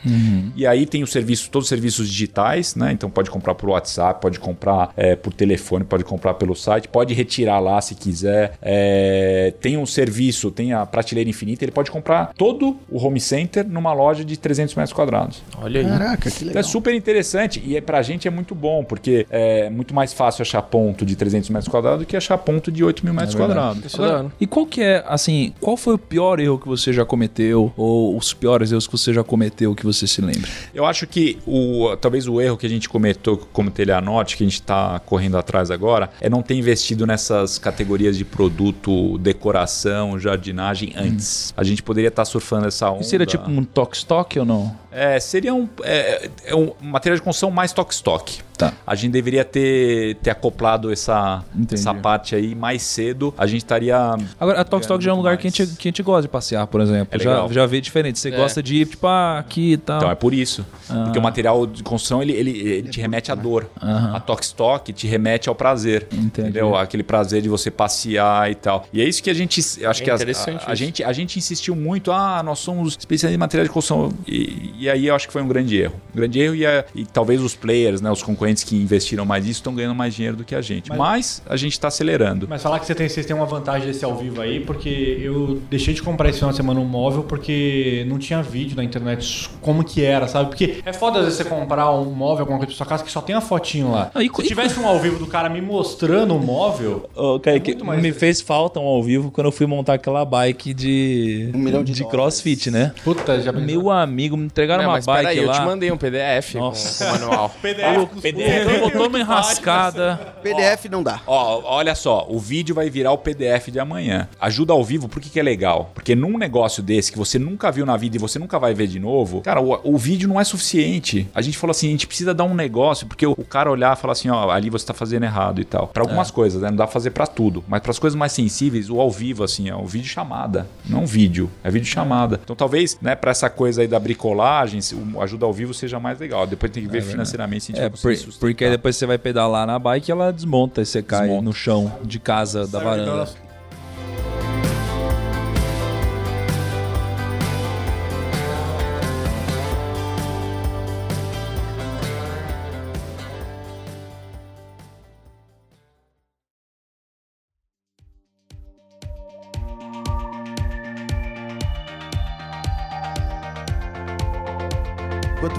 E 0.57 0.67
aí 0.67 0.87
tem 0.87 1.03
os 1.03 1.11
serviços, 1.13 1.49
todos 1.49 1.67
os 1.67 1.69
serviços 1.69 2.09
digitais, 2.09 2.75
né? 2.75 2.93
Então 2.93 3.09
pode 3.11 3.31
comprar 3.31 3.55
por 3.55 3.71
WhatsApp, 3.71 4.21
pode 4.21 4.39
comprar 4.41 4.93
é, 4.97 5.15
por 5.17 5.33
telefone, 5.33 5.85
pode 5.85 6.05
comprar 6.05 6.35
pelo 6.35 6.55
site, 6.55 6.89
pode 6.89 7.15
retirar 7.15 7.59
lá 7.61 7.81
se 7.81 7.95
quiser. 7.95 8.53
É, 8.61 9.55
tem 9.61 9.77
um 9.77 9.87
serviço, 9.87 10.51
tem 10.51 10.73
a 10.73 10.85
prateleira 10.85 11.29
infinita, 11.31 11.65
ele 11.65 11.73
pode 11.73 11.91
comprar 11.91 12.33
todo 12.37 12.77
o 12.91 13.05
home 13.05 13.21
center 13.21 13.67
numa 13.69 13.93
loja 13.93 14.25
de 14.25 14.37
300 14.37 14.75
metros 14.75 14.93
quadrados. 14.93 15.43
Olha 15.61 15.81
aí. 15.81 15.87
Caraca, 15.87 16.31
que 16.31 16.37
Então 16.37 16.49
legal. 16.49 16.61
é 16.61 16.63
super 16.63 16.95
interessante 16.95 17.63
e 17.65 17.77
é, 17.77 17.81
pra 17.81 18.03
gente 18.03 18.27
é 18.27 18.31
muito 18.31 18.55
bom, 18.55 18.85
porque 18.85 19.27
é 19.31 19.71
muito 19.71 19.95
mais 19.95 20.13
fácil 20.13 20.43
achar 20.43 20.63
ponto 20.63 21.05
de 21.07 21.17
300 21.17 21.49
metros 21.51 21.69
quadrados 21.69 22.01
do 22.01 22.07
que 22.07 22.17
achar 22.17 22.37
ponto 22.39 22.71
de 22.73 22.83
8 22.85 23.05
mil 23.05 23.15
metros 23.15 23.35
quadrados. 23.35 23.85
Isso 23.85 23.99
dá, 23.99 24.23
né? 24.25 24.31
E 24.41 24.47
qual 24.47 24.67
que 24.67 24.83
é, 24.83 25.05
assim, 25.07 25.53
qual 25.61 25.77
foi 25.77 25.95
o 25.95 25.99
pior 25.99 26.41
erro 26.41 26.59
que 26.59 26.69
você 26.69 26.93
já 26.93 27.05
cometeu? 27.05 27.30
Ou 27.77 28.17
os 28.17 28.33
piores 28.33 28.73
erros 28.73 28.87
que 28.87 28.93
você 28.93 29.13
já 29.13 29.25
cometeu 29.25 29.75
que 29.75 29.85
você 29.85 30.07
se 30.07 30.21
lembra? 30.21 30.49
Eu 30.75 30.85
acho 30.85 31.07
que 31.07 31.39
o, 31.47 31.97
talvez 32.01 32.27
o 32.29 32.41
erro 32.41 32.57
que 32.57 32.67
a 32.67 32.69
gente 32.69 32.89
cometeu 32.89 33.37
como 33.53 33.71
Teleanote, 33.71 34.37
que 34.37 34.45
a 34.45 34.47
gente 34.47 34.61
está 34.61 34.99
correndo 35.01 35.37
atrás 35.37 35.71
agora, 35.71 36.11
é 36.21 36.29
não 36.29 36.43
ter 36.43 36.55
investido 36.55 37.07
nessas 37.07 37.59
categorias 37.59 38.17
de 38.17 38.25
produto, 38.25 39.19
decoração, 39.19 40.19
jardinagem 40.19 40.93
antes. 40.97 41.55
A 41.57 41.65
gente 41.65 41.83
poderia 41.83 42.09
estar 42.09 42.25
surfando 42.25 42.67
essa 42.67 42.91
onda. 42.91 43.03
E 43.03 43.05
seria 43.05 43.27
tipo 43.27 43.51
um 43.51 43.65
toque 43.65 43.97
stock 43.97 44.39
ou 44.39 44.45
não? 44.45 44.77
É, 44.91 45.21
seria 45.21 45.55
um, 45.55 45.69
é, 45.83 46.29
é 46.45 46.55
um 46.55 46.73
material 46.81 47.17
de 47.17 47.23
construção 47.23 47.51
mais 47.51 47.73
toque-stock. 47.73 48.41
Tá. 48.61 48.73
A 48.87 48.95
gente 48.95 49.13
deveria 49.13 49.45
ter, 49.45 50.17
ter 50.17 50.31
acoplado 50.31 50.93
essa, 50.93 51.43
Entendi. 51.55 51.75
essa 51.75 51.95
parte 51.95 52.35
aí 52.35 52.55
mais 52.55 52.83
cedo. 52.83 53.33
A 53.39 53.47
gente 53.47 53.59
estaria. 53.63 53.97
Agora, 54.39 54.61
a 54.61 54.65
Tox 54.65 54.87
Talk 54.87 55.03
já 55.03 55.11
é 55.11 55.15
um 55.15 55.17
lugar 55.17 55.37
que 55.39 55.47
a, 55.47 55.51
gente, 55.51 55.67
que 55.77 55.89
a 55.89 55.91
gente 55.91 56.03
gosta 56.03 56.23
de 56.23 56.29
passear, 56.29 56.67
por 56.67 56.81
exemplo. 56.81 57.09
É 57.11 57.19
já, 57.19 57.47
já 57.49 57.67
vê 57.67 57.81
diferente. 57.81 58.19
Você 58.19 58.29
É. 58.29 58.37
gosta 58.37 58.63
de 58.63 58.77
ir, 58.77 58.87
tipo, 58.87 59.07
ah, 59.07 59.39
aqui 59.39 59.73
e 59.73 59.77
tal. 59.77 59.97
Então 59.99 60.11
é 60.11 60.15
por 60.15 60.35
isso. 60.35 60.65
Ah. 60.89 61.05
Porque 61.05 61.19
o 61.19 61.23
material 61.23 61.67
de 61.67 61.83
construção 61.83 62.23
ele, 62.23 62.33
ele, 62.33 62.51
ele 62.51 62.89
te 62.89 63.01
remete 63.01 63.33
à 63.33 63.35
dor. 63.35 63.69
Aham. 63.83 64.17
A 64.17 64.21
Tox 64.21 64.47
Stock 64.49 64.93
te 64.93 65.07
remete 65.07 65.49
ao 65.49 65.55
prazer. 65.55 66.07
Entendi. 66.13 66.41
Entendeu? 66.51 66.75
Aquele 66.77 67.03
prazer 67.03 67.41
de 67.43 67.49
você 67.49 67.71
passear 67.71 68.51
e 68.51 68.55
tal. 68.55 68.87
E 68.93 69.01
é 69.01 69.05
isso 69.09 69.23
que 69.23 69.31
a 69.31 69.35
gente. 69.35 69.61
Acho 69.61 70.03
É 70.03 70.05
que 70.05 70.11
a, 70.11 70.15
a 70.15 70.31
isso. 70.31 70.47
gente, 70.75 71.03
a 71.05 71.13
gente 71.13 71.39
insistiu 71.39 71.75
muito. 71.75 72.13
Ah, 72.13 72.43
nós 72.43 72.59
somos 72.59 72.97
especialistas 72.99 73.35
em 73.35 73.39
material 73.39 73.67
de 73.67 73.73
construção. 73.73 74.13
E, 74.27 74.73
e 74.79 74.91
aí 74.91 75.07
eu 75.07 75.15
acho 75.15 75.27
que 75.27 75.33
foi 75.33 75.43
um 75.43 75.49
grande 75.49 75.77
erro. 75.81 75.95
Um 76.13 76.17
grande 76.17 76.39
erro 76.41 76.55
e, 76.55 76.67
a- 76.67 76.85
e 76.95 77.05
talvez 77.07 77.41
os 77.41 77.55
players, 77.55 78.01
né, 78.01 78.11
os 78.11 78.23
concorrentes 78.23 78.50
que 78.65 78.77
investiram 78.77 79.25
mais 79.25 79.45
nisso, 79.45 79.61
estão 79.61 79.75
ganhando 79.75 79.95
mais 79.95 80.15
dinheiro 80.15 80.37
do 80.37 80.45
que 80.45 80.55
a 80.55 80.61
gente. 80.61 80.89
Mas, 80.91 80.99
Mas- 80.99 81.43
a 81.49 81.57
gente 81.57 81.73
está 81.73 81.89
acelerando. 81.89 82.47
Mas 82.49 82.63
falar 82.63 82.79
que 82.81 82.87
você 82.87 82.95
tem, 82.95 83.09
vocês 83.09 83.25
têm 83.27 83.35
uma 83.37 83.47
vantagem 83.47 83.87
desse 83.87 84.05
ao 84.05 84.17
vivo 84.17 84.41
aí, 84.41 84.61
porque 84.61 85.19
eu 85.21 85.61
deixei 85.71 85.95
de 85.95 86.03
comprar 86.03 86.29
esse 86.29 86.39
final 86.39 86.51
de 86.51 86.57
semana 86.57 86.81
um 86.81 86.85
móvel 86.85 87.23
porque 87.25 88.05
não 88.09 88.19
tinha 88.19 88.43
vídeo 88.43 88.77
na 88.77 88.85
internet 88.85 89.49
como 89.61 89.85
que 89.85 90.05
era, 90.05 90.27
sabe? 90.29 90.49
Porque 90.51 90.81
é 90.85 90.93
foda 90.93 91.19
às 91.21 91.25
vezes 91.27 91.39
você 91.39 91.45
comprar 91.45 91.91
um 91.93 92.05
móvel, 92.13 92.41
alguma 92.41 92.59
coisa 92.59 92.69
pra 92.69 92.77
sua 92.77 92.87
casa, 92.87 93.05
que 93.05 93.11
só 93.13 93.21
tem 93.21 93.35
a 93.37 93.41
fotinho 93.41 93.91
lá. 93.93 94.11
Ah, 94.15 94.23
e- 94.23 94.31
Se 94.35 94.43
tivesse 94.49 94.79
um 94.81 94.87
ao 94.87 94.99
vivo 94.99 95.19
do 95.19 95.27
cara 95.27 95.49
me 95.49 95.61
mostrando 95.61 96.35
o 96.35 96.39
móvel, 96.41 97.09
Kaique, 97.43 97.71
muito 97.71 97.85
mais 97.85 98.01
me 98.03 98.13
fez 98.13 98.41
falta 98.41 98.81
um 98.81 98.85
ao 98.87 99.03
vivo 99.03 99.31
quando 99.31 99.47
eu 99.47 99.53
fui 99.53 99.67
montar 99.67 99.95
aquela 99.95 100.25
bike 100.25 100.73
de, 100.75 101.51
Um 101.55 101.59
milhão 101.59 101.83
de 101.85 101.93
dólares. 101.93 102.11
crossfit, 102.11 102.71
né? 102.71 102.93
puta, 103.05 103.41
já 103.41 103.53
Meu 103.53 103.91
amigo, 103.91 104.37
me 104.37 104.47
entregaram 104.47 104.83
Não, 104.83 104.91
uma 104.91 104.97
mas 104.97 105.07
bike 105.07 105.23
peraí, 105.23 105.39
eu 105.39 105.47
lá. 105.47 105.53
te 105.55 105.61
mandei 105.67 105.91
um 105.93 105.97
PDF 105.97 106.55
Nossa. 106.55 107.05
com 107.05 107.11
o 107.11 107.13
manual. 107.21 107.51
PDF, 107.61 108.23
Botou, 108.41 108.81
botou 108.91 109.07
uma 109.09 109.21
enrascada. 109.21 110.35
PDF 110.43 110.87
não 110.91 111.03
dá. 111.03 111.21
Ó, 111.27 111.63
olha 111.65 111.95
só, 111.95 112.27
o 112.29 112.39
vídeo 112.39 112.75
vai 112.75 112.89
virar 112.91 113.13
o 113.13 113.19
PDF 113.19 113.69
de 113.71 113.79
amanhã. 113.79 114.29
Ajuda 114.41 114.73
ao 114.73 114.83
vivo, 114.85 115.09
por 115.09 115.21
que, 115.21 115.29
que 115.31 115.39
é 115.41 115.43
legal? 115.43 115.91
Porque 115.95 116.15
num 116.15 116.39
negócio 116.39 116.83
desse 116.83 117.13
que 117.13 117.19
você 117.19 117.39
nunca 117.39 117.71
viu 117.71 117.85
na 117.85 117.97
vida 117.97 118.17
e 118.17 118.19
você 118.19 118.39
nunca 118.39 118.59
vai 118.59 118.75
ver 118.75 118.87
de 118.87 118.99
novo, 118.99 119.41
cara, 119.43 119.61
o, 119.61 119.79
o 119.85 119.99
vídeo 119.99 120.29
não 120.29 120.41
é 120.41 120.45
suficiente. 120.45 121.29
A 121.35 121.43
gente 121.43 121.59
falou 121.59 121.73
assim, 121.73 121.89
a 121.89 121.91
gente 121.91 122.07
precisa 122.07 122.33
dar 122.33 122.45
um 122.45 122.55
negócio, 122.55 123.07
porque 123.07 123.27
o, 123.27 123.33
o 123.33 123.45
cara 123.45 123.71
olhar 123.71 123.97
e 123.97 124.01
falar 124.01 124.13
assim, 124.13 124.29
ó, 124.31 124.51
ali 124.51 124.71
você 124.71 124.87
tá 124.87 124.95
fazendo 124.95 125.25
errado 125.25 125.61
e 125.61 125.65
tal. 125.65 125.89
Pra 125.89 126.03
algumas 126.03 126.31
coisas, 126.31 126.63
né? 126.63 126.71
Não 126.71 126.77
dá 126.77 126.85
pra 126.85 126.93
fazer 126.93 127.11
pra 127.11 127.27
tudo. 127.27 127.63
Mas 127.69 127.81
pras 127.81 127.99
coisas 127.99 128.17
mais 128.17 128.33
sensíveis, 128.33 128.89
o 128.91 129.01
ao 129.01 129.11
vivo, 129.11 129.45
assim, 129.45 129.69
é 129.69 129.75
o 129.75 129.85
vídeo 129.87 130.09
chamada. 130.09 130.67
Não 130.89 131.07
vídeo, 131.07 131.51
é 131.63 131.71
vídeo 131.71 131.87
chamada. 131.87 132.41
Então 132.43 132.57
talvez, 132.57 132.99
né, 133.01 133.15
pra 133.15 133.31
essa 133.31 133.51
coisa 133.51 133.83
aí 133.83 133.89
da 133.89 133.99
bricolagem, 133.99 134.81
se 134.81 134.95
o 134.95 135.21
ajuda 135.21 135.47
ao 135.47 135.53
vivo 135.53 135.75
seja 135.75 135.99
mais 135.99 136.19
legal. 136.19 136.47
Depois 136.47 136.71
tem 136.73 136.83
que 136.83 136.89
ver 136.89 137.03
financeiramente 137.03 137.65
se 137.65 137.73
a 137.73 137.75
gente 137.75 137.81
É, 137.81 137.89
vai 137.89 137.91
conseguir 137.91 138.17
por-. 138.25 138.30
Porque 138.39 138.65
aí 138.65 138.71
depois 138.71 138.97
você 138.97 139.07
vai 139.07 139.19
pedalar 139.19 139.67
na 139.67 139.79
bike 139.79 140.11
e 140.11 140.13
ela 140.13 140.33
desmonta 140.33 140.83
e 140.83 140.87
você 140.87 141.03
cai 141.03 141.23
Desmonta. 141.23 141.43
no 141.43 141.53
chão 141.53 141.93
de 142.03 142.19
casa 142.19 142.67
da 142.67 142.79
varanda. 142.79 143.29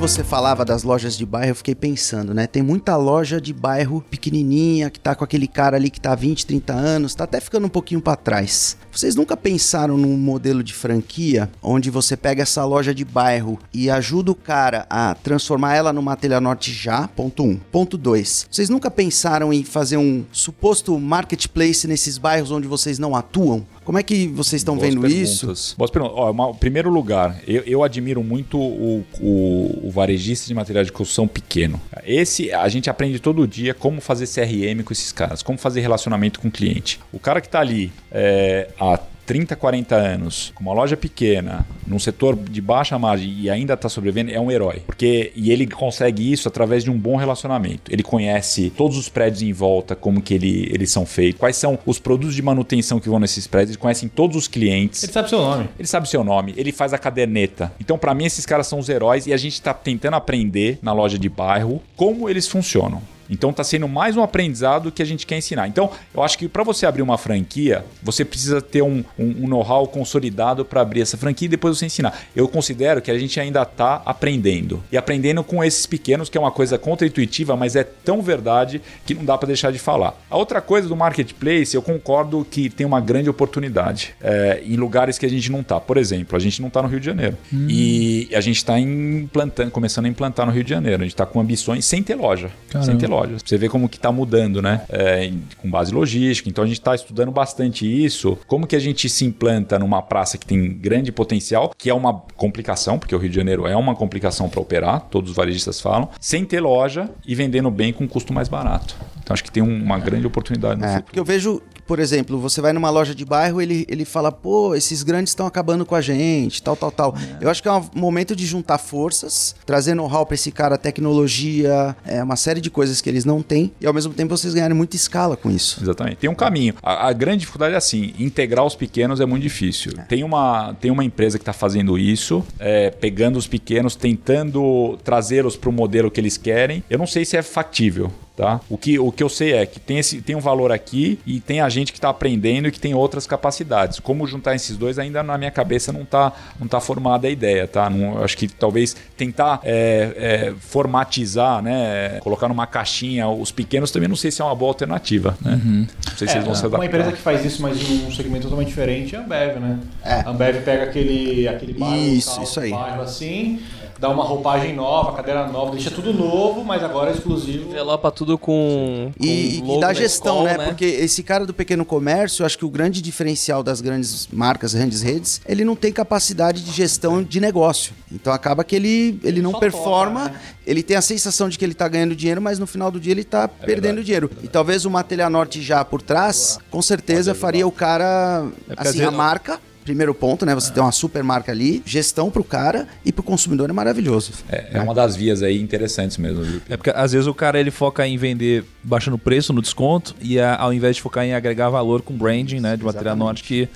Você 0.01 0.23
falava 0.23 0.65
das 0.65 0.81
lojas 0.81 1.15
de 1.15 1.27
bairro, 1.27 1.51
eu 1.51 1.55
fiquei 1.55 1.75
pensando, 1.75 2.33
né? 2.33 2.47
Tem 2.47 2.63
muita 2.63 2.97
loja 2.97 3.39
de 3.39 3.53
bairro 3.53 4.03
pequenininha, 4.09 4.89
que 4.89 4.99
tá 4.99 5.13
com 5.13 5.23
aquele 5.23 5.47
cara 5.47 5.77
ali 5.77 5.91
que 5.91 6.01
tá 6.01 6.13
há 6.13 6.15
20, 6.15 6.47
30 6.47 6.73
anos, 6.73 7.13
tá 7.13 7.25
até 7.25 7.39
ficando 7.39 7.67
um 7.67 7.69
pouquinho 7.69 8.01
pra 8.01 8.15
trás. 8.15 8.75
Vocês 8.91 9.15
nunca 9.15 9.37
pensaram 9.37 9.99
num 9.99 10.17
modelo 10.17 10.63
de 10.63 10.73
franquia 10.73 11.51
onde 11.61 11.91
você 11.91 12.17
pega 12.17 12.41
essa 12.41 12.65
loja 12.65 12.95
de 12.95 13.05
bairro 13.05 13.59
e 13.71 13.91
ajuda 13.91 14.31
o 14.31 14.35
cara 14.35 14.87
a 14.89 15.13
transformar 15.13 15.75
ela 15.75 15.93
numa 15.93 16.15
telha 16.15 16.41
norte 16.41 16.73
já? 16.73 17.07
Ponto 17.07 17.43
1. 17.43 17.47
Um. 17.47 17.59
Ponto 17.71 17.95
2. 17.95 18.47
Vocês 18.49 18.69
nunca 18.69 18.89
pensaram 18.89 19.53
em 19.53 19.63
fazer 19.63 19.97
um 19.97 20.25
suposto 20.31 20.99
marketplace 20.99 21.87
nesses 21.87 22.17
bairros 22.17 22.49
onde 22.49 22.67
vocês 22.67 22.97
não 22.97 23.15
atuam? 23.15 23.67
Como 23.83 23.97
é 23.97 24.03
que 24.03 24.27
vocês 24.27 24.61
estão 24.61 24.75
Boas 24.77 24.87
vendo 24.93 25.07
isso? 25.07 25.39
perguntas. 25.41 25.75
Boas 25.77 25.89
perguntas. 25.91 26.15
Ó, 26.17 26.29
uma- 26.31 26.53
primeiro 26.53 26.89
lugar, 26.91 27.41
eu, 27.47 27.63
eu 27.65 27.83
admiro 27.83 28.23
muito 28.23 28.57
o, 28.59 29.03
o- 29.19 29.87
o 29.87 29.91
varejista 29.91 30.47
de 30.47 30.53
material 30.53 30.83
de 30.85 30.91
construção 30.91 31.27
pequeno. 31.27 31.81
Esse, 32.05 32.51
a 32.53 32.67
gente 32.69 32.89
aprende 32.89 33.19
todo 33.19 33.47
dia 33.47 33.73
como 33.73 33.99
fazer 33.99 34.27
CRM 34.27 34.83
com 34.83 34.93
esses 34.93 35.11
caras, 35.11 35.41
como 35.41 35.57
fazer 35.57 35.81
relacionamento 35.81 36.39
com 36.39 36.47
o 36.47 36.51
cliente. 36.51 36.99
O 37.11 37.19
cara 37.19 37.41
que 37.41 37.47
está 37.47 37.59
ali 37.59 37.91
é, 38.11 38.69
há 38.79 38.99
30, 39.31 39.55
40 39.55 39.95
anos, 39.95 40.51
com 40.53 40.61
uma 40.61 40.73
loja 40.73 40.97
pequena, 40.97 41.65
num 41.87 41.97
setor 41.97 42.35
de 42.35 42.59
baixa 42.59 42.99
margem 42.99 43.33
e 43.39 43.49
ainda 43.49 43.75
está 43.75 43.87
sobrevivendo, 43.87 44.29
é 44.29 44.37
um 44.37 44.51
herói. 44.51 44.81
Porque, 44.85 45.31
e 45.33 45.53
ele 45.53 45.65
consegue 45.67 46.29
isso 46.29 46.49
através 46.49 46.83
de 46.83 46.91
um 46.91 46.97
bom 46.99 47.15
relacionamento. 47.15 47.89
Ele 47.89 48.03
conhece 48.03 48.73
todos 48.75 48.97
os 48.97 49.07
prédios 49.07 49.41
em 49.41 49.53
volta, 49.53 49.95
como 49.95 50.21
que 50.21 50.33
ele, 50.33 50.69
eles 50.73 50.91
são 50.91 51.05
feitos, 51.05 51.39
quais 51.39 51.55
são 51.55 51.79
os 51.85 51.97
produtos 51.97 52.35
de 52.35 52.41
manutenção 52.41 52.99
que 52.99 53.07
vão 53.07 53.19
nesses 53.19 53.47
prédios, 53.47 53.71
ele 53.71 53.81
conhece 53.81 54.09
todos 54.09 54.35
os 54.35 54.49
clientes. 54.49 55.01
Ele 55.01 55.13
sabe 55.13 55.29
seu 55.29 55.39
nome. 55.39 55.69
Ele 55.79 55.87
sabe 55.87 56.09
seu 56.09 56.23
nome, 56.25 56.53
ele 56.57 56.73
faz 56.73 56.93
a 56.93 56.97
caderneta. 56.97 57.71
Então, 57.79 57.97
pra 57.97 58.13
mim, 58.13 58.25
esses 58.25 58.45
caras 58.45 58.67
são 58.67 58.79
os 58.79 58.89
heróis 58.89 59.27
e 59.27 59.31
a 59.31 59.37
gente 59.37 59.61
tá 59.61 59.73
tentando 59.73 60.15
aprender 60.15 60.77
na 60.81 60.91
loja 60.91 61.17
de 61.17 61.29
bairro 61.29 61.81
como 61.95 62.29
eles 62.29 62.49
funcionam. 62.49 63.01
Então 63.31 63.51
tá 63.53 63.63
sendo 63.63 63.87
mais 63.87 64.15
um 64.17 64.21
aprendizado 64.21 64.91
que 64.91 65.01
a 65.01 65.05
gente 65.05 65.25
quer 65.25 65.37
ensinar. 65.37 65.67
Então, 65.67 65.89
eu 66.13 66.21
acho 66.21 66.37
que 66.37 66.47
para 66.49 66.63
você 66.63 66.85
abrir 66.85 67.01
uma 67.01 67.17
franquia, 67.17 67.83
você 68.03 68.25
precisa 68.25 68.61
ter 68.61 68.81
um, 68.81 69.03
um- 69.17 69.45
um 69.45 69.47
know-how 69.47 69.87
consolidado 69.87 70.65
para 70.65 70.81
abrir 70.81 71.01
essa 71.01 71.17
franquia 71.17 71.45
e 71.45 71.49
depois 71.49 71.77
você 71.77 71.85
ensinar. 71.85 72.13
Eu 72.35 72.47
considero 72.47 73.01
que 73.01 73.09
a 73.09 73.17
gente 73.17 73.39
ainda 73.39 73.63
tá 73.65 74.01
aprendendo. 74.05 74.83
E 74.91 74.97
aprendendo 74.97 75.43
com 75.43 75.63
esses 75.63 75.85
pequenos, 75.85 76.29
que 76.29 76.37
é 76.37 76.41
uma 76.41 76.51
coisa 76.51 76.77
contra-intuitiva, 76.77 77.55
mas 77.55 77.75
é 77.75 77.83
tão 77.83 78.21
verdade 78.21 78.81
que 79.05 79.13
não 79.13 79.23
dá 79.23 79.37
para 79.37 79.47
deixar 79.47 79.71
de 79.71 79.79
falar. 79.79 80.13
A 80.29 80.35
outra 80.37 80.59
coisa 80.59 80.87
do 80.89 80.95
marketplace, 80.95 81.73
eu 81.73 81.81
concordo 81.81 82.45
que 82.49 82.69
tem 82.69 82.85
uma 82.85 82.99
grande 82.99 83.29
oportunidade 83.29 84.13
é, 84.21 84.61
em 84.65 84.75
lugares 84.75 85.17
que 85.17 85.25
a 85.25 85.29
gente 85.29 85.49
não 85.51 85.63
tá. 85.63 85.79
Por 85.79 85.95
exemplo, 85.95 86.35
a 86.35 86.39
gente 86.39 86.61
não 86.61 86.69
tá 86.69 86.81
no 86.81 86.89
Rio 86.89 86.99
de 86.99 87.05
Janeiro. 87.05 87.37
E 87.69 88.29
a 88.33 88.41
gente 88.41 88.63
tá 88.65 88.77
implantando, 88.77 89.71
começando 89.71 90.05
a 90.05 90.09
implantar 90.09 90.45
no 90.45 90.51
Rio 90.51 90.63
de 90.63 90.69
Janeiro. 90.69 91.01
A 91.01 91.05
gente 91.05 91.15
tá 91.15 91.25
com 91.25 91.39
ambições 91.39 91.85
sem 91.85 92.03
ter 92.03 92.15
loja. 92.15 92.51
Sem 92.83 92.97
ter 92.97 93.07
loja. 93.07 93.20
Você 93.27 93.57
vê 93.57 93.67
como 93.69 93.87
que 93.89 93.99
tá 93.99 94.11
mudando, 94.11 94.61
né? 94.61 94.81
É, 94.89 95.31
com 95.57 95.69
base 95.69 95.93
logística. 95.93 96.49
Então 96.49 96.63
a 96.63 96.67
gente 96.67 96.81
tá 96.81 96.93
estudando 96.95 97.31
bastante 97.31 97.85
isso. 97.85 98.37
Como 98.47 98.65
que 98.67 98.75
a 98.75 98.79
gente 98.79 99.07
se 99.09 99.25
implanta 99.25 99.77
numa 99.79 100.01
praça 100.01 100.37
que 100.37 100.45
tem 100.45 100.71
grande 100.73 101.11
potencial, 101.11 101.71
que 101.77 101.89
é 101.89 101.93
uma 101.93 102.13
complicação, 102.35 102.97
porque 102.99 103.15
o 103.15 103.17
Rio 103.17 103.29
de 103.29 103.35
Janeiro 103.35 103.67
é 103.67 103.75
uma 103.75 103.95
complicação 103.95 104.49
para 104.49 104.59
operar, 104.59 105.01
todos 105.09 105.31
os 105.31 105.35
varejistas 105.35 105.79
falam, 105.81 106.09
sem 106.19 106.45
ter 106.45 106.59
loja 106.59 107.09
e 107.25 107.35
vendendo 107.35 107.69
bem 107.71 107.91
com 107.93 108.07
custo 108.07 108.33
mais 108.33 108.47
barato. 108.49 108.95
Então 109.23 109.33
acho 109.33 109.43
que 109.43 109.51
tem 109.51 109.61
um- 109.63 109.81
uma 109.83 109.99
grande 109.99 110.25
oportunidade 110.27 110.79
no 110.79 110.85
É, 110.85 110.89
futuro. 110.89 111.03
porque 111.05 111.19
eu 111.19 111.25
vejo, 111.25 111.61
por 111.85 111.99
exemplo, 111.99 112.39
você 112.39 112.61
vai 112.61 112.73
numa 112.73 112.89
loja 112.89 113.13
de 113.13 113.25
bairro, 113.25 113.61
ele, 113.61 113.85
ele 113.89 114.05
fala, 114.05 114.31
pô, 114.31 114.75
esses 114.75 115.03
grandes 115.03 115.31
estão 115.31 115.45
acabando 115.45 115.85
com 115.85 115.95
a 115.95 116.01
gente, 116.01 116.61
tal, 116.61 116.75
tal, 116.75 116.91
tal. 116.91 117.15
Eu 117.39 117.49
acho 117.49 117.61
que 117.61 117.67
é 117.67 117.71
um 117.71 117.89
momento 117.93 118.35
de 118.35 118.45
juntar 118.45 118.77
forças, 118.77 119.55
trazer 119.65 119.95
know-how 119.95 120.25
pra 120.25 120.35
esse 120.35 120.51
cara, 120.51 120.77
tecnologia, 120.77 121.95
é, 122.05 122.23
uma 122.23 122.35
série 122.35 122.61
de 122.61 122.69
coisas 122.69 123.01
que 123.01 123.09
eles 123.09 123.25
não 123.25 123.41
têm, 123.41 123.71
e 123.79 123.85
ao 123.85 123.93
mesmo 123.93 124.13
tempo 124.13 124.35
vocês 124.35 124.53
ganharem 124.53 124.75
muita 124.75 124.95
escala 124.95 125.35
com 125.35 125.49
isso. 125.49 125.79
Exatamente. 125.81 126.17
Tem 126.17 126.29
um 126.29 126.35
caminho. 126.35 126.73
A, 126.81 127.07
a 127.09 127.13
grande 127.13 127.39
dificuldade 127.39 127.73
é 127.73 127.77
assim: 127.77 128.13
integrar 128.19 128.65
os 128.65 128.75
pequenos 128.75 129.19
é 129.19 129.25
muito 129.25 129.43
difícil. 129.43 129.93
Tem, 130.07 130.23
uma, 130.23 130.73
tem 130.79 130.91
uma 130.91 131.03
empresa 131.03 131.37
que 131.37 131.41
está 131.41 131.53
fazendo 131.53 131.97
isso, 131.97 132.43
é, 132.59 132.89
pegando 132.89 133.37
os 133.37 133.47
pequenos, 133.47 133.95
tentando 133.95 134.97
trazê-los 135.03 135.55
para 135.55 135.69
o 135.69 135.73
modelo 135.73 136.09
que 136.09 136.19
eles 136.19 136.37
querem. 136.37 136.83
Eu 136.89 136.97
não 136.97 137.07
sei 137.07 137.25
se 137.25 137.37
é 137.37 137.41
factível. 137.41 138.11
Tá? 138.35 138.59
O, 138.69 138.77
que, 138.77 138.97
o 138.97 139.11
que 139.11 139.21
eu 139.21 139.29
sei 139.29 139.53
é 139.53 139.65
que 139.65 139.79
tem, 139.79 139.99
esse, 139.99 140.21
tem 140.21 140.35
um 140.35 140.39
valor 140.39 140.71
aqui 140.71 141.19
e 141.27 141.39
tem 141.39 141.59
a 141.59 141.67
gente 141.69 141.91
que 141.91 141.97
está 141.97 142.09
aprendendo 142.09 142.67
e 142.67 142.71
que 142.71 142.79
tem 142.79 142.93
outras 142.93 143.27
capacidades. 143.27 143.99
Como 143.99 144.25
juntar 144.25 144.55
esses 144.55 144.77
dois, 144.77 144.97
ainda 144.97 145.21
na 145.21 145.37
minha 145.37 145.51
cabeça 145.51 145.91
não 145.91 146.03
está 146.03 146.31
não 146.59 146.67
tá 146.67 146.79
formada 146.79 147.27
a 147.27 147.29
ideia. 147.29 147.67
Tá? 147.67 147.89
Não, 147.89 148.23
acho 148.23 148.37
que 148.37 148.47
talvez 148.47 148.95
tentar 149.17 149.59
é, 149.63 150.13
é, 150.49 150.53
formatizar, 150.59 151.61
né? 151.61 152.19
colocar 152.21 152.47
numa 152.47 152.65
caixinha 152.65 153.27
os 153.27 153.51
pequenos 153.51 153.91
também 153.91 154.07
não 154.09 154.15
sei 154.15 154.31
se 154.31 154.41
é 154.41 154.45
uma 154.45 154.55
boa 154.55 154.69
alternativa. 154.71 155.37
Né? 155.41 155.59
Não 155.63 156.17
sei 156.17 156.27
se 156.27 156.33
É, 156.33 156.37
eles 156.37 156.45
vão 156.45 156.55
se 156.55 156.61
adaptar. 156.61 156.77
uma 156.79 156.85
empresa 156.85 157.11
que 157.11 157.21
faz 157.21 157.43
isso, 157.45 157.61
mas 157.61 157.77
em 157.89 158.05
um 158.05 158.11
segmento 158.11 158.43
totalmente 158.43 158.67
diferente 158.69 159.15
é 159.15 159.19
a 159.19 159.21
Ambev, 159.23 159.59
né? 159.59 159.79
É. 160.03 160.13
A 160.21 160.29
Ambev 160.29 160.63
pega 160.63 160.83
aquele, 160.83 161.47
aquele 161.47 161.73
bairro, 161.73 161.95
Isso, 161.97 162.29
local, 162.31 162.43
isso 162.45 162.59
aí. 162.59 162.71
bairro 162.71 163.01
assim, 163.01 163.59
dá 164.01 164.09
uma 164.09 164.23
roupagem 164.23 164.73
nova, 164.75 165.13
cadeira 165.13 165.47
nova, 165.47 165.71
deixa 165.71 165.91
tudo 165.91 166.11
novo, 166.11 166.65
mas 166.65 166.83
agora 166.83 167.11
é 167.11 167.13
exclusivo. 167.13 167.69
Envelopa 167.69 168.11
tudo 168.11 168.35
com. 168.35 169.11
com 169.15 169.23
E, 169.23 169.59
e 169.59 169.61
logo 169.61 169.79
da 169.79 169.87
da 169.87 169.93
gestão, 169.93 170.47
escola, 170.47 170.57
né? 170.57 170.65
Porque 170.65 170.85
esse 170.85 171.21
cara 171.21 171.45
do 171.45 171.53
pequeno 171.53 171.85
comércio, 171.85 172.41
eu 172.41 172.45
acho 172.47 172.57
que 172.57 172.65
o 172.65 172.69
grande 172.69 172.99
diferencial 172.99 173.61
das 173.61 173.79
grandes 173.79 174.27
marcas, 174.33 174.73
grandes 174.73 175.03
redes, 175.03 175.39
ele 175.47 175.63
não 175.63 175.75
tem 175.75 175.93
capacidade 175.93 176.63
de 176.63 176.71
gestão 176.71 177.21
de 177.21 177.39
negócio. 177.39 177.93
Então 178.11 178.33
acaba 178.33 178.63
que 178.63 178.75
ele, 178.75 179.19
ele 179.23 179.41
não 179.41 179.51
só 179.51 179.59
performa, 179.59 180.21
toca, 180.21 180.33
né? 180.33 180.41
ele 180.65 180.81
tem 180.81 180.97
a 180.97 181.01
sensação 181.01 181.47
de 181.47 181.59
que 181.59 181.63
ele 181.63 181.75
tá 181.75 181.87
ganhando 181.87 182.15
dinheiro, 182.15 182.41
mas 182.41 182.57
no 182.57 182.65
final 182.65 182.89
do 182.89 182.99
dia 182.99 183.11
ele 183.11 183.23
tá 183.23 183.47
perdendo 183.47 184.03
dinheiro. 184.03 184.31
E 184.41 184.47
talvez 184.47 184.83
uma 184.83 185.03
Telha 185.03 185.29
Norte 185.29 185.61
já 185.61 185.85
por 185.85 186.01
trás, 186.01 186.57
com 186.71 186.81
certeza 186.81 187.35
faria 187.35 187.67
o 187.67 187.71
cara, 187.71 188.47
porque 188.65 188.87
assim, 188.87 189.03
a 189.03 189.11
marca... 189.11 189.59
Primeiro 189.83 190.13
ponto, 190.13 190.45
né? 190.45 190.53
Você 190.55 190.71
tem 190.71 190.81
uma 190.81 190.91
super 190.91 191.23
marca 191.23 191.51
ali, 191.51 191.81
gestão 191.85 192.29
pro 192.29 192.43
cara 192.43 192.87
e 193.03 193.11
pro 193.11 193.23
consumidor 193.23 193.69
é 193.69 193.73
maravilhoso. 193.73 194.31
É, 194.49 194.67
é 194.73 194.79
uma 194.81 194.93
das 194.93 195.15
vias 195.15 195.41
aí 195.43 195.61
interessantes 195.61 196.17
mesmo, 196.17 196.43
viu? 196.43 196.61
É 196.69 196.77
porque 196.77 196.91
às 196.91 197.11
vezes 197.11 197.27
o 197.27 197.33
cara 197.33 197.59
ele 197.59 197.71
foca 197.71 198.05
em 198.07 198.17
vender 198.17 198.63
baixando 198.83 199.15
o 199.15 199.19
preço 199.19 199.51
no 199.53 199.61
desconto 199.61 200.15
e 200.21 200.39
a- 200.39 200.55
ao 200.57 200.73
invés 200.73 200.95
de 200.95 201.01
focar 201.01 201.23
em 201.25 201.33
agregar 201.33 201.69
valor 201.69 202.01
com 202.01 202.13
branding, 202.13 202.59
né, 202.59 202.75
de 202.77 202.83
matéria 202.83 203.15
norte 203.15 203.43
que 203.43 203.67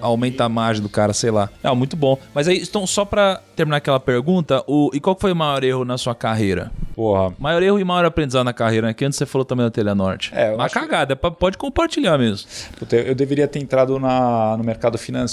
aumenta 0.00 0.44
a 0.44 0.48
margem 0.48 0.82
do 0.82 0.88
cara, 0.88 1.12
sei 1.12 1.30
lá. 1.30 1.48
É, 1.62 1.72
muito 1.74 1.96
bom. 1.96 2.18
Mas 2.34 2.48
aí, 2.48 2.58
então, 2.62 2.86
só 2.86 3.04
pra 3.04 3.40
terminar 3.56 3.76
aquela 3.78 4.00
pergunta, 4.00 4.62
o, 4.66 4.90
e 4.94 5.00
qual 5.00 5.16
foi 5.18 5.32
o 5.32 5.36
maior 5.36 5.62
erro 5.64 5.84
na 5.84 5.98
sua 5.98 6.14
carreira? 6.14 6.70
Porra. 6.94 7.32
Maior 7.38 7.62
erro 7.62 7.78
e 7.78 7.84
maior 7.84 8.04
aprendizado 8.04 8.44
na 8.44 8.52
carreira, 8.52 8.88
né? 8.88 8.94
Que 8.94 9.04
antes 9.04 9.16
você 9.18 9.24
falou 9.24 9.44
também 9.44 9.64
da 9.64 9.70
Telha 9.70 9.94
Norte. 9.94 10.30
É, 10.34 10.50
eu 10.50 10.54
Uma 10.56 10.64
acho- 10.64 10.74
cagada, 10.74 11.12
é 11.14 11.16
pode 11.16 11.56
compartilhar 11.56 12.18
mesmo. 12.18 12.46
Puta, 12.78 12.96
eu 12.96 13.10
eu 13.10 13.14
deveria 13.14 13.48
ter 13.48 13.58
entrado 13.58 13.98
na, 13.98 14.56
no 14.56 14.62
mercado 14.62 14.96
financeiro. 14.96 15.19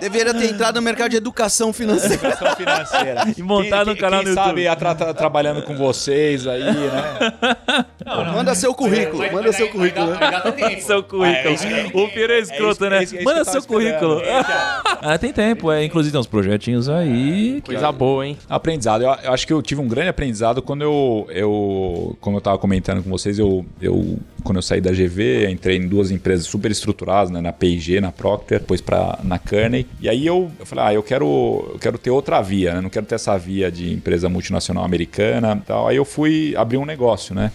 Deveria 0.00 0.32
ter 0.34 0.50
entrado 0.50 0.76
no 0.76 0.82
mercado 0.82 1.10
de 1.10 1.16
educação 1.16 1.72
financeira. 1.72 2.14
Educação 2.28 2.56
financeira. 2.56 3.24
E 3.36 3.42
montar 3.42 3.84
no 3.84 3.96
canal 3.96 4.20
quem 4.20 4.28
no 4.30 4.34
sabe 4.34 4.62
YouTube. 4.62 4.68
atra- 4.68 4.94
tra- 4.94 5.14
trabalhando 5.14 5.62
com 5.62 5.76
vocês 5.76 6.46
aí, 6.46 6.62
né? 6.62 7.84
Manda 8.34 8.54
seu 8.54 8.72
currículo, 8.74 9.22
manda 9.32 9.52
seu 9.52 9.68
currículo. 9.68 10.12
Seu 10.80 11.02
currículo. 11.02 12.04
o 12.04 12.08
Piro 12.08 12.32
é 12.32 12.38
escroto, 12.38 12.88
né? 12.88 12.98
é 12.98 13.02
isso 13.02 13.16
que 13.16 13.24
Manda 13.24 13.44
seu 13.44 13.62
currículo. 13.62 14.22
ah, 15.02 15.18
tem 15.18 15.32
tempo, 15.32 15.70
é. 15.70 15.84
Inclusive 15.84 16.12
tem 16.12 16.20
uns 16.20 16.26
projetinhos 16.26 16.88
aí. 16.88 17.60
que- 17.62 17.72
Coisa 17.72 17.92
boa, 17.92 18.26
hein? 18.26 18.36
Aprendizado. 18.48 19.02
Eu, 19.02 19.14
eu 19.24 19.32
acho 19.32 19.46
que 19.46 19.52
eu 19.52 19.60
tive 19.60 19.80
um 19.80 19.88
grande 19.88 20.08
aprendizado 20.08 20.62
quando 20.62 20.82
eu, 20.82 21.26
eu 21.30 22.16
como 22.20 22.36
eu 22.36 22.40
tava 22.40 22.58
comentando 22.58 23.02
com 23.02 23.10
vocês, 23.10 23.38
eu, 23.38 23.64
eu 23.80 24.18
quando 24.42 24.56
eu 24.56 24.62
saí 24.62 24.80
da 24.80 24.90
GV, 24.90 25.50
entrei 25.50 25.76
em 25.76 25.86
duas 25.86 26.10
empresas 26.10 26.46
super 26.46 26.70
estruturadas, 26.70 27.07
né, 27.30 27.40
na 27.40 27.52
P&G, 27.52 28.00
na 28.00 28.12
Procter, 28.12 28.60
depois 28.60 28.80
para 28.80 29.18
na 29.22 29.38
Kearney. 29.38 29.86
E 30.00 30.08
aí 30.08 30.26
eu, 30.26 30.50
eu 30.58 30.66
falei, 30.66 30.84
ah, 30.84 30.94
eu 30.94 31.02
quero, 31.02 31.26
eu 31.72 31.78
quero 31.80 31.98
ter 31.98 32.10
outra 32.10 32.40
via, 32.40 32.74
né? 32.74 32.80
Não 32.80 32.90
quero 32.90 33.06
ter 33.06 33.14
essa 33.14 33.36
via 33.38 33.70
de 33.70 33.92
empresa 33.92 34.28
multinacional 34.28 34.84
americana, 34.84 35.62
tal. 35.66 35.88
Aí 35.88 35.96
eu 35.96 36.04
fui 36.04 36.54
abrir 36.56 36.76
um 36.76 36.84
negócio, 36.84 37.34
né? 37.34 37.50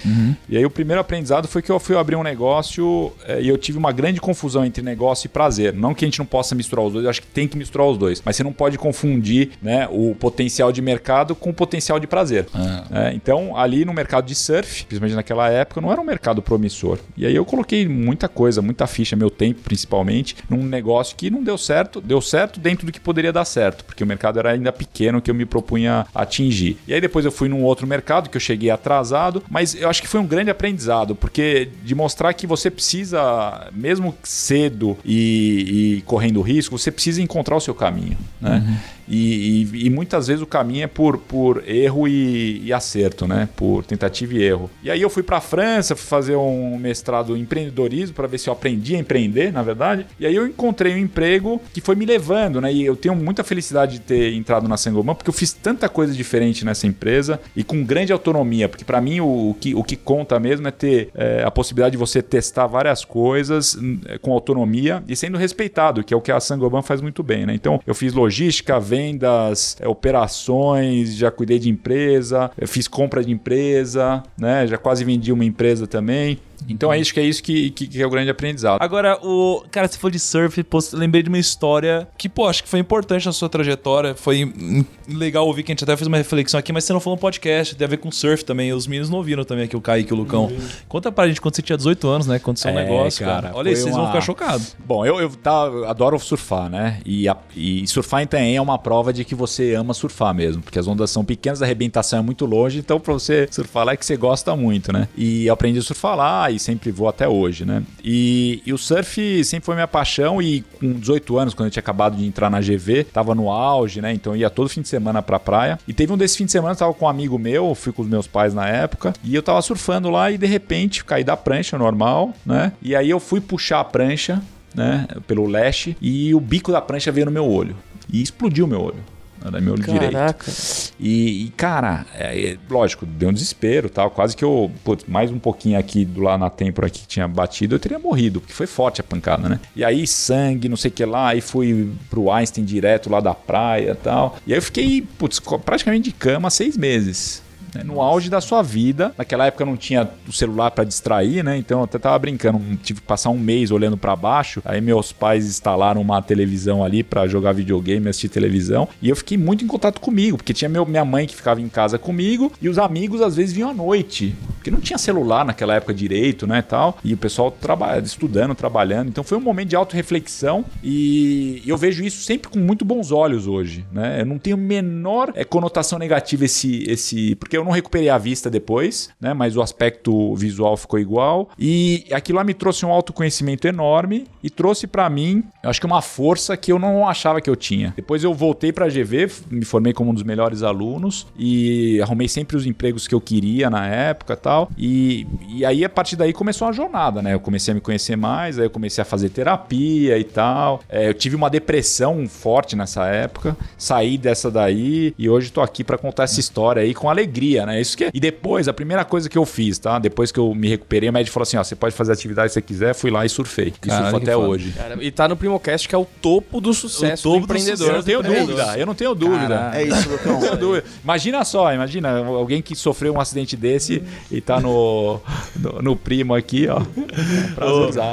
E 0.50 0.58
aí 0.58 0.66
o 0.66 0.70
primeiro 0.70 1.02
aprendizado 1.02 1.48
foi 1.48 1.62
que 1.62 1.72
eu 1.72 1.80
fui 1.80 1.96
abrir 1.98 2.16
um 2.16 2.24
negócio 2.24 3.12
eh, 3.28 3.42
e 3.44 3.50
eu 3.50 3.58
tive 3.58 3.78
uma 3.78 3.92
grande 3.92 4.20
confusão 4.20 4.66
entre 4.66 4.84
negócio 4.84 5.28
e 5.28 5.30
prazer. 5.30 5.74
Não 5.74 5.94
que 5.94 6.06
a 6.06 6.08
gente 6.08 6.20
não 6.20 6.26
possa 6.26 6.56
misturar 6.56 6.86
os 6.86 6.94
dois, 6.94 7.04
eu 7.04 7.10
acho 7.10 7.22
que 7.22 7.28
tem 7.28 7.48
que 7.48 7.58
misturar 7.58 7.88
os 7.88 7.98
dois, 7.98 8.22
mas 8.26 8.36
você 8.36 8.44
não 8.44 8.54
pode 8.54 8.78
confundir, 8.78 9.52
né, 9.62 9.88
o 9.92 10.16
potencial 10.16 10.72
de 10.72 10.82
mercado 10.82 11.36
com 11.36 11.50
o 11.50 11.54
potencial 11.54 12.00
de 12.00 12.08
prazer. 12.08 12.48
É, 12.92 13.14
então, 13.14 13.56
ali 13.58 13.86
no 13.86 13.94
mercado 13.94 14.26
de 14.26 14.36
surf, 14.36 14.86
principalmente 14.86 15.16
naquela 15.16 15.50
época, 15.50 15.82
não 15.82 15.92
era 15.92 16.00
um 16.00 16.04
mercado 16.04 16.42
promissor. 16.42 17.00
E 17.18 17.26
aí 17.26 17.36
eu 17.36 17.46
coloquei 17.46 17.88
muita 17.88 18.28
coisa, 18.28 18.62
muita 18.62 18.88
ficha, 18.88 19.16
meu 19.16 19.30
tempo 19.30 19.43
principalmente, 19.52 20.36
num 20.48 20.64
negócio 20.64 21.16
que 21.18 21.32
não 21.32 21.44
deu 21.44 21.58
certo, 21.58 22.00
deu 22.00 22.22
certo 22.22 22.60
dentro 22.60 22.86
do 22.86 22.92
que 22.92 23.00
poderia 23.00 23.34
dar 23.34 23.46
certo, 23.46 23.84
porque 23.84 24.04
o 24.04 24.08
mercado 24.08 24.38
era 24.38 24.52
ainda 24.52 24.72
pequeno 24.72 25.20
que 25.20 25.32
eu 25.32 25.36
me 25.36 25.46
propunha 25.46 26.06
atingir. 26.14 26.78
E 26.88 26.94
aí 26.94 27.02
depois 27.02 27.26
eu 27.26 27.32
fui 27.32 27.50
num 27.50 27.64
outro 27.64 27.88
mercado 27.88 28.30
que 28.30 28.38
eu 28.38 28.42
cheguei 28.42 28.70
atrasado, 28.70 29.44
mas 29.50 29.74
eu 29.74 29.90
acho 29.90 30.02
que 30.02 30.08
foi 30.08 30.20
um 30.20 30.28
grande 30.28 30.52
aprendizado, 30.52 31.16
porque 31.16 31.70
de 31.84 31.96
mostrar 31.96 32.34
que 32.34 32.46
você 32.46 32.70
precisa, 32.70 33.68
mesmo 33.74 34.16
cedo 34.24 34.98
e, 35.04 35.98
e 35.98 36.02
correndo 36.04 36.42
risco, 36.42 36.78
você 36.78 36.92
precisa 36.92 37.22
encontrar 37.22 37.56
o 37.56 37.60
seu 37.60 37.74
caminho, 37.74 38.18
né? 38.40 38.80
E, 39.08 39.68
e- 39.74 39.86
e 39.86 39.90
muitas 39.90 40.28
vezes 40.28 40.42
o 40.42 40.46
caminho 40.48 40.84
é 40.84 40.88
por, 40.88 41.18
por 41.18 41.64
erro 41.68 42.08
e, 42.08 42.62
e 42.66 42.74
acerto, 42.74 43.28
né? 43.28 43.50
Por 43.56 43.84
tentativa 43.84 44.34
e 44.34 44.44
erro. 44.44 44.70
E 44.84 44.90
aí 44.92 45.02
eu 45.02 45.10
fui 45.10 45.24
para 45.24 45.38
a 45.38 45.42
França, 45.42 45.96
fazer 45.96 46.36
um 46.36 46.78
mestrado 46.78 47.36
em 47.38 47.42
empreendedorismo 47.42 48.16
para 48.16 48.28
ver 48.28 48.38
se 48.38 48.50
eu 48.50 48.54
aprendi 48.54 48.96
a 48.96 49.00
empreender, 49.00 49.52
na 49.52 49.62
verdade. 49.64 50.06
E 50.20 50.26
aí 50.26 50.36
eu 50.36 50.48
encontrei 50.48 50.94
um 50.94 50.98
emprego 50.98 51.62
que 51.74 51.82
foi 51.82 51.96
me 51.96 52.06
levando, 52.06 52.60
né? 52.62 52.72
E 52.74 52.84
eu 52.86 52.96
tenho 52.96 53.16
muita 53.16 53.44
felicidade 53.44 53.94
de 53.94 54.00
ter 54.00 54.34
entrado 54.34 54.68
na 54.68 54.78
Sangoban, 54.78 55.14
porque 55.16 55.30
eu 55.30 55.34
fiz 55.34 55.54
tanta 55.54 55.88
coisa 55.90 56.14
diferente 56.14 56.64
nessa 56.66 56.88
empresa 56.88 57.40
e 57.56 57.64
com 57.64 57.84
grande 57.84 58.12
autonomia, 58.14 58.68
porque 58.70 58.84
para 58.86 59.00
mim 59.02 59.20
o, 59.20 59.50
o 59.52 59.54
que, 59.60 59.76
o 59.76 59.84
que 59.84 59.96
conta 59.96 60.40
mesmo 60.40 60.68
é 60.68 60.72
ter 60.72 61.10
é, 61.16 61.44
a 61.46 61.52
possibilidade 61.52 61.92
de 61.94 61.98
você 61.98 62.22
testar 62.22 62.68
várias 62.68 63.04
coisas 63.06 63.76
hum, 63.76 64.00
é, 64.06 64.18
com 64.18 64.32
autonomia 64.32 65.04
e 65.08 65.16
sendo 65.16 65.38
respeitado, 65.38 66.04
que 66.04 66.14
é 66.14 66.18
o 66.18 66.22
que 66.22 66.32
a 66.32 66.40
Sangoban 66.40 66.82
faz 66.82 67.02
muito 67.02 67.22
bem, 67.24 67.46
né? 67.46 67.54
Então 67.54 67.80
eu 67.86 67.94
fiz 67.96 68.14
logística, 68.14 68.80
vendas, 68.94 69.76
é, 69.80 69.88
operações, 69.88 71.16
já 71.16 71.32
cuidei 71.32 71.58
de 71.58 71.68
empresa, 71.70 72.52
eu 72.58 72.68
fiz 72.68 72.88
compra 72.88 73.24
de 73.24 73.32
empresa, 73.32 74.22
né? 74.38 74.68
Já 74.68 74.78
quase 74.78 75.04
vendi 75.04 75.32
uma 75.32 75.44
empresa 75.44 75.88
também. 75.88 76.38
Então 76.70 76.92
é 76.92 77.00
isso 77.00 77.14
que 77.14 77.20
é 77.20 77.24
isso 77.24 77.42
que, 77.44 77.70
que, 77.72 77.88
que 77.88 78.02
é 78.02 78.06
o 78.06 78.10
grande 78.10 78.30
aprendizado. 78.30 78.82
Agora, 78.82 79.18
o. 79.24 79.64
Cara, 79.72 79.88
você 79.88 79.98
falou 79.98 80.12
de 80.12 80.20
surf, 80.20 80.64
pô, 80.64 80.80
lembrei 80.94 81.22
de 81.24 81.30
uma 81.30 81.38
história 81.40 82.08
que, 82.18 82.28
pô, 82.30 82.48
acho 82.48 82.64
que 82.64 82.70
foi 82.70 82.80
importante 82.80 83.26
na 83.26 83.32
sua 83.32 83.50
trajetória. 83.50 84.16
Foi 84.16 84.46
hum, 84.46 84.84
legal 85.08 85.46
ouvir 85.48 85.64
que 85.64 85.72
a 85.72 85.74
gente 85.74 85.84
até 85.84 85.96
fez 85.96 86.08
uma 86.08 86.18
reflexão 86.18 86.60
aqui, 86.60 86.72
mas 86.72 86.84
você 86.84 86.94
não 86.94 87.00
falou 87.00 87.16
no 87.18 87.22
podcast, 87.22 87.76
tem 87.76 87.86
a 87.86 87.90
ver 87.90 87.98
com 87.98 88.12
surf 88.12 88.44
também. 88.46 88.72
Os 88.74 88.88
meninos 88.88 89.10
não 89.10 89.18
ouviram 89.18 89.44
também 89.44 89.66
aqui, 89.66 89.76
o 89.76 89.82
Kaique 89.82 90.12
e 90.12 90.14
o 90.14 90.18
Lucão. 90.18 90.52
Conta 90.88 91.12
pra 91.12 91.28
gente 91.28 91.42
quando 91.42 91.56
você 91.56 91.62
tinha 91.62 91.78
18 91.78 92.08
anos, 92.08 92.28
né? 92.28 92.36
Aconteceu 92.38 92.72
um 92.72 92.80
É, 92.80 92.84
negócio, 92.84 93.26
cara. 93.26 93.42
cara, 93.50 93.56
Olha 93.58 93.70
aí, 93.70 93.76
vocês 93.76 93.92
vão 93.94 94.02
uma- 94.04 94.08
ficar 94.12 94.22
chocados. 94.22 94.76
Bom, 94.86 95.06
eu, 95.06 95.20
eu, 95.20 95.30
tá, 95.30 95.64
adoro 95.88 96.18
surfar, 96.20 96.70
né? 96.70 97.00
E, 97.06 97.28
a- 97.28 97.38
e 97.56 97.86
surfar 97.88 98.26
também 98.28 98.56
é 98.56 98.62
uma 98.62 98.78
prova 98.78 99.12
de 99.12 99.24
que 99.26 99.36
você 99.36 99.74
ama 99.74 99.94
surfar 99.94 100.34
mesmo, 100.34 100.62
porque 100.62 100.78
as 100.80 100.88
ondas 100.88 101.10
são 101.10 101.26
pequenas, 101.26 101.62
a 101.62 101.66
arrebentação 101.66 102.20
é 102.20 102.22
muito 102.22 102.46
longe, 102.46 102.80
então 102.80 103.00
pra 103.00 103.14
você 103.14 103.48
surfar 103.52 103.86
lá 103.86 103.94
é 103.94 103.98
que 103.98 104.06
você 104.06 104.16
gosta 104.16 104.56
muito, 104.56 104.94
né? 104.94 105.08
E 105.18 105.48
eu 105.48 105.54
aprendi 105.54 105.80
a 105.80 105.82
surfar 105.82 106.16
lá 106.16 106.50
e 106.54 106.60
sempre 106.60 106.92
vou 106.92 107.08
até 107.08 107.28
hoje, 107.28 107.66
né? 107.66 107.84
E, 108.04 108.62
e 108.66 108.74
o 108.74 108.78
surf 108.78 109.44
sempre 109.44 109.66
foi 109.66 109.76
minha 109.76 109.88
paixão 109.88 110.42
e 110.42 110.62
com 110.80 110.94
18 110.94 111.38
anos, 111.38 111.54
quando 111.54 111.68
eu 111.68 111.72
tinha 111.72 111.82
acabado 111.82 112.16
de 112.16 112.26
entrar 112.26 112.50
na 112.50 112.60
GV, 112.60 113.06
tava 113.06 113.36
no 113.36 113.50
auge, 113.52 114.02
né? 114.02 114.14
Então 114.14 114.36
ia 114.36 114.50
todo 114.50 114.70
fim 114.70 114.82
de 114.82 114.88
semana 114.88 115.22
pra 115.22 115.40
praia. 115.40 115.80
E 115.88 115.94
teve 115.94 116.12
um 116.14 116.18
desses 116.18 116.38
fins 116.38 116.46
de 116.46 116.52
semana, 116.52 116.74
eu 116.74 116.78
tava 116.78 116.94
com 116.94 117.06
um 117.06 117.10
amigo 117.10 117.38
meu, 117.38 117.74
fui 117.76 117.92
com 117.92 118.02
os 118.02 118.08
meus 118.08 118.28
pais 118.28 118.54
na 118.54 118.68
época, 118.68 119.14
e 119.24 119.36
eu 119.36 119.44
tava 119.44 119.62
surfando 119.62 120.10
lá 120.10 120.32
e 120.32 120.38
de 120.38 120.46
repente 120.46 121.04
caí 121.04 121.24
da 121.24 121.36
prancha 121.36 121.78
normal, 121.78 122.34
né? 122.46 122.72
E 122.82 122.96
aí 122.96 123.10
eu 123.10 123.20
fui 123.20 123.42
puxar 123.42 123.80
a 123.80 123.84
prancha, 123.84 124.42
né, 124.74 125.08
pelo 125.28 125.46
leste, 125.46 125.96
e 126.02 126.34
o 126.34 126.40
bico 126.40 126.72
da 126.72 126.82
prancha 126.82 127.12
veio 127.12 127.26
no 127.26 127.32
meu 127.32 127.46
olho. 127.46 127.76
E 128.12 128.22
explodiu 128.22 128.68
meu 128.68 128.82
olho. 128.82 129.13
Era 129.44 129.60
meu 129.60 129.74
olho 129.74 129.84
direito. 129.84 130.14
Caraca. 130.14 130.52
E, 131.00 131.46
e, 131.46 131.50
cara, 131.58 132.06
é, 132.14 132.52
é, 132.52 132.58
lógico, 132.70 133.06
deu 133.06 133.30
um 133.30 133.34
desespero 133.34 133.90
tal. 133.90 134.10
Quase 134.10 134.36
que 134.36 134.44
eu, 134.44 134.72
putz, 134.84 135.06
mais 135.08 135.32
um 135.32 135.40
pouquinho 135.40 135.78
aqui 135.78 136.06
do 136.06 136.22
lá 136.22 136.38
na 136.38 136.50
têmpora 136.50 136.90
que 136.90 137.06
tinha 137.06 137.28
batido, 137.28 137.76
eu 137.76 137.80
teria 137.80 138.00
morrido, 138.00 138.40
porque 138.40 138.54
foi 138.54 138.68
forte 138.68 139.02
a 139.02 139.04
pancada, 139.04 139.50
né? 139.50 139.60
E 139.76 139.84
aí, 139.84 140.08
sangue, 140.08 140.70
não 140.70 140.78
sei 140.78 140.90
o 140.90 140.94
que 140.94 141.04
lá, 141.04 141.30
aí 141.30 141.42
fui 141.42 141.92
pro 142.10 142.32
Einstein 142.32 142.64
direto 142.64 143.10
lá 143.10 143.20
da 143.20 143.34
praia 143.34 143.92
e 143.92 143.96
tal. 143.96 144.38
E 144.48 144.54
aí 144.54 144.58
eu 144.58 144.62
fiquei, 144.62 145.02
putz, 145.02 145.40
praticamente 145.66 146.10
de 146.10 146.12
cama 146.14 146.50
seis 146.50 146.78
meses. 146.78 147.44
Né? 147.76 147.84
No 147.84 148.02
auge 148.02 148.30
da 148.30 148.42
sua 148.42 148.62
vida. 148.62 149.14
Naquela 149.18 149.46
época 149.46 149.66
não 149.66 149.78
tinha 149.78 150.10
o 150.28 150.34
celular 150.34 150.72
pra 150.72 150.84
distrair, 150.84 151.44
né? 151.44 151.58
Então 151.58 151.80
eu 151.80 151.84
até 151.86 151.98
tava 151.98 152.18
brincando. 152.20 152.60
Tive 152.84 153.02
que 153.02 153.08
passar 153.08 153.30
um 153.30 153.40
mês 153.40 153.72
olhando 153.72 153.98
pra 153.98 154.16
baixo. 154.16 154.62
Aí 154.66 154.82
meus 154.82 155.12
pais 155.12 155.46
instalaram 155.46 156.02
uma 156.02 156.22
televisão 156.22 156.84
ali 156.84 157.04
pra 157.04 157.28
jogar 157.28 157.54
videogame, 157.54 158.10
assistir 158.10 158.30
televisão. 158.30 158.88
E 159.02 159.10
eu 159.10 159.16
fiquei 159.16 159.38
muito 159.38 159.64
em 159.64 159.68
contato 159.68 160.00
comigo, 160.00 160.38
porque 160.38 160.54
tinha 160.54 160.70
meu, 160.70 160.86
minha 160.86 161.06
mãe 161.06 161.28
que 161.28 161.36
ficava 161.36 161.62
em 161.62 161.70
casa 161.70 161.98
comigo 161.98 162.52
e 162.62 162.70
os 162.70 162.78
amigos 162.78 163.22
às 163.22 163.36
vezes 163.36 163.54
vinham 163.54 163.70
à 163.70 163.74
noite. 163.74 164.36
Porque 164.56 164.72
não 164.72 164.80
tinha 164.80 164.98
celular 164.98 165.44
naquela 165.44 165.76
época 165.76 165.94
direito, 165.94 166.48
né? 166.48 166.62
Tal. 166.62 166.98
E 167.04 167.14
o 167.14 167.18
pessoal 167.18 167.52
traba 167.52 168.00
estudando, 168.00 168.56
trabalhando. 168.56 169.10
Então 169.10 169.24
foi 169.24 169.38
um 169.38 169.42
momento 169.42 169.70
de 169.70 169.76
autorreflexão 169.76 170.64
e 170.84 171.62
eu 171.66 171.78
vejo 171.78 172.04
isso 172.04 172.24
sempre 172.24 172.50
com 172.50 172.60
muito 172.60 172.86
bons 172.86 173.12
olhos 173.12 173.48
hoje, 173.48 173.86
né? 173.92 174.22
Eu 174.22 174.26
não 174.26 174.38
tenho 174.38 174.58
menor 174.58 175.32
eh, 175.36 175.44
conotação 175.44 176.00
negativa 176.00 176.46
esse, 176.46 176.84
esse. 176.90 177.36
Porque 177.36 177.58
eu 177.58 177.63
não 177.64 177.72
recuperei 177.72 178.10
a 178.10 178.18
vista 178.18 178.50
depois, 178.50 179.10
né? 179.20 179.34
Mas 179.34 179.56
o 179.56 179.62
aspecto 179.62 180.36
visual 180.36 180.76
ficou 180.78 181.00
igual. 181.00 181.50
E 181.58 182.06
aquilo 182.12 182.38
lá 182.38 182.44
me 182.44 182.54
trouxe 182.54 182.86
um 182.86 182.92
autoconhecimento 182.92 183.68
enorme 183.68 184.26
e 184.44 184.50
trouxe 184.50 184.88
pra 184.88 185.10
mim, 185.10 185.44
eu 185.64 185.70
acho 185.70 185.80
que 185.80 185.86
uma 185.86 186.02
força 186.02 186.56
que 186.58 186.72
eu 186.72 186.80
não 186.80 187.08
achava 187.08 187.42
que 187.42 187.50
eu 187.50 187.56
tinha. 187.56 187.94
Depois 187.96 188.24
eu 188.24 188.34
voltei 188.34 188.72
pra 188.72 188.88
GV, 188.88 189.32
me 189.50 189.66
formei 189.66 189.94
como 189.94 190.12
um 190.12 190.14
dos 190.14 190.24
melhores 190.24 190.64
alunos 190.64 191.28
e 191.38 192.02
arrumei 192.02 192.28
sempre 192.28 192.58
os 192.58 192.66
empregos 192.66 193.08
que 193.08 193.16
eu 193.16 193.22
queria 193.22 193.70
na 193.70 193.88
época 193.88 194.36
tal. 194.36 194.70
E, 194.78 195.28
e 195.48 195.66
aí 195.66 195.84
a 195.86 195.90
partir 195.90 196.16
daí 196.16 196.34
começou 196.34 196.68
a 196.68 196.72
jornada, 196.72 197.22
né? 197.22 197.34
Eu 197.34 197.40
comecei 197.40 197.72
a 197.72 197.76
me 197.76 197.82
conhecer 197.82 198.16
mais, 198.16 198.60
aí 198.60 198.66
eu 198.66 198.70
comecei 198.70 199.02
a 199.02 199.06
fazer 199.06 199.30
terapia 199.30 200.18
e 200.18 200.24
tal. 200.24 200.82
É, 200.90 201.08
eu 201.08 201.14
tive 201.14 201.36
uma 201.36 201.50
depressão 201.50 202.28
forte 202.28 202.76
nessa 202.76 203.06
época, 203.08 203.56
saí 203.78 204.18
dessa 204.18 204.50
daí 204.50 205.14
e 205.18 205.30
hoje 205.30 205.52
tô 205.52 205.62
aqui 205.62 205.84
pra 205.84 205.98
contar 205.98 206.24
essa 206.24 206.40
história 206.40 206.82
aí 206.82 206.94
com 206.94 207.10
alegria, 207.10 207.53
né? 207.66 207.80
Isso 207.80 207.98
que 207.98 208.06
é- 208.06 208.12
E 208.14 208.20
depois, 208.20 208.68
a 208.68 208.74
primeira 208.74 209.04
coisa 209.06 209.30
que 209.30 209.38
eu 209.38 209.46
fiz, 209.46 209.78
tá? 209.80 210.00
Depois 210.00 210.32
que 210.32 210.40
eu 210.40 210.54
me 210.54 210.68
recuperei, 210.68 211.10
o 211.10 211.14
médico 211.14 211.34
falou 211.34 211.44
assim: 211.44 211.58
ó, 211.58 211.64
você 211.64 211.76
pode 211.76 211.96
fazer 211.96 212.12
a 212.12 212.14
atividade 212.14 212.48
que 212.50 212.54
você 212.54 212.62
quiser, 212.62 212.94
fui 212.96 213.12
lá 213.12 213.26
e 213.26 213.30
surfei. 213.30 213.68
E 213.68 213.90
surfo 213.92 214.10
que 214.12 214.16
até 214.24 214.34
foda. 214.34 214.48
hoje. 214.48 214.72
Cara, 214.72 214.98
e 215.02 215.12
tá 215.12 215.28
no 215.28 215.36
Primocast, 215.38 215.88
que 215.88 215.96
é 215.96 215.98
o 215.98 216.06
topo 216.22 216.60
do 216.60 216.74
sucesso 216.74 217.24
topo 217.24 217.42
do 217.42 217.48
do 217.48 217.54
empreendedor. 217.54 217.88
Eu 217.90 217.96
não 217.96 218.04
tenho 218.04 218.20
É 218.20 218.40
dúvida, 218.46 218.64
isso. 218.64 218.78
eu 218.78 218.86
não 218.86 218.96
tenho 218.96 219.16
dúvida. 219.16 219.72
É 219.74 219.84
isso, 219.84 220.10
Lucão. 220.10 220.34
Não 220.34 220.40
tenho 220.42 220.58
dúvida. 220.58 220.88
Imagina 221.04 221.44
só, 221.46 221.74
imagina 221.74 222.18
alguém 222.26 222.62
que 222.62 222.76
sofreu 222.76 223.14
um 223.14 223.20
acidente 223.20 223.56
desse 223.56 224.02
e 224.32 224.42
tá 224.42 224.60
no, 224.60 225.20
no, 225.56 225.82
no 225.82 225.96
primo 225.96 226.34
aqui, 226.34 226.68
ó. 226.68 226.82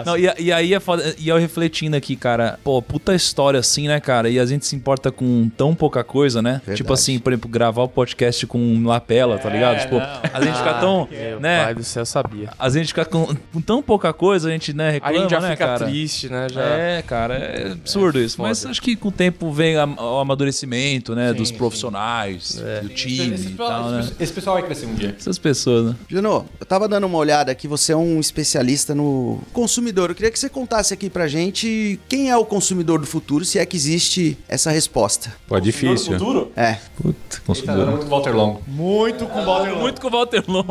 Não, 0.05 0.17
e, 0.17 0.33
e 0.39 0.53
aí 0.53 0.75
é 0.75 0.81
foda, 0.81 1.15
e 1.19 1.29
eu 1.29 1.39
refletindo 1.39 1.97
aqui, 1.97 2.17
cara, 2.17 2.59
pô, 2.63 2.81
puta 2.83 3.15
história 3.15 3.59
assim, 3.61 3.89
né, 3.89 4.01
cara? 4.01 4.29
E 4.29 4.39
a 4.39 4.47
gente 4.47 4.67
se 4.67 4.75
importa 4.77 5.11
com 5.11 5.51
tão 5.57 5.75
pouca 5.75 6.03
coisa, 6.05 6.41
né? 6.43 6.55
Verdade. 6.59 6.77
Tipo 6.77 6.93
assim, 6.93 7.19
por 7.19 7.33
exemplo, 7.33 7.49
gravar 7.51 7.83
o 7.83 7.89
podcast 7.89 8.47
com 8.47 8.59
um 8.59 8.87
lapela, 8.87 9.30
tá 9.39 9.49
ligado? 9.49 9.81
Tipo, 9.81 9.97
a 9.97 10.41
gente 10.43 10.57
fica 10.59 10.75
tão, 10.75 11.09
Meu 11.11 11.41
né? 11.41 11.65
pai 11.65 11.75
do 11.75 11.85
céu, 11.85 12.05
sabia. 12.07 12.51
A 12.59 12.69
gente 12.69 12.89
fica 12.89 13.05
com, 13.05 13.27
com 13.53 13.61
tão 13.61 13.83
pouca 13.83 14.13
coisa, 14.13 14.49
a 14.49 14.53
gente, 14.53 14.73
né, 14.73 14.89
A 14.89 14.93
reclama, 14.93 15.19
gente 15.19 15.31
já 15.31 15.41
né, 15.41 15.51
fica 15.53 15.67
cara? 15.67 15.87
triste, 15.87 16.29
né? 16.29 16.47
Já... 16.53 16.61
É, 16.63 17.03
cara, 17.03 17.35
é 17.35 17.73
absurdo 17.73 18.19
isso. 18.21 18.41
Mas 18.41 18.65
acho 18.67 18.81
que 18.83 18.97
com 18.97 19.09
o 19.09 19.13
tempo 19.13 19.51
vem 19.53 19.77
a- 19.77 19.85
o 19.87 20.19
amadurecimento, 20.19 21.15
né, 21.15 21.33
dos 21.33 21.51
profissionais, 21.51 22.63
do 22.83 22.89
time 22.89 23.35
Esse 23.35 23.47
e 23.47 23.51
pessoal, 23.51 23.69
tal, 23.69 23.81
esse 23.81 23.91
né? 23.91 23.99
pessoal- 24.03 24.17
esse 24.21 24.33
pessoal 24.33 24.57
vai 24.57 24.65
crescer 24.65 24.87
um 24.87 24.95
dia. 24.95 25.15
Essas 25.19 25.39
pessoas, 25.39 25.87
né? 25.87 25.97
Juno, 26.09 26.47
eu 26.59 26.67
tava 26.67 26.89
dando 26.89 27.07
uma 27.07 27.19
olhada 27.19 27.51
aqui, 27.53 27.67
você 27.69 27.93
é 27.93 27.97
um 27.97 28.21
especialista 28.21 28.95
no 28.95 29.41
consumidor. 29.53 30.11
Eu 30.11 30.15
queria 30.15 30.31
que 30.31 30.39
você 30.39 30.49
contasse 30.49 30.93
aqui 30.95 31.09
pra 31.11 31.29
gente 31.29 31.99
quem 32.09 32.31
é 32.31 32.37
o 32.37 32.45
consumidor 32.45 32.99
do 33.01 33.07
futuro, 33.07 33.45
se 33.45 33.59
é 33.59 33.67
que 33.67 33.77
existe 33.77 34.37
essa 34.49 34.71
resposta. 34.71 35.33
Pô, 35.47 35.57
é 35.57 35.61
difícil. 35.61 36.13
Futuro? 36.15 36.53
É. 36.57 36.77
Puta, 36.97 37.09
Ele 37.09 37.13
tá 37.13 37.37
dando 37.37 37.47
consumidor. 37.47 37.87
muito 37.91 38.01
com 38.01 38.07
o 38.07 38.11
Walter 38.11 38.31
Long. 38.37 38.61
Muito 38.67 39.10
com 39.19 39.41
o 39.41 39.45
Walter 39.45 39.73
Long. 39.73 39.81
Muito 39.81 40.01
com 40.01 40.09
o 40.09 40.11
Walter 40.11 40.45
Long. 40.47 40.65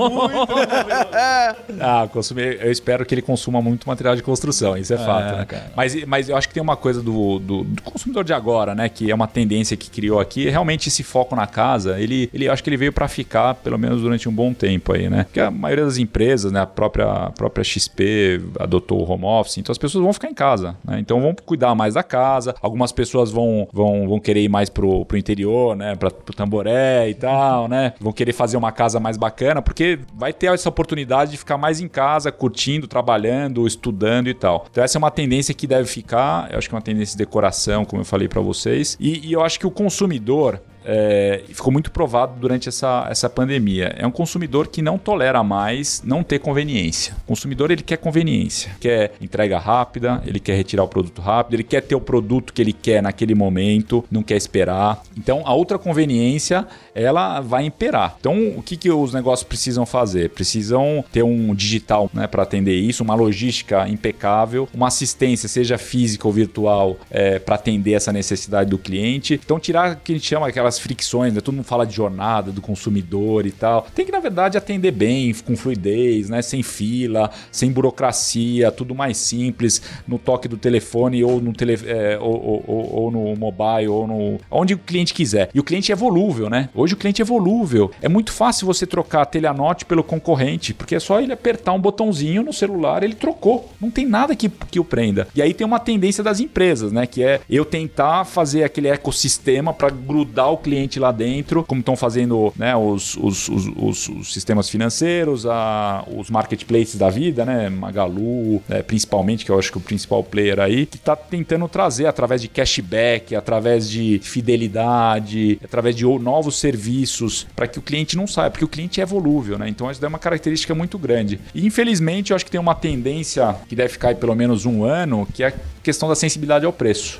Ah, 1.80 2.08
consumir, 2.12 2.60
eu 2.62 2.72
espero 2.72 3.06
que 3.06 3.14
ele 3.14 3.22
consuma 3.22 3.62
muito 3.62 3.88
material 3.88 4.16
de 4.16 4.24
construção, 4.24 4.78
isso 4.78 4.94
é, 4.94 4.98
fato. 4.98 5.38
né? 5.38 5.46
cara. 5.46 5.72
Mas, 5.76 6.04
mas 6.06 6.30
eu 6.30 6.36
acho 6.36 6.48
que 6.48 6.54
tem 6.54 6.62
uma 6.62 6.76
coisa 6.76 7.02
do, 7.02 7.40
do, 7.40 7.64
do 7.64 7.82
consumidor 7.82 8.24
de 8.24 8.34
agora, 8.34 8.76
né? 8.76 8.90
Que 8.90 9.12
é 9.12 9.16
uma 9.16 9.28
tendência 9.28 9.76
que 9.78 9.90
criou 9.90 10.20
aqui. 10.20 10.50
Realmente 10.50 10.90
esse 10.90 11.04
foco 11.04 11.36
na 11.36 11.48
casa, 11.48 12.00
ele, 12.00 12.30
ele 12.34 12.46
eu 12.46 12.54
acho 12.54 12.64
que 12.64 12.70
ele 12.70 12.78
veio 12.78 12.92
para 12.94 13.08
ficar, 13.08 13.56
pelo 13.56 13.78
menos 13.78 14.02
durante 14.02 14.28
um 14.28 14.32
bom 14.32 14.54
tempo 14.54 14.94
aí, 14.94 15.10
né? 15.10 15.24
Porque 15.24 15.40
a 15.40 15.52
maioria 15.52 15.86
das 15.86 15.98
empresas, 15.98 16.52
né? 16.52 16.62
A 16.62 16.66
própria, 16.68 17.06
a 17.06 17.30
própria 17.32 17.64
XP 17.64 18.42
adotou 18.60 19.00
o 19.02 19.12
home 19.12 19.26
office, 19.26 19.58
então 19.58 19.72
as 19.72 19.78
pessoas 19.78 20.04
vão 20.04 20.14
ficar 20.14 20.30
em 20.30 20.34
casa, 20.34 20.76
né? 20.84 21.00
Então 21.00 21.22
vão 21.22 21.36
cuidar 21.46 21.74
mais 21.76 21.94
da 21.94 22.04
casa. 22.04 22.56
Algumas 22.62 22.92
pessoas 22.92 23.32
vão, 23.32 23.68
vão, 23.72 24.08
vão 24.08 24.20
querer 24.20 24.42
ir 24.44 24.50
mais 24.50 24.70
pro, 24.70 25.06
pro 25.06 25.18
interior, 25.18 25.76
né? 25.76 25.96
Pra, 25.96 26.10
pro 26.10 26.36
Tamboré 26.36 27.10
e 27.10 27.14
tal, 27.14 27.68
né? 27.68 27.94
Vão 28.00 28.12
querer 28.12 28.29
fazer 28.34 28.58
uma 28.58 28.72
casa 28.72 29.00
mais 29.00 29.18
bacana, 29.18 29.62
porque 29.62 30.00
vai 30.14 30.34
ter 30.34 30.48
essa 30.48 30.70
oportunidade 30.70 31.32
de 31.32 31.38
ficar 31.38 31.58
mais 31.58 31.80
em 31.80 31.88
casa, 31.88 32.32
curtindo, 32.32 32.88
trabalhando, 32.88 33.66
estudando 33.66 34.28
e 34.28 34.34
tal. 34.34 34.66
Então 34.72 34.84
essa 34.84 34.98
é 34.98 35.00
uma 35.00 35.12
tendência 35.12 35.54
que 35.54 35.68
deve 35.68 35.88
ficar. 35.88 36.52
Eu 36.52 36.58
acho 36.58 36.70
que 36.70 36.76
é 36.76 36.78
uma 36.78 36.82
tendência 36.82 37.14
de 37.14 37.18
decoração, 37.18 37.86
como 37.86 38.02
eu 38.02 38.06
falei 38.06 38.28
pra 38.28 38.42
vocês. 38.42 38.98
E, 39.00 39.28
e 39.28 39.34
eu 39.34 39.42
acho 39.42 39.60
que 39.60 39.68
o 39.68 39.72
consumidor 39.72 40.62
é, 40.86 41.44
ficou 41.48 41.72
muito 41.72 41.92
provado 41.92 42.40
durante 42.40 42.70
essa, 42.70 43.08
essa 43.10 43.30
pandemia. 43.30 43.96
É 43.98 44.06
um 44.06 44.12
consumidor 44.12 44.68
que 44.68 44.82
não 44.82 44.98
tolera 44.98 45.44
mais 45.44 46.02
não 46.04 46.24
ter 46.24 46.40
conveniência. 46.40 47.14
O 47.24 47.28
consumidor 47.28 47.72
ele 47.72 47.82
quer 47.82 47.98
conveniência, 47.98 48.72
quer 48.80 49.14
entrega 49.22 49.58
rápida, 49.58 50.22
ele 50.26 50.40
quer 50.40 50.56
retirar 50.56 50.84
o 50.84 50.88
produto 50.88 51.22
rápido, 51.22 51.56
ele 51.56 51.64
quer 51.64 51.82
ter 51.82 51.96
o 51.96 52.02
produto 52.02 52.54
que 52.54 52.62
ele 52.62 52.74
quer 52.74 53.02
naquele 53.02 53.36
momento, 53.36 54.04
não 54.10 54.24
quer 54.24 54.38
esperar. 54.38 55.02
Então 55.18 55.42
a 55.46 55.54
outra 55.54 55.78
conveniência 55.78 56.68
ela 56.94 57.40
vai 57.42 57.66
imperar. 57.66 58.16
Então 58.20 58.54
o 58.58 58.62
que, 58.62 58.78
que 58.78 58.92
os 58.92 59.14
negócios 59.14 59.48
precisam 59.48 59.86
fazer? 59.86 60.30
Precisam 60.30 61.04
ter 61.12 61.24
um 61.24 61.54
digital 61.54 62.10
né, 62.14 62.28
para 62.28 62.44
atender 62.44 62.76
isso, 62.76 63.04
uma 63.04 63.16
logística 63.16 63.88
impecável, 63.88 64.68
uma 64.74 64.88
assistência, 64.88 65.48
seja 65.48 65.78
física 65.78 66.28
ou 66.28 66.34
virtual, 66.34 66.98
para 67.46 67.56
atender 67.56 67.94
essa 67.94 68.12
necessidade 68.12 68.70
do 68.70 68.78
cliente. 68.78 69.40
Então 69.44 69.60
tirar 69.60 69.94
o 69.94 69.98
que 69.98 70.14
a 70.14 70.16
gente 70.16 70.28
chama 70.28 70.48
aquelas 70.70 70.80
fricções, 70.80 71.34
né? 71.34 71.41
todo 71.41 71.55
mundo 71.55 71.65
fala 71.65 71.86
de 71.86 71.95
jornada 71.95 72.51
do 72.51 72.61
consumidor 72.61 73.45
e 73.45 73.51
tal. 73.51 73.88
Tem 73.95 74.05
que, 74.05 74.11
na 74.11 74.20
verdade, 74.20 74.57
atender 74.57 74.91
bem, 74.91 75.34
com 75.45 75.55
fluidez, 75.55 76.30
né? 76.30 76.41
sem 76.41 76.61
fila, 76.61 77.32
sem 77.51 77.72
burocracia, 77.72 78.72
tudo 78.72 78.93
mais 78.93 79.17
simples, 79.17 79.82
no 80.07 80.20
toque 80.20 80.47
do 80.47 80.57
telefone 80.57 81.24
ou 81.24 81.41
no, 81.41 81.51
tele, 81.53 81.78
é, 81.86 82.17
ou, 82.20 82.32
ou- 82.34 82.63
ou- 82.67 82.93
ou 83.03 83.11
no 83.11 83.36
mobile, 83.36 83.88
ou 83.88 84.07
no. 84.07 84.38
onde 84.51 84.74
o 84.74 84.78
cliente 84.78 85.13
quiser. 85.13 85.49
E 85.53 85.59
o 85.59 85.63
cliente 85.63 85.91
é 85.91 85.95
volúvel, 85.95 86.49
né? 86.49 86.70
Hoje 86.76 86.93
o 86.93 86.97
cliente 86.97 87.22
é 87.22 87.26
volúvel. 87.26 87.91
É 88.01 88.07
muito 88.07 88.32
fácil 88.32 88.67
você 88.67 88.86
trocar 88.86 89.22
a 89.24 89.26
Telenote 89.26 89.86
pelo 89.86 90.03
concorrente, 90.03 90.74
porque 90.74 90.95
é 90.95 90.99
só 90.99 91.20
ele 91.20 91.34
apertar 91.34 91.74
um 91.74 91.80
botãozinho 91.80 92.43
no 92.43 92.53
celular, 92.53 93.03
ele 93.03 93.15
trocou. 93.15 93.70
Não 93.82 93.89
tem 93.89 94.05
nada 94.05 94.36
que, 94.36 94.49
que 94.49 94.80
o 94.80 94.84
prenda. 94.84 95.28
E 95.36 95.41
aí 95.41 95.53
tem 95.53 95.65
uma 95.65 95.80
tendência 95.80 96.24
das 96.24 96.39
empresas, 96.39 96.91
né? 96.91 97.05
Que 97.07 97.24
é 97.24 97.41
eu 97.49 97.65
tentar 97.65 98.26
fazer 98.26 98.63
aquele 98.63 98.88
ecossistema 98.88 99.74
para 99.74 99.89
grudar 99.89 100.51
o 100.51 100.57
cliente 100.60 100.99
lá 100.99 101.12
dentro, 101.12 101.64
como 101.64 101.80
estão 101.80 101.95
fazendo 101.95 102.53
né, 102.55 102.76
os, 102.76 103.16
os, 103.18 103.49
os, 103.49 104.07
os- 104.10 104.34
sistemas 104.34 104.70
financeiros, 104.70 105.45
a, 105.45 106.05
os 106.16 106.30
marketplaces 106.30 106.95
da 106.95 107.10
vida, 107.10 107.43
né? 107.45 107.70
Magalu, 107.70 108.62
né, 108.68 108.82
principalmente, 108.84 109.45
que 109.45 109.51
eu 109.51 109.57
acho 109.57 109.72
que 109.72 109.78
é 109.78 109.82
o 109.82 109.84
principal 109.84 110.24
player 110.24 110.60
aí, 110.60 110.86
que 110.86 110.97
está 110.97 111.16
tentando 111.16 111.68
trazer 111.68 112.05
através 112.05 112.41
de 112.41 112.47
cashback, 112.47 113.36
através 113.36 113.89
de 113.89 114.20
fidelidade, 114.24 115.60
através 115.64 115.95
de 115.95 116.05
novos 116.20 116.60
serviços, 116.60 117.47
para 117.55 117.68
que 117.68 117.80
o 117.80 117.82
cliente 117.82 118.16
não 118.18 118.28
saia, 118.28 118.49
porque 118.49 118.66
o 118.66 118.68
cliente 118.68 119.01
é 119.01 119.05
volúvel, 119.05 119.57
né? 119.57 119.68
Então 119.70 119.89
isso 119.89 120.03
é 120.03 120.07
uma 120.07 120.20
característica 120.20 120.74
muito 120.76 120.97
grande. 120.97 121.39
E 121.53 121.66
infelizmente 121.66 122.32
eu 122.32 122.36
acho 122.36 122.45
que 122.45 122.51
tem 122.51 122.60
uma 122.60 122.76
tendência 122.76 123.55
que 123.68 123.76
deve 123.76 123.89
ficar 123.89 124.10
aí 124.10 124.16
pelo 124.16 124.36
menos 124.36 124.66
um 124.66 124.84
ano, 124.84 125.28
que 125.34 125.43
é 125.43 125.53
questão 125.90 126.08
da 126.08 126.14
sensibilidade 126.16 126.66
ao 126.66 126.72
preço. 126.72 127.20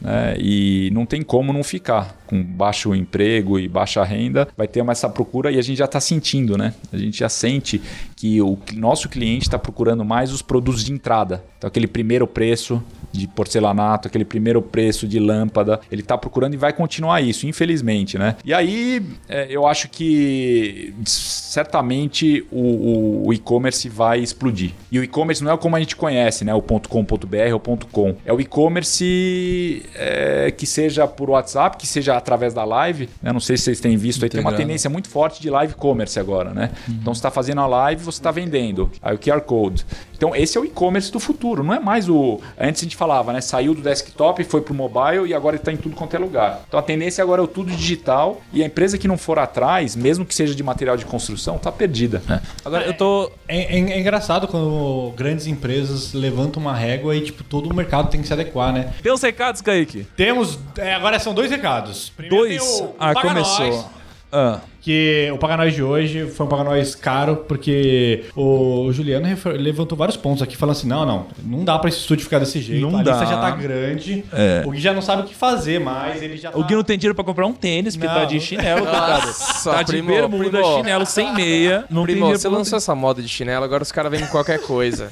né? 0.00 0.36
E 0.38 0.90
não 0.92 1.06
tem 1.06 1.22
como 1.22 1.52
não 1.52 1.62
ficar. 1.62 2.16
Com 2.26 2.42
baixo 2.42 2.94
emprego 2.94 3.58
e 3.58 3.68
baixa 3.68 4.02
renda, 4.02 4.48
vai 4.56 4.66
ter 4.66 4.82
mais 4.82 4.98
essa 4.98 5.08
procura 5.08 5.52
e 5.52 5.58
a 5.58 5.62
gente 5.62 5.78
já 5.78 5.84
está 5.84 6.00
sentindo, 6.00 6.58
né? 6.58 6.74
A 6.92 6.96
gente 6.96 7.18
já 7.18 7.28
sente 7.28 7.80
que 8.20 8.42
o 8.42 8.58
nosso 8.74 9.08
cliente 9.08 9.42
está 9.46 9.56
procurando 9.56 10.04
mais 10.04 10.32
os 10.32 10.42
produtos 10.42 10.82
de 10.84 10.92
entrada. 10.92 11.44
Então, 11.56 11.68
aquele 11.68 11.86
primeiro 11.86 12.26
preço 12.26 12.82
de 13.12 13.28
porcelanato, 13.28 14.08
aquele 14.08 14.24
primeiro 14.24 14.60
preço 14.60 15.06
de 15.06 15.20
lâmpada, 15.20 15.80
ele 15.90 16.02
está 16.02 16.18
procurando 16.18 16.54
e 16.54 16.56
vai 16.56 16.72
continuar 16.72 17.20
isso, 17.20 17.46
infelizmente, 17.46 18.18
né? 18.18 18.34
E 18.44 18.52
aí, 18.52 19.00
é, 19.28 19.46
eu 19.48 19.66
acho 19.68 19.88
que 19.88 20.92
certamente 21.06 22.44
o, 22.50 22.60
o- 22.60 23.26
o 23.28 23.32
e-commerce 23.32 23.88
vai 23.88 24.20
explodir. 24.20 24.72
E 24.90 24.98
o 24.98 25.04
e-commerce 25.04 25.42
não 25.42 25.52
é 25.52 25.56
como 25.56 25.76
a 25.76 25.80
gente 25.80 25.96
conhece, 25.96 26.44
né? 26.44 26.52
O 26.54 26.60
.com.br 26.62 27.52
ou 27.54 27.60
.com. 27.90 28.14
É 28.26 28.32
o 28.32 28.40
e-commerce 28.40 29.82
é, 29.94 30.50
que 30.50 30.66
seja 30.66 31.06
por 31.06 31.30
WhatsApp, 31.30 31.76
que 31.76 31.86
seja 31.86 32.16
através 32.16 32.52
da 32.52 32.64
live. 32.64 33.08
né? 33.22 33.32
Não 33.32 33.40
sei 33.40 33.56
se 33.56 33.64
vocês 33.64 33.80
têm 33.80 33.96
visto 33.96 34.22
aí, 34.24 34.28
tem 34.30 34.40
uma 34.40 34.50
tendência 34.56 34.90
muito 34.90 35.08
forte 35.08 35.40
de 35.40 35.48
live 35.50 35.74
commerce 35.74 36.18
agora, 36.18 36.50
né? 36.52 36.70
Então 36.88 37.14
você 37.14 37.18
está 37.18 37.30
fazendo 37.30 37.60
a 37.60 37.66
live, 37.66 38.04
você 38.10 38.18
está 38.18 38.30
vendendo. 38.30 38.90
Aí 39.02 39.14
o 39.14 39.18
QR 39.18 39.40
Code. 39.42 39.84
Então 40.16 40.34
esse 40.34 40.58
é 40.58 40.60
o 40.60 40.64
e-commerce 40.64 41.12
do 41.12 41.20
futuro, 41.20 41.62
não 41.62 41.72
é 41.74 41.78
mais 41.80 42.08
o. 42.08 42.40
Antes 42.58 42.82
a 42.82 42.84
gente 42.84 42.96
falava, 42.96 43.32
né? 43.32 43.40
Saiu 43.40 43.74
do 43.74 43.80
desktop, 43.82 44.42
foi 44.44 44.60
pro 44.60 44.74
mobile 44.74 45.26
e 45.28 45.34
agora 45.34 45.56
está 45.56 45.72
em 45.72 45.76
tudo 45.76 45.94
quanto 45.94 46.14
é 46.16 46.18
lugar. 46.18 46.62
Então 46.66 46.78
a 46.78 46.82
tendência 46.82 47.22
agora 47.22 47.40
é 47.40 47.44
o 47.44 47.46
tudo 47.48 47.70
digital 47.70 48.40
e 48.52 48.62
a 48.62 48.66
empresa 48.66 48.98
que 48.98 49.06
não 49.06 49.16
for 49.16 49.38
atrás, 49.38 49.94
mesmo 49.94 50.24
que 50.26 50.34
seja 50.34 50.54
de 50.54 50.62
material 50.62 50.96
de 50.96 51.04
construção, 51.04 51.56
está 51.56 51.70
perdida. 51.70 52.22
Agora, 52.64 52.84
eu 52.84 52.94
tô. 52.94 53.30
É, 53.46 53.76
é- 53.76 53.90
é 53.92 54.00
engraçado 54.00 54.48
quando 54.48 55.12
grandes 55.16 55.46
empresas 55.46 56.12
levantam 56.12 56.60
uma 56.60 56.74
régua 56.74 57.14
e, 57.14 57.20
tipo, 57.20 57.44
todo 57.44 57.70
o 57.70 57.74
mercado 57.74 58.10
tem 58.10 58.20
que 58.20 58.26
se 58.26 58.32
adequar, 58.32 58.72
né? 58.72 58.92
Tem 59.02 59.12
uns 59.12 59.22
recados, 59.22 59.60
Kaique? 59.60 60.06
Temos. 60.16 60.58
é, 60.76 60.94
agora 60.94 61.18
são 61.18 61.32
dois 61.34 61.50
recados. 61.50 62.10
Primeiro 62.16 62.36
Dois. 62.44 62.76
tem 62.78 62.86
o 62.86 62.94
Ah, 62.98 63.14
começou. 63.14 63.66
Nós, 63.66 63.86
Ah. 64.30 64.60
que 64.82 65.30
o 65.32 65.38
Paga 65.38 65.56
Nós 65.56 65.74
de 65.74 65.82
hoje 65.82 66.26
foi 66.28 66.44
um 66.44 66.48
Paga 66.48 66.64
Nós 66.64 66.94
caro, 66.94 67.36
porque 67.48 68.24
o 68.36 68.90
Juliano 68.92 69.26
levantou 69.56 69.96
vários 69.96 70.16
pontos 70.16 70.42
aqui, 70.42 70.56
falando 70.56 70.76
assim: 70.76 70.86
não, 70.86 71.04
não, 71.06 71.26
não 71.44 71.64
dá 71.64 71.78
pra 71.78 71.88
esse 71.88 71.98
estúdio 71.98 72.24
ficar 72.24 72.38
desse 72.38 72.60
jeito. 72.60 72.82
Não 72.82 72.98
a 72.98 73.02
lista 73.02 73.20
dá. 73.20 73.24
já 73.24 73.38
tá 73.40 73.50
grande. 73.52 74.24
É. 74.32 74.62
O 74.66 74.70
Gui 74.70 74.80
já 74.80 74.92
não 74.92 75.00
sabe 75.02 75.22
o 75.22 75.24
que 75.24 75.34
fazer 75.34 75.78
mais. 75.80 76.22
Ele 76.22 76.36
já 76.36 76.50
O 76.50 76.60
tá... 76.60 76.66
Gui 76.66 76.74
não 76.74 76.84
tem 76.84 76.98
dinheiro 76.98 77.14
pra 77.14 77.24
comprar 77.24 77.46
um 77.46 77.52
tênis, 77.54 77.96
porque 77.96 78.06
Não. 78.06 78.14
tá 78.20 78.24
de 78.26 78.38
chinelo, 78.40 78.82
coitado. 78.82 79.26
Nossa, 79.26 79.70
Tá 79.72 79.82
de 79.82 79.92
primo, 79.92 80.08
bermuda, 80.08 80.50
primo. 80.58 80.76
chinelo 80.76 81.06
sem 81.06 81.34
meia. 81.34 81.84
Não 81.90 82.02
tem 82.04 82.14
Primo, 82.14 82.20
dinheiro 82.20 82.38
você 82.38 82.48
lançou 82.48 82.76
essa 82.76 82.94
moda 82.94 83.22
de 83.22 83.28
chinelo, 83.28 83.64
agora 83.64 83.82
os 83.82 83.90
caras 83.92 84.10
vêm 84.10 84.20
com 84.20 84.28
qualquer 84.28 84.60
coisa. 84.60 85.10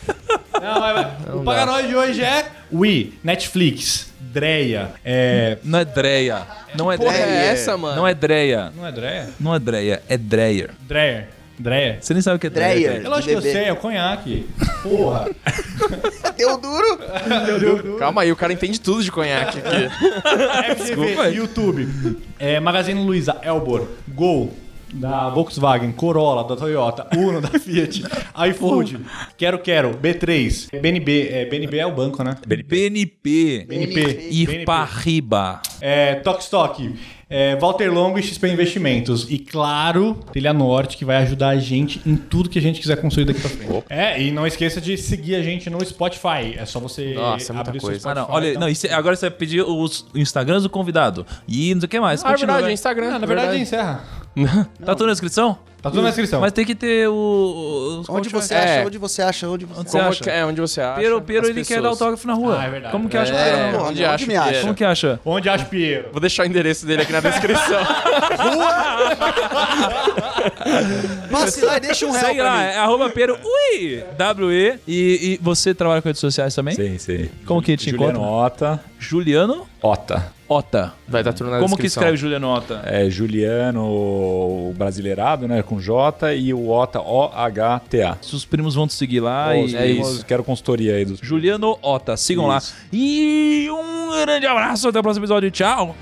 Não, 0.60 0.80
mas- 0.80 1.06
mas 1.26 1.34
o 1.34 1.40
Paga 1.42 1.60
dá. 1.60 1.66
Nós 1.72 1.88
de 1.88 1.94
hoje 1.96 2.22
é 2.22 2.46
Wii, 2.72 3.18
Netflix, 3.22 4.12
Dreia. 4.36 4.90
É... 5.02 5.56
Não 5.64 5.78
é 5.78 5.84
Dreia. 5.86 6.42
Não 6.76 6.92
é 6.92 6.98
Porra, 6.98 7.12
Dreia. 7.12 7.24
é 7.24 7.46
essa, 7.46 7.74
mano? 7.78 7.96
Não 7.96 8.06
é 8.06 8.12
Dreia. 8.12 8.70
Não 8.76 8.86
é 8.86 8.92
Dreia? 8.92 9.28
Não 9.40 9.54
é 9.54 9.58
Dreia, 9.58 10.02
é 10.10 10.18
Dreyer. 10.18 10.70
Dreyer. 10.82 11.28
Dreyer. 11.58 11.96
Você 12.02 12.12
nem 12.12 12.20
sabe 12.20 12.36
o 12.36 12.38
que 12.38 12.48
é 12.48 12.50
Dreyer. 12.50 12.90
Dreyer. 12.90 13.06
É 13.06 13.08
lógico 13.08 13.28
que 13.30 13.34
eu 13.34 13.40
sei, 13.40 13.64
é 13.64 13.72
o 13.72 13.76
conhaque. 13.76 14.46
Porra. 14.82 15.30
Deu 16.36 16.58
duro. 16.58 17.96
Calma 17.98 18.20
aí, 18.20 18.30
o 18.30 18.36
cara 18.36 18.52
entende 18.52 18.78
tudo 18.78 19.02
de 19.02 19.10
conhaque 19.10 19.58
aqui. 19.58 19.88
FGV, 20.84 21.18
aí. 21.18 21.36
YouTube, 21.36 22.18
é, 22.38 22.60
Magazine 22.60 23.02
Luiza, 23.02 23.38
Elbor, 23.42 23.88
Gol, 24.06 24.52
da 24.92 25.28
Volkswagen, 25.30 25.92
Corolla, 25.92 26.44
da 26.44 26.56
Toyota, 26.56 27.08
Uno, 27.16 27.40
da 27.40 27.48
Fiat, 27.58 28.00
iFood, 28.50 28.98
Quero 29.36 29.58
Quero, 29.58 29.90
B3, 29.98 30.80
BNB, 30.80 31.28
é, 31.28 31.44
BNB 31.46 31.78
é 31.78 31.86
o 31.86 31.92
banco, 31.94 32.22
né? 32.22 32.36
BNP. 32.46 33.66
BNP, 33.68 34.28
Ir 34.30 34.64
pra 34.64 34.84
riba. 34.84 35.60
é, 35.80 36.14
Tok 36.16 36.42
Stock, 36.42 36.94
é, 37.28 37.56
Walter 37.56 37.92
Longo 37.92 38.18
e 38.18 38.22
XP 38.22 38.48
Investimentos. 38.48 39.26
E 39.30 39.38
claro, 39.38 40.14
Telha 40.32 40.52
Norte, 40.52 40.96
que 40.96 41.04
vai 41.04 41.16
ajudar 41.18 41.48
a 41.50 41.58
gente 41.58 42.00
em 42.06 42.16
tudo 42.16 42.48
que 42.48 42.58
a 42.58 42.62
gente 42.62 42.80
quiser 42.80 42.96
construir 43.00 43.24
daqui 43.24 43.40
pra 43.40 43.50
frente. 43.50 43.84
É, 43.90 44.20
e 44.22 44.30
não 44.30 44.46
esqueça 44.46 44.80
de 44.80 44.96
seguir 44.96 45.34
a 45.34 45.42
gente 45.42 45.68
no 45.68 45.84
Spotify. 45.84 46.54
É 46.56 46.64
só 46.64 46.78
você 46.78 47.14
Nossa, 47.14 47.52
é 47.52 47.54
muita 47.54 47.70
abrir 47.70 47.78
o 47.78 47.82
coisa. 47.82 48.00
seu 48.00 48.10
Ah, 48.10 48.12
Spotify. 48.14 48.28
não. 48.30 48.36
Olha, 48.36 48.48
então. 48.50 48.60
não, 48.60 48.68
isso- 48.68 48.86
agora 48.92 49.16
você 49.16 49.28
vai 49.28 49.38
pedir 49.38 49.62
os 49.62 50.06
Instagrams 50.14 50.62
do 50.62 50.70
convidado. 50.70 51.26
E 51.48 51.74
não 51.74 51.80
sei 51.80 51.86
o 51.86 51.90
que 51.90 52.00
mais. 52.00 52.24
Ah, 52.24 52.32
é 52.32 52.36
verdade, 52.36 52.68
é. 52.68 52.72
Instagram. 52.72 53.10
Não, 53.12 53.18
na 53.18 53.26
verdade, 53.26 53.58
encerra. 53.58 54.04
Tá 54.84 54.94
tudo 54.94 55.06
na 55.06 55.12
descrição? 55.12 55.58
Tá 55.86 55.90
tudo 55.90 56.02
na 56.02 56.08
descrição. 56.08 56.40
Mas 56.40 56.50
tem 56.52 56.64
que 56.64 56.74
ter 56.74 57.08
o. 57.08 57.98
os 58.00 58.08
Onde 58.08 58.28
você 58.28 58.54
É. 58.54 58.58
acha? 58.58 58.86
Onde 58.88 58.98
você 58.98 59.22
acha? 59.22 59.48
Onde 59.48 59.64
você 59.66 59.80
Onde 59.80 59.80
acha? 59.80 59.90
você 59.90 59.98
Como 59.98 60.10
acha? 60.10 60.24
que- 60.24 60.30
é, 60.30 60.44
onde 60.44 60.60
você 60.60 60.80
acha? 60.80 61.00
Pero, 61.00 61.16
ele 61.46 61.54
quer 61.60 61.64
pessoas. 61.76 61.82
dar 61.82 61.88
autógrafo 61.90 62.26
na 62.26 62.34
rua. 62.34 62.58
Ah, 62.60 62.64
é 62.64 62.70
verdade. 62.70 62.92
Como 62.92 63.08
que 63.08 63.16
acha 63.16 63.32
o 63.32 63.36
Pero 63.36 63.36
É, 63.36 63.52
rua? 63.62 63.70
Porra, 63.70 63.82
onde 63.82 63.90
onde 63.92 64.04
acha 64.04 64.26
me 64.26 64.34
o 64.36 64.42
acha? 64.42 64.60
Como 64.62 64.74
que 64.74 64.84
acha? 64.84 65.20
Onde 65.24 65.48
acha 65.48 65.64
Piero? 65.64 66.08
Vou 66.10 66.20
deixar 66.20 66.42
o 66.42 66.46
endereço 66.46 66.84
dele 66.86 67.02
aqui 67.02 67.12
na 67.12 67.20
descrição. 67.20 67.86
Nossa, 71.30 71.64
lá, 71.66 71.78
deixa 71.78 72.06
um 72.06 72.10
real 72.10 72.24
Segue 72.24 72.42
lá, 72.42 72.56
mim. 72.58 72.64
é 72.64 72.76
arroba 72.78 73.10
Pero, 73.10 73.38
ui, 73.42 74.02
W-E. 74.16 74.78
E, 74.86 75.32
e 75.34 75.38
você 75.42 75.74
trabalha 75.74 76.00
com 76.02 76.08
redes 76.08 76.20
sociais 76.20 76.54
também? 76.54 76.74
Sim, 76.74 76.98
sim. 76.98 77.28
Como 77.44 77.60
que 77.62 77.76
te 77.76 77.90
Juliano 77.90 78.18
encontra? 78.18 78.30
Ota. 78.30 78.80
Juliano 78.98 79.66
Ota. 79.82 80.32
Ota. 80.48 80.94
Vai 81.08 81.20
estar 81.22 81.32
tudo 81.32 81.50
na 81.50 81.58
Como 81.58 81.76
que 81.76 81.82
descrição. 81.82 82.02
escreve 82.02 82.16
Juliano 82.16 82.48
Ota? 82.48 82.80
É 82.84 83.10
Juliano, 83.10 83.84
o 83.84 84.74
brasileirado, 84.76 85.48
né? 85.48 85.62
Com 85.62 85.80
J 85.80 86.34
e 86.34 86.54
o 86.54 86.68
Ota, 86.70 87.00
O-H-T-A. 87.00 88.16
Os 88.32 88.44
primos 88.44 88.74
vão 88.74 88.86
te 88.86 88.94
seguir 88.94 89.20
lá 89.20 89.56
e... 89.56 89.74
é 89.76 89.86
isso. 89.86 90.24
Quero 90.24 90.44
consultoria 90.44 90.94
aí 90.94 91.04
dos. 91.04 91.18
Juliano 91.20 91.78
Ota, 91.82 92.16
sigam 92.16 92.44
Isso. 92.56 92.74
lá. 92.74 92.88
E 92.92 93.68
um 93.70 94.24
grande 94.24 94.46
abraço, 94.46 94.88
até 94.88 94.98
o 95.00 95.02
próximo 95.02 95.24
episódio. 95.24 95.50
Tchau. 95.50 95.94